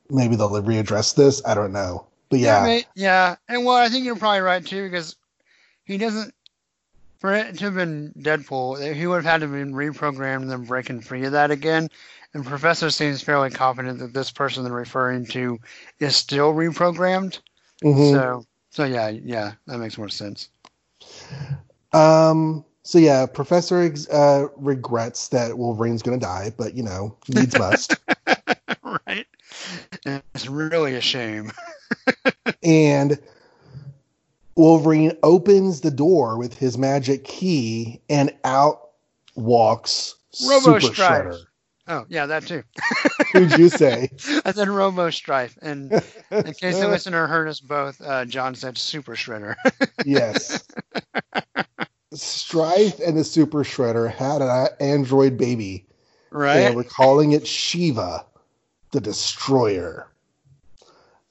maybe 0.10 0.36
they'll 0.36 0.50
readdress 0.50 1.16
this. 1.16 1.42
I 1.46 1.54
don't 1.54 1.72
know. 1.72 2.06
But 2.30 2.40
yeah, 2.40 2.64
may- 2.64 2.86
yeah, 2.96 3.36
and 3.48 3.66
well, 3.66 3.76
I 3.78 3.90
think 3.90 4.06
you're 4.06 4.16
probably 4.16 4.42
right 4.42 4.66
too 4.66 4.84
because 4.90 5.16
he 5.84 5.98
doesn't. 5.98 6.34
For 7.20 7.34
it 7.34 7.58
to 7.58 7.66
have 7.66 7.76
been 7.76 8.14
Deadpool, 8.18 8.96
he 8.96 9.06
would 9.06 9.26
have 9.26 9.26
had 9.26 9.42
to 9.42 9.48
have 9.48 9.52
been 9.54 9.74
reprogrammed 9.74 10.44
and 10.44 10.52
then 10.52 10.64
breaking 10.64 11.02
free 11.02 11.26
of 11.26 11.34
that 11.34 11.52
again. 11.52 11.90
And 12.34 12.46
Professor 12.46 12.90
seems 12.92 13.22
fairly 13.22 13.50
confident 13.50 14.00
that 14.00 14.14
this 14.14 14.32
person 14.32 14.64
they're 14.64 14.72
referring 14.72 15.26
to 15.28 15.60
is 16.00 16.16
still 16.16 16.54
reprogrammed. 16.54 17.40
mhm. 17.84 18.12
So, 18.12 18.46
so 18.70 18.86
yeah, 18.86 19.10
yeah, 19.10 19.54
that 19.68 19.80
makes 19.80 19.98
more 19.98 20.08
sense. 20.10 20.50
Um. 21.92 22.64
So 22.90 22.98
yeah, 22.98 23.28
Professor 23.28 23.94
uh, 24.12 24.48
regrets 24.58 25.28
that 25.28 25.60
Wolverine's 25.60 26.02
going 26.02 26.20
to 26.20 26.26
die, 26.26 26.52
but 26.58 26.74
you 26.74 26.82
know, 26.82 27.16
needs 27.28 27.56
must. 27.56 27.96
right? 28.84 29.28
It's 30.08 30.48
really 30.48 30.96
a 30.96 31.02
shame. 31.02 31.52
and 32.64 33.20
Wolverine 34.56 35.16
opens 35.22 35.82
the 35.82 35.92
door 35.92 36.40
with 36.40 36.58
his 36.58 36.80
magic 36.80 37.26
key, 37.26 38.02
and 38.10 38.34
out 38.44 38.90
walks 39.36 40.16
Robo 40.44 40.80
Super 40.80 40.94
Strife. 40.96 41.26
Shredder. 41.26 41.40
Oh, 41.90 42.06
yeah, 42.10 42.26
that 42.26 42.48
too. 42.48 42.64
Who'd 43.34 43.56
you 43.60 43.70
say? 43.70 44.10
I 44.46 44.52
said 44.52 44.68
Robo 44.68 45.12
Strife, 45.12 45.56
and 45.62 45.92
in 46.32 46.54
case 46.56 46.80
the 46.80 46.88
listener 46.88 47.28
heard 47.28 47.50
us 47.50 47.60
both, 47.60 48.02
uh, 48.02 48.26
Jon 48.26 48.56
said 48.56 48.80
Super 48.80 49.14
Shredder. 49.14 49.54
yes. 50.06 50.68
Strife 52.14 53.00
and 53.00 53.18
the 53.18 53.24
Super 53.24 53.64
Shredder 53.64 54.12
had 54.12 54.42
an 54.42 54.68
android 54.80 55.38
baby, 55.38 55.86
right? 56.32 56.58
and 56.58 56.76
we're 56.76 56.84
calling 56.84 57.34
it 57.34 57.46
Shiva, 57.46 58.26
the 58.92 59.00
Destroyer. 59.02 60.08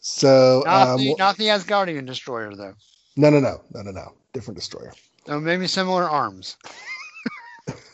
So, 0.01 0.63
Not, 0.65 0.89
um, 0.89 1.01
the, 1.01 1.15
not 1.19 1.37
the 1.37 1.47
Asgardian 1.47 2.07
destroyer, 2.07 2.55
though. 2.55 2.75
no, 3.17 3.31
no, 3.31 3.41
no, 3.41 3.61
no, 3.75 3.83
no, 3.83 3.91
no, 3.91 4.13
different 4.33 4.57
Destroyer. 4.57 4.93
So 5.27 5.41
maybe 5.41 5.67
similar 5.67 6.09
arms. 6.09 6.57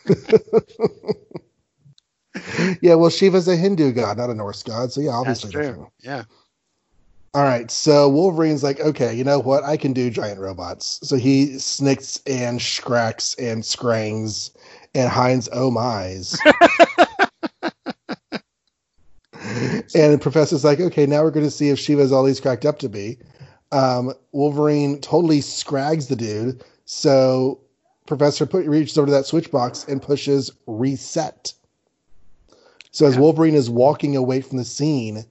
Yeah, 2.81 2.95
well, 2.95 3.11
Shiva's 3.11 3.49
a 3.49 3.57
Hindu 3.57 3.93
god, 3.93 4.19
not 4.19 4.31
a 4.31 4.35
Norse 4.35 4.63
god, 4.63 4.93
so 4.93 5.01
yeah, 5.01 5.13
That's 5.25 5.45
obviously 5.45 5.51
true. 5.53 5.63
different. 5.63 5.93
Yeah. 6.01 6.25
All 7.35 7.43
right, 7.43 7.69
so 7.69 8.09
Wolverine's 8.09 8.63
like, 8.63 8.79
okay, 8.79 9.13
you 9.13 9.25
know 9.25 9.41
what? 9.41 9.65
I 9.65 9.77
can 9.77 9.93
do 9.93 10.09
giant 10.09 10.39
robots. 10.39 11.01
So 11.03 11.17
he 11.17 11.59
snicks 11.59 12.21
and 12.29 12.63
scracks 12.63 13.35
and 13.41 13.65
scrangs 13.65 14.53
and 14.95 15.11
Hines 15.11 15.49
oh 15.53 15.69
my's. 15.73 16.39
and 19.97 20.23
professor's 20.23 20.65
like, 20.65 20.79
okay, 20.79 21.07
now 21.07 21.25
we're 21.25 21.33
going 21.33 21.45
to 21.45 21.51
see 21.51 21.71
if 21.71 21.79
Shiva's 21.81 22.13
all 22.13 22.25
he's 22.25 22.39
cracked 22.39 22.65
up 22.65 22.79
to 22.79 22.89
be. 22.89 23.19
Um, 23.73 24.15
Wolverine 24.31 25.01
totally 25.01 25.41
scrags 25.41 26.07
the 26.07 26.15
dude. 26.15 26.63
So 26.85 27.59
Professor 28.07 28.47
put, 28.47 28.65
reaches 28.67 28.97
over 28.97 29.07
to 29.07 29.13
that 29.13 29.27
switch 29.27 29.51
box 29.51 29.85
and 29.89 30.01
pushes 30.01 30.53
reset. 30.69 31.53
So 32.93 33.07
as 33.07 33.19
Wolverine 33.19 33.57
is 33.57 33.69
walking 33.69 34.15
away 34.15 34.41
from 34.41 34.59
the 34.59 34.65
scene, 34.65 35.25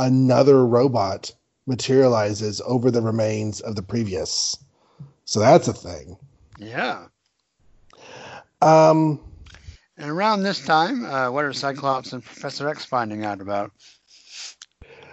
another 0.00 0.66
robot 0.66 1.30
materializes 1.66 2.60
over 2.66 2.90
the 2.90 3.00
remains 3.02 3.60
of 3.60 3.76
the 3.76 3.82
previous. 3.82 4.56
So 5.24 5.40
that's 5.40 5.68
a 5.68 5.72
thing. 5.72 6.16
Yeah. 6.58 7.06
Um, 8.60 9.20
And 9.96 10.10
around 10.10 10.42
this 10.42 10.64
time, 10.64 11.04
uh, 11.04 11.30
what 11.30 11.44
are 11.44 11.52
Cyclops 11.52 12.12
and 12.12 12.22
Professor 12.24 12.68
X 12.68 12.84
finding 12.84 13.24
out 13.24 13.40
about? 13.40 13.72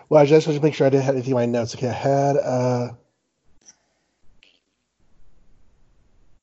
well, 0.09 0.21
I 0.21 0.25
just 0.25 0.45
wanted 0.45 0.59
to 0.59 0.63
make 0.65 0.73
sure 0.73 0.87
I 0.87 0.89
didn't 0.89 1.05
have 1.05 1.15
anything 1.15 1.31
in 1.31 1.35
my 1.35 1.45
notes. 1.45 1.73
Okay, 1.75 1.87
I 1.87 1.93
had. 1.93 2.37
Uh... 2.37 2.89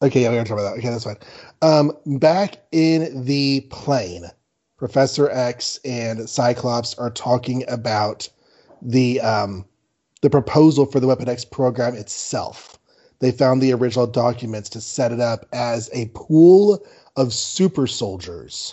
Okay, 0.00 0.22
yeah, 0.22 0.28
we're 0.28 0.36
gonna 0.36 0.48
talk 0.48 0.58
about 0.58 0.70
that. 0.70 0.78
Okay, 0.78 0.88
that's 0.88 1.04
fine. 1.04 1.16
Um, 1.60 1.92
back 2.18 2.58
in 2.72 3.24
the 3.24 3.62
plane, 3.70 4.26
Professor 4.78 5.28
X 5.30 5.80
and 5.84 6.28
Cyclops 6.28 6.94
are 6.98 7.10
talking 7.10 7.64
about 7.68 8.28
the 8.80 9.20
um, 9.20 9.64
the 10.20 10.30
proposal 10.30 10.86
for 10.86 11.00
the 11.00 11.06
Weapon 11.06 11.28
X 11.28 11.44
program 11.44 11.94
itself. 11.94 12.78
They 13.20 13.32
found 13.32 13.60
the 13.60 13.72
original 13.72 14.06
documents 14.06 14.68
to 14.70 14.80
set 14.80 15.12
it 15.12 15.20
up 15.20 15.46
as 15.52 15.90
a 15.92 16.10
pool 16.14 16.84
of 17.16 17.32
super 17.32 17.86
soldiers. 17.86 18.72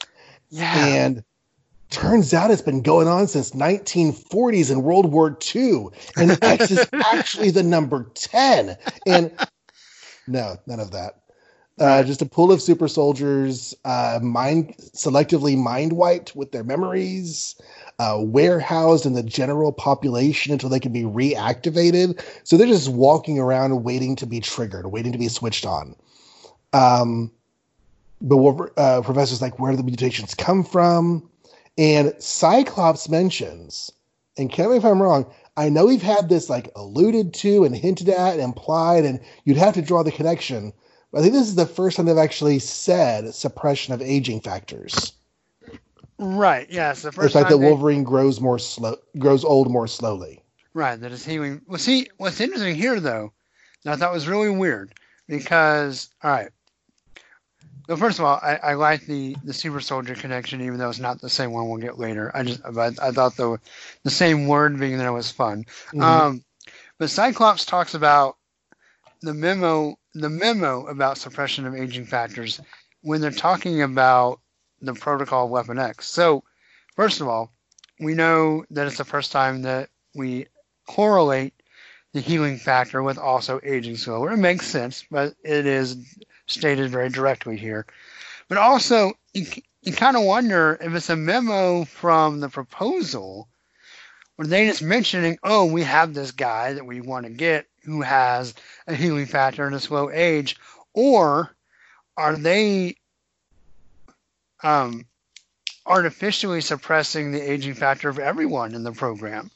Yeah. 0.49 0.85
And 0.85 1.23
turns 1.89 2.33
out 2.33 2.51
it's 2.51 2.61
been 2.61 2.81
going 2.81 3.07
on 3.07 3.27
since 3.27 3.51
1940s 3.51 4.71
in 4.71 4.83
World 4.83 5.11
War 5.11 5.37
II. 5.55 5.87
And 6.15 6.37
X 6.43 6.71
is 6.71 6.87
actually 6.93 7.51
the 7.51 7.63
number 7.63 8.11
10. 8.13 8.77
And 9.07 9.31
no, 10.27 10.57
none 10.67 10.79
of 10.79 10.91
that. 10.91 11.21
Uh, 11.77 12.03
just 12.03 12.21
a 12.21 12.25
pool 12.25 12.53
of 12.53 12.61
super 12.61 12.87
soldiers, 12.87 13.75
uh, 13.83 14.19
mind 14.21 14.73
selectively 14.77 15.57
mind 15.57 15.91
wiped 15.91 16.33
with 16.33 16.51
their 16.53 16.63
memories, 16.63 17.59
uh, 17.99 18.17
warehoused 18.19 19.05
in 19.05 19.13
the 19.13 19.23
general 19.23 19.71
population 19.71 20.51
until 20.51 20.69
they 20.69 20.79
can 20.79 20.91
be 20.91 21.03
reactivated. 21.03 22.21
So 22.43 22.57
they're 22.57 22.67
just 22.67 22.89
walking 22.89 23.39
around 23.39 23.83
waiting 23.83 24.15
to 24.17 24.25
be 24.25 24.41
triggered, 24.41 24.87
waiting 24.87 25.11
to 25.11 25.17
be 25.17 25.29
switched 25.29 25.65
on. 25.65 25.95
Um, 26.73 27.31
but 28.21 28.37
what, 28.37 28.71
uh, 28.77 29.01
professor's 29.01 29.41
like, 29.41 29.59
where 29.59 29.71
do 29.71 29.77
the 29.77 29.83
mutations 29.83 30.33
come 30.33 30.63
from? 30.63 31.29
And 31.77 32.13
Cyclops 32.19 33.09
mentions, 33.09 33.91
and 34.37 34.51
correct 34.51 34.71
me 34.71 34.77
if 34.77 34.85
I'm 34.85 35.01
wrong, 35.01 35.25
I 35.57 35.69
know 35.69 35.85
we've 35.85 36.01
had 36.01 36.27
this 36.27 36.49
like 36.49 36.69
alluded 36.75 37.33
to 37.35 37.63
and 37.63 37.75
hinted 37.75 38.09
at 38.09 38.33
and 38.33 38.41
implied, 38.41 39.05
and 39.05 39.19
you'd 39.45 39.57
have 39.57 39.73
to 39.75 39.81
draw 39.81 40.03
the 40.03 40.11
connection. 40.11 40.73
But 41.11 41.19
I 41.19 41.21
think 41.21 41.33
this 41.33 41.47
is 41.47 41.55
the 41.55 41.65
first 41.65 41.95
time 41.95 42.05
they've 42.07 42.17
actually 42.17 42.59
said 42.59 43.33
suppression 43.33 43.93
of 43.93 44.01
aging 44.01 44.41
factors. 44.41 45.13
Right. 46.17 46.67
Yes. 46.69 47.01
The 47.01 47.09
The 47.09 47.11
first 47.13 47.33
fact 47.33 47.49
time 47.49 47.57
that 47.59 47.63
they- 47.65 47.69
Wolverine 47.71 48.03
grows 48.03 48.39
more 48.41 48.59
slow, 48.59 48.95
grows 49.17 49.43
old 49.43 49.69
more 49.71 49.87
slowly. 49.87 50.41
Right, 50.73 50.99
that 50.99 51.11
is 51.11 51.25
healing. 51.25 51.61
Well, 51.67 51.79
see, 51.79 52.07
what's 52.17 52.41
interesting 52.41 52.75
here, 52.75 52.99
though, 52.99 53.31
that 53.83 53.93
I 53.93 53.95
thought 53.95 54.11
was 54.13 54.27
really 54.27 54.49
weird, 54.49 54.93
because, 55.27 56.09
all 56.21 56.31
right. 56.31 56.49
Well, 57.87 57.97
first 57.97 58.17
of 58.19 58.25
all, 58.25 58.39
I, 58.41 58.55
I 58.61 58.73
like 58.73 59.05
the, 59.05 59.37
the 59.43 59.53
super 59.53 59.79
soldier 59.79 60.15
connection, 60.15 60.59
even 60.61 60.77
though 60.79 60.89
it's 60.89 60.99
not 60.99 61.21
the 61.21 61.29
same 61.29 61.51
one 61.51 61.69
we'll 61.69 61.77
get 61.79 61.99
later. 61.99 62.31
I 62.35 62.43
just, 62.43 62.61
but 62.73 63.01
I 63.01 63.11
thought 63.11 63.37
the 63.37 63.59
the 64.03 64.09
same 64.09 64.47
word 64.47 64.79
being 64.79 64.97
there 64.97 65.13
was 65.13 65.29
fun. 65.31 65.65
Mhm. 65.93 66.01
Um, 66.01 66.43
but 66.97 67.09
Cyclops 67.11 67.63
talks 67.63 67.93
about 67.93 68.37
the 69.21 69.35
memo, 69.35 69.95
the 70.15 70.29
memo 70.29 70.87
about 70.87 71.19
suppression 71.19 71.67
of 71.67 71.75
aging 71.75 72.05
factors 72.07 72.59
when 73.01 73.21
they're 73.21 73.29
talking 73.31 73.83
about 73.83 74.39
the 74.85 74.93
protocol 74.93 75.45
of 75.45 75.51
Weapon 75.51 75.79
X. 75.79 76.07
So, 76.07 76.43
first 76.95 77.21
of 77.21 77.27
all, 77.27 77.51
we 77.99 78.13
know 78.13 78.65
that 78.69 78.87
it's 78.87 78.97
the 78.97 79.05
first 79.05 79.31
time 79.31 79.61
that 79.63 79.89
we 80.13 80.47
correlate 80.87 81.53
the 82.13 82.21
healing 82.21 82.57
factor 82.57 83.03
with 83.03 83.17
also 83.17 83.59
aging 83.63 83.97
slower. 83.97 84.31
It 84.31 84.37
makes 84.37 84.67
sense, 84.67 85.03
but 85.11 85.35
it 85.43 85.65
is 85.65 85.97
stated 86.47 86.89
very 86.89 87.09
directly 87.09 87.57
here. 87.57 87.85
But 88.47 88.57
also, 88.57 89.13
you, 89.33 89.45
you 89.81 89.93
kind 89.93 90.15
of 90.15 90.23
wonder 90.23 90.77
if 90.81 90.93
it's 90.93 91.09
a 91.09 91.15
memo 91.15 91.83
from 91.85 92.39
the 92.39 92.49
proposal, 92.49 93.49
or 94.37 94.45
they 94.45 94.67
just 94.67 94.81
mentioning, 94.81 95.37
oh, 95.43 95.65
we 95.65 95.83
have 95.83 96.13
this 96.13 96.31
guy 96.31 96.73
that 96.73 96.85
we 96.85 97.01
want 97.01 97.25
to 97.25 97.31
get 97.31 97.67
who 97.83 98.01
has 98.01 98.53
a 98.87 98.95
healing 98.95 99.25
factor 99.25 99.65
and 99.65 99.75
a 99.75 99.79
slow 99.79 100.09
age, 100.09 100.57
or 100.93 101.55
are 102.17 102.35
they 102.35 102.95
um, 104.65 105.05
artificially 105.85 106.59
suppressing 106.61 107.31
the 107.31 107.39
aging 107.51 107.75
factor 107.75 108.09
of 108.09 108.19
everyone 108.19 108.73
in 108.73 108.83
the 108.83 108.91
program? 108.91 109.51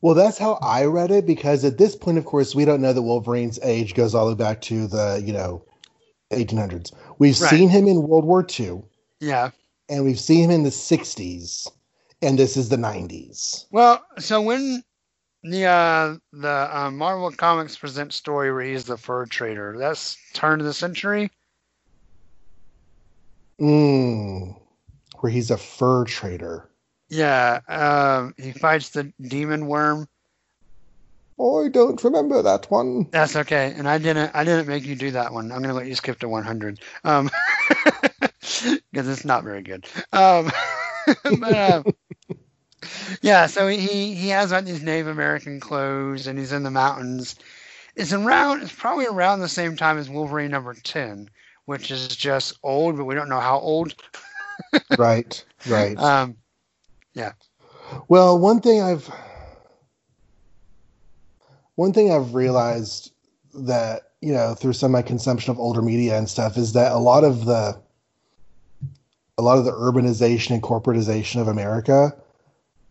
Well, 0.00 0.14
that's 0.14 0.38
how 0.38 0.58
I 0.62 0.84
read 0.84 1.10
it 1.10 1.26
because 1.26 1.64
at 1.64 1.78
this 1.78 1.96
point, 1.96 2.18
of 2.18 2.24
course, 2.24 2.54
we 2.54 2.64
don't 2.64 2.80
know 2.80 2.92
that 2.92 3.02
Wolverine's 3.02 3.58
age 3.62 3.94
goes 3.94 4.14
all 4.14 4.26
the 4.26 4.32
way 4.32 4.38
back 4.38 4.60
to 4.62 4.86
the 4.86 5.22
you 5.24 5.32
know 5.32 5.64
1800s. 6.32 6.92
We've 7.18 7.38
Right. 7.40 7.50
seen 7.50 7.68
him 7.68 7.86
in 7.88 8.02
World 8.06 8.24
War 8.24 8.46
II, 8.58 8.82
Yeah. 9.20 9.50
and 9.88 10.04
we've 10.04 10.20
seen 10.20 10.44
him 10.44 10.50
in 10.50 10.62
the 10.62 10.70
60s, 10.70 11.68
and 12.22 12.38
this 12.38 12.56
is 12.56 12.68
the 12.68 12.76
90s. 12.76 13.66
Well, 13.70 14.04
so 14.18 14.40
when 14.40 14.84
the 15.42 15.64
uh, 15.64 16.16
the 16.32 16.68
uh, 16.76 16.90
Marvel 16.92 17.30
Comics 17.32 17.76
present 17.76 18.12
story 18.12 18.52
where 18.52 18.62
he's 18.62 18.84
the 18.84 18.96
fur 18.98 19.26
trader, 19.26 19.76
that's 19.78 20.16
turn 20.32 20.60
of 20.60 20.66
the 20.66 20.74
century. 20.74 21.30
Mm, 23.60 24.56
where 25.18 25.32
he's 25.32 25.50
a 25.50 25.56
fur 25.56 26.04
trader. 26.04 26.68
Yeah, 27.08 27.60
um, 27.68 28.34
he 28.36 28.52
fights 28.52 28.90
the 28.90 29.12
demon 29.20 29.66
worm. 29.66 30.08
I 31.40 31.68
don't 31.68 32.02
remember 32.02 32.42
that 32.42 32.70
one. 32.70 33.08
That's 33.10 33.36
okay, 33.36 33.72
and 33.76 33.88
I 33.88 33.98
didn't 33.98 34.32
I 34.34 34.44
didn't 34.44 34.66
make 34.66 34.84
you 34.84 34.96
do 34.96 35.12
that 35.12 35.32
one. 35.32 35.52
I'm 35.52 35.62
gonna 35.62 35.74
let 35.74 35.86
you 35.86 35.94
skip 35.94 36.18
to 36.20 36.28
100, 36.28 36.80
um, 37.04 37.30
because 38.40 39.08
it's 39.08 39.24
not 39.24 39.44
very 39.44 39.62
good. 39.62 39.86
Um, 40.12 40.50
but 41.38 41.54
um, 41.54 41.84
yeah, 43.22 43.46
so 43.46 43.68
he 43.68 44.14
he 44.14 44.28
has 44.30 44.50
like 44.50 44.64
these 44.64 44.82
Native 44.82 45.06
American 45.06 45.60
clothes, 45.60 46.26
and 46.26 46.38
he's 46.38 46.52
in 46.52 46.64
the 46.64 46.70
mountains. 46.70 47.36
It's 47.94 48.12
around. 48.12 48.62
It's 48.62 48.74
probably 48.74 49.06
around 49.06 49.40
the 49.40 49.48
same 49.48 49.76
time 49.76 49.98
as 49.98 50.10
Wolverine 50.10 50.50
number 50.50 50.74
10, 50.74 51.30
which 51.68 51.90
is 51.90 52.08
just 52.08 52.58
old, 52.62 52.96
but 52.96 53.04
we 53.04 53.14
don't 53.14 53.28
know 53.28 53.40
how 53.40 53.58
old. 53.58 53.94
right, 54.98 55.44
right. 55.66 55.98
Um, 55.98 56.34
yeah. 57.12 57.32
Well, 58.08 58.38
one 58.38 58.62
thing 58.62 58.80
I've 58.80 59.06
one 61.74 61.92
thing 61.92 62.10
I've 62.10 62.34
realized 62.34 63.12
that 63.52 64.12
you 64.22 64.32
know 64.32 64.54
through 64.54 64.72
some 64.72 64.92
of 64.92 64.92
my 64.92 65.02
consumption 65.02 65.50
of 65.50 65.58
older 65.58 65.82
media 65.82 66.16
and 66.16 66.26
stuff 66.26 66.56
is 66.56 66.72
that 66.72 66.92
a 66.92 66.98
lot 66.98 67.22
of 67.22 67.44
the 67.44 67.78
a 69.36 69.42
lot 69.42 69.58
of 69.58 69.66
the 69.66 69.72
urbanization 69.72 70.52
and 70.52 70.62
corporatization 70.62 71.38
of 71.38 71.48
America 71.48 72.16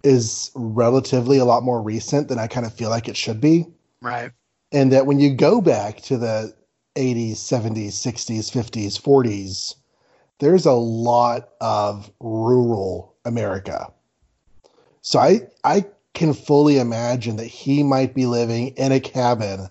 is 0.04 0.52
relatively 0.54 1.40
a 1.40 1.46
lot 1.46 1.64
more 1.64 1.82
recent 1.82 2.28
than 2.28 2.38
I 2.38 2.46
kind 2.46 2.66
of 2.66 2.76
feel 2.76 2.92
like 2.92 3.08
it 3.08 3.18
should 3.18 3.42
be. 3.42 3.66
right. 4.04 4.32
And 4.72 4.92
that 4.92 5.08
when 5.08 5.20
you 5.20 5.34
go 5.34 5.62
back 5.62 6.02
to 6.02 6.18
the 6.18 6.57
80s, 6.98 7.36
70s, 7.38 7.94
60s, 7.94 8.52
50s, 8.52 9.00
40s, 9.00 9.76
there's 10.40 10.66
a 10.66 10.74
lot 10.74 11.50
of 11.62 12.12
rural 12.20 13.16
America. 13.26 13.92
So 15.02 15.20
I 15.20 15.48
I 15.64 15.86
can 16.14 16.34
fully 16.34 16.80
imagine 16.80 17.36
that 17.38 17.46
he 17.46 17.84
might 17.84 18.14
be 18.14 18.26
living 18.26 18.70
in 18.70 18.92
a 18.92 19.00
cabin 19.00 19.70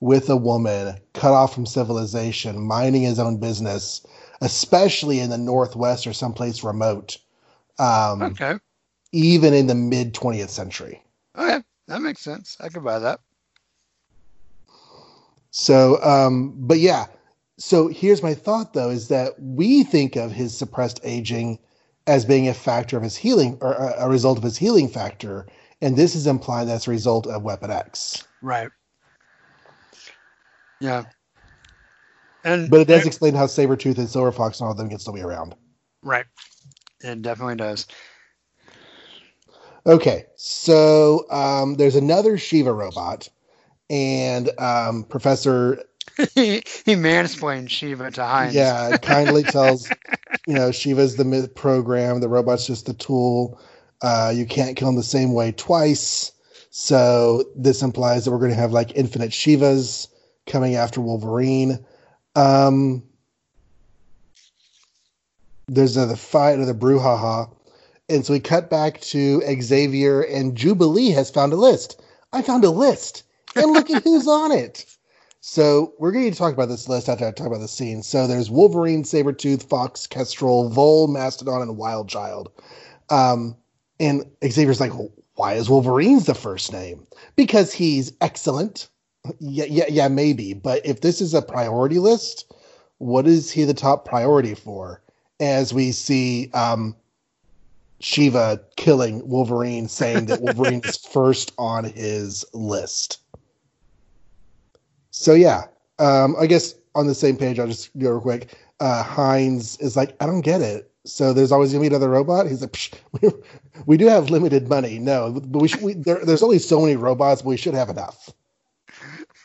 with 0.00 0.28
a 0.28 0.36
woman 0.36 0.98
cut 1.14 1.32
off 1.32 1.54
from 1.54 1.66
civilization, 1.66 2.60
minding 2.60 3.02
his 3.02 3.18
own 3.18 3.38
business, 3.38 4.04
especially 4.40 5.20
in 5.20 5.30
the 5.30 5.38
northwest 5.38 6.06
or 6.06 6.12
someplace 6.12 6.62
remote. 6.62 7.16
Um, 7.78 8.22
Okay. 8.22 8.58
even 9.12 9.54
in 9.54 9.68
the 9.68 9.74
mid 9.74 10.12
20th 10.12 10.50
century. 10.50 11.02
Okay. 11.38 11.62
That 11.86 12.00
makes 12.02 12.20
sense. 12.22 12.56
I 12.60 12.68
could 12.68 12.84
buy 12.84 12.98
that. 12.98 13.20
So, 15.56 16.02
um, 16.02 16.52
but 16.56 16.80
yeah. 16.80 17.06
So 17.58 17.86
here's 17.86 18.24
my 18.24 18.34
thought 18.34 18.72
though: 18.72 18.90
is 18.90 19.06
that 19.06 19.34
we 19.38 19.84
think 19.84 20.16
of 20.16 20.32
his 20.32 20.56
suppressed 20.56 20.98
aging 21.04 21.60
as 22.08 22.24
being 22.24 22.48
a 22.48 22.54
factor 22.54 22.96
of 22.96 23.04
his 23.04 23.14
healing 23.14 23.56
or 23.60 23.72
a, 23.74 23.94
a 24.00 24.08
result 24.08 24.36
of 24.36 24.42
his 24.42 24.56
healing 24.56 24.88
factor, 24.88 25.46
and 25.80 25.96
this 25.96 26.16
is 26.16 26.26
implied 26.26 26.64
that's 26.64 26.88
a 26.88 26.90
result 26.90 27.28
of 27.28 27.44
Weapon 27.44 27.70
X. 27.70 28.24
Right. 28.42 28.68
Yeah. 30.80 31.04
And 32.42 32.68
But 32.68 32.80
it 32.80 32.88
does 32.88 33.06
explain 33.06 33.34
how 33.34 33.46
Sabretooth 33.46 33.96
and 33.96 34.08
Silver 34.08 34.32
Fox 34.32 34.58
and 34.58 34.66
all 34.66 34.72
of 34.72 34.76
them 34.76 34.88
can 34.88 34.98
still 34.98 35.14
be 35.14 35.22
around. 35.22 35.54
right. 36.02 36.26
It 37.00 37.22
definitely 37.22 37.56
does. 37.56 37.86
Okay, 39.86 40.24
so 40.34 41.30
um, 41.30 41.76
there's 41.76 41.94
another 41.94 42.38
Shiva 42.38 42.72
robot, 42.72 43.28
and 43.94 44.50
um, 44.58 45.04
Professor 45.04 45.82
he 46.34 46.56
he 46.84 46.94
mansplained 46.94 47.70
Shiva 47.70 48.10
to 48.10 48.24
Hines. 48.24 48.54
yeah 48.54 48.96
kindly 48.98 49.42
tells 49.44 49.88
you 50.46 50.54
know, 50.54 50.70
Shiva's 50.70 51.16
the 51.16 51.24
myth 51.24 51.54
program, 51.54 52.20
the 52.20 52.28
robot's 52.28 52.66
just 52.66 52.86
the 52.86 52.94
tool. 52.94 53.60
Uh, 54.02 54.32
you 54.34 54.46
can't 54.46 54.76
kill 54.76 54.88
him 54.88 54.96
the 54.96 55.02
same 55.02 55.32
way 55.32 55.52
twice. 55.52 56.32
So 56.70 57.44
this 57.56 57.82
implies 57.82 58.24
that 58.24 58.30
we're 58.30 58.38
going 58.38 58.50
to 58.50 58.56
have 58.56 58.72
like 58.72 58.96
infinite 58.96 59.30
Shivas 59.30 60.08
coming 60.46 60.74
after 60.74 61.00
Wolverine. 61.00 61.84
Um, 62.34 63.02
there's 65.66 65.96
another 65.96 66.16
fight, 66.16 66.52
of 66.52 66.60
another 66.60 66.78
brouhaha. 66.78 67.50
And 68.08 68.26
so 68.26 68.34
we 68.34 68.40
cut 68.40 68.68
back 68.68 69.00
to 69.00 69.40
Xavier, 69.62 70.20
and 70.20 70.54
Jubilee 70.54 71.10
has 71.10 71.30
found 71.30 71.54
a 71.54 71.56
list. 71.56 72.02
I 72.34 72.42
found 72.42 72.64
a 72.64 72.70
list, 72.70 73.22
and 73.56 73.72
look 73.72 73.90
at 73.90 74.02
who's 74.02 74.28
on 74.28 74.52
it. 74.52 74.86
So 75.40 75.92
we're 75.98 76.12
going 76.12 76.30
to 76.30 76.38
talk 76.38 76.54
about 76.54 76.68
this 76.68 76.88
list 76.88 77.08
after 77.08 77.26
I 77.26 77.30
talk 77.30 77.46
about 77.46 77.60
the 77.60 77.68
scene. 77.68 78.02
So 78.02 78.26
there's 78.26 78.50
Wolverine, 78.50 79.02
Sabretooth, 79.02 79.62
Fox, 79.62 80.06
Kestrel, 80.06 80.70
Vole, 80.70 81.06
Mastodon, 81.06 81.60
and 81.60 81.76
Wild 81.76 82.08
Child. 82.08 82.50
Um, 83.10 83.54
and 84.00 84.24
Xavier's 84.42 84.80
like, 84.80 84.92
why 85.34 85.54
is 85.54 85.68
Wolverine's 85.68 86.26
the 86.26 86.34
first 86.34 86.72
name? 86.72 87.06
Because 87.36 87.72
he's 87.72 88.12
excellent. 88.20 88.88
Yeah, 89.38 89.66
yeah, 89.68 89.84
yeah, 89.88 90.08
maybe. 90.08 90.54
But 90.54 90.84
if 90.86 91.02
this 91.02 91.20
is 91.20 91.34
a 91.34 91.42
priority 91.42 91.98
list, 91.98 92.50
what 92.98 93.26
is 93.26 93.50
he 93.50 93.64
the 93.64 93.74
top 93.74 94.06
priority 94.06 94.54
for? 94.54 95.02
As 95.40 95.74
we 95.74 95.92
see 95.92 96.50
um, 96.52 96.96
Shiva 98.00 98.60
killing 98.76 99.26
Wolverine, 99.28 99.88
saying 99.88 100.26
that 100.26 100.40
Wolverine 100.40 100.82
is 100.84 100.96
first 101.12 101.52
on 101.58 101.84
his 101.84 102.44
list. 102.52 103.20
So 105.16 105.32
yeah, 105.32 105.66
um, 106.00 106.34
I 106.40 106.46
guess 106.46 106.74
on 106.96 107.06
the 107.06 107.14
same 107.14 107.36
page, 107.36 107.60
I'll 107.60 107.68
just 107.68 107.96
go 107.96 108.10
real 108.10 108.20
quick. 108.20 108.58
Uh, 108.80 109.00
Hines 109.04 109.78
is 109.78 109.96
like, 109.96 110.16
I 110.20 110.26
don't 110.26 110.40
get 110.40 110.60
it. 110.60 110.90
So 111.04 111.32
there's 111.32 111.52
always 111.52 111.70
gonna 111.70 111.82
be 111.82 111.86
another 111.86 112.10
robot. 112.10 112.48
He's 112.48 112.60
like, 112.60 113.00
we, 113.12 113.30
we 113.86 113.96
do 113.96 114.08
have 114.08 114.30
limited 114.30 114.68
money. 114.68 114.98
No, 114.98 115.30
but 115.30 115.62
we, 115.62 115.68
should, 115.68 115.82
we 115.82 115.94
there, 115.94 116.24
there's 116.24 116.42
only 116.42 116.58
so 116.58 116.80
many 116.80 116.96
robots. 116.96 117.42
But 117.42 117.50
we 117.50 117.56
should 117.56 117.74
have 117.74 117.90
enough. 117.90 118.30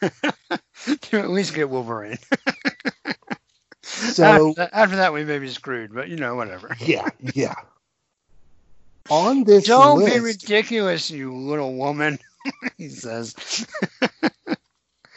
to 0.02 1.20
at 1.20 1.30
least 1.30 1.54
get 1.54 1.70
Wolverine. 1.70 2.18
So 3.82 4.24
after, 4.24 4.54
that, 4.54 4.70
after 4.72 4.96
that, 4.98 5.14
we 5.14 5.26
may 5.26 5.40
be 5.40 5.50
screwed, 5.50 5.94
but 5.94 6.10
you 6.10 6.16
know, 6.16 6.36
whatever. 6.36 6.76
yeah, 6.80 7.10
yeah. 7.34 7.56
On 9.10 9.44
this 9.44 9.66
Don't 9.66 10.00
list, 10.00 10.14
be 10.14 10.20
ridiculous, 10.20 11.10
you 11.10 11.36
little 11.36 11.74
woman. 11.74 12.20
he 12.78 12.88
says. 12.90 13.66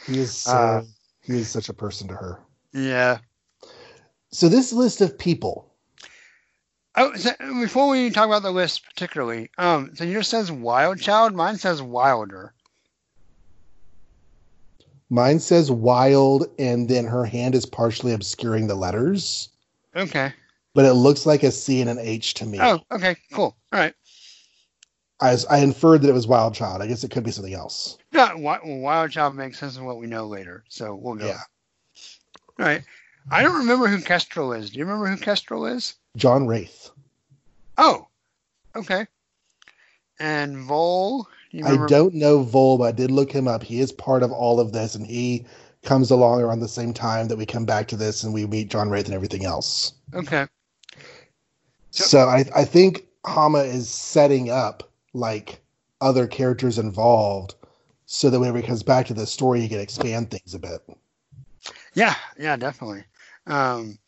He 0.07 0.19
is 0.19 0.33
so, 0.33 0.53
Uh, 0.53 0.83
he 1.23 1.35
is 1.35 1.49
such 1.49 1.69
a 1.69 1.75
person 1.75 2.09
to 2.09 2.15
her. 2.15 2.39
yeah. 2.73 3.19
So 4.31 4.49
this 4.49 4.73
list 4.73 5.01
of 5.01 5.19
people, 5.19 5.69
Oh, 6.95 7.15
so 7.15 7.31
before 7.61 7.89
we 7.89 8.11
talk 8.11 8.27
about 8.27 8.43
the 8.43 8.51
list 8.51 8.85
particularly, 8.85 9.51
um, 9.59 9.95
so 9.95 10.05
yours 10.05 10.29
says 10.29 10.51
Wild 10.53 11.01
Child, 11.01 11.35
mine 11.35 11.57
says 11.59 11.81
Wilder. 11.83 12.53
mine 15.11 15.39
says 15.41 15.71
wild, 15.71 16.47
and 16.59 16.89
then 16.89 17.05
her 17.05 17.25
hand 17.27 17.55
is 17.55 17.67
partially 17.67 18.13
obscuring 18.15 18.67
the 18.67 18.75
letters, 18.75 19.51
Okay. 19.95 20.33
but 20.75 20.87
it 20.87 20.95
looks 20.95 21.27
like 21.27 21.43
a 21.43 21.51
C 21.51 21.83
and 21.83 21.91
an 21.91 21.99
H 21.99 22.33
to 22.35 22.47
me. 22.47 22.59
Oh, 22.61 22.81
okay, 22.91 23.17
cool. 23.33 23.55
All 23.73 23.79
right. 23.79 23.95
I, 25.23 25.37
I 25.49 25.59
inferred 25.59 26.03
that 26.03 26.09
it 26.09 26.15
was 26.15 26.27
wild 26.27 26.55
child. 26.55 26.83
I 26.83 26.87
guess 26.87 27.05
it 27.05 27.11
could 27.11 27.23
be 27.25 27.31
something 27.31 27.55
else. 27.55 27.97
No, 28.13 28.37
Wild 28.37 29.11
Child 29.11 29.37
makes 29.37 29.59
sense 29.59 29.77
of 29.77 29.85
what 29.85 29.99
we 29.99 30.07
know 30.07 30.27
later, 30.27 30.65
so 30.69 30.95
we'll 30.95 31.15
go. 31.15 31.27
Yeah. 31.27 31.41
All 32.59 32.67
right. 32.67 32.83
I 33.31 33.43
don't 33.43 33.57
remember 33.59 33.87
who 33.87 34.01
Kestrel 34.03 34.53
is. 34.53 34.71
Do 34.71 34.79
you 34.79 34.85
remember 34.85 35.07
who 35.07 35.17
Kestrel 35.17 35.65
is? 35.67 35.95
John 36.17 36.47
Wraith. 36.47 36.91
Oh, 37.79 38.09
okay. 38.77 39.07
And 40.19 40.59
Vole. 40.59 41.27
Do 41.53 41.65
I 41.65 41.87
don't 41.87 42.15
know 42.15 42.43
Vole, 42.43 42.79
but 42.79 42.85
I 42.85 42.93
did 42.93 43.11
look 43.11 43.31
him 43.31 43.47
up. 43.47 43.63
He 43.63 43.81
is 43.81 43.93
part 43.93 44.23
of 44.23 44.33
all 44.33 44.59
of 44.61 44.73
this, 44.73 44.95
and 44.95 45.07
he 45.07 45.47
comes 45.83 46.11
along 46.11 46.41
around 46.43 46.61
the 46.61 46.69
same 46.69 46.93
time 46.93 47.29
that 47.29 47.37
we 47.37 47.47
come 47.47 47.65
back 47.65 47.89
to 47.89 47.97
this 47.97 48.23
and 48.25 48.33
we 48.35 48.47
meet 48.47 48.71
John 48.71 48.89
Wraith 48.91 49.07
and 49.07 49.15
everything 49.15 49.45
else. 49.45 49.93
Okay. 50.15 50.47
So- 51.91 52.05
So 52.05 52.19
I, 52.29 52.45
I 52.55 52.65
think 52.65 53.07
Hama 53.25 53.61
is 53.61 53.89
setting 53.89 54.51
up 54.51 54.89
like 55.13 55.61
other 56.01 56.27
characters 56.27 56.79
involved 56.79 57.55
so 58.07 58.29
that 58.31 58.39
whenever 58.41 58.59
it 58.59 58.67
comes 58.67 58.83
back 58.83 59.07
to 59.07 59.15
the 59.15 59.27
story, 59.27 59.61
he 59.61 59.69
can 59.69 59.81
expand 59.81 60.31
things 60.31 60.55
a 60.55 60.59
bit. 60.59 60.81
Yeah, 61.95 62.15
yeah, 62.39 62.57
definitely. 62.57 63.05
Um, 63.47 63.99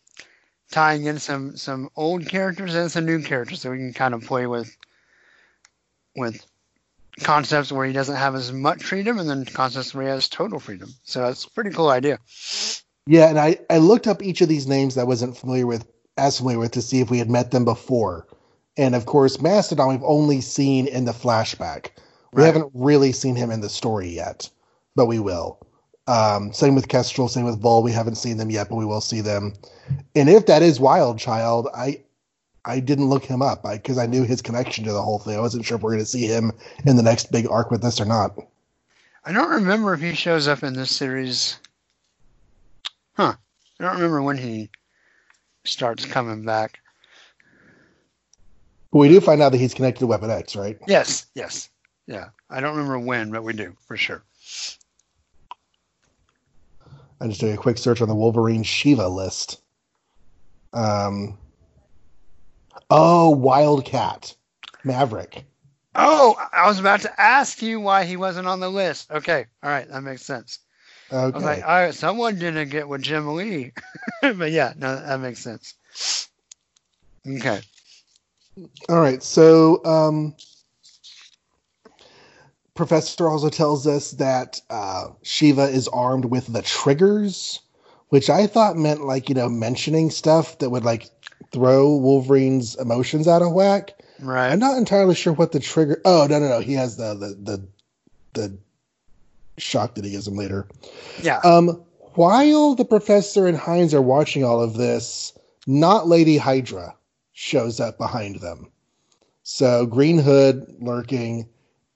tying 0.70 1.04
in 1.04 1.18
some 1.18 1.56
some 1.56 1.88
old 1.96 2.26
characters 2.28 2.74
and 2.74 2.90
some 2.90 3.06
new 3.06 3.22
characters, 3.22 3.60
so 3.60 3.70
we 3.70 3.78
can 3.78 3.92
kind 3.92 4.14
of 4.14 4.22
play 4.24 4.46
with 4.46 4.76
with 6.16 6.44
concepts 7.20 7.70
where 7.70 7.86
he 7.86 7.92
doesn't 7.92 8.16
have 8.16 8.34
as 8.34 8.52
much 8.52 8.82
freedom, 8.82 9.18
and 9.18 9.28
then 9.28 9.44
concepts 9.44 9.94
where 9.94 10.04
he 10.04 10.10
has 10.10 10.28
total 10.28 10.58
freedom. 10.58 10.92
So 11.04 11.20
that's 11.20 11.44
a 11.44 11.50
pretty 11.50 11.70
cool 11.70 11.90
idea. 11.90 12.18
Yeah, 13.06 13.28
and 13.28 13.38
I, 13.38 13.58
I 13.68 13.78
looked 13.78 14.06
up 14.06 14.22
each 14.22 14.40
of 14.40 14.48
these 14.48 14.66
names 14.66 14.94
that 14.94 15.02
I 15.02 15.04
wasn't 15.04 15.36
familiar 15.36 15.66
with, 15.66 15.86
as 16.16 16.38
familiar 16.38 16.58
with, 16.58 16.72
to 16.72 16.82
see 16.82 17.00
if 17.00 17.10
we 17.10 17.18
had 17.18 17.30
met 17.30 17.50
them 17.50 17.64
before. 17.64 18.26
And 18.76 18.94
of 18.94 19.06
course, 19.06 19.40
Mastodon 19.40 19.88
we've 19.88 20.02
only 20.04 20.40
seen 20.40 20.86
in 20.86 21.04
the 21.04 21.12
flashback. 21.12 21.90
We 22.32 22.42
Right. 22.42 22.46
haven't 22.46 22.70
really 22.74 23.12
seen 23.12 23.36
him 23.36 23.50
in 23.50 23.60
the 23.60 23.68
story 23.68 24.08
yet, 24.08 24.50
but 24.96 25.06
we 25.06 25.20
will. 25.20 25.58
Um, 26.06 26.52
same 26.52 26.74
with 26.74 26.88
Kestrel, 26.88 27.28
same 27.28 27.44
with 27.44 27.60
Vole. 27.60 27.82
We 27.82 27.92
haven't 27.92 28.16
seen 28.16 28.36
them 28.36 28.50
yet, 28.50 28.68
but 28.68 28.76
we 28.76 28.84
will 28.84 29.00
see 29.00 29.20
them. 29.20 29.54
And 30.14 30.28
if 30.28 30.46
that 30.46 30.62
is 30.62 30.80
Wild 30.80 31.18
Child, 31.18 31.68
I 31.74 32.00
I 32.66 32.80
didn't 32.80 33.10
look 33.10 33.24
him 33.24 33.42
up 33.42 33.62
because 33.62 33.98
I, 33.98 34.06
knew 34.06 34.24
his 34.24 34.40
connection 34.40 34.84
to 34.84 34.92
the 34.92 35.02
whole 35.02 35.18
thing. 35.18 35.36
I 35.36 35.40
wasn't 35.40 35.66
sure 35.66 35.76
if 35.76 35.82
we're 35.82 35.90
going 35.90 36.02
to 36.02 36.06
see 36.06 36.26
him 36.26 36.50
in 36.86 36.96
the 36.96 37.02
next 37.02 37.30
big 37.30 37.46
arc 37.46 37.70
with 37.70 37.82
this 37.82 38.00
or 38.00 38.06
not. 38.06 38.38
I 39.26 39.32
don't 39.32 39.50
remember 39.50 39.92
if 39.92 40.00
he 40.00 40.14
shows 40.14 40.48
up 40.48 40.62
in 40.62 40.72
this 40.72 40.90
series. 40.90 41.58
Huh. 43.18 43.34
I 43.78 43.84
don't 43.84 43.96
remember 43.96 44.22
when 44.22 44.38
he 44.38 44.70
starts 45.64 46.06
coming 46.06 46.44
back. 46.44 46.80
But 48.94 49.00
we 49.00 49.08
do 49.08 49.20
find 49.20 49.42
out 49.42 49.50
that 49.50 49.58
he's 49.58 49.74
connected 49.74 49.98
to 49.98 50.06
Weapon 50.06 50.30
X, 50.30 50.54
right? 50.54 50.78
Yes, 50.86 51.26
yes. 51.34 51.68
Yeah. 52.06 52.28
I 52.48 52.60
don't 52.60 52.76
remember 52.76 53.00
when, 53.00 53.32
but 53.32 53.42
we 53.42 53.52
do, 53.52 53.74
for 53.88 53.96
sure. 53.96 54.22
I'm 57.20 57.28
just 57.28 57.40
doing 57.40 57.54
a 57.54 57.56
quick 57.56 57.76
search 57.76 58.00
on 58.00 58.08
the 58.08 58.14
Wolverine 58.14 58.62
Shiva 58.62 59.08
list. 59.08 59.60
Um, 60.72 61.36
oh, 62.88 63.30
Wildcat, 63.30 64.32
Maverick. 64.84 65.42
Oh, 65.96 66.36
I 66.52 66.68
was 66.68 66.78
about 66.78 67.00
to 67.00 67.20
ask 67.20 67.62
you 67.62 67.80
why 67.80 68.04
he 68.04 68.16
wasn't 68.16 68.46
on 68.46 68.60
the 68.60 68.70
list. 68.70 69.10
Okay. 69.10 69.46
All 69.64 69.70
right. 69.70 69.88
That 69.88 70.02
makes 70.02 70.22
sense. 70.22 70.60
I 71.10 71.24
was 71.24 71.34
Okay, 71.34 71.44
like, 71.44 71.64
all 71.64 71.82
right, 71.82 71.94
someone 71.94 72.38
didn't 72.38 72.68
get 72.68 72.88
with 72.88 73.02
Jim 73.02 73.34
Lee. 73.34 73.72
but 74.22 74.52
yeah, 74.52 74.72
no, 74.76 74.94
that 74.94 75.18
makes 75.18 75.40
sense. 75.40 75.74
Okay. 77.26 77.60
All 78.88 79.00
right. 79.00 79.22
So, 79.22 79.84
um, 79.84 80.34
Professor 82.74 83.28
also 83.28 83.48
tells 83.48 83.86
us 83.86 84.12
that 84.12 84.60
uh, 84.70 85.08
Shiva 85.22 85.64
is 85.64 85.88
armed 85.88 86.26
with 86.26 86.52
the 86.52 86.62
triggers, 86.62 87.60
which 88.08 88.28
I 88.28 88.46
thought 88.46 88.76
meant 88.76 89.04
like 89.04 89.28
you 89.28 89.34
know 89.34 89.48
mentioning 89.48 90.10
stuff 90.10 90.58
that 90.58 90.70
would 90.70 90.84
like 90.84 91.08
throw 91.52 91.96
Wolverine's 91.96 92.74
emotions 92.76 93.28
out 93.28 93.42
of 93.42 93.52
whack. 93.52 93.92
Right. 94.20 94.50
I'm 94.50 94.58
not 94.58 94.76
entirely 94.76 95.14
sure 95.14 95.32
what 95.32 95.52
the 95.52 95.60
trigger. 95.60 96.00
Oh 96.04 96.26
no 96.28 96.38
no 96.38 96.48
no! 96.48 96.60
He 96.60 96.74
has 96.74 96.96
the 96.96 97.14
the 97.14 97.36
the, 97.40 97.68
the 98.32 98.58
shock 99.58 99.94
that 99.94 100.04
he 100.04 100.10
gives 100.10 100.26
him 100.26 100.36
later. 100.36 100.66
Yeah. 101.22 101.38
Um, 101.44 101.84
while 102.14 102.74
the 102.74 102.84
professor 102.84 103.46
and 103.46 103.56
Hines 103.56 103.94
are 103.94 104.02
watching 104.02 104.44
all 104.44 104.60
of 104.60 104.74
this, 104.74 105.32
not 105.66 106.08
Lady 106.08 106.38
Hydra 106.38 106.94
shows 107.34 107.80
up 107.80 107.98
behind 107.98 108.36
them. 108.36 108.70
So 109.42 109.84
Green 109.84 110.18
Hood 110.18 110.76
lurking, 110.80 111.48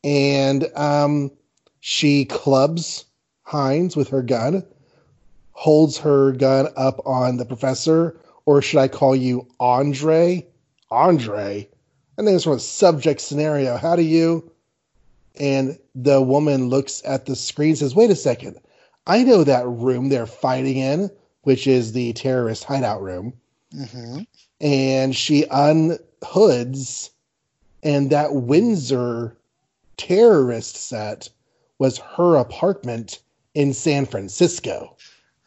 and 0.05 0.68
um, 0.76 1.30
she 1.80 2.26
clubs 2.26 3.07
Hines 3.43 3.97
with 3.97 4.09
her 4.09 4.22
gun, 4.22 4.66
holds 5.53 5.97
her 5.99 6.32
gun 6.32 6.68
up 6.76 7.01
on 7.07 7.39
the 7.39 7.47
professor, 7.47 8.20
or 8.45 8.61
should 8.61 8.80
I 8.80 8.89
call 8.89 9.16
you 9.16 9.49
Andre? 9.59 10.47
Andre? 10.91 11.66
And 12.18 12.26
then 12.26 12.34
it's 12.34 12.45
from 12.45 12.55
a 12.55 12.61
subject 12.61 13.20
scenario. 13.20 13.76
How 13.76 13.97
do 13.97 14.03
you? 14.03 14.51
And 15.41 15.78
the 15.95 16.20
woman 16.20 16.68
looks 16.68 17.01
at 17.05 17.26
the 17.26 17.36
screen 17.36 17.76
says, 17.76 17.95
Wait 17.95 18.11
a 18.11 18.16
second. 18.16 18.59
I 19.07 19.22
know 19.22 19.45
that 19.45 19.66
room 19.66 20.09
they're 20.09 20.26
fighting 20.26 20.76
in, 20.76 21.11
which 21.43 21.66
is 21.66 21.93
the 21.93 22.12
terrorist 22.12 22.64
hideout 22.64 23.01
room. 23.01 23.32
hmm 23.72 24.18
And 24.61 25.14
she 25.14 25.44
unhoods, 25.50 27.11
and 27.82 28.11
that 28.11 28.34
Windsor 28.34 29.36
terrorist 29.96 30.76
set 30.76 31.28
was 31.78 31.98
her 31.98 32.36
apartment 32.36 33.20
in 33.54 33.72
San 33.72 34.06
Francisco. 34.06 34.96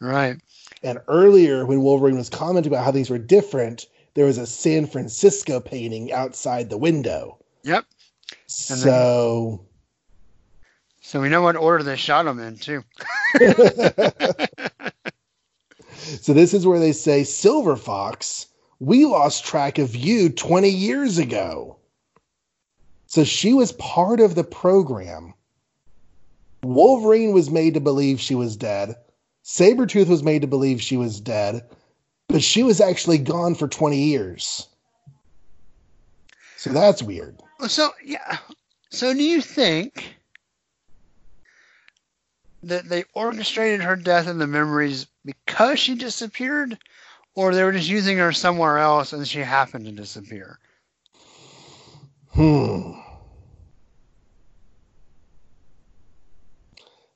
Right. 0.00 0.36
And 0.82 1.00
earlier, 1.08 1.64
when 1.66 1.82
Wolverine 1.82 2.16
was 2.16 2.28
commenting 2.30 2.72
about 2.72 2.84
how 2.84 2.92
things 2.92 3.10
were 3.10 3.18
different, 3.18 3.86
there 4.14 4.26
was 4.26 4.38
a 4.38 4.46
San 4.46 4.86
Francisco 4.86 5.60
painting 5.60 6.12
outside 6.12 6.70
the 6.70 6.78
window. 6.78 7.38
Yep. 7.62 7.84
So, 8.46 9.64
So 11.00 11.20
we 11.20 11.28
know 11.28 11.42
what 11.42 11.56
order 11.56 11.84
they 11.84 11.96
shot 11.96 12.26
him 12.26 12.38
in 12.40 12.56
too. 12.56 12.82
so 15.96 16.32
this 16.32 16.52
is 16.54 16.66
where 16.66 16.78
they 16.78 16.92
say, 16.92 17.24
Silver 17.24 17.76
Fox, 17.76 18.46
we 18.82 19.06
lost 19.06 19.44
track 19.44 19.78
of 19.78 19.94
you 19.94 20.28
20 20.28 20.68
years 20.68 21.16
ago. 21.16 21.76
So 23.06 23.22
she 23.22 23.52
was 23.52 23.70
part 23.70 24.18
of 24.18 24.34
the 24.34 24.42
program. 24.42 25.34
Wolverine 26.64 27.32
was 27.32 27.48
made 27.48 27.74
to 27.74 27.80
believe 27.80 28.18
she 28.18 28.34
was 28.34 28.56
dead. 28.56 28.96
Sabretooth 29.44 30.08
was 30.08 30.24
made 30.24 30.42
to 30.42 30.48
believe 30.48 30.82
she 30.82 30.96
was 30.96 31.20
dead, 31.20 31.62
but 32.26 32.42
she 32.42 32.64
was 32.64 32.80
actually 32.80 33.18
gone 33.18 33.54
for 33.54 33.68
20 33.68 33.96
years. 33.96 34.66
So 36.56 36.70
that's 36.70 37.04
weird. 37.04 37.40
So 37.68 37.90
yeah. 38.04 38.38
So 38.90 39.14
do 39.14 39.22
you 39.22 39.40
think 39.40 40.16
that 42.64 42.88
they 42.88 43.04
orchestrated 43.14 43.80
her 43.82 43.94
death 43.94 44.26
in 44.26 44.38
the 44.38 44.46
memories 44.48 45.06
because 45.24 45.78
she 45.78 45.94
disappeared, 45.94 46.78
or 47.34 47.54
they 47.54 47.64
were 47.64 47.72
just 47.72 47.88
using 47.88 48.18
her 48.18 48.32
somewhere 48.32 48.78
else 48.78 49.12
and 49.12 49.26
she 49.26 49.40
happened 49.40 49.86
to 49.86 49.92
disappear? 49.92 50.58
Hmm. 52.30 52.92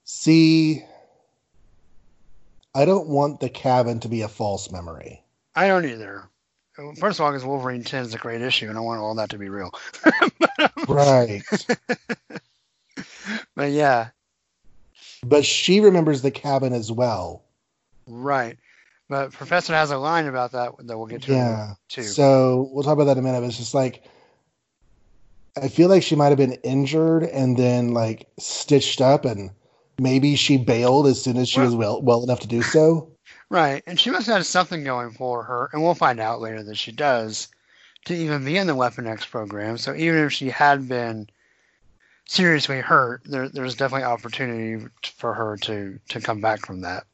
See, 0.04 0.84
I 2.74 2.84
don't 2.84 3.08
want 3.08 3.40
the 3.40 3.48
cabin 3.48 4.00
to 4.00 4.08
be 4.08 4.22
a 4.22 4.28
false 4.28 4.70
memory. 4.70 5.22
I 5.54 5.66
don't 5.68 5.84
either. 5.86 6.28
First 6.98 7.18
of 7.18 7.24
all, 7.24 7.32
because 7.32 7.46
Wolverine 7.46 7.82
10 7.82 8.04
is 8.04 8.14
a 8.14 8.18
great 8.18 8.42
issue, 8.42 8.68
and 8.68 8.76
I 8.76 8.82
want 8.82 9.00
all 9.00 9.14
that 9.14 9.30
to 9.30 9.38
be 9.38 9.48
real. 9.48 9.70
Right. 10.88 11.42
But 13.54 13.70
yeah, 13.72 14.08
but 15.24 15.44
she 15.44 15.80
remembers 15.80 16.22
the 16.22 16.30
cabin 16.30 16.72
as 16.72 16.92
well. 16.92 17.42
right. 18.06 18.56
But 19.08 19.32
Professor 19.32 19.72
has 19.72 19.90
a 19.90 19.98
line 19.98 20.26
about 20.26 20.52
that 20.52 20.72
that 20.78 20.98
we'll 20.98 21.06
get 21.06 21.22
to 21.22 21.32
Yeah. 21.32 21.74
too. 21.88 22.02
So 22.02 22.68
we'll 22.72 22.82
talk 22.82 22.94
about 22.94 23.04
that 23.04 23.12
in 23.12 23.18
a 23.18 23.22
minute. 23.22 23.40
But 23.40 23.48
it's 23.48 23.58
just 23.58 23.74
like 23.74 24.02
I 25.60 25.68
feel 25.68 25.88
like 25.88 26.02
she 26.02 26.16
might 26.16 26.28
have 26.28 26.38
been 26.38 26.52
injured 26.64 27.22
and 27.24 27.56
then 27.56 27.94
like 27.94 28.28
stitched 28.38 29.00
up, 29.00 29.24
and 29.24 29.50
maybe 29.98 30.36
she 30.36 30.56
bailed 30.58 31.06
as 31.06 31.22
soon 31.22 31.36
as 31.36 31.48
she 31.48 31.60
Well- 31.60 31.66
was 31.68 31.76
well 31.76 32.02
well 32.02 32.22
enough 32.24 32.40
to 32.40 32.48
do 32.48 32.62
so. 32.62 33.10
Right, 33.48 33.80
and 33.86 33.98
she 33.98 34.10
must 34.10 34.26
have 34.26 34.38
had 34.38 34.46
something 34.46 34.82
going 34.82 35.12
for 35.12 35.44
her, 35.44 35.70
and 35.72 35.80
we'll 35.80 35.94
find 35.94 36.18
out 36.18 36.40
later 36.40 36.64
that 36.64 36.76
she 36.76 36.90
does, 36.90 37.46
to 38.06 38.14
even 38.14 38.44
be 38.44 38.56
in 38.56 38.66
the 38.66 38.74
Weapon 38.74 39.06
X 39.06 39.24
program. 39.24 39.78
So 39.78 39.94
even 39.94 40.24
if 40.24 40.32
she 40.32 40.48
had 40.48 40.88
been 40.88 41.28
seriously 42.24 42.80
hurt, 42.80 43.22
there, 43.24 43.48
there's 43.48 43.76
definitely 43.76 44.04
opportunity 44.04 44.84
for 45.16 45.32
her 45.32 45.56
to 45.58 45.96
to 46.08 46.20
come 46.20 46.40
back 46.40 46.66
from 46.66 46.80
that. 46.80 47.04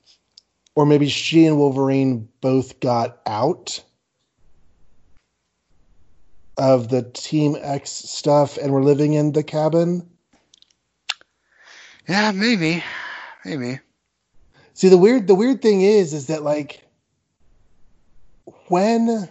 Or 0.74 0.86
maybe 0.86 1.08
she 1.08 1.46
and 1.46 1.58
Wolverine 1.58 2.28
both 2.40 2.80
got 2.80 3.20
out 3.26 3.82
of 6.56 6.88
the 6.88 7.02
Team 7.02 7.56
X 7.60 7.90
stuff 7.90 8.56
and 8.56 8.72
were 8.72 8.82
living 8.82 9.14
in 9.14 9.32
the 9.32 9.42
cabin. 9.42 10.08
Yeah, 12.08 12.32
maybe, 12.32 12.82
maybe. 13.44 13.80
See 14.74 14.88
the 14.88 14.98
weird 14.98 15.26
the 15.26 15.34
weird 15.34 15.62
thing 15.62 15.82
is 15.82 16.12
is 16.12 16.26
that 16.26 16.42
like 16.42 16.82
when 18.68 19.28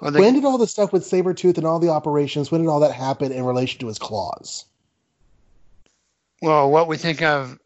Well, 0.00 0.12
they, 0.12 0.20
when 0.20 0.34
did 0.34 0.44
all 0.44 0.58
the 0.58 0.66
stuff 0.66 0.92
with 0.92 1.02
Sabretooth 1.02 1.58
and 1.58 1.66
all 1.66 1.80
the 1.80 1.90
operations, 1.90 2.50
when 2.50 2.62
did 2.62 2.68
all 2.68 2.80
that 2.80 2.92
happen 2.92 3.32
in 3.32 3.44
relation 3.44 3.80
to 3.80 3.88
his 3.88 3.98
claws? 3.98 4.64
well, 6.40 6.70
what 6.70 6.86
we 6.86 6.96
think 6.96 7.20
of 7.20 7.58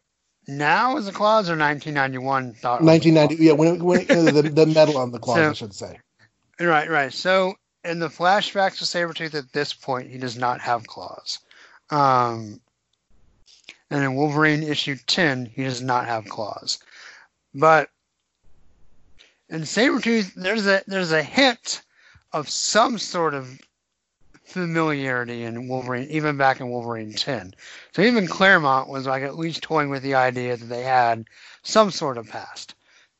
now 0.47 0.97
is 0.97 1.05
the 1.05 1.11
claws 1.11 1.49
or 1.49 1.57
1991 1.57 2.53
thought. 2.53 2.81
1990, 2.81 3.43
yeah, 3.43 3.51
when, 3.53 3.75
it, 3.75 3.81
when 3.81 4.01
it, 4.01 4.07
the, 4.07 4.41
the 4.41 4.65
metal 4.65 4.97
on 4.97 5.11
the 5.11 5.19
claws, 5.19 5.37
So- 5.37 5.49
I 5.49 5.53
should 5.53 5.73
say. 5.73 5.99
Right, 6.59 6.89
right. 6.89 7.11
So 7.11 7.55
in 7.83 7.99
the 7.99 8.09
flashbacks 8.09 8.81
of 8.81 8.87
Sabretooth 8.87 9.33
at 9.33 9.51
this 9.51 9.73
point, 9.73 10.09
he 10.09 10.17
does 10.17 10.37
not 10.37 10.61
have 10.61 10.87
claws. 10.87 11.39
Um, 11.89 12.61
and 13.89 14.03
in 14.03 14.15
Wolverine 14.15 14.63
issue 14.63 14.95
10, 15.07 15.47
he 15.47 15.63
does 15.63 15.81
not 15.81 16.05
have 16.05 16.25
claws. 16.25 16.79
But 17.53 17.89
in 19.49 19.61
Sabretooth, 19.61 20.33
there's 20.35 20.65
a 20.67 20.81
there's 20.87 21.11
a 21.11 21.21
hint 21.21 21.81
of 22.31 22.49
some 22.49 22.97
sort 22.97 23.33
of 23.33 23.59
familiarity 24.43 25.43
in 25.43 25.67
Wolverine, 25.67 26.09
even 26.09 26.37
back 26.37 26.59
in 26.59 26.69
Wolverine 26.69 27.13
10. 27.13 27.53
So 27.93 28.01
even 28.01 28.27
Claremont 28.27 28.89
was 28.89 29.05
like 29.05 29.23
at 29.23 29.37
least 29.37 29.63
toying 29.63 29.89
with 29.89 30.03
the 30.03 30.15
idea 30.15 30.57
that 30.57 30.65
they 30.65 30.83
had 30.83 31.25
some 31.63 31.91
sort 31.91 32.17
of 32.17 32.27
past. 32.27 32.75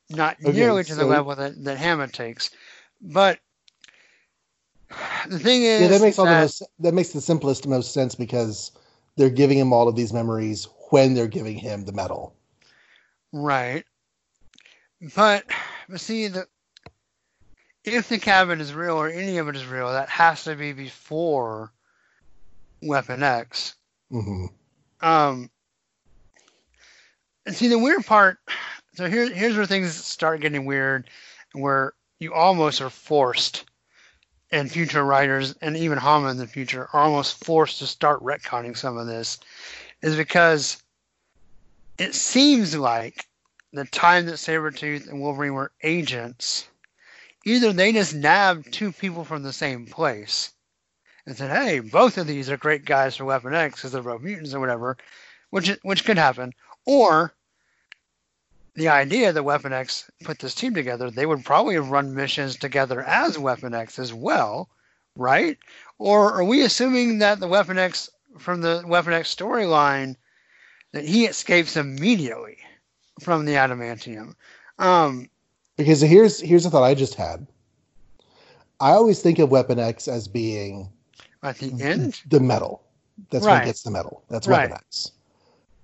Not 0.10 0.38
Okay, 0.42 0.52
nearly 0.54 0.84
to 0.84 0.96
the 0.96 1.06
level 1.06 1.36
that, 1.36 1.64
that 1.64 1.78
Hama 1.78 2.08
takes. 2.08 2.52
But 3.02 3.40
the 5.28 5.40
thing 5.40 5.64
is 5.64 5.82
Yeah, 5.82 5.88
that 5.88 6.02
makes 6.02 6.20
all 6.20 6.26
the 6.26 6.36
most, 6.36 6.64
that 6.80 6.94
makes 6.94 7.10
the 7.10 7.22
simplest 7.22 7.68
most 7.68 7.94
sense 7.94 8.16
because 8.16 8.72
they're 9.16 9.30
giving 9.30 9.58
him 9.58 9.74
all 9.74 9.88
of 9.88 9.96
these 9.96 10.14
memories 10.14 10.68
when 10.90 11.14
they're 11.14 11.28
giving 11.28 11.58
him 11.58 11.86
the 11.86 11.92
metal. 11.94 12.36
Right. 13.32 13.86
But, 15.16 15.46
but 15.90 16.00
see, 16.00 16.28
the 16.28 16.48
if 17.84 18.10
the 18.10 18.18
cabin 18.18 18.62
is 18.62 18.74
real 18.74 18.96
or 18.96 19.10
any 19.10 19.38
of 19.38 19.48
it 19.48 19.56
is 19.56 19.66
real, 19.66 19.92
that 19.92 20.10
has 20.10 20.44
to 20.46 20.56
be 20.56 20.74
before 20.74 21.72
Weapon 22.82 23.24
X. 23.24 23.76
hmm 24.10 24.46
Um, 25.02 25.50
and 27.46 27.56
see, 27.56 27.68
the 27.68 27.80
weird 27.80 28.06
part. 28.06 28.38
So 28.96 29.10
here, 29.10 29.34
here's 29.34 29.58
where 29.58 29.66
things 29.66 29.94
start 29.94 30.42
getting 30.42 30.66
weird, 30.66 31.10
where 31.54 31.94
you 32.20 32.34
almost 32.34 32.82
are 32.82 32.90
forced, 32.90 33.66
and 34.52 34.72
future 34.72 35.04
writers 35.04 35.56
and 35.62 35.76
even 35.76 35.98
Hama 35.98 36.30
in 36.30 36.38
the 36.38 36.48
future 36.48 36.88
are 36.94 37.02
almost 37.02 37.44
forced 37.44 37.80
to 37.80 37.88
start 37.88 38.24
retconning 38.24 38.78
some 38.78 38.98
of 38.98 39.08
this, 39.08 39.40
is 40.02 40.16
because 40.16 40.82
it 41.98 42.14
seems 42.14 42.76
like 42.76 43.26
the 43.74 43.86
time 43.86 44.28
that 44.28 44.36
Sabretooth 44.36 45.10
and 45.10 45.20
Wolverine 45.20 45.56
were 45.56 45.72
agents, 45.82 46.68
either 47.44 47.74
they 47.74 47.92
just 47.92 48.14
nabbed 48.14 48.72
two 48.72 48.92
people 48.92 49.26
from 49.26 49.44
the 49.44 49.54
same 49.54 49.86
place 49.86 50.52
and 51.26 51.36
said, 51.36 51.52
"Hey, 51.52 51.80
both 51.80 52.18
of 52.18 52.28
these 52.28 52.50
are 52.50 52.58
great 52.58 52.86
guys 52.86 53.16
for 53.16 53.26
Weapon 53.26 53.54
X 53.54 53.76
because 53.76 53.92
they're 53.92 54.02
both 54.02 54.22
mutants 54.22 54.54
or 54.54 54.60
whatever," 54.60 54.98
which 55.50 55.70
which 55.84 56.06
could 56.06 56.18
happen, 56.18 56.54
or 56.86 57.34
the 58.76 58.88
idea 58.90 59.32
that 59.32 59.44
Weapon 59.44 59.72
X 59.72 60.10
put 60.24 60.40
this 60.40 60.56
team 60.56 60.74
together, 60.74 61.12
they 61.12 61.26
would 61.26 61.46
probably 61.46 61.76
have 61.76 61.92
run 61.92 62.16
missions 62.16 62.58
together 62.58 63.02
as 63.02 63.38
Weapon 63.38 63.74
X 63.74 64.00
as 64.00 64.14
well, 64.14 64.70
right? 65.16 65.58
Or 66.00 66.34
are 66.34 66.44
we 66.44 66.64
assuming 66.64 67.20
that 67.20 67.40
the 67.40 67.48
Weapon 67.48 67.78
X 67.78 68.10
from 68.40 68.62
the 68.62 68.84
Weapon 68.86 69.14
X 69.14 69.34
storyline 69.34 70.16
that 70.92 71.06
he 71.06 71.26
escapes 71.26 71.78
immediately 71.78 72.58
from 73.20 73.46
the 73.46 73.54
adamantium? 73.54 74.36
Um, 74.80 75.30
Because 75.84 76.00
here's 76.00 76.40
here's 76.40 76.66
a 76.66 76.70
thought 76.70 76.84
I 76.84 76.94
just 76.94 77.16
had. 77.16 77.46
I 78.80 78.92
always 78.92 79.22
think 79.22 79.38
of 79.40 79.52
Weapon 79.52 79.80
X 79.80 80.08
as 80.08 80.28
being 80.30 80.90
at 81.44 81.58
the 81.58 81.74
end, 81.84 82.22
the 82.30 82.40
metal. 82.40 82.82
That's 83.32 83.46
Right. 83.46 83.60
what 83.60 83.66
gets 83.66 83.84
the 83.84 83.92
metal. 83.92 84.24
That's 84.30 84.48
Right. 84.48 84.70
Weapon 84.70 84.78
X. 84.88 85.12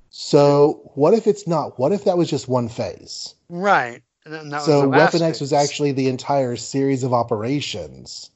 So 0.10 0.92
what 0.96 1.14
if 1.14 1.28
it's 1.28 1.46
not? 1.48 1.78
What 1.78 1.92
if 1.92 2.06
that 2.06 2.18
was 2.18 2.30
just 2.30 2.48
one 2.48 2.70
phase? 2.70 3.36
right? 3.50 4.02
And 4.26 4.34
then 4.34 4.50
that 4.50 4.58
was 4.58 4.66
so 4.66 4.88
Weapon 4.88 5.22
X 5.22 5.40
was 5.42 5.52
actually 5.54 5.92
the 5.92 6.08
entire 6.08 6.56
series 6.56 7.04
of 7.04 7.14
operations. 7.14 8.32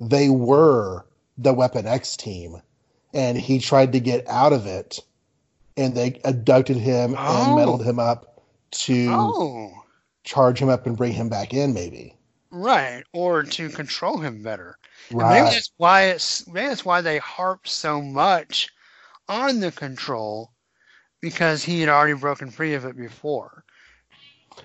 They 0.00 0.28
were 0.28 1.04
the 1.38 1.54
Weapon 1.54 1.86
X 1.86 2.16
team, 2.16 2.60
and 3.14 3.38
he 3.38 3.58
tried 3.58 3.92
to 3.92 4.00
get 4.00 4.26
out 4.28 4.52
of 4.52 4.66
it, 4.66 5.00
and 5.76 5.94
they 5.94 6.20
abducted 6.24 6.76
him 6.76 7.14
Oh. 7.18 7.46
and 7.46 7.56
meddled 7.56 7.84
him 7.84 7.98
up 7.98 8.42
to 8.72 9.08
oh. 9.10 9.72
Charge 10.26 10.60
him 10.60 10.68
up 10.68 10.86
and 10.86 10.96
bring 10.96 11.12
him 11.12 11.30
back 11.30 11.54
in, 11.54 11.72
maybe. 11.72 12.14
Right, 12.50 13.04
or 13.14 13.42
to 13.42 13.68
control 13.70 14.18
him 14.18 14.42
better. 14.42 14.78
And 15.10 15.20
Right. 15.20 15.42
Maybe 15.42 15.54
that's 15.54 15.72
why 15.78 16.02
it's 16.04 16.46
maybe 16.46 16.68
that's 16.68 16.84
why 16.84 17.00
they 17.00 17.18
harp 17.18 17.66
so 17.66 18.02
much 18.02 18.68
on 19.28 19.60
the 19.60 19.72
control 19.72 20.52
because 21.20 21.62
he 21.62 21.80
had 21.80 21.88
already 21.88 22.14
broken 22.14 22.50
free 22.50 22.74
of 22.74 22.84
it 22.84 22.96
before. 22.96 23.64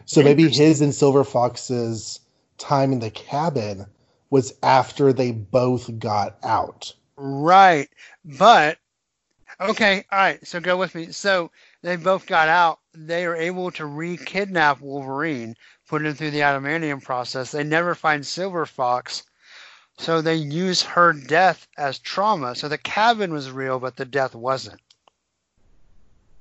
So 0.06 0.24
maybe 0.24 0.50
his 0.50 0.82
and 0.82 0.94
Silver 0.94 1.24
Fox's 1.24 2.22
time 2.58 2.92
in 2.92 3.00
the 3.00 3.12
cabin 3.12 3.86
was 4.30 4.54
after 4.64 5.12
they 5.12 5.32
both 5.32 6.00
got 6.00 6.38
out. 6.44 6.94
Right. 7.18 7.90
But 8.24 8.78
okay, 9.60 10.06
all 10.12 10.20
right, 10.20 10.46
so 10.46 10.60
go 10.60 10.78
with 10.78 10.96
me. 10.96 11.12
So 11.12 11.52
they 11.82 11.98
both 11.98 12.26
got 12.26 12.48
out. 12.48 12.80
They 12.94 13.26
are 13.26 13.36
able 13.36 13.72
to 13.72 13.86
re-kidnap 13.86 14.82
Wolverine, 14.82 15.56
put 15.88 16.06
him 16.06 16.14
through 16.14 16.32
the 16.32 16.42
adamantium 16.42 17.02
process. 17.02 17.52
They 17.52 17.64
never 17.64 17.96
find 17.96 18.26
Silver 18.26 18.66
Fox, 18.66 19.24
so 19.98 20.22
they 20.22 20.36
use 20.36 20.82
her 20.82 21.14
death 21.14 21.68
as 21.78 22.00
trauma. 22.00 22.56
So 22.56 22.68
the 22.68 22.78
cabin 22.78 23.32
was 23.32 23.50
real, 23.50 23.80
but 23.80 23.96
the 23.96 24.06
death 24.06 24.36
wasn't. 24.36 24.82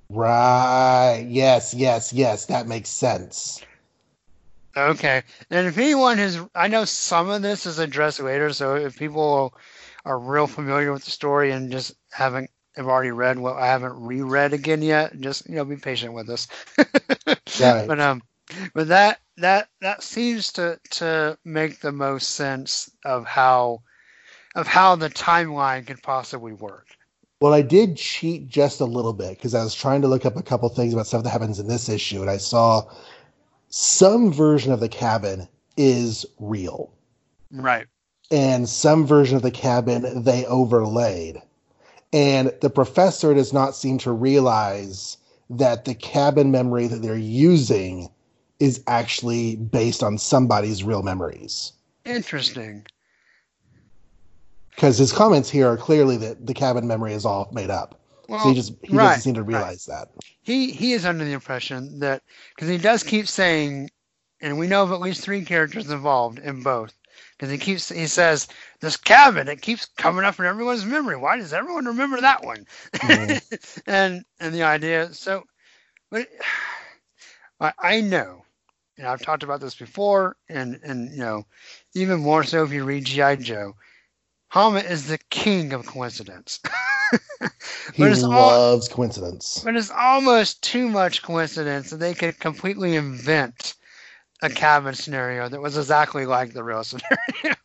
Right. 0.08 1.24
Yes, 1.28 1.72
yes, 1.72 2.12
yes. 2.12 2.46
That 2.46 2.66
makes 2.66 2.88
sense. 2.88 3.64
Okay. 4.76 5.22
And 5.50 5.68
if 5.68 5.78
anyone 5.78 6.18
has, 6.18 6.40
I 6.54 6.66
know 6.66 6.84
some 6.84 7.30
of 7.30 7.42
this 7.42 7.64
is 7.64 7.78
addressed 7.78 8.20
later, 8.20 8.52
so 8.52 8.74
if 8.74 8.98
people 8.98 9.54
are 10.04 10.18
real 10.18 10.48
familiar 10.48 10.92
with 10.92 11.04
the 11.04 11.12
story 11.12 11.52
and 11.52 11.70
just 11.70 11.94
haven't 12.10 12.50
have 12.76 12.86
already 12.86 13.10
read 13.10 13.38
what 13.38 13.56
I 13.56 13.66
haven't 13.66 14.00
reread 14.00 14.52
again 14.52 14.82
yet, 14.82 15.18
just 15.20 15.48
you 15.48 15.56
know, 15.56 15.64
be 15.64 15.76
patient 15.76 16.12
with 16.12 16.28
us. 16.30 16.48
Right. 17.60 17.86
But 17.86 18.00
um, 18.00 18.22
but 18.74 18.88
that 18.88 19.20
that 19.36 19.68
that 19.80 20.02
seems 20.02 20.52
to 20.52 20.78
to 20.92 21.36
make 21.44 21.80
the 21.80 21.92
most 21.92 22.30
sense 22.32 22.90
of 23.04 23.26
how 23.26 23.82
of 24.54 24.66
how 24.66 24.96
the 24.96 25.10
timeline 25.10 25.86
could 25.86 26.02
possibly 26.02 26.52
work. 26.52 26.86
Well, 27.40 27.52
I 27.54 27.62
did 27.62 27.96
cheat 27.96 28.48
just 28.48 28.80
a 28.80 28.84
little 28.84 29.12
bit 29.12 29.36
because 29.36 29.54
I 29.54 29.64
was 29.64 29.74
trying 29.74 30.02
to 30.02 30.08
look 30.08 30.26
up 30.26 30.36
a 30.36 30.42
couple 30.42 30.68
things 30.68 30.92
about 30.92 31.06
stuff 31.06 31.24
that 31.24 31.30
happens 31.30 31.58
in 31.58 31.68
this 31.68 31.88
issue, 31.88 32.20
and 32.20 32.30
I 32.30 32.36
saw 32.36 32.82
some 33.68 34.32
version 34.32 34.72
of 34.72 34.80
the 34.80 34.88
cabin 34.88 35.48
is 35.76 36.26
real, 36.38 36.92
Right. 37.50 37.86
and 38.30 38.68
some 38.68 39.06
version 39.06 39.36
of 39.36 39.42
the 39.42 39.50
cabin 39.50 40.22
they 40.22 40.44
overlaid. 40.46 41.40
And 42.12 42.52
the 42.60 42.70
professor 42.70 43.34
does 43.34 43.52
not 43.52 43.76
seem 43.76 43.98
to 43.98 44.10
realize 44.10 45.16
that 45.48 45.84
the 45.84 45.94
cabin 45.94 46.50
memory 46.50 46.86
that 46.86 47.02
they're 47.02 47.16
using 47.16 48.08
is 48.58 48.82
actually 48.86 49.56
based 49.56 50.02
on 50.02 50.18
somebody's 50.18 50.84
real 50.84 51.02
memories. 51.02 51.72
Interesting. 52.04 52.86
Because 54.70 54.98
his 54.98 55.12
comments 55.12 55.50
here 55.50 55.68
are 55.68 55.76
clearly 55.76 56.16
that 56.18 56.46
the 56.46 56.54
cabin 56.54 56.86
memory 56.86 57.12
is 57.12 57.24
all 57.24 57.50
made 57.52 57.70
up. 57.70 58.00
Well, 58.28 58.40
so 58.40 58.48
he 58.50 58.54
just 58.54 58.74
he 58.82 58.94
right, 58.94 59.08
doesn't 59.08 59.22
seem 59.22 59.34
to 59.34 59.42
right. 59.42 59.56
realize 59.56 59.86
that. 59.86 60.08
he 60.42 60.70
he 60.70 60.92
is 60.92 61.04
under 61.04 61.24
the 61.24 61.32
impression 61.32 61.98
that 61.98 62.22
because 62.54 62.68
he 62.68 62.78
does 62.78 63.02
keep 63.02 63.26
saying, 63.26 63.90
and 64.40 64.56
we 64.56 64.68
know 64.68 64.84
of 64.84 64.92
at 64.92 65.00
least 65.00 65.22
three 65.22 65.44
characters 65.44 65.90
involved 65.90 66.38
in 66.38 66.62
both. 66.62 66.94
Because 67.36 67.50
he 67.50 67.58
keeps 67.58 67.88
he 67.88 68.06
says 68.06 68.48
this 68.80 68.96
cabin 68.96 69.48
it 69.48 69.62
keeps 69.62 69.86
coming 69.96 70.24
up 70.24 70.38
in 70.38 70.44
everyone's 70.46 70.84
memory. 70.84 71.16
Why 71.16 71.36
does 71.36 71.52
everyone 71.52 71.86
remember 71.86 72.20
that 72.20 72.44
one? 72.44 72.66
Mhm. 72.94 73.82
and 73.86 74.24
and 74.40 74.54
the 74.54 74.62
idea 74.62 75.12
so, 75.12 75.44
but 76.10 76.26
I, 77.60 77.72
I 77.78 78.00
know, 78.00 78.44
and 78.96 79.06
I've 79.06 79.22
talked 79.22 79.42
about 79.42 79.60
this 79.60 79.74
before, 79.74 80.36
and 80.48 80.78
and 80.82 81.10
you 81.12 81.18
know, 81.18 81.46
even 81.94 82.20
more 82.20 82.44
so 82.44 82.64
if 82.64 82.72
you 82.72 82.84
read 82.84 83.04
GI 83.04 83.36
Joe, 83.36 83.74
Hama 84.48 84.80
is 84.80 85.06
the 85.08 85.18
king 85.30 85.72
of 85.72 85.86
coincidence. 85.86 86.60
He 87.94 88.02
But 88.02 88.12
it's 88.12 88.22
all- 88.22 88.30
loves 88.30 88.88
coincidence. 88.88 89.62
But 89.64 89.74
it's 89.76 89.90
almost 89.90 90.62
too 90.62 90.88
much 90.88 91.22
coincidence 91.22 91.90
that 91.90 91.96
they 91.96 92.14
could 92.14 92.38
completely 92.38 92.94
invent 92.96 93.74
a 94.42 94.50
cabin 94.50 94.94
scenario 94.94 95.48
that 95.48 95.60
was 95.60 95.76
exactly 95.76 96.26
like 96.26 96.52
the 96.52 96.64
real 96.64 96.84
scenario. 96.84 97.56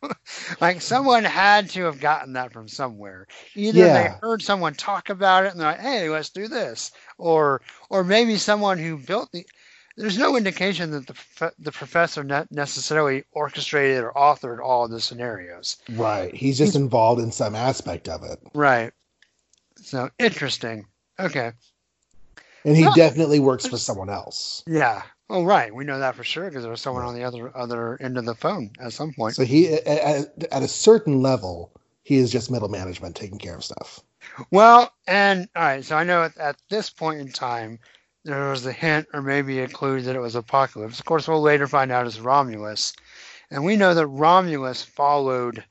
like 0.60 0.80
someone 0.80 1.24
had 1.24 1.70
to 1.70 1.84
have 1.84 2.00
gotten 2.00 2.34
that 2.34 2.52
from 2.52 2.68
somewhere. 2.68 3.26
Either 3.54 3.78
they 3.92 4.08
heard 4.20 4.42
someone 4.42 4.74
talk 4.74 5.08
about 5.08 5.44
it 5.44 5.52
and 5.52 5.60
they're 5.60 5.72
like, 5.72 5.80
"Hey, 5.80 6.08
let's 6.08 6.30
do 6.30 6.48
this," 6.48 6.92
or 7.18 7.62
or 7.90 8.04
maybe 8.04 8.36
someone 8.36 8.78
who 8.78 8.98
built 8.98 9.30
the. 9.32 9.46
There's 9.98 10.18
no 10.18 10.36
indication 10.36 10.90
that 10.90 11.06
the 11.06 11.52
the 11.58 11.72
professor 11.72 12.22
ne- 12.22 12.44
necessarily 12.50 13.24
orchestrated 13.32 14.04
or 14.04 14.12
authored 14.12 14.62
all 14.62 14.84
of 14.84 14.90
the 14.90 15.00
scenarios. 15.00 15.78
Right. 15.90 16.34
He's 16.34 16.58
just 16.58 16.76
involved 16.76 17.22
in 17.22 17.32
some 17.32 17.54
aspect 17.54 18.08
of 18.08 18.22
it. 18.22 18.38
Right. 18.54 18.92
So 19.76 20.10
interesting. 20.18 20.86
Okay. 21.18 21.52
And 22.66 22.76
he 22.76 22.82
Well, 22.82 22.94
definitely 22.94 23.40
works 23.40 23.66
for 23.66 23.78
someone 23.78 24.10
else. 24.10 24.64
Yeah. 24.66 25.02
Oh, 25.28 25.44
right. 25.44 25.74
We 25.74 25.84
know 25.84 25.98
that 25.98 26.14
for 26.14 26.22
sure 26.22 26.48
because 26.48 26.62
there 26.62 26.70
was 26.70 26.80
someone 26.80 27.04
on 27.04 27.14
the 27.14 27.24
other 27.24 27.56
other 27.56 28.00
end 28.00 28.16
of 28.16 28.24
the 28.24 28.34
phone 28.34 28.70
at 28.80 28.92
some 28.92 29.12
point. 29.12 29.34
So 29.34 29.44
he 29.44 29.74
at, 29.74 30.30
at, 30.52 30.62
a 30.62 30.68
certain 30.68 31.20
level, 31.20 31.72
he 32.04 32.16
is 32.16 32.30
just 32.30 32.50
middle 32.50 32.68
management 32.68 33.16
taking 33.16 33.38
care 33.38 33.56
of 33.56 33.64
stuff. 33.64 34.00
Well, 34.52 34.92
and 35.06 35.48
all 35.56 35.62
right. 35.62 35.84
So 35.84 35.96
I 35.96 36.04
know 36.04 36.22
at, 36.22 36.36
at 36.38 36.56
this 36.68 36.90
point 36.90 37.20
in 37.20 37.32
time, 37.32 37.80
there 38.24 38.50
was 38.50 38.66
a 38.66 38.72
hint 38.72 39.08
or 39.12 39.20
maybe 39.20 39.60
a 39.60 39.68
clue 39.68 40.00
that 40.00 40.16
it 40.16 40.20
was 40.20 40.36
Apocalypse. 40.36 41.00
Of 41.00 41.04
course, 41.04 41.26
we'll 41.26 41.42
later 41.42 41.66
find 41.66 41.90
out 41.90 42.06
it's 42.06 42.20
Romulus, 42.20 42.92
and 43.50 43.64
we 43.64 43.76
know 43.76 43.94
that 43.94 44.06
Romulus 44.06 44.82
followed 44.82 45.64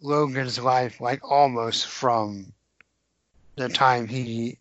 Logan's 0.00 0.60
life 0.60 1.00
like 1.00 1.28
almost 1.28 1.86
from 1.86 2.52
the 3.56 3.68
time 3.68 4.06
he 4.06 4.58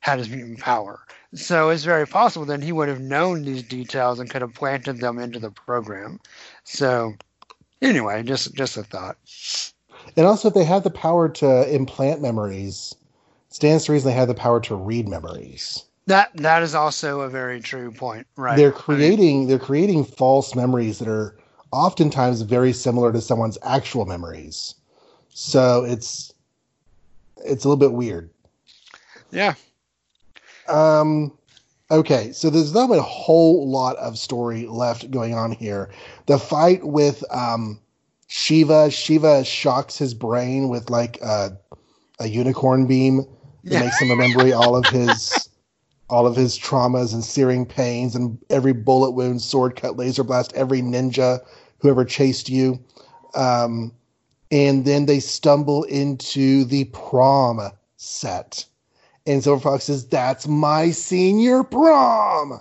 had 0.00 0.18
his 0.18 0.28
mutant 0.28 0.60
power. 0.60 1.00
So 1.36 1.68
it's 1.68 1.84
very 1.84 2.06
possible 2.06 2.46
that 2.46 2.62
he 2.62 2.72
would 2.72 2.88
have 2.88 3.00
known 3.00 3.42
these 3.42 3.62
details 3.62 4.18
and 4.18 4.28
could 4.28 4.42
have 4.42 4.54
planted 4.54 5.00
them 5.00 5.18
into 5.18 5.38
the 5.38 5.50
program. 5.50 6.18
So 6.64 7.14
anyway, 7.82 8.22
just 8.22 8.54
just 8.54 8.76
a 8.76 8.82
thought. 8.82 9.16
And 10.16 10.26
also, 10.26 10.48
if 10.48 10.54
they 10.54 10.64
have 10.64 10.82
the 10.82 10.90
power 10.90 11.28
to 11.28 11.74
implant 11.74 12.22
memories, 12.22 12.94
stands 13.50 13.84
to 13.84 13.92
reason 13.92 14.10
they 14.10 14.16
have 14.16 14.28
the 14.28 14.34
power 14.34 14.60
to 14.60 14.74
read 14.74 15.08
memories. 15.08 15.84
That 16.06 16.30
that 16.36 16.62
is 16.62 16.74
also 16.74 17.20
a 17.20 17.28
very 17.28 17.60
true 17.60 17.90
point, 17.90 18.26
right? 18.36 18.56
They're 18.56 18.72
creating 18.72 19.46
they're 19.46 19.58
creating 19.58 20.04
false 20.04 20.54
memories 20.54 20.98
that 21.00 21.08
are 21.08 21.36
oftentimes 21.72 22.42
very 22.42 22.72
similar 22.72 23.12
to 23.12 23.20
someone's 23.20 23.58
actual 23.62 24.06
memories. 24.06 24.74
So 25.28 25.84
it's 25.84 26.32
it's 27.44 27.64
a 27.64 27.68
little 27.68 27.76
bit 27.76 27.92
weird. 27.92 28.30
yeah, 29.30 29.54
Um, 30.68 31.36
okay, 31.90 32.32
so 32.32 32.50
there's 32.50 32.74
not 32.74 32.90
a 32.90 33.02
whole 33.02 33.68
lot 33.70 33.96
of 33.96 34.18
story 34.18 34.66
left 34.66 35.10
going 35.10 35.34
on 35.34 35.52
here. 35.52 35.90
The 36.26 36.38
fight 36.38 36.84
with 36.84 37.24
um, 37.30 37.80
Shiva, 38.28 38.90
Shiva 38.90 39.44
shocks 39.44 39.98
his 39.98 40.14
brain 40.14 40.68
with 40.68 40.90
like 40.90 41.20
a, 41.22 41.58
a 42.18 42.28
unicorn 42.28 42.86
beam 42.86 43.24
that 43.68 43.76
Yeah. 43.76 43.78
makes 43.78 44.00
him 44.00 44.10
remember 44.10 44.52
all 44.54 44.76
of 44.76 44.88
his 44.88 45.48
all 46.08 46.26
of 46.26 46.36
his 46.36 46.56
traumas 46.58 47.12
and 47.12 47.24
searing 47.24 47.66
pains 47.66 48.14
and 48.14 48.38
every 48.48 48.72
bullet 48.72 49.10
wound, 49.10 49.42
sword 49.42 49.74
cut, 49.74 49.96
laser 49.96 50.22
blast, 50.22 50.52
every 50.54 50.80
ninja 50.80 51.40
who 51.80 51.90
ever 51.90 52.04
chased 52.04 52.48
you. 52.48 52.78
Um, 53.34 53.92
and 54.52 54.84
then 54.84 55.06
they 55.06 55.18
stumble 55.18 55.82
into 55.84 56.64
the 56.64 56.84
prom 56.84 57.60
set. 57.96 58.66
And 59.26 59.42
Silver 59.42 59.60
Fox 59.60 59.84
says, 59.84 60.06
That's 60.06 60.46
my 60.46 60.90
senior 60.90 61.64
prom. 61.64 62.60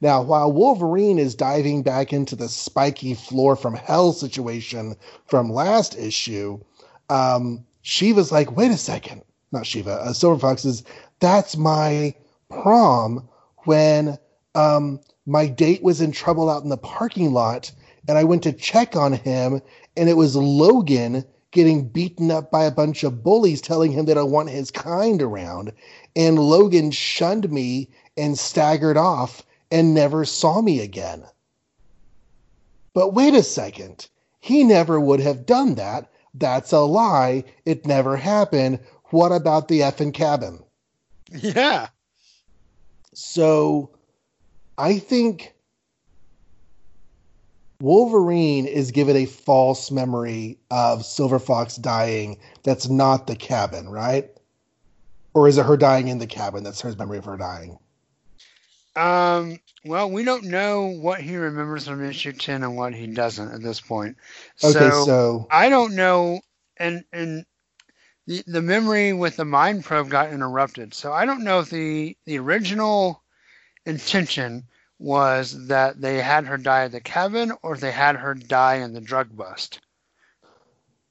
Now, 0.00 0.22
while 0.22 0.52
Wolverine 0.52 1.18
is 1.18 1.34
diving 1.34 1.82
back 1.82 2.12
into 2.12 2.36
the 2.36 2.48
spiky 2.48 3.14
floor 3.14 3.56
from 3.56 3.74
hell 3.74 4.12
situation 4.12 4.96
from 5.26 5.50
last 5.50 5.96
issue, 5.96 6.60
um, 7.08 7.64
Shiva's 7.82 8.32
like, 8.32 8.56
Wait 8.56 8.70
a 8.70 8.76
second. 8.76 9.22
Not 9.52 9.66
Shiva. 9.66 9.92
Uh, 9.92 10.12
Silver 10.12 10.38
Fox 10.38 10.62
says, 10.62 10.84
That's 11.20 11.56
my 11.56 12.14
prom 12.50 13.28
when 13.64 14.18
um, 14.54 15.00
my 15.26 15.46
date 15.46 15.82
was 15.82 16.00
in 16.00 16.12
trouble 16.12 16.50
out 16.50 16.62
in 16.62 16.68
the 16.68 16.76
parking 16.76 17.32
lot 17.32 17.72
and 18.08 18.18
I 18.18 18.24
went 18.24 18.42
to 18.42 18.52
check 18.52 18.96
on 18.96 19.12
him 19.12 19.62
and 19.96 20.08
it 20.08 20.16
was 20.16 20.36
Logan 20.36 21.24
getting 21.54 21.88
beaten 21.88 22.30
up 22.30 22.50
by 22.50 22.64
a 22.64 22.70
bunch 22.70 23.02
of 23.04 23.22
bullies 23.22 23.62
telling 23.62 23.92
him 23.92 24.04
that 24.04 24.18
I 24.18 24.22
want 24.22 24.50
his 24.50 24.70
kind 24.70 25.22
around. 25.22 25.72
And 26.14 26.38
Logan 26.38 26.90
shunned 26.90 27.50
me 27.50 27.88
and 28.18 28.38
staggered 28.38 28.98
off 28.98 29.42
and 29.70 29.94
never 29.94 30.26
saw 30.26 30.60
me 30.60 30.80
again. 30.80 31.24
But 32.92 33.14
wait 33.14 33.34
a 33.34 33.42
second. 33.42 34.08
He 34.40 34.62
never 34.64 35.00
would 35.00 35.20
have 35.20 35.46
done 35.46 35.76
that. 35.76 36.10
That's 36.34 36.72
a 36.72 36.80
lie. 36.80 37.44
It 37.64 37.86
never 37.86 38.16
happened. 38.16 38.80
What 39.06 39.32
about 39.32 39.68
the 39.68 39.80
effing 39.80 40.12
cabin? 40.12 40.62
yeah, 41.32 41.88
So 43.14 43.90
I 44.76 44.98
think 44.98 45.53
Wolverine 47.84 48.64
is 48.64 48.92
given 48.92 49.14
a 49.14 49.26
false 49.26 49.90
memory 49.90 50.56
of 50.70 51.04
Silver 51.04 51.38
Fox 51.38 51.76
dying 51.76 52.38
that's 52.62 52.88
not 52.88 53.26
the 53.26 53.36
cabin, 53.36 53.90
right? 53.90 54.30
Or 55.34 55.48
is 55.48 55.58
it 55.58 55.66
her 55.66 55.76
dying 55.76 56.08
in 56.08 56.18
the 56.18 56.26
cabin 56.26 56.64
that's 56.64 56.80
her 56.80 56.94
memory 56.96 57.18
of 57.18 57.26
her 57.26 57.36
dying? 57.36 57.78
Um, 58.96 59.60
well, 59.84 60.10
we 60.10 60.24
don't 60.24 60.44
know 60.44 60.86
what 60.86 61.20
he 61.20 61.36
remembers 61.36 61.86
from 61.86 62.02
issue 62.02 62.32
10 62.32 62.62
and 62.62 62.74
what 62.74 62.94
he 62.94 63.06
doesn't 63.06 63.52
at 63.52 63.62
this 63.62 63.82
point. 63.82 64.16
Okay, 64.64 64.72
so, 64.72 65.04
so, 65.04 65.46
I 65.50 65.68
don't 65.68 65.94
know. 65.94 66.40
And, 66.78 67.04
and 67.12 67.44
the, 68.26 68.42
the 68.46 68.62
memory 68.62 69.12
with 69.12 69.36
the 69.36 69.44
mind 69.44 69.84
probe 69.84 70.08
got 70.08 70.32
interrupted. 70.32 70.94
So 70.94 71.12
I 71.12 71.26
don't 71.26 71.44
know 71.44 71.60
if 71.60 71.68
the, 71.68 72.16
the 72.24 72.38
original 72.38 73.22
intention 73.84 74.64
was 75.04 75.66
that 75.66 76.00
they 76.00 76.16
had 76.16 76.46
her 76.46 76.56
die 76.56 76.84
at 76.84 76.92
the 76.92 77.00
cabin 77.00 77.52
or 77.62 77.76
they 77.76 77.92
had 77.92 78.16
her 78.16 78.34
die 78.34 78.76
in 78.76 78.94
the 78.94 79.00
drug 79.02 79.36
bust. 79.36 79.80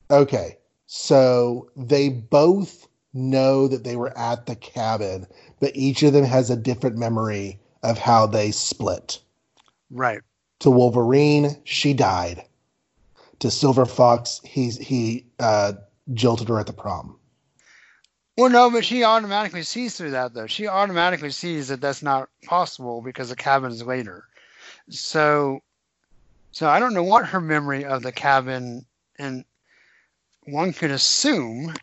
Okay. 0.09 0.57
So 0.87 1.69
they 1.75 2.09
both 2.09 2.87
know 3.13 3.67
that 3.67 3.83
they 3.83 3.95
were 3.95 4.17
at 4.17 4.47
the 4.47 4.55
cabin, 4.55 5.27
but 5.59 5.75
each 5.75 6.01
of 6.01 6.11
them 6.11 6.25
has 6.25 6.49
a 6.49 6.55
different 6.55 6.97
memory 6.97 7.59
of 7.83 7.99
how 7.99 8.25
they 8.25 8.49
split. 8.49 9.19
Right. 9.91 10.21
To 10.61 10.71
Wolverine, 10.71 11.55
she 11.63 11.93
died. 11.93 12.43
To 13.39 13.51
Silver 13.51 13.85
Fox, 13.85 14.41
he's 14.43 14.77
he 14.77 15.27
uh, 15.39 15.73
jilted 16.13 16.49
her 16.49 16.59
at 16.59 16.65
the 16.65 16.73
prom. 16.73 17.19
Well, 18.37 18.49
no, 18.49 18.71
but 18.71 18.83
she 18.83 19.03
automatically 19.03 19.61
sees 19.63 19.95
through 19.95 20.11
that, 20.11 20.33
though. 20.33 20.47
She 20.47 20.67
automatically 20.67 21.29
sees 21.29 21.67
that 21.67 21.81
that's 21.81 22.01
not 22.01 22.29
possible 22.45 23.01
because 23.01 23.29
the 23.29 23.35
cabin's 23.35 23.83
later. 23.83 24.25
So, 24.89 25.61
so 26.51 26.67
I 26.67 26.79
don't 26.79 26.95
know 26.95 27.03
what 27.03 27.27
her 27.27 27.39
memory 27.39 27.85
of 27.85 28.01
the 28.01 28.11
cabin, 28.11 28.85
and 29.19 29.45
one 30.45 30.73
could 30.73 30.91
assume 30.91 31.73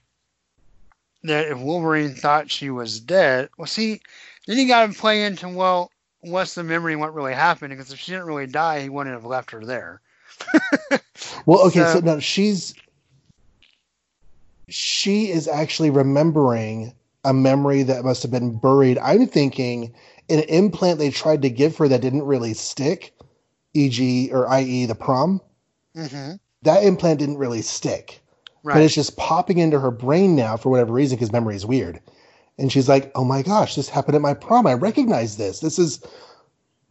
that 1.22 1.47
if 1.47 1.59
Wolverine 1.59 2.14
thought 2.14 2.51
she 2.51 2.70
was 2.70 2.98
dead, 2.98 3.48
well, 3.56 3.66
see, 3.66 4.01
then 4.47 4.59
you 4.59 4.66
got 4.66 4.86
to 4.86 4.98
play 4.98 5.24
into 5.24 5.48
well, 5.48 5.93
what's 6.20 6.55
the 6.55 6.64
memory 6.64 6.93
and 6.93 7.01
what 7.01 7.14
really 7.14 7.35
happened? 7.35 7.70
Because 7.70 7.93
if 7.93 8.01
she 8.01 8.12
didn't 8.12 8.27
really 8.27 8.47
die, 8.47 8.81
he 8.82 8.89
wouldn't 8.89 9.14
have 9.14 9.24
left 9.24 9.52
her 9.52 9.64
there. 9.64 10.01
well, 11.47 11.66
okay, 11.66 11.81
so, 11.81 11.94
So- 11.94 12.01
no, 12.01 12.18
she's 12.18 12.74
she 14.71 15.31
is 15.31 15.47
actually 15.49 15.91
remembering 15.91 16.95
a 17.25 17.33
memory 17.35 17.83
that 17.83 18.05
must 18.05 18.23
have 18.23 18.31
been 18.31 18.59
buried. 18.59 18.99
I'm 18.99 19.27
thinking 19.27 19.93
an 20.29 20.41
implant 20.41 20.99
they 20.99 21.11
tried 21.11 21.43
to 21.43 21.51
give 21.51 21.77
her 21.77 21.89
that 21.89 22.01
didn't 22.01 22.23
really 22.23 22.55
stick, 22.55 23.13
e.g. 23.75 24.31
or 24.33 24.49
i.e. 24.49 24.87
the 24.87 24.95
prom. 24.95 25.41
hmm 25.95 26.33
That 26.63 26.85
implant 26.85 27.19
didn't 27.19 27.39
really 27.39 27.63
stick. 27.63 28.21
but 28.65 28.83
it's 28.83 28.95
just 28.95 29.17
popping 29.17 29.59
into 29.59 29.81
her 29.81 29.91
brain 29.91 30.37
now 30.37 30.57
for 30.57 30.71
whatever 30.71 30.93
reason 30.93 31.17
because 31.17 31.33
memory 31.33 31.57
is 31.57 31.67
weird. 31.67 32.01
And 32.59 32.71
she's 32.71 32.89
like, 32.89 33.11
"Oh 33.15 33.25
my 33.25 33.43
gosh, 33.43 33.75
this 33.75 33.89
happened 33.89 34.17
at 34.17 34.21
my 34.23 34.35
prom. 34.35 34.67
I 34.67 34.75
recognize 34.75 35.37
this. 35.37 35.61
This 35.61 35.79
is 35.79 36.01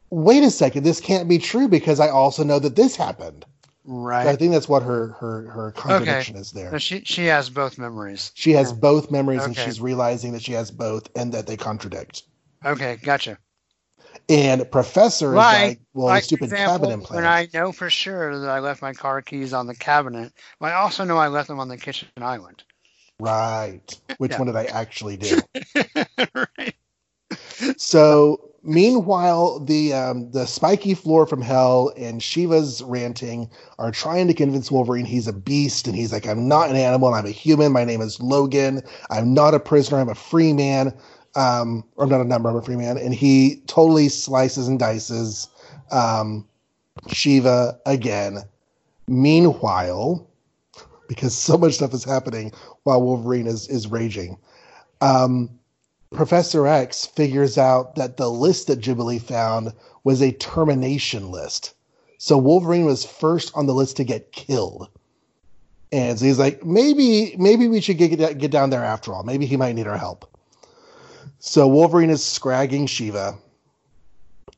wait 0.10 0.44
a 0.44 0.50
second, 0.52 0.84
this 0.84 1.00
can't 1.00 1.30
be 1.30 1.38
true 1.38 1.68
because 1.68 2.00
I 2.00 2.10
also 2.10 2.44
know 2.44 2.60
that 2.60 2.76
this 2.76 2.96
happened." 2.96 3.46
So 3.88 4.10
I 4.12 4.36
think 4.36 4.52
that's 4.52 4.70
what 4.70 4.84
her 4.84 5.10
her 5.20 5.50
her 5.50 5.72
contradiction 5.72 6.36
is 6.36 6.52
there. 6.52 6.72
So 6.72 6.78
she 6.78 7.02
she 7.06 7.26
has 7.26 7.50
both 7.50 7.78
memories. 7.78 8.32
She 8.36 8.52
has 8.52 8.72
both 8.74 9.10
memories 9.10 9.44
and 9.46 9.56
she's 9.56 9.82
realizing 9.82 10.34
that 10.34 10.44
she 10.44 10.54
has 10.54 10.70
both 10.70 11.10
and 11.16 11.34
that 11.34 11.48
they 11.48 11.58
contradict. 11.58 12.24
Okay, 12.66 12.98
gotcha. 13.02 13.38
And 14.28 14.70
Professor 14.70 15.30
is 15.32 15.36
Like- 15.38 15.68
like, 15.68 15.80
"Well, 15.94 16.08
like, 16.08 16.24
stupid 16.24 16.46
example, 16.46 16.80
cabin 16.80 16.92
implant." 16.92 17.16
When 17.16 17.26
I 17.26 17.48
know 17.54 17.72
for 17.72 17.90
sure 17.90 18.38
that 18.40 18.50
I 18.50 18.60
left 18.60 18.82
my 18.82 18.94
car 18.94 19.22
keys 19.22 19.54
on 19.54 19.66
the 19.66 19.76
cabinet, 19.76 20.34
but 20.60 20.72
I 20.72 20.76
also 20.76 21.04
know 21.04 21.18
I 21.18 21.28
left 21.30 21.48
them 21.48 21.60
on 21.60 21.68
the 21.68 21.78
kitchen 21.78 22.10
island. 22.18 22.64
right. 23.20 23.82
Which 24.18 24.32
Yeah. 24.32 24.38
one 24.38 24.48
did 24.48 24.56
I 24.56 24.66
actually 24.66 25.18
do? 25.18 25.40
right. 26.36 26.76
So 27.78 28.49
meanwhile, 28.64 29.60
the 29.60 29.94
um, 29.94 30.32
the 30.32 30.46
spiky 30.46 30.94
floor 30.94 31.26
from 31.26 31.42
hell 31.42 31.92
and 31.98 32.22
Shiva's 32.22 32.82
ranting 32.84 33.50
are 33.78 33.92
trying 33.92 34.28
to 34.28 34.34
convince 34.34 34.72
Wolverine 34.72 35.06
he's 35.06 35.28
a 35.28 35.34
beast, 35.34 35.88
and 35.88 35.96
he's 35.96 36.14
like, 36.14 36.28
"I'm 36.28 36.48
not 36.48 36.70
an 36.70 36.76
animal. 36.76 37.14
I'm 37.14 37.26
a 37.26 37.32
human. 37.32 37.72
My 37.72 37.84
name 37.84 38.02
is 38.02 38.20
Logan. 38.20 38.82
I'm 39.10 39.34
not 39.34 39.54
a 39.54 39.60
prisoner. 39.60 40.00
I'm 40.00 40.10
a 40.10 40.16
free 40.16 40.54
man. 40.54 40.94
Um, 41.36 41.84
or 41.96 42.06
I'm 42.06 42.10
not 42.10 42.22
a 42.22 42.26
number. 42.26 42.50
I'm 42.50 42.56
a 42.56 42.62
free 42.62 42.76
man." 42.76 42.98
And 42.98 43.14
he 43.14 43.62
totally 43.68 44.10
slices 44.10 44.68
and 44.68 44.80
dices 44.80 45.48
um, 45.92 46.48
Shiva 47.08 47.80
again. 47.86 48.40
Meanwhile, 49.08 50.28
because 51.08 51.36
so 51.36 51.58
much 51.58 51.74
stuff 51.74 51.94
is 51.94 52.04
happening 52.04 52.54
while 52.84 53.02
Wolverine 53.02 53.48
is 53.48 53.68
is 53.68 53.88
raging. 53.88 54.38
Um, 55.02 55.59
Professor 56.12 56.66
X 56.66 57.06
figures 57.06 57.58
out 57.58 57.96
that 57.96 58.18
the 58.18 58.30
list 58.30 58.68
that 58.68 58.80
Jubilee 58.80 59.20
found 59.20 59.74
was 60.04 60.22
a 60.22 60.32
termination 60.32 61.30
list. 61.30 61.76
So 62.18 62.38
Wolverine 62.38 62.86
was 62.86 63.06
first 63.06 63.52
on 63.56 63.68
the 63.68 63.74
list 63.74 63.98
to 63.98 64.04
get 64.04 64.32
killed. 64.32 64.90
And 65.92 66.18
so 66.20 66.26
he's 66.26 66.40
like, 66.40 66.66
maybe, 66.66 67.36
maybe 67.38 67.68
we 67.68 67.82
should 67.82 67.98
get, 67.98 68.38
get 68.38 68.52
down 68.52 68.70
there 68.70 68.84
after 68.84 69.14
all. 69.14 69.24
Maybe 69.24 69.46
he 69.46 69.58
might 69.58 69.74
need 69.74 69.88
our 69.88 69.98
help. 69.98 70.26
So 71.40 71.68
Wolverine 71.68 72.10
is 72.10 72.24
scragging 72.24 72.88
Shiva. 72.88 73.38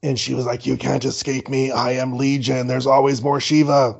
And 0.03 0.19
she 0.19 0.33
was 0.33 0.45
like, 0.45 0.65
You 0.65 0.77
can't 0.77 1.05
escape 1.05 1.47
me. 1.47 1.71
I 1.71 1.91
am 1.91 2.17
Legion. 2.17 2.67
There's 2.67 2.87
always 2.87 3.21
more 3.21 3.39
Shiva. 3.39 3.95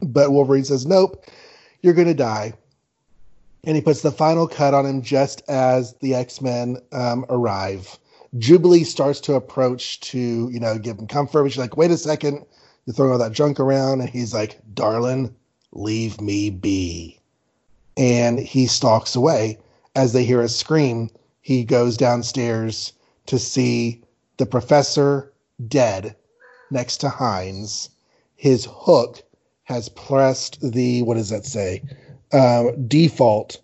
But 0.00 0.32
Wolverine 0.32 0.64
says, 0.64 0.86
Nope, 0.86 1.26
you're 1.82 1.92
going 1.92 2.08
to 2.08 2.14
die 2.14 2.54
and 3.66 3.76
he 3.76 3.82
puts 3.82 4.02
the 4.02 4.12
final 4.12 4.46
cut 4.46 4.74
on 4.74 4.86
him 4.86 5.02
just 5.02 5.42
as 5.48 5.94
the 6.00 6.14
X-Men 6.14 6.78
um, 6.92 7.24
arrive. 7.28 7.98
Jubilee 8.38 8.84
starts 8.84 9.20
to 9.20 9.34
approach 9.34 10.00
to, 10.00 10.48
you 10.50 10.60
know, 10.60 10.78
give 10.78 10.98
him 10.98 11.06
comfort. 11.06 11.42
But 11.42 11.52
she's 11.52 11.58
like, 11.58 11.76
wait 11.76 11.90
a 11.90 11.96
second, 11.96 12.44
you're 12.84 12.94
throwing 12.94 13.12
all 13.12 13.18
that 13.18 13.32
junk 13.32 13.60
around. 13.60 14.00
And 14.00 14.10
he's 14.10 14.34
like, 14.34 14.60
darling, 14.74 15.34
leave 15.72 16.20
me 16.20 16.50
be. 16.50 17.18
And 17.96 18.38
he 18.38 18.66
stalks 18.66 19.14
away. 19.14 19.58
As 19.94 20.12
they 20.12 20.24
hear 20.24 20.40
a 20.40 20.48
scream, 20.48 21.10
he 21.40 21.64
goes 21.64 21.96
downstairs 21.96 22.92
to 23.26 23.38
see 23.38 24.02
the 24.38 24.46
professor 24.46 25.32
dead 25.68 26.16
next 26.70 26.96
to 26.98 27.08
Hines. 27.08 27.90
His 28.34 28.66
hook 28.68 29.22
has 29.62 29.88
pressed 29.90 30.58
the, 30.60 31.02
what 31.02 31.14
does 31.14 31.28
that 31.28 31.46
say? 31.46 31.82
Um, 32.34 32.86
default. 32.88 33.60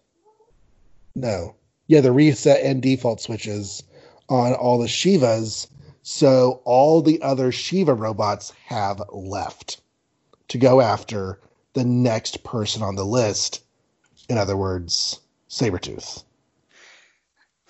No, 1.15 1.57
yeah, 1.89 2.01
the 2.01 2.13
reset 2.13 2.65
and 2.65 2.81
default 2.81 3.21
switches 3.21 3.83
on 4.29 4.55
all 4.55 4.79
the 4.79 4.87
Shivas. 4.87 5.67
So 6.03 6.63
all 6.65 7.03
the 7.03 7.21
other 7.21 7.53
Shiva 7.53 7.93
robots 7.93 8.53
have 8.67 9.03
left 9.13 9.81
to 10.49 10.59
go 10.59 10.81
after 10.81 11.41
the 11.75 11.85
next 11.85 12.43
person 12.45 12.83
on 12.83 12.95
the 12.95 13.05
list. 13.05 13.63
In 14.29 14.39
other 14.39 14.57
words, 14.57 15.21
Sabretooth. 15.49 16.23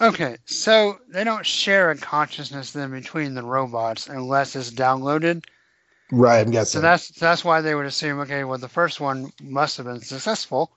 Okay, 0.01 0.37
so 0.47 0.99
they 1.09 1.25
don't 1.25 1.45
share 1.45 1.91
a 1.91 1.97
consciousness 1.97 2.73
then 2.73 2.91
between 2.91 3.35
the 3.35 3.43
robots 3.43 4.07
unless 4.07 4.57
it's 4.57 4.71
downloaded. 4.71 5.45
Right, 6.11 6.41
I'm 6.41 6.51
guessing. 6.51 6.79
So 6.79 6.83
that's 6.83 7.09
that's 7.09 7.45
why 7.45 7.61
they 7.61 7.75
would 7.75 7.87
assume, 7.87 8.21
okay, 8.21 8.45
well 8.45 8.59
the 8.59 8.69
first 8.69 9.01
one 9.01 9.33
must 9.43 9.77
have 9.77 9.87
been 9.87 10.01
successful, 10.01 10.73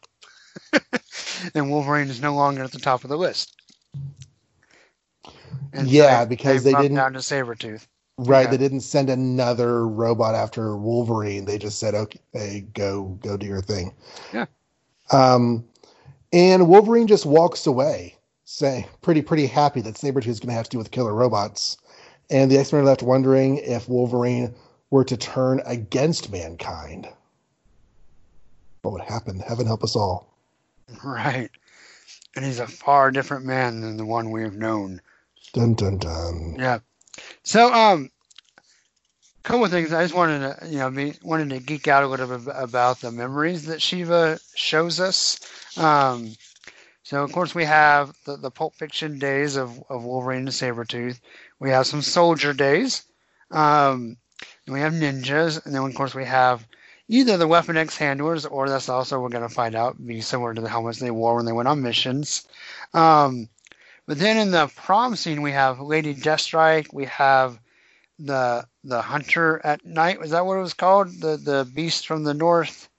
and 1.56 1.70
Wolverine 1.70 2.10
is 2.10 2.22
no 2.22 2.34
longer 2.36 2.64
at 2.64 2.72
the 2.72 2.80
top 2.80 3.04
of 3.04 3.10
the 3.10 3.18
list. 3.18 3.60
And 5.74 5.88
so 5.88 5.94
Yeah, 5.94 6.26
because 6.26 6.64
they 6.64 6.74
didn't- 6.74 6.96
down 6.96 7.14
to 7.14 7.20
Sabretooth. 7.20 7.88
right, 8.18 8.48
okay. 8.48 8.52
they 8.52 8.58
didn't 8.58 8.82
send 8.82 9.10
another 9.10 9.88
robot 9.88 10.36
after 10.36 10.78
Wolverine. 10.78 11.46
They 11.46 11.58
just 11.58 11.80
said, 11.80 11.96
"Okay, 11.96 12.66
go 12.74 13.18
go 13.24 13.38
do 13.38 13.46
your 13.48 13.62
thing." 13.62 13.94
Yeah. 14.34 14.46
Um, 15.12 15.66
and 16.32 16.68
Wolverine 16.68 17.08
just 17.08 17.26
walks 17.26 17.66
away, 17.66 18.16
saying, 18.46 18.86
"Pretty 19.02 19.22
pretty 19.24 19.48
happy 19.48 19.82
that 19.82 19.96
Sabretooth's 19.96 20.40
going 20.40 20.50
to 20.50 20.54
have 20.56 20.66
to 20.66 20.70
deal 20.72 20.80
with 20.80 20.92
killer 20.92 21.14
robots." 21.14 21.78
And 22.30 22.50
the 22.52 22.58
X 22.58 22.72
Men 22.72 22.82
are 22.82 22.86
left 22.86 23.02
wondering 23.04 23.58
if 23.58 23.90
Wolverine 23.90 24.54
were 24.92 25.04
to 25.06 25.18
turn 25.18 25.62
against 25.66 26.32
mankind, 26.32 27.08
what 28.84 28.92
would 28.94 29.02
happen? 29.02 29.40
Heaven 29.40 29.66
help 29.66 29.84
us 29.84 29.96
all. 29.96 30.33
Right. 31.04 31.50
And 32.36 32.44
he's 32.44 32.60
a 32.60 32.68
far 32.68 33.12
different 33.12 33.46
man 33.46 33.82
than 33.82 33.98
the 33.98 34.06
one 34.06 34.32
we 34.32 34.42
have 34.42 34.56
known. 34.56 35.02
Dun 35.54 35.76
dun 35.76 35.98
dun. 35.98 36.56
Yeah. 36.58 36.80
So, 37.44 37.72
um, 37.72 38.10
couple 39.44 39.66
of 39.66 39.72
things. 39.72 39.94
I 39.94 40.04
just 40.04 40.16
wanted 40.16 40.40
to, 40.40 40.68
you 40.68 40.78
know, 40.78 40.90
be 40.90 41.14
wanted 41.22 41.50
to 41.50 41.60
geek 41.60 41.88
out 41.88 42.04
a 42.04 42.08
little 42.08 42.38
bit 42.38 42.54
about 42.56 43.02
the 43.02 43.12
memories 43.12 43.66
that 43.66 43.82
Shiva 43.82 44.40
shows 44.56 45.00
us. 45.00 45.40
Um, 45.78 46.36
so, 47.04 47.24
of 47.24 47.32
course, 47.34 47.54
we 47.54 47.66
have 47.66 48.16
the, 48.26 48.38
the 48.38 48.50
Pulp 48.50 48.76
Fiction 48.76 49.20
days 49.20 49.58
of, 49.58 49.84
of 49.90 50.06
Wolverine 50.06 50.40
and 50.40 50.48
Sabretooth. 50.48 51.20
We 51.60 51.70
have 51.70 51.86
some 51.86 52.02
soldier 52.02 52.54
days. 52.54 53.04
Um, 53.52 54.18
and 54.66 54.74
we 54.74 54.80
have 54.80 54.94
ninjas. 54.94 55.64
And 55.66 55.76
then, 55.76 55.84
of 55.84 55.94
course, 55.94 56.16
we 56.16 56.26
have 56.26 56.66
either 57.08 57.38
the 57.38 57.48
Weapon 57.48 57.78
X 57.78 57.98
handlers 57.98 58.46
or 58.46 58.70
that's 58.70 58.90
also, 58.90 59.20
we're 59.20 59.30
going 59.30 59.48
to 59.48 59.54
find 59.54 59.76
out, 59.76 60.04
be 60.06 60.22
similar 60.22 60.54
to 60.54 60.62
the 60.62 60.70
helmets 60.70 61.00
they 61.00 61.12
wore 61.12 61.36
when 61.36 61.46
they 61.46 61.52
went 61.52 61.68
on 61.68 61.82
missions. 61.82 62.48
Um, 62.94 63.50
but 64.06 64.20
then 64.20 64.38
in 64.38 64.52
the 64.52 64.72
prom 64.76 65.16
scene, 65.16 65.42
we 65.42 65.52
have 65.52 65.80
Lady 65.80 66.14
Deathstrike. 66.14 66.94
We 66.94 67.06
have 67.06 67.60
the 68.20 68.66
the 68.84 69.02
Hunter 69.02 69.62
at 69.64 69.86
Night. 69.86 70.20
Was 70.20 70.32
that 70.32 70.46
what 70.46 70.58
it 70.58 70.62
was 70.62 70.74
called? 70.74 71.10
The 71.22 71.38
the 71.38 71.70
Beast 71.74 72.06
from 72.08 72.24
the 72.24 72.34
North. 72.34 72.90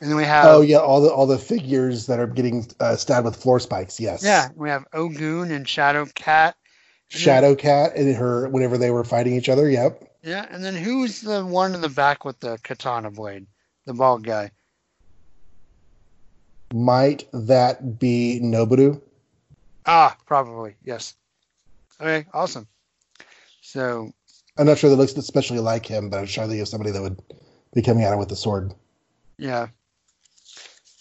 And 0.00 0.10
then 0.10 0.16
we 0.16 0.24
have 0.24 0.46
Oh 0.46 0.60
yeah, 0.60 0.78
all 0.78 1.00
the 1.00 1.12
all 1.12 1.26
the 1.26 1.38
figures 1.38 2.06
that 2.06 2.18
are 2.18 2.26
getting 2.26 2.66
uh, 2.80 2.96
stabbed 2.96 3.24
with 3.24 3.36
floor 3.36 3.60
spikes. 3.60 4.00
Yes. 4.00 4.24
yeah, 4.24 4.48
we 4.56 4.68
have 4.68 4.84
Ogun 4.92 5.52
and 5.52 5.68
Shadow 5.68 6.06
Cat. 6.14 6.56
Shadow 7.08 7.54
Cat 7.54 7.94
and 7.94 8.14
her 8.16 8.48
whenever 8.48 8.78
they 8.78 8.90
were 8.90 9.04
fighting 9.04 9.34
each 9.34 9.48
other. 9.48 9.68
Yep. 9.70 10.11
Yeah, 10.22 10.46
and 10.48 10.62
then 10.62 10.74
who's 10.74 11.20
the 11.20 11.44
one 11.44 11.74
in 11.74 11.80
the 11.80 11.88
back 11.88 12.24
with 12.24 12.38
the 12.40 12.58
katana 12.62 13.10
blade? 13.10 13.46
The 13.86 13.94
bald 13.94 14.24
guy. 14.24 14.52
Might 16.72 17.28
that 17.32 17.98
be 17.98 18.40
Noboru? 18.42 19.00
Ah, 19.84 20.16
probably 20.26 20.76
yes. 20.84 21.14
Okay, 22.00 22.26
awesome. 22.32 22.68
So 23.62 24.12
I'm 24.56 24.66
not 24.66 24.78
sure 24.78 24.90
that 24.90 24.96
looks 24.96 25.14
especially 25.14 25.58
like 25.58 25.86
him, 25.86 26.08
but 26.08 26.18
I'm 26.18 26.26
sure 26.26 26.46
they 26.46 26.58
have 26.58 26.68
somebody 26.68 26.92
that 26.92 27.02
would 27.02 27.20
be 27.74 27.82
coming 27.82 28.04
at 28.04 28.12
him 28.12 28.18
with 28.18 28.28
the 28.28 28.36
sword. 28.36 28.74
yeah, 29.38 29.68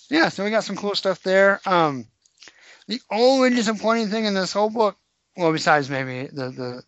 yeah. 0.10 0.30
So 0.30 0.44
we 0.44 0.50
got 0.50 0.64
some 0.64 0.76
cool 0.76 0.96
stuff 0.96 1.22
there. 1.22 1.62
Um, 1.66 2.08
the 2.88 3.00
only 3.12 3.52
disappointing 3.52 4.08
thing 4.08 4.26
in 4.26 4.34
this 4.34 4.54
whole 4.54 4.70
book, 4.70 4.98
well, 5.38 5.52
besides 5.52 5.90
maybe 5.90 6.28
the 6.28 6.50
the 6.50 6.84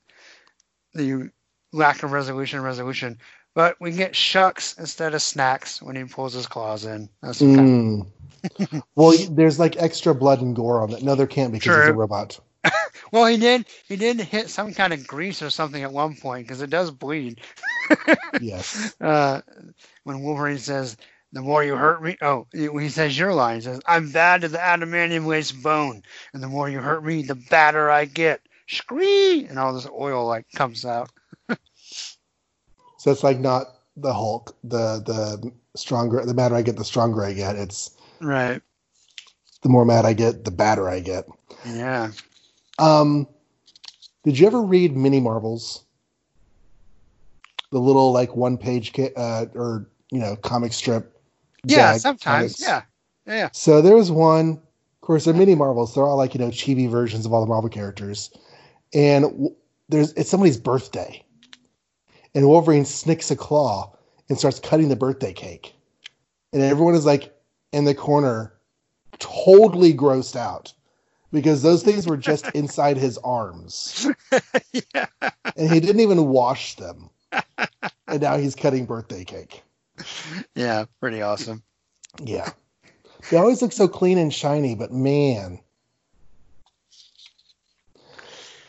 the 0.93 1.30
lack 1.74 2.04
of 2.04 2.12
resolution, 2.12 2.62
resolution, 2.62 3.18
but 3.54 3.76
we 3.82 3.91
get 3.91 4.16
shucks 4.16 4.76
instead 4.78 5.14
of 5.14 5.22
snacks 5.22 5.82
when 5.82 5.95
he 5.95 6.04
pulls 6.06 6.34
his 6.34 6.48
claws 6.48 6.86
in. 6.86 7.10
That's 7.22 7.40
kind 7.40 7.60
of, 7.60 7.66
Mm. 7.66 8.84
well, 8.95 9.14
there's 9.32 9.60
like 9.60 9.78
extra 9.82 10.14
blood 10.16 10.41
and 10.41 10.56
gore 10.56 10.82
on 10.82 10.91
that. 10.91 11.02
No, 11.04 11.16
there 11.16 11.28
can't 11.28 11.52
because 11.52 11.76
he's 11.76 11.88
a 11.88 11.94
robot. 11.94 12.40
well, 13.12 13.26
he 13.26 13.38
did 13.38 13.66
he 13.88 13.95
did 13.95 14.20
hit 14.20 14.50
some 14.50 14.74
kind 14.74 14.94
of 14.94 15.06
grease 15.08 15.41
or 15.41 15.50
something 15.50 15.84
at 15.84 15.91
one 15.91 16.16
point 16.16 16.48
because 16.48 16.62
it 16.62 16.70
does 16.70 16.91
bleed. 16.91 17.41
Yes. 18.41 18.95
uh, 19.02 19.41
when 20.04 20.24
Wolverine 20.24 20.58
says, 20.58 20.98
"The 21.34 21.41
more 21.41 21.64
you 21.64 21.76
hurt 21.76 22.02
me," 22.02 22.18
oh, 22.22 22.48
he 22.54 22.68
he 22.68 22.90
says 22.90 23.18
your 23.18 23.34
line 23.34 23.56
he 23.56 23.62
says, 23.62 23.82
"I'm 23.86 24.12
bad 24.12 24.41
to 24.41 24.48
the 24.48 24.58
adamantium 24.58 25.26
waste 25.26 25.62
bone, 25.62 26.02
and 26.34 26.41
the 26.41 26.48
more 26.48 26.70
you 26.70 26.80
hurt 26.80 27.04
me, 27.04 27.24
the 27.24 27.36
badder 27.36 27.90
I 27.90 28.06
get." 28.06 28.41
Scree! 28.68 29.45
And 29.45 29.60
all 29.60 29.74
this 29.74 29.88
oil 29.88 30.26
like 30.26 30.45
comes 30.56 30.86
out. 30.86 31.12
So 33.03 33.11
it's 33.11 33.21
like 33.21 33.38
not 33.38 33.67
the 33.97 34.13
Hulk, 34.13 34.55
the 34.63 35.03
the 35.05 35.51
stronger, 35.75 36.25
the 36.25 36.34
madder 36.34 36.55
I 36.55 36.61
get, 36.61 36.77
the 36.77 36.85
stronger 36.85 37.25
I 37.25 37.34
get. 37.34 37.57
It's 37.57 37.97
Right. 38.21 38.61
the 39.61 39.67
more 39.67 39.84
mad 39.84 40.05
I 40.05 40.13
get, 40.13 40.45
the 40.45 40.51
badder 40.51 40.88
I 40.89 41.01
get. 41.01 41.25
Yeah. 41.65 42.11
Um, 42.80 43.27
did 44.23 44.39
you 44.39 44.47
ever 44.47 44.61
read 44.61 44.95
Mini 44.95 45.19
Marvels? 45.19 45.84
The 47.71 47.80
little 47.80 48.13
like 48.13 48.38
one 48.38 48.57
page 48.57 48.97
uh, 48.97 49.47
or 49.53 49.89
you 50.09 50.19
know 50.19 50.38
comic 50.38 50.71
strip. 50.71 51.19
Yeah. 51.65 51.97
Sometimes. 51.97 52.55
comics? 52.55 52.61
Yeah. 52.61 52.84
Yeah. 53.27 53.49
So 53.51 53.81
there 53.81 53.97
was 53.97 54.11
one. 54.11 54.51
Of 54.51 55.05
course, 55.07 55.25
they're 55.25 55.34
mini 55.34 55.55
Marvels. 55.55 55.93
They're 55.93 56.05
all 56.05 56.15
like 56.15 56.34
you 56.34 56.39
know 56.39 56.51
chibi 56.51 56.89
versions 56.89 57.25
of 57.25 57.34
all 57.34 57.41
the 57.41 57.47
Marvel 57.47 57.69
characters, 57.69 58.31
and 58.93 59.25
w- 59.25 59.55
there's 59.89 60.13
it's 60.13 60.30
somebody's 60.30 60.55
birthday, 60.57 61.21
and 62.35 62.47
Wolverine 62.47 62.85
snicks 62.85 63.31
a 63.31 63.35
claw 63.35 63.95
and 64.30 64.38
starts 64.38 64.60
cutting 64.60 64.89
the 64.89 64.95
birthday 64.95 65.34
cake, 65.34 65.76
and 66.51 66.61
everyone 66.61 66.95
is 66.95 67.05
like 67.05 67.35
in 67.72 67.85
the 67.85 67.95
corner, 67.95 68.53
totally 69.19 69.93
grossed 69.93 70.35
out 70.35 70.73
because 71.31 71.61
those 71.61 71.84
things 71.84 72.07
were 72.07 72.18
just 72.18 72.49
inside 72.53 72.97
his 72.97 73.18
arms, 73.19 74.07
yeah. 74.93 75.05
and 75.55 75.72
he 75.72 75.80
didn't 75.80 76.01
even 76.01 76.27
wash 76.27 76.76
them, 76.76 77.10
and 78.07 78.22
now 78.22 78.38
he's 78.38 78.55
cutting 78.55 78.85
birthday 78.85 79.23
cake. 79.23 79.64
Yeah. 80.55 80.85
Pretty 80.99 81.22
awesome. 81.22 81.64
Yeah. 82.22 82.51
They 83.30 83.38
always 83.38 83.61
look 83.61 83.72
so 83.72 83.88
clean 83.88 84.18
and 84.18 84.34
shiny, 84.34 84.76
but 84.76 84.91
man. 84.91 85.60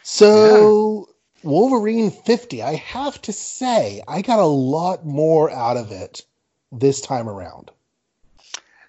So, 0.02 1.08
Wolverine 1.44 2.10
50, 2.10 2.62
I 2.62 2.74
have 2.74 3.20
to 3.22 3.32
say, 3.32 4.02
I 4.08 4.22
got 4.22 4.38
a 4.38 4.46
lot 4.46 5.04
more 5.04 5.50
out 5.50 5.76
of 5.76 5.92
it 5.92 6.24
this 6.72 7.00
time 7.00 7.28
around. 7.28 7.70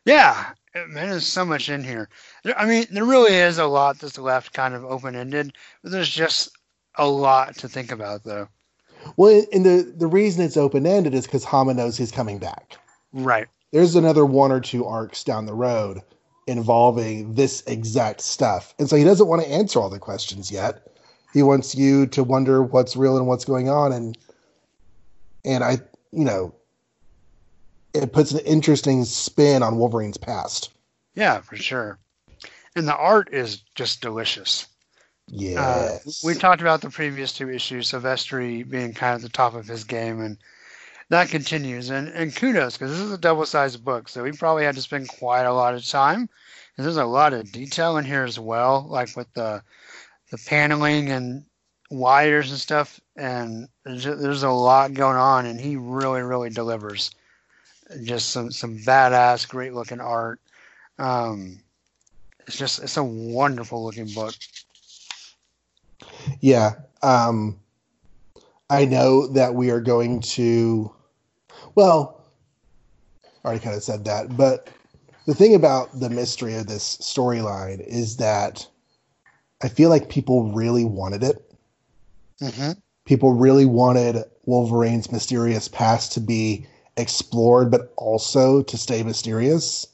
Yeah, 0.05 0.51
man, 0.75 1.09
there's 1.09 1.25
so 1.25 1.45
much 1.45 1.69
in 1.69 1.83
here. 1.83 2.09
I 2.57 2.65
mean, 2.65 2.85
there 2.91 3.05
really 3.05 3.33
is 3.33 3.57
a 3.57 3.65
lot 3.65 3.99
that's 3.99 4.17
left 4.17 4.53
kind 4.53 4.73
of 4.73 4.85
open 4.85 5.15
ended, 5.15 5.53
but 5.81 5.91
there's 5.91 6.09
just 6.09 6.49
a 6.95 7.07
lot 7.07 7.55
to 7.57 7.69
think 7.69 7.91
about, 7.91 8.23
though. 8.23 8.47
Well, 9.17 9.43
and 9.51 9.65
the, 9.65 9.93
the 9.95 10.07
reason 10.07 10.43
it's 10.43 10.57
open 10.57 10.85
ended 10.85 11.13
is 11.13 11.25
because 11.25 11.43
Hama 11.43 11.73
knows 11.73 11.97
he's 11.97 12.11
coming 12.11 12.37
back. 12.37 12.77
Right. 13.13 13.47
There's 13.71 13.95
another 13.95 14.25
one 14.25 14.51
or 14.51 14.59
two 14.59 14.85
arcs 14.85 15.23
down 15.23 15.45
the 15.45 15.53
road 15.53 16.01
involving 16.47 17.33
this 17.33 17.63
exact 17.65 18.21
stuff. 18.21 18.73
And 18.79 18.89
so 18.89 18.95
he 18.95 19.03
doesn't 19.03 19.27
want 19.27 19.41
to 19.41 19.49
answer 19.49 19.79
all 19.79 19.89
the 19.89 19.99
questions 19.99 20.51
yet. 20.51 20.94
He 21.33 21.43
wants 21.43 21.75
you 21.75 22.07
to 22.07 22.23
wonder 22.23 22.63
what's 22.63 22.95
real 22.95 23.17
and 23.17 23.27
what's 23.27 23.45
going 23.45 23.69
on 23.69 23.91
and 23.91 24.17
and 25.43 25.63
I, 25.63 25.73
you 26.11 26.23
know, 26.25 26.53
it 27.93 28.11
puts 28.11 28.31
an 28.31 28.39
interesting 28.39 29.05
spin 29.05 29.61
on 29.61 29.77
Wolverine's 29.77 30.17
past. 30.17 30.71
Yeah, 31.13 31.39
for 31.41 31.55
sure. 31.55 31.99
And 32.75 32.87
the 32.87 32.95
art 32.95 33.29
is 33.31 33.61
just 33.75 34.01
delicious. 34.01 34.65
Uh, 34.67 35.89
Yes. 36.03 36.23
we 36.23 36.33
talked 36.35 36.61
about 36.61 36.81
the 36.81 36.89
previous 36.89 37.31
two 37.31 37.49
issues, 37.49 37.91
Silvestri 37.91 38.67
being 38.67 38.93
kind 38.93 39.15
of 39.15 39.21
the 39.21 39.29
top 39.29 39.53
of 39.55 39.67
his 39.67 39.83
game, 39.83 40.19
and 40.21 40.37
that 41.09 41.29
continues. 41.29 41.89
And, 41.89 42.09
and 42.09 42.35
kudos, 42.35 42.77
because 42.77 42.91
this 42.91 42.99
is 42.99 43.11
a 43.11 43.17
double 43.17 43.45
sized 43.45 43.83
book, 43.85 44.09
so 44.09 44.25
he 44.25 44.31
probably 44.31 44.65
had 44.65 44.75
to 44.75 44.81
spend 44.81 45.07
quite 45.09 45.45
a 45.45 45.53
lot 45.53 45.75
of 45.75 45.85
time. 45.87 46.27
'cause 46.75 46.83
there's 46.85 46.97
a 46.97 47.05
lot 47.05 47.33
of 47.33 47.51
detail 47.51 47.97
in 47.97 48.03
here 48.05 48.23
as 48.23 48.37
well, 48.37 48.85
like 48.89 49.15
with 49.15 49.31
the 49.33 49.63
the 50.31 50.37
paneling 50.37 51.11
and 51.11 51.45
wires 51.89 52.51
and 52.51 52.59
stuff. 52.59 52.99
And 53.15 53.67
there's, 53.83 54.43
a 54.43 54.49
lot 54.49 54.93
going 54.93 55.17
on, 55.17 55.45
and 55.45 55.59
he 55.59 55.75
really, 55.75 56.21
really 56.21 56.49
delivers. 56.49 57.11
Just 58.03 58.29
some 58.29 58.51
some 58.51 58.77
badass, 58.79 59.47
great 59.47 59.73
looking 59.73 60.01
art. 60.01 60.39
Um, 60.97 61.59
it's 62.47 62.57
just 62.57 62.81
it's 62.81 62.97
a 62.97 63.03
wonderful 63.03 63.83
looking 63.83 64.07
book. 64.07 64.33
Yeah. 66.41 66.71
Um, 67.03 67.59
I 68.69 68.85
know 68.85 69.27
that 69.27 69.53
we 69.53 69.69
are 69.69 69.79
going 69.79 70.21
to, 70.21 70.91
well, 71.75 72.25
I 73.23 73.47
already 73.47 73.63
kind 73.63 73.75
of 73.75 73.83
said 73.83 74.05
that, 74.05 74.35
but 74.35 74.69
the 75.27 75.35
thing 75.35 75.53
about 75.53 75.99
the 75.99 76.09
mystery 76.09 76.55
of 76.55 76.67
this 76.67 76.97
storyline 76.97 77.79
is 77.85 78.17
that 78.17 78.67
I 79.65 79.67
feel 79.67 79.89
like 79.89 80.09
people 80.09 80.51
really 80.51 80.85
wanted 80.85 81.23
it. 81.23 81.51
Mm-hmm. 82.39 82.73
People 83.05 83.33
really 83.33 83.65
wanted 83.65 84.23
Wolverine's 84.45 85.11
mysterious 85.11 85.67
past 85.67 86.11
to 86.11 86.19
be 86.19 86.67
explored, 86.97 87.71
but 87.71 87.91
also 87.97 88.61
to 88.61 88.77
stay 88.77 89.01
mysterious. 89.01 89.87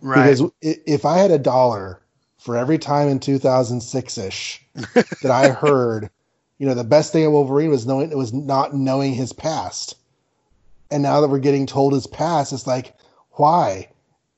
Right. 0.00 0.22
Because 0.22 0.50
if 0.62 1.04
I 1.04 1.18
had 1.18 1.30
a 1.30 1.38
dollar 1.38 2.00
for 2.38 2.56
every 2.56 2.78
time 2.78 3.08
in 3.08 3.20
2006 3.20 4.16
ish 4.16 4.64
that 4.94 5.30
I 5.30 5.50
heard, 5.50 6.08
you 6.56 6.66
know, 6.66 6.72
the 6.72 6.82
best 6.82 7.12
thing 7.12 7.26
of 7.26 7.32
Wolverine 7.32 7.68
was 7.68 7.86
knowing 7.86 8.10
it 8.10 8.16
was 8.16 8.32
not 8.32 8.74
knowing 8.74 9.12
his 9.12 9.34
past. 9.34 9.94
And 10.90 11.02
now 11.02 11.20
that 11.20 11.28
we're 11.28 11.38
getting 11.38 11.66
told 11.66 11.92
his 11.92 12.06
past, 12.06 12.54
it's 12.54 12.66
like, 12.66 12.94
why? 13.32 13.90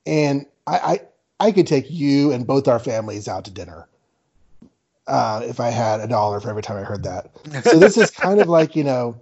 And 0.05 0.45
I, 0.67 0.99
I, 1.39 1.47
I 1.47 1.51
could 1.53 1.65
take 1.65 1.89
you 1.89 2.33
and 2.33 2.45
both 2.45 2.67
our 2.67 2.79
families 2.79 3.29
out 3.29 3.45
to 3.45 3.51
dinner 3.51 3.87
uh, 5.11 5.41
if 5.43 5.59
I 5.59 5.69
had 5.69 5.99
a 5.99 6.07
dollar 6.07 6.39
for 6.39 6.49
every 6.49 6.61
time 6.61 6.77
I 6.77 6.83
heard 6.83 7.03
that. 7.03 7.31
So 7.63 7.77
this 7.77 7.97
is 7.97 8.09
kind 8.09 8.39
of 8.39 8.47
like, 8.47 8.75
you 8.75 8.83
know, 8.83 9.21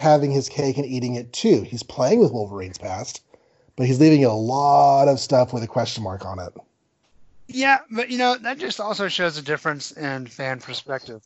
having 0.00 0.30
his 0.30 0.48
cake 0.48 0.78
and 0.78 0.86
eating 0.86 1.16
it 1.16 1.32
too. 1.32 1.62
He's 1.62 1.82
playing 1.82 2.20
with 2.20 2.32
Wolverine's 2.32 2.78
past, 2.78 3.22
but 3.76 3.86
he's 3.86 4.00
leaving 4.00 4.24
a 4.24 4.34
lot 4.34 5.08
of 5.08 5.18
stuff 5.18 5.52
with 5.52 5.62
a 5.62 5.66
question 5.66 6.04
mark 6.04 6.24
on 6.24 6.38
it. 6.38 6.54
Yeah, 7.48 7.80
but 7.90 8.08
you 8.08 8.16
know 8.16 8.36
that 8.36 8.58
just 8.58 8.80
also 8.80 9.08
shows 9.08 9.36
a 9.36 9.42
difference 9.42 9.92
in 9.92 10.26
fan 10.26 10.60
perspective. 10.60 11.22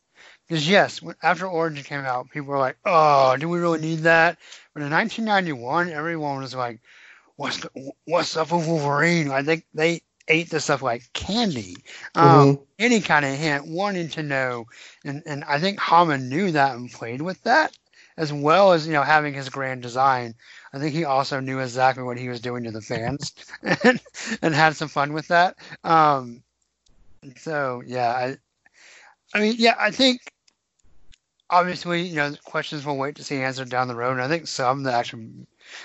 Because 0.48 0.68
yes, 0.68 1.00
after 1.22 1.46
Origin 1.46 1.84
came 1.84 2.00
out, 2.00 2.30
people 2.30 2.48
were 2.48 2.58
like, 2.58 2.76
"Oh, 2.84 3.36
do 3.36 3.48
we 3.48 3.60
really 3.60 3.80
need 3.80 4.00
that?" 4.00 4.38
But 4.74 4.82
in 4.82 4.90
1991, 4.90 5.90
everyone 5.90 6.40
was 6.40 6.56
like, 6.56 6.80
"What's 7.36 7.58
the, 7.58 7.92
what's 8.04 8.36
up 8.36 8.50
with 8.50 8.66
Wolverine?" 8.66 9.30
I 9.30 9.44
think 9.44 9.64
they 9.72 10.02
ate 10.28 10.50
the 10.50 10.60
stuff 10.60 10.82
like 10.82 11.12
candy. 11.12 11.76
Um, 12.14 12.56
Mhm. 12.56 12.66
Any 12.78 13.00
kind 13.00 13.24
of 13.24 13.34
hint, 13.34 13.66
wanting 13.66 14.08
to 14.10 14.22
know, 14.22 14.66
and 15.04 15.22
and 15.26 15.44
I 15.44 15.58
think 15.58 15.80
Hama 15.80 16.18
knew 16.18 16.52
that 16.52 16.76
and 16.76 16.90
played 16.92 17.22
with 17.22 17.42
that, 17.42 17.76
as 18.16 18.32
well 18.32 18.72
as 18.72 18.86
you 18.86 18.92
know 18.92 19.02
having 19.02 19.34
his 19.34 19.48
grand 19.48 19.82
design. 19.82 20.34
I 20.72 20.78
think 20.78 20.94
he 20.94 21.04
also 21.04 21.40
knew 21.40 21.58
exactly 21.60 22.04
what 22.04 22.18
he 22.18 22.28
was 22.28 22.40
doing 22.40 22.64
to 22.64 22.70
the 22.70 22.80
fans, 22.82 23.34
and, 23.84 24.00
and 24.42 24.54
had 24.54 24.76
some 24.76 24.88
fun 24.88 25.12
with 25.12 25.28
that. 25.28 25.56
Um, 25.84 26.42
so 27.36 27.82
yeah, 27.86 28.10
I, 28.12 28.36
I 29.34 29.40
mean, 29.40 29.56
yeah, 29.58 29.74
I 29.78 29.90
think 29.90 30.20
obviously, 31.50 32.02
you 32.02 32.16
know, 32.16 32.34
questions 32.44 32.84
we'll 32.84 32.96
wait 32.96 33.16
to 33.16 33.24
see 33.24 33.36
answered 33.36 33.70
down 33.70 33.88
the 33.88 33.96
road. 33.96 34.12
And 34.12 34.22
I 34.22 34.28
think 34.28 34.46
some 34.46 34.82
that 34.84 34.94
actually, 34.94 35.28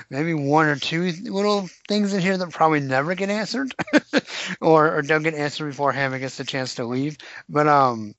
maybe 0.10 0.34
one 0.34 0.66
or 0.68 0.76
two 0.76 1.12
little 1.24 1.68
things 1.88 2.14
in 2.14 2.22
here 2.22 2.38
that 2.38 2.50
probably 2.52 2.80
never 2.80 3.16
get 3.16 3.30
answered, 3.30 3.74
or 4.62 4.98
or 4.98 5.02
don't 5.02 5.24
get 5.24 5.34
answered 5.36 5.66
before 5.68 5.92
Hama 5.92 6.20
gets 6.20 6.38
the 6.38 6.44
chance 6.44 6.76
to 6.76 6.86
leave. 6.86 7.18
But 7.50 7.68
um, 7.68 8.16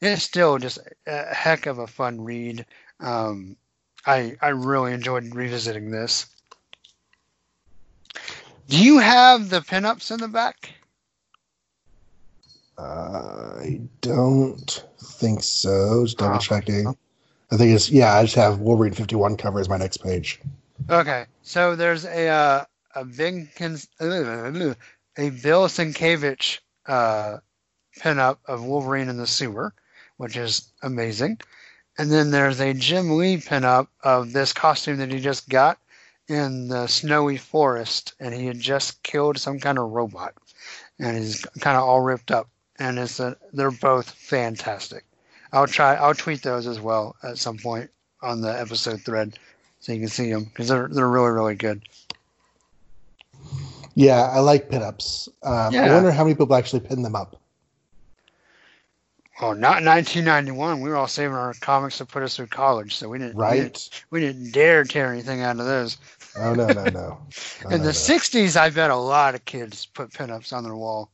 it's 0.00 0.22
still 0.22 0.58
just 0.58 0.78
a 1.06 1.34
heck 1.34 1.66
of 1.66 1.78
a 1.78 1.86
fun 1.86 2.22
read. 2.22 2.66
Um, 3.00 3.56
I 4.06 4.36
I 4.40 4.48
really 4.48 4.92
enjoyed 4.92 5.34
revisiting 5.34 5.90
this. 5.90 6.26
Do 8.68 8.82
you 8.82 8.98
have 8.98 9.48
the 9.48 9.60
pinups 9.60 10.10
in 10.10 10.20
the 10.20 10.28
back? 10.28 10.72
I 12.78 13.80
don't 14.00 14.84
think 15.02 15.42
so. 15.42 16.04
Just 16.04 16.18
double 16.18 16.36
Oh. 16.36 16.38
checking. 16.38 16.96
I 17.50 17.56
think 17.56 17.74
it's 17.74 17.90
yeah. 17.90 18.14
I 18.14 18.22
just 18.22 18.36
have 18.36 18.60
Wolverine 18.60 18.92
fifty 18.92 19.16
one 19.16 19.36
cover 19.36 19.58
as 19.58 19.68
my 19.68 19.78
next 19.78 19.98
page. 19.98 20.40
Okay, 20.90 21.26
so 21.42 21.76
there's 21.76 22.04
a 22.04 22.28
uh, 22.28 22.64
a 22.94 23.04
cons- 23.56 23.88
a 24.00 25.30
Bill 25.30 25.68
Sienkiewicz 25.68 26.60
uh, 26.86 27.38
pinup 27.98 28.38
of 28.46 28.64
Wolverine 28.64 29.08
in 29.08 29.16
the 29.16 29.26
sewer, 29.26 29.74
which 30.16 30.36
is 30.36 30.72
amazing, 30.82 31.40
and 31.98 32.10
then 32.10 32.30
there's 32.30 32.60
a 32.60 32.72
Jim 32.72 33.18
Lee 33.18 33.36
pinup 33.36 33.88
of 34.02 34.32
this 34.32 34.52
costume 34.52 34.96
that 34.98 35.12
he 35.12 35.20
just 35.20 35.48
got 35.48 35.78
in 36.28 36.68
the 36.68 36.86
snowy 36.86 37.36
forest, 37.36 38.14
and 38.20 38.32
he 38.34 38.46
had 38.46 38.60
just 38.60 39.02
killed 39.02 39.38
some 39.38 39.58
kind 39.58 39.78
of 39.78 39.90
robot, 39.90 40.34
and 40.98 41.16
he's 41.16 41.44
kind 41.60 41.76
of 41.76 41.82
all 41.82 42.00
ripped 42.00 42.30
up, 42.30 42.48
and 42.78 42.98
it's 42.98 43.20
a, 43.20 43.36
they're 43.52 43.70
both 43.70 44.10
fantastic. 44.10 45.04
I'll 45.52 45.66
try. 45.66 45.94
I'll 45.96 46.14
tweet 46.14 46.42
those 46.42 46.66
as 46.66 46.80
well 46.80 47.16
at 47.22 47.38
some 47.38 47.58
point 47.58 47.90
on 48.22 48.40
the 48.40 48.58
episode 48.58 49.02
thread 49.02 49.38
so 49.80 49.92
you 49.92 50.00
can 50.00 50.08
see 50.08 50.30
them 50.32 50.44
because 50.44 50.68
they're 50.68 50.88
they're 50.88 51.08
really 51.08 51.30
really 51.30 51.54
good. 51.54 51.82
Yeah, 53.94 54.30
I 54.32 54.38
like 54.38 54.68
pinups. 54.70 55.28
Um, 55.42 55.74
I 55.74 55.92
wonder 55.92 56.12
how 56.12 56.22
many 56.22 56.34
people 56.34 56.54
actually 56.54 56.80
pin 56.80 57.02
them 57.02 57.16
up. 57.16 57.40
Oh, 59.40 59.52
not 59.52 59.84
1991. 59.84 60.80
We 60.80 60.88
were 60.90 60.96
all 60.96 61.06
saving 61.06 61.34
our 61.36 61.54
comics 61.60 61.98
to 61.98 62.06
put 62.06 62.22
us 62.24 62.36
through 62.36 62.48
college, 62.48 62.94
so 62.96 63.08
we 63.08 63.18
didn't 63.18 63.36
we 63.36 63.42
didn't, 63.56 63.90
Right? 63.90 64.04
we 64.10 64.20
didn't 64.20 64.52
dare 64.52 64.84
tear 64.84 65.12
anything 65.12 65.42
out 65.42 65.60
of 65.60 65.66
those. 65.66 65.96
Oh 66.40 66.54
no 66.54 66.72
no 66.72 66.88
no. 66.90 67.18
No, 67.64 67.70
in 67.70 67.78
no, 67.78 67.84
the 67.84 67.84
no. 67.86 67.90
60s, 67.90 68.56
I 68.56 68.70
bet 68.70 68.90
a 68.90 68.96
lot 68.96 69.34
of 69.34 69.44
kids 69.44 69.86
put 69.86 70.10
pinups 70.10 70.52
on 70.52 70.62
their 70.62 70.76
wall. 70.76 71.10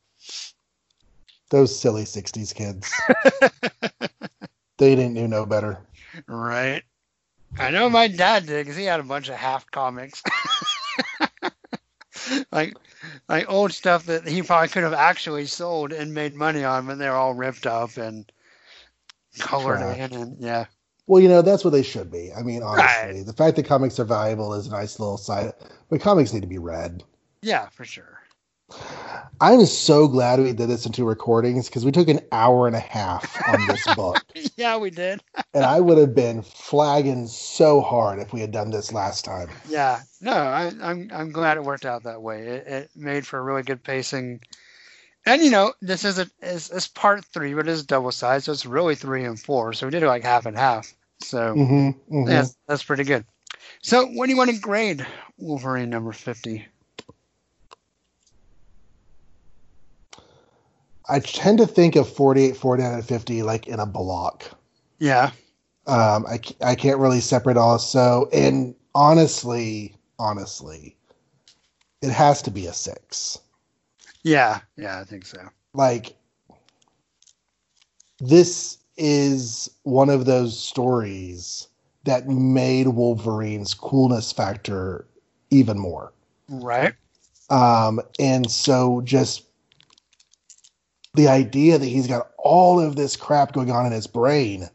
Those 1.51 1.79
silly 1.79 2.05
'60s 2.05 2.55
kids. 2.55 2.93
they 4.79 4.95
didn't 4.95 5.15
do 5.15 5.27
no 5.29 5.47
better. 5.47 5.79
Right. 6.27 6.83
I 7.59 7.71
know 7.71 7.89
my 7.89 8.09
dad 8.09 8.47
did 8.47 8.65
because 8.65 8.77
he 8.77 8.85
had 8.85 9.01
a 9.01 9.05
bunch 9.05 9.29
of 9.29 9.37
half 9.37 9.71
comics. 9.71 10.23
like 12.53 12.75
like 13.29 13.49
old 13.51 13.73
stuff 13.73 14.07
that 14.07 14.27
he 14.27 14.43
probably 14.43 14.69
could 14.69 14.83
have 14.83 14.93
actually 14.93 15.47
sold 15.47 15.93
and 15.93 16.15
made 16.15 16.35
money 16.35 16.65
on, 16.65 16.87
but 16.87 16.99
they're 16.99 17.15
all 17.17 17.35
ripped 17.35 17.67
up 17.67 17.97
and 17.97 18.31
colored 19.39 19.79
Trash. 19.79 19.99
in 20.11 20.13
and 20.21 20.37
yeah. 20.41 20.67
Well, 21.07 21.21
you 21.21 21.29
know 21.29 21.43
that's 21.43 21.65
what 21.65 21.71
they 21.71 21.83
should 21.83 22.11
be. 22.11 22.33
I 22.33 22.43
mean, 22.43 22.63
honestly, 22.63 23.13
Right. 23.19 23.27
the 23.27 23.33
fact 23.35 23.57
that 23.57 23.67
comics 23.67 23.99
are 24.01 24.05
valuable 24.05 24.55
is 24.55 24.67
a 24.67 24.71
nice 24.71 24.99
little 24.99 25.19
side, 25.19 25.53
but 25.91 26.01
comics 26.01 26.33
need 26.33 26.41
to 26.43 26.47
be 26.49 26.59
read. 26.59 27.03
Yeah, 27.43 27.69
for 27.69 27.85
sure. 27.85 28.14
I'm 29.41 29.67
so 29.67 30.09
glad 30.09 30.41
we 30.41 30.53
did 30.53 30.69
this 30.69 30.87
into 30.87 31.05
recordings 31.05 31.69
because 31.69 31.85
we 31.85 31.93
took 31.93 32.09
an 32.09 32.21
hour 32.33 32.67
and 32.67 32.77
a 32.77 32.81
half 32.81 33.41
on 33.47 33.67
this 33.67 33.87
book, 33.97 34.25
yeah, 34.57 34.77
we 34.77 34.91
did. 34.91 35.23
and 35.53 35.65
I 35.65 35.81
would 35.81 35.99
have 35.99 36.15
been 36.15 36.43
flagging 36.43 37.27
so 37.27 37.81
hard 37.81 38.21
if 38.21 38.33
we 38.33 38.41
had 38.41 38.53
done 38.53 38.71
this 38.71 38.93
last 38.93 39.25
time. 39.25 39.51
Yeah, 39.69 40.01
no, 40.21 40.33
I, 40.33 40.73
I'm 40.81 41.11
I'm 41.13 41.31
glad 41.33 41.57
it 41.57 41.65
worked 41.65 41.85
out 41.85 42.05
that 42.05 42.23
way. 42.23 42.47
It, 42.47 42.67
it 42.67 42.91
made 42.97 43.27
for 43.27 43.39
a 43.39 43.43
really 43.43 43.63
good 43.63 43.83
pacing, 43.83 44.41
and 45.27 45.43
you 45.43 45.51
know 45.51 45.75
this 45.83 46.05
is 46.05 46.19
a 46.19 46.29
is, 46.43 46.71
is 46.71 46.89
part 46.89 47.25
three, 47.27 47.55
but 47.55 47.69
it 47.69 47.73
is 47.73 47.85
double 47.85 48.13
sized, 48.13 48.47
so 48.47 48.53
it's 48.53 48.67
really 48.67 48.95
three 48.95 49.25
and 49.25 49.39
four. 49.39 49.73
So 49.73 49.87
we 49.87 49.91
did 49.91 50.03
it 50.03 50.09
like 50.09 50.23
half 50.23 50.47
and 50.47 50.57
half. 50.57 50.95
So 51.21 51.55
hmm 51.55 51.91
hmm 51.91 52.29
yeah, 52.29 52.45
that's 52.69 52.85
pretty 52.85 53.05
good. 53.05 53.25
So 53.83 54.07
what 54.07 54.27
do 54.27 54.33
you 54.33 54.39
want 54.39 54.51
to 54.51 54.59
grade 54.59 55.07
Wolverine 55.39 55.91
number 55.91 56.13
fifty? 56.13 56.67
I 61.09 61.21
tend 61.21 61.59
to 61.59 61.67
think 61.67 61.97
of 61.97 62.09
48, 62.09 62.57
49, 62.57 62.93
and 62.95 63.05
50 63.05 63.43
like 63.43 63.67
in 63.67 63.79
a 63.81 63.87
block. 63.87 64.51
Yeah, 64.99 65.33
Um, 65.87 66.25
I 66.27 66.75
can't 66.75 66.99
really 66.99 67.21
separate 67.21 67.57
all. 67.59 67.79
So, 67.79 68.29
and 68.33 68.75
honestly, 68.95 69.95
honestly, 70.19 70.97
it 72.01 72.11
has 72.11 72.41
to 72.43 72.51
be 72.51 72.67
a 72.67 72.73
six. 72.73 73.39
yeah, 74.23 74.61
yeah, 74.77 74.99
I 75.01 75.05
think 75.05 75.27
so. 75.27 75.39
Like, 75.75 76.17
this 78.21 78.79
is 78.97 79.69
one 79.83 80.09
of 80.09 80.25
those 80.25 80.59
stories 80.59 81.69
that 82.05 82.29
made 82.29 82.89
Wolverine's 82.89 83.75
coolness 83.75 84.33
factor 84.33 85.07
even 85.51 85.79
more. 85.79 86.13
Right? 86.49 86.95
Um, 87.51 88.01
and 88.19 88.51
so 88.51 89.01
just 89.03 89.45
the 91.15 91.29
idea 91.29 91.79
that 91.79 91.87
he's 91.87 92.07
got 92.07 92.31
all 92.39 92.81
of 92.81 92.97
this 92.97 93.17
crap 93.17 93.53
going 93.53 93.71
on 93.71 93.87
in 93.87 93.93
his 93.93 94.07
brain, 94.07 94.69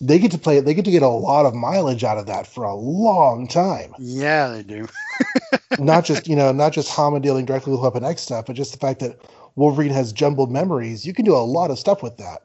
they 0.00 0.18
get 0.18 0.32
to 0.32 0.38
play 0.38 0.58
they 0.60 0.74
get 0.74 0.84
to 0.84 0.90
get 0.90 1.02
a 1.02 1.08
lot 1.08 1.46
of 1.46 1.54
mileage 1.54 2.02
out 2.02 2.18
of 2.18 2.26
that 2.26 2.46
for 2.46 2.64
a 2.64 2.74
long 2.74 3.46
time. 3.46 3.94
Yeah, 3.98 4.48
they 4.48 4.62
do. 4.62 4.88
not 5.78 6.04
just, 6.04 6.26
you 6.26 6.36
know, 6.36 6.52
not 6.52 6.72
just 6.72 6.90
Hama 6.90 7.20
dealing 7.20 7.44
directly 7.44 7.72
with 7.72 7.82
Weapon 7.82 8.04
X 8.04 8.22
stuff, 8.22 8.46
but 8.46 8.56
just 8.56 8.72
the 8.72 8.78
fact 8.78 9.00
that 9.00 9.20
Wolverine 9.54 9.90
has 9.90 10.12
jumbled 10.12 10.50
memories. 10.50 11.06
You 11.06 11.12
can 11.12 11.24
do 11.24 11.34
a 11.34 11.38
lot 11.38 11.70
of 11.70 11.78
stuff 11.78 12.02
with 12.02 12.16
that. 12.16 12.42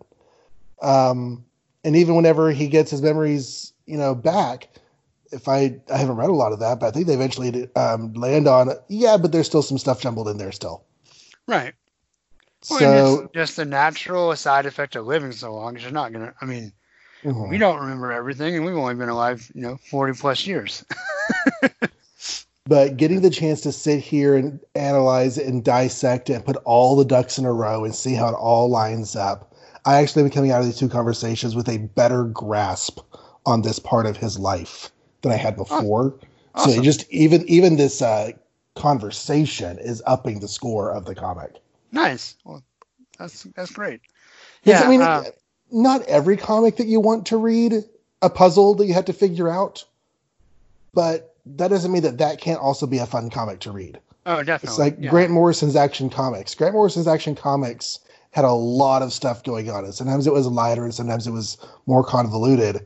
Um, 0.82 1.46
and 1.84 1.96
even 1.96 2.16
whenever 2.16 2.52
he 2.52 2.68
gets 2.68 2.92
his 2.92 3.02
memories, 3.02 3.74
you 3.86 3.98
know, 3.98 4.14
back, 4.14 4.68
if 5.32 5.48
I 5.48 5.80
I 5.94 5.98
haven't 5.98 6.16
read 6.16 6.30
a 6.30 6.34
lot 6.34 6.54
of 6.54 6.60
that, 6.60 6.80
but 6.80 6.88
I 6.88 6.92
think 6.92 7.08
they 7.08 7.14
eventually 7.14 7.70
um, 7.76 8.14
land 8.14 8.48
on 8.48 8.72
yeah, 8.88 9.18
but 9.18 9.32
there's 9.32 9.48
still 9.48 9.62
some 9.62 9.78
stuff 9.78 10.02
jumbled 10.02 10.28
in 10.28 10.38
there 10.38 10.52
still. 10.52 10.84
Right. 11.48 11.74
Well, 12.70 12.80
So 12.80 13.20
it's 13.24 13.34
just 13.34 13.60
a 13.60 13.66
natural 13.66 14.36
side 14.36 14.66
effect 14.66 14.96
of 14.96 15.06
living 15.06 15.32
so 15.32 15.54
long. 15.54 15.74
'cause 15.76 15.84
You're 15.84 15.92
not 15.92 16.12
gonna. 16.12 16.34
I 16.42 16.46
mean, 16.46 16.72
mhm. 17.24 17.50
we 17.50 17.58
don't 17.58 17.80
remember 17.80 18.12
everything, 18.12 18.56
and 18.56 18.66
we've 18.66 18.76
only 18.78 18.96
been 18.96 19.10
alive, 19.10 19.50
you 19.54 19.62
know, 19.62 19.78
forty 19.90 20.14
plus 20.14 20.46
years. 20.46 20.84
but 22.68 22.98
getting 22.98 23.22
the 23.22 23.30
chance 23.30 23.62
to 23.62 23.72
sit 23.72 24.00
here 24.02 24.36
and 24.36 24.60
analyze 24.76 25.38
it 25.38 25.48
and 25.48 25.64
dissect 25.64 26.30
it 26.30 26.34
and 26.34 26.46
put 26.46 26.58
all 26.66 26.96
the 26.96 27.06
ducks 27.06 27.38
in 27.38 27.46
a 27.46 27.54
row 27.54 27.86
and 27.86 27.96
see 27.96 28.14
how 28.14 28.28
it 28.30 28.34
all 28.36 28.70
lines 28.70 29.16
up, 29.16 29.54
I 29.86 29.96
actually 30.02 30.24
am 30.24 30.30
coming 30.30 30.52
out 30.52 30.60
of 30.60 30.66
these 30.66 30.78
two 30.78 30.90
conversations 30.90 31.56
with 31.56 31.70
a 31.70 31.78
better 31.78 32.26
grasp 32.26 33.00
on 33.46 33.62
this 33.62 33.80
part 33.80 34.06
of 34.06 34.18
his 34.18 34.38
life 34.38 34.92
than 35.22 35.32
I 35.32 35.38
had 35.38 35.56
before. 35.56 36.16
So 36.56 36.70
Awesome. 36.72 36.82
it 36.82 36.84
just 36.84 37.10
even 37.12 37.48
even 37.48 37.78
this 37.78 38.02
uh, 38.02 38.32
conversation 38.76 39.78
is 39.80 40.04
upping 40.06 40.40
the 40.42 40.48
score 40.50 40.92
of 40.92 41.06
the 41.06 41.16
comic. 41.16 41.62
Nice. 41.92 42.36
Well, 42.44 42.64
that's 43.18 43.44
that's 43.56 43.72
great. 43.72 44.02
Yes, 44.64 44.82
Yeah. 44.82 44.88
I 44.88 44.90
mean, 44.90 45.02
uh, 45.02 45.24
not 45.72 46.02
every 46.04 46.38
comic 46.38 46.78
that 46.78 46.88
you 46.88 47.00
want 47.00 47.28
to 47.28 47.38
read 47.38 47.84
a 48.22 48.30
puzzle 48.30 48.76
that 48.76 48.86
you 48.86 48.94
have 48.94 49.06
to 49.06 49.14
figure 49.14 49.50
out, 49.50 49.84
but 50.94 51.36
that 51.46 51.70
doesn't 51.70 51.92
mean 51.92 52.04
that 52.04 52.18
that 52.18 52.42
can't 52.42 52.60
also 52.60 52.88
be 52.88 52.98
a 52.98 53.06
fun 53.06 53.30
comic 53.30 53.60
to 53.62 53.72
read. 53.72 54.00
oh, 54.26 54.44
definitely. 54.44 54.70
It's 54.70 54.80
like 54.80 54.98
yeah. 55.00 55.10
Grant 55.10 55.32
Morrison's 55.32 55.76
Action 55.76 56.10
Comics. 56.10 56.56
Grant 56.56 56.74
Morrison's 56.74 57.08
Action 57.08 57.36
Comics 57.36 58.00
had 58.32 58.46
a 58.46 58.52
lot 58.52 59.02
of 59.02 59.14
stuff 59.14 59.44
going 59.44 59.70
on, 59.70 59.86
and 59.86 59.94
sometimes 59.94 60.28
it 60.28 60.34
was 60.34 60.48
lighter, 60.48 60.84
and 60.84 60.94
sometimes 60.94 61.28
it 61.28 61.32
was 61.32 61.58
more 61.86 62.04
convoluted. 62.04 62.86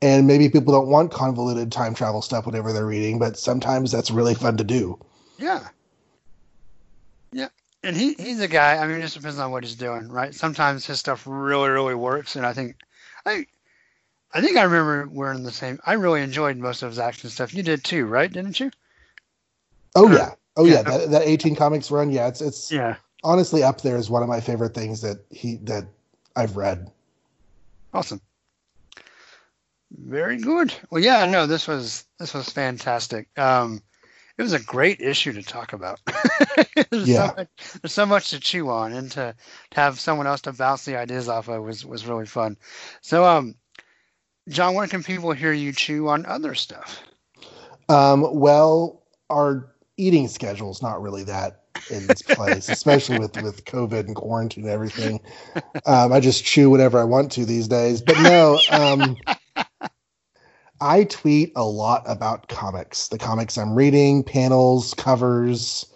And 0.00 0.26
maybe 0.26 0.48
people 0.48 0.72
don't 0.72 0.88
want 0.88 1.12
convoluted 1.12 1.70
time 1.70 1.94
travel 1.94 2.22
stuff 2.22 2.44
whenever 2.44 2.72
they're 2.72 2.86
reading, 2.86 3.18
but 3.20 3.38
sometimes 3.38 3.92
that's 3.92 4.10
really 4.10 4.34
fun 4.34 4.56
to 4.56 4.64
do. 4.64 4.98
Yeah. 5.38 5.68
Yeah. 7.32 7.48
And 7.84 7.96
he, 7.96 8.14
he's 8.14 8.40
a 8.40 8.48
guy, 8.48 8.76
I 8.76 8.86
mean, 8.86 8.98
it 8.98 9.02
just 9.02 9.16
depends 9.16 9.38
on 9.38 9.50
what 9.50 9.64
he's 9.64 9.74
doing, 9.74 10.08
right? 10.08 10.34
Sometimes 10.34 10.86
his 10.86 11.00
stuff 11.00 11.24
really, 11.26 11.68
really 11.68 11.94
works. 11.96 12.36
And 12.36 12.46
I 12.46 12.52
think, 12.52 12.76
I, 13.26 13.46
I 14.32 14.40
think 14.40 14.56
I 14.56 14.62
remember 14.62 15.08
we're 15.10 15.32
in 15.32 15.42
the 15.42 15.50
same, 15.50 15.80
I 15.84 15.94
really 15.94 16.22
enjoyed 16.22 16.56
most 16.56 16.82
of 16.82 16.90
his 16.90 17.00
action 17.00 17.28
stuff. 17.28 17.52
You 17.52 17.62
did 17.62 17.82
too, 17.82 18.06
right? 18.06 18.32
Didn't 18.32 18.60
you? 18.60 18.70
Oh 19.96 20.08
Uh, 20.08 20.14
yeah, 20.14 20.34
oh 20.56 20.64
yeah. 20.64 20.74
yeah. 20.74 20.82
That, 20.82 21.10
that 21.10 21.28
Action 21.28 21.56
Comics 21.56 21.90
run, 21.90 22.10
yeah, 22.10 22.28
it's 22.28 22.40
it's 22.40 22.70
Yeah. 22.70 22.96
honestly 23.24 23.62
up 23.62 23.80
there 23.82 23.96
is 23.96 24.08
one 24.08 24.22
of 24.22 24.28
my 24.28 24.40
favorite 24.40 24.74
things 24.74 25.00
that 25.02 25.18
he 25.30 25.56
that 25.64 25.86
I've 26.36 26.56
read. 26.56 26.90
Awesome. 27.92 28.20
Very 29.90 30.38
good. 30.38 30.72
Well, 30.90 31.02
yeah, 31.02 31.26
no, 31.26 31.46
this 31.46 31.68
was, 31.68 32.06
this 32.18 32.32
was 32.32 32.48
fantastic. 32.48 33.28
Um, 33.38 33.82
it 34.38 34.42
was 34.42 34.52
a 34.52 34.62
great 34.62 35.00
issue 35.00 35.32
to 35.32 35.42
talk 35.42 35.72
about. 35.72 36.00
there's, 36.90 37.08
Yeah. 37.08 37.28
so 37.28 37.34
much, 37.36 37.48
there's 37.80 37.92
so 37.92 38.06
much 38.06 38.30
to 38.30 38.40
chew 38.40 38.70
on, 38.70 38.92
and 38.92 39.10
to, 39.12 39.34
to 39.70 39.80
have 39.80 40.00
someone 40.00 40.26
else 40.26 40.40
to 40.42 40.52
bounce 40.52 40.84
the 40.84 40.96
ideas 40.96 41.28
off 41.28 41.48
of 41.48 41.62
was, 41.62 41.84
was 41.84 42.06
really 42.06 42.26
fun. 42.26 42.56
So, 43.00 43.24
um, 43.24 43.54
Jon, 44.48 44.74
where 44.74 44.86
can 44.88 45.02
people 45.02 45.32
hear 45.32 45.52
you 45.52 45.72
chew 45.72 46.08
on 46.08 46.26
other 46.26 46.54
stuff? 46.54 47.02
Um, 47.88 48.26
well, 48.38 49.02
our 49.30 49.72
eating 49.96 50.28
schedule's 50.28 50.82
not 50.82 51.02
really 51.02 51.24
that 51.24 51.62
in 51.90 52.06
this 52.06 52.22
place, 52.22 52.68
especially 52.72 53.18
with 53.18 53.36
with 53.42 53.64
COVID 53.64 54.06
and 54.06 54.16
quarantine 54.16 54.64
and 54.64 54.72
everything. 54.72 55.20
Um, 55.86 56.12
I 56.12 56.20
just 56.20 56.44
chew 56.44 56.70
whatever 56.70 56.98
I 56.98 57.04
want 57.04 57.32
to 57.32 57.44
these 57.44 57.68
days. 57.68 58.00
But 58.00 58.18
no, 58.18 58.58
um, 58.70 59.16
I 60.82 61.04
tweet 61.04 61.52
a 61.54 61.64
lot 61.64 62.02
about 62.06 62.48
comics, 62.48 63.06
the 63.06 63.16
comics 63.16 63.56
I'm 63.56 63.72
reading, 63.72 64.24
panels, 64.24 64.94
covers, 64.94 65.86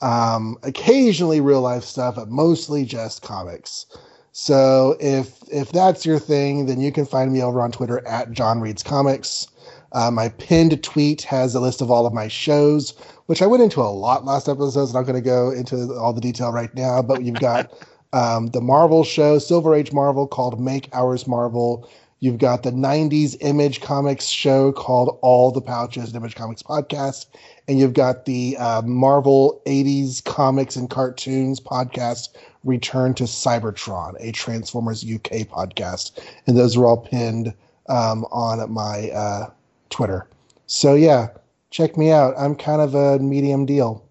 um, 0.00 0.56
occasionally 0.62 1.42
real 1.42 1.60
life 1.60 1.84
stuff, 1.84 2.16
but 2.16 2.30
mostly 2.30 2.86
just 2.86 3.20
comics. 3.20 3.84
So 4.32 4.96
if 4.98 5.42
if 5.52 5.72
that's 5.72 6.06
your 6.06 6.18
thing, 6.18 6.64
then 6.64 6.80
you 6.80 6.90
can 6.90 7.04
find 7.04 7.30
me 7.30 7.42
over 7.42 7.60
on 7.60 7.70
Twitter 7.70 8.06
at 8.08 8.32
Jon 8.32 8.62
Reads 8.62 8.82
Comics. 8.82 9.46
Uh, 9.92 10.10
my 10.10 10.30
pinned 10.30 10.82
tweet 10.82 11.20
has 11.22 11.54
a 11.54 11.60
list 11.60 11.82
of 11.82 11.90
all 11.90 12.06
of 12.06 12.14
my 12.14 12.26
shows, 12.26 12.94
which 13.26 13.42
I 13.42 13.46
went 13.46 13.62
into 13.62 13.82
a 13.82 13.92
lot 13.92 14.24
last 14.24 14.48
episode, 14.48 14.70
so 14.70 14.80
I'm 14.80 14.92
not 14.92 15.02
going 15.02 15.22
to 15.22 15.28
go 15.28 15.50
into 15.50 15.92
all 15.94 16.14
the 16.14 16.20
detail 16.22 16.50
right 16.50 16.74
now. 16.74 17.02
But 17.02 17.24
you've 17.24 17.40
got 17.40 17.70
um, 18.14 18.46
the 18.46 18.62
Marvel 18.62 19.04
show, 19.04 19.38
Silver 19.38 19.74
Age 19.74 19.92
Marvel, 19.92 20.26
called 20.26 20.58
Make 20.58 20.88
Ours 20.94 21.26
Marvel. 21.26 21.86
You've 22.22 22.36
got 22.36 22.62
the 22.62 22.70
90s 22.70 23.34
Image 23.40 23.80
Comics 23.80 24.26
show 24.26 24.72
called 24.72 25.18
All 25.22 25.50
the 25.50 25.62
Pouches, 25.62 26.14
Image 26.14 26.34
Comics 26.34 26.62
podcast. 26.62 27.26
And 27.66 27.78
you've 27.78 27.94
got 27.94 28.26
the 28.26 28.58
uh, 28.58 28.82
Marvel 28.82 29.62
80s 29.66 30.22
Comics 30.24 30.76
and 30.76 30.90
Cartoons 30.90 31.60
podcast, 31.60 32.28
Return 32.62 33.14
to 33.14 33.24
Cybertron, 33.24 34.16
a 34.20 34.32
Transformers 34.32 35.02
UK 35.02 35.48
podcast. 35.48 36.22
And 36.46 36.58
those 36.58 36.76
are 36.76 36.84
all 36.84 36.98
pinned 36.98 37.54
um, 37.88 38.26
on 38.30 38.70
my 38.70 39.10
uh, 39.10 39.50
Twitter. 39.88 40.26
So, 40.66 40.94
yeah, 40.94 41.28
check 41.70 41.96
me 41.96 42.10
out. 42.10 42.34
I'm 42.36 42.54
kind 42.54 42.82
of 42.82 42.94
a 42.94 43.18
medium 43.18 43.64
deal. 43.64 44.04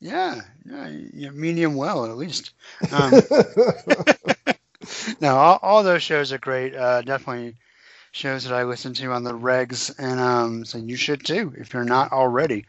Yeah, 0.00 0.40
yeah, 0.64 0.88
you're 0.88 1.32
medium 1.32 1.76
well 1.76 2.04
at 2.06 2.16
least. 2.16 2.50
Um, 2.90 3.12
no, 5.20 5.36
all, 5.36 5.58
all 5.62 5.82
those 5.82 6.02
shows 6.02 6.32
are 6.32 6.38
great. 6.38 6.74
Uh, 6.74 7.02
definitely 7.02 7.56
shows 8.12 8.44
that 8.44 8.54
I 8.54 8.62
listen 8.64 8.94
to 8.94 9.12
on 9.12 9.24
the 9.24 9.34
regs, 9.34 9.94
and 9.98 10.20
um, 10.20 10.64
so 10.64 10.78
you 10.78 10.96
should 10.96 11.24
too 11.24 11.52
if 11.58 11.74
you're 11.74 11.84
not 11.84 12.12
already. 12.12 12.64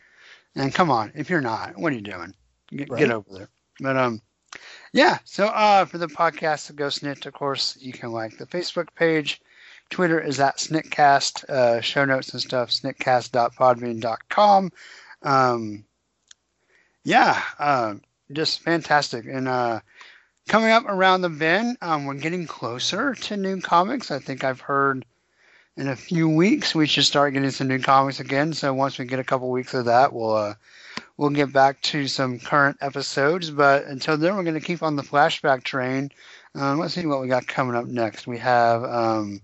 And 0.56 0.74
come 0.74 0.90
on, 0.90 1.12
if 1.16 1.30
you're 1.30 1.42
not, 1.42 1.78
what 1.78 1.94
are 1.94 1.96
you 1.96 2.02
doing? 2.02 2.34
Get, 2.70 2.90
Right. 2.90 3.00
get 3.00 3.12
over 3.12 3.30
there. 3.32 3.50
But 3.80 3.96
um, 3.96 4.22
yeah. 4.92 5.20
So 5.24 5.46
uh, 5.48 5.86
for 5.86 6.00
the 6.00 6.08
podcast, 6.08 6.70
of 6.70 6.76
Goes 6.76 7.00
SNIKT, 7.00 7.28
of 7.28 7.34
course, 7.34 7.78
you 7.80 7.94
can 7.94 8.12
like 8.12 8.38
the 8.38 8.48
Facebook 8.48 8.88
page. 8.96 9.40
Twitter 9.90 10.20
is 10.20 10.40
at 10.40 10.58
Sniktcast. 10.58 11.48
Uh, 11.50 11.80
show 11.82 12.06
notes 12.06 12.34
and 12.34 12.42
stuff, 12.42 12.72
sniktcast.podbean.com. 12.72 14.72
Um, 15.22 15.86
yeah, 17.04 17.42
uh, 17.60 17.96
just 18.32 18.62
fantastic. 18.62 19.26
And 19.26 19.48
uh, 19.48 19.80
coming 20.48 20.72
up 20.72 20.86
around 20.86 21.22
the 21.22 21.30
bend, 21.30 21.78
um, 21.82 22.06
we're 22.06 22.16
getting 22.16 22.48
closer 22.48 23.14
to 23.14 23.38
new 23.38 23.62
comics. 23.62 24.12
I 24.12 24.20
think 24.20 24.44
I've 24.44 24.62
heard 24.62 25.06
in 25.76 25.90
a 25.90 25.96
few 25.96 26.30
weeks 26.30 26.74
we 26.74 26.88
should 26.88 27.04
start 27.04 27.34
getting 27.34 27.52
some 27.52 27.68
new 27.68 27.80
comics 27.80 28.20
again. 28.20 28.54
So 28.54 28.74
once 28.74 28.98
we 28.98 29.06
get 29.06 29.20
a 29.20 29.24
couple 29.24 29.52
weeks 29.52 29.74
of 29.74 29.86
that, 29.86 30.14
we'll 30.14 30.36
uh, 30.36 30.54
we'll 31.18 31.30
get 31.30 31.52
back 31.52 31.82
to 31.82 32.08
some 32.08 32.40
current 32.40 32.78
episodes. 32.82 33.52
But 33.52 33.86
until 33.86 34.18
then, 34.18 34.36
we're 34.36 34.44
going 34.44 34.60
to 34.60 34.66
keep 34.66 34.82
on 34.82 34.96
the 34.96 35.04
flashback 35.04 35.64
train. 35.64 36.10
Um, 36.56 36.80
let's 36.80 36.94
see 36.94 37.06
what 37.06 37.22
we 37.22 37.28
got 37.28 37.48
coming 37.48 37.76
up 37.76 37.86
next. 37.86 38.26
We 38.26 38.38
have 38.40 38.84
um, 38.84 39.42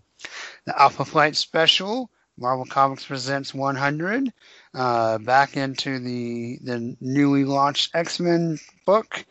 the 0.65 0.81
Alpha 0.81 1.05
Flight 1.05 1.35
special. 1.35 2.09
Marvel 2.37 2.65
Comics 2.65 3.05
presents 3.05 3.53
100. 3.53 4.33
Uh, 4.73 5.19
back 5.19 5.55
into 5.55 5.99
the 5.99 6.57
the 6.63 6.95
newly 6.99 7.45
launched 7.45 7.91
X 7.93 8.19
Men 8.19 8.57
book, 8.85 9.23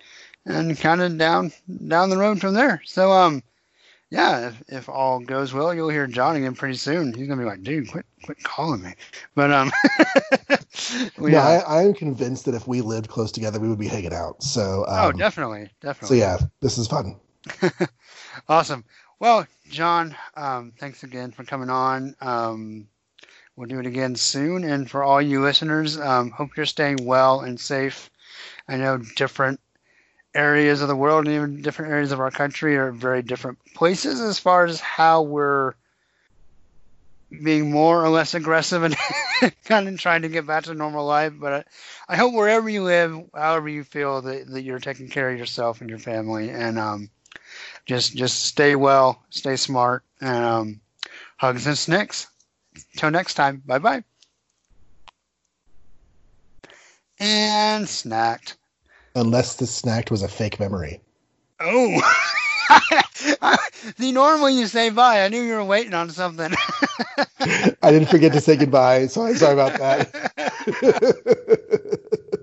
and 0.47 0.79
kind 0.79 1.01
of 1.01 1.19
down 1.19 1.53
down 1.89 2.11
the 2.11 2.19
road 2.19 2.41
from 2.41 2.55
there. 2.55 2.81
So 2.85 3.13
um, 3.13 3.43
yeah, 4.11 4.49
if, 4.49 4.63
if 4.69 4.89
all 4.89 5.21
goes 5.21 5.53
well, 5.55 5.73
you'll 5.73 5.89
hear 5.89 6.07
Jon 6.07 6.37
again 6.37 6.55
pretty 6.55 6.77
soon. 6.77 7.15
He's 7.15 7.29
gonna 7.29 7.41
be 7.41 7.49
like, 7.49 7.63
dude, 7.63 7.91
quit 7.91 8.07
quit 8.25 8.43
calling 8.43 8.83
me. 8.83 8.95
But 9.35 9.53
um, 9.53 9.73
we, 11.19 11.33
no, 11.33 11.39
uh, 11.39 11.63
I, 11.67 11.79
I 11.79 11.83
am 11.85 11.95
convinced 11.95 12.45
that 12.45 12.55
if 12.55 12.67
we 12.67 12.81
lived 12.81 13.09
close 13.09 13.33
together, 13.33 13.59
we 13.59 13.69
would 13.69 13.79
be 13.79 13.89
hanging 13.89 14.13
out. 14.13 14.43
So, 14.43 14.85
um, 14.87 15.07
oh, 15.07 15.13
definitely, 15.13 15.71
definitely. 15.81 16.19
so 16.19 16.23
yeah, 16.23 16.39
this 16.61 16.79
is 16.79 16.87
fun. 16.87 17.17
Awesome. 18.49 18.85
Well, 19.19 19.47
Jon, 19.69 20.17
um, 20.37 20.73
thanks 20.79 21.05
again 21.05 21.31
for 21.31 21.45
coming 21.45 21.71
on. 21.71 22.17
Um, 22.21 22.89
we'll 23.57 23.69
do 23.69 23.79
it 23.79 23.87
again 23.87 24.17
soon. 24.17 24.65
And 24.65 24.91
for 24.91 25.03
all 25.03 25.21
you 25.21 25.43
listeners, 25.43 25.99
um, 25.99 26.31
hope 26.31 26.57
you're 26.57 26.67
staying 26.67 27.05
well 27.05 27.41
and 27.41 27.59
safe. 27.59 28.11
I 28.69 28.77
know 28.77 28.99
different 29.17 29.61
areas 30.35 30.81
of 30.83 30.89
the 30.89 30.97
world 30.97 31.27
and 31.27 31.35
even 31.35 31.63
different 31.63 31.93
areas 31.93 32.13
of 32.13 32.21
our 32.21 32.31
country 32.31 32.77
are 32.77 32.93
very 32.93 33.23
different 33.23 33.59
places 33.75 34.21
as 34.21 34.39
far 34.39 34.65
as 34.65 34.81
how 34.81 35.23
we're 35.23 35.75
being 37.43 37.71
more 37.71 38.05
or 38.05 38.09
less 38.09 38.35
aggressive 38.35 38.83
and 38.83 38.97
kind 39.65 39.89
of 39.89 39.99
trying 39.99 40.23
to 40.23 40.29
get 40.29 40.47
back 40.47 40.65
to 40.65 40.75
normal 40.75 41.07
life. 41.07 41.33
But 41.39 41.67
I, 42.09 42.17
hope 42.17 42.35
wherever 42.35 42.69
you 42.69 42.83
live, 42.83 43.19
however 43.35 43.69
you 43.69 43.85
feel, 43.85 44.21
that, 44.23 44.49
that 44.49 44.63
you're 44.63 44.79
taking 44.79 45.09
care 45.09 45.31
of 45.31 45.39
yourself 45.39 45.81
and 45.81 45.89
your 45.89 45.99
family. 45.99 46.51
And 46.51 46.79
um, 46.79 47.11
just 47.87 48.15
just 48.15 48.45
stay 48.45 48.77
well, 48.77 49.23
stay 49.31 49.57
smart, 49.57 50.05
and 50.21 50.45
um, 50.45 50.81
hugs 51.39 51.67
and 51.67 51.77
snicks. 51.77 52.29
Till 52.97 53.11
next 53.11 53.35
time, 53.35 53.63
bye 53.67 53.79
bye. 53.79 54.05
And 57.19 57.87
snacked. 57.87 58.57
Unless 59.15 59.57
the 59.57 59.67
snacked 59.67 60.11
was 60.11 60.23
a 60.23 60.29
fake 60.29 60.59
memory. 60.59 61.01
Oh. 61.61 62.01
See, 63.99 64.13
normally 64.13 64.55
you 64.55 64.67
say 64.67 64.91
bye. 64.91 65.25
I 65.25 65.29
knew 65.29 65.43
you 65.43 65.55
were 65.55 65.65
waiting 65.65 65.95
on 65.95 66.11
something. 66.11 66.53
I 67.41 67.91
didn't 67.91 68.09
forget 68.09 68.33
to 68.33 68.41
say 68.41 68.57
goodbye, 68.57 69.07
so 69.07 69.23
I'm 69.23 69.37
sorry 69.37 69.55
about 69.55 69.79
that. 69.79 70.09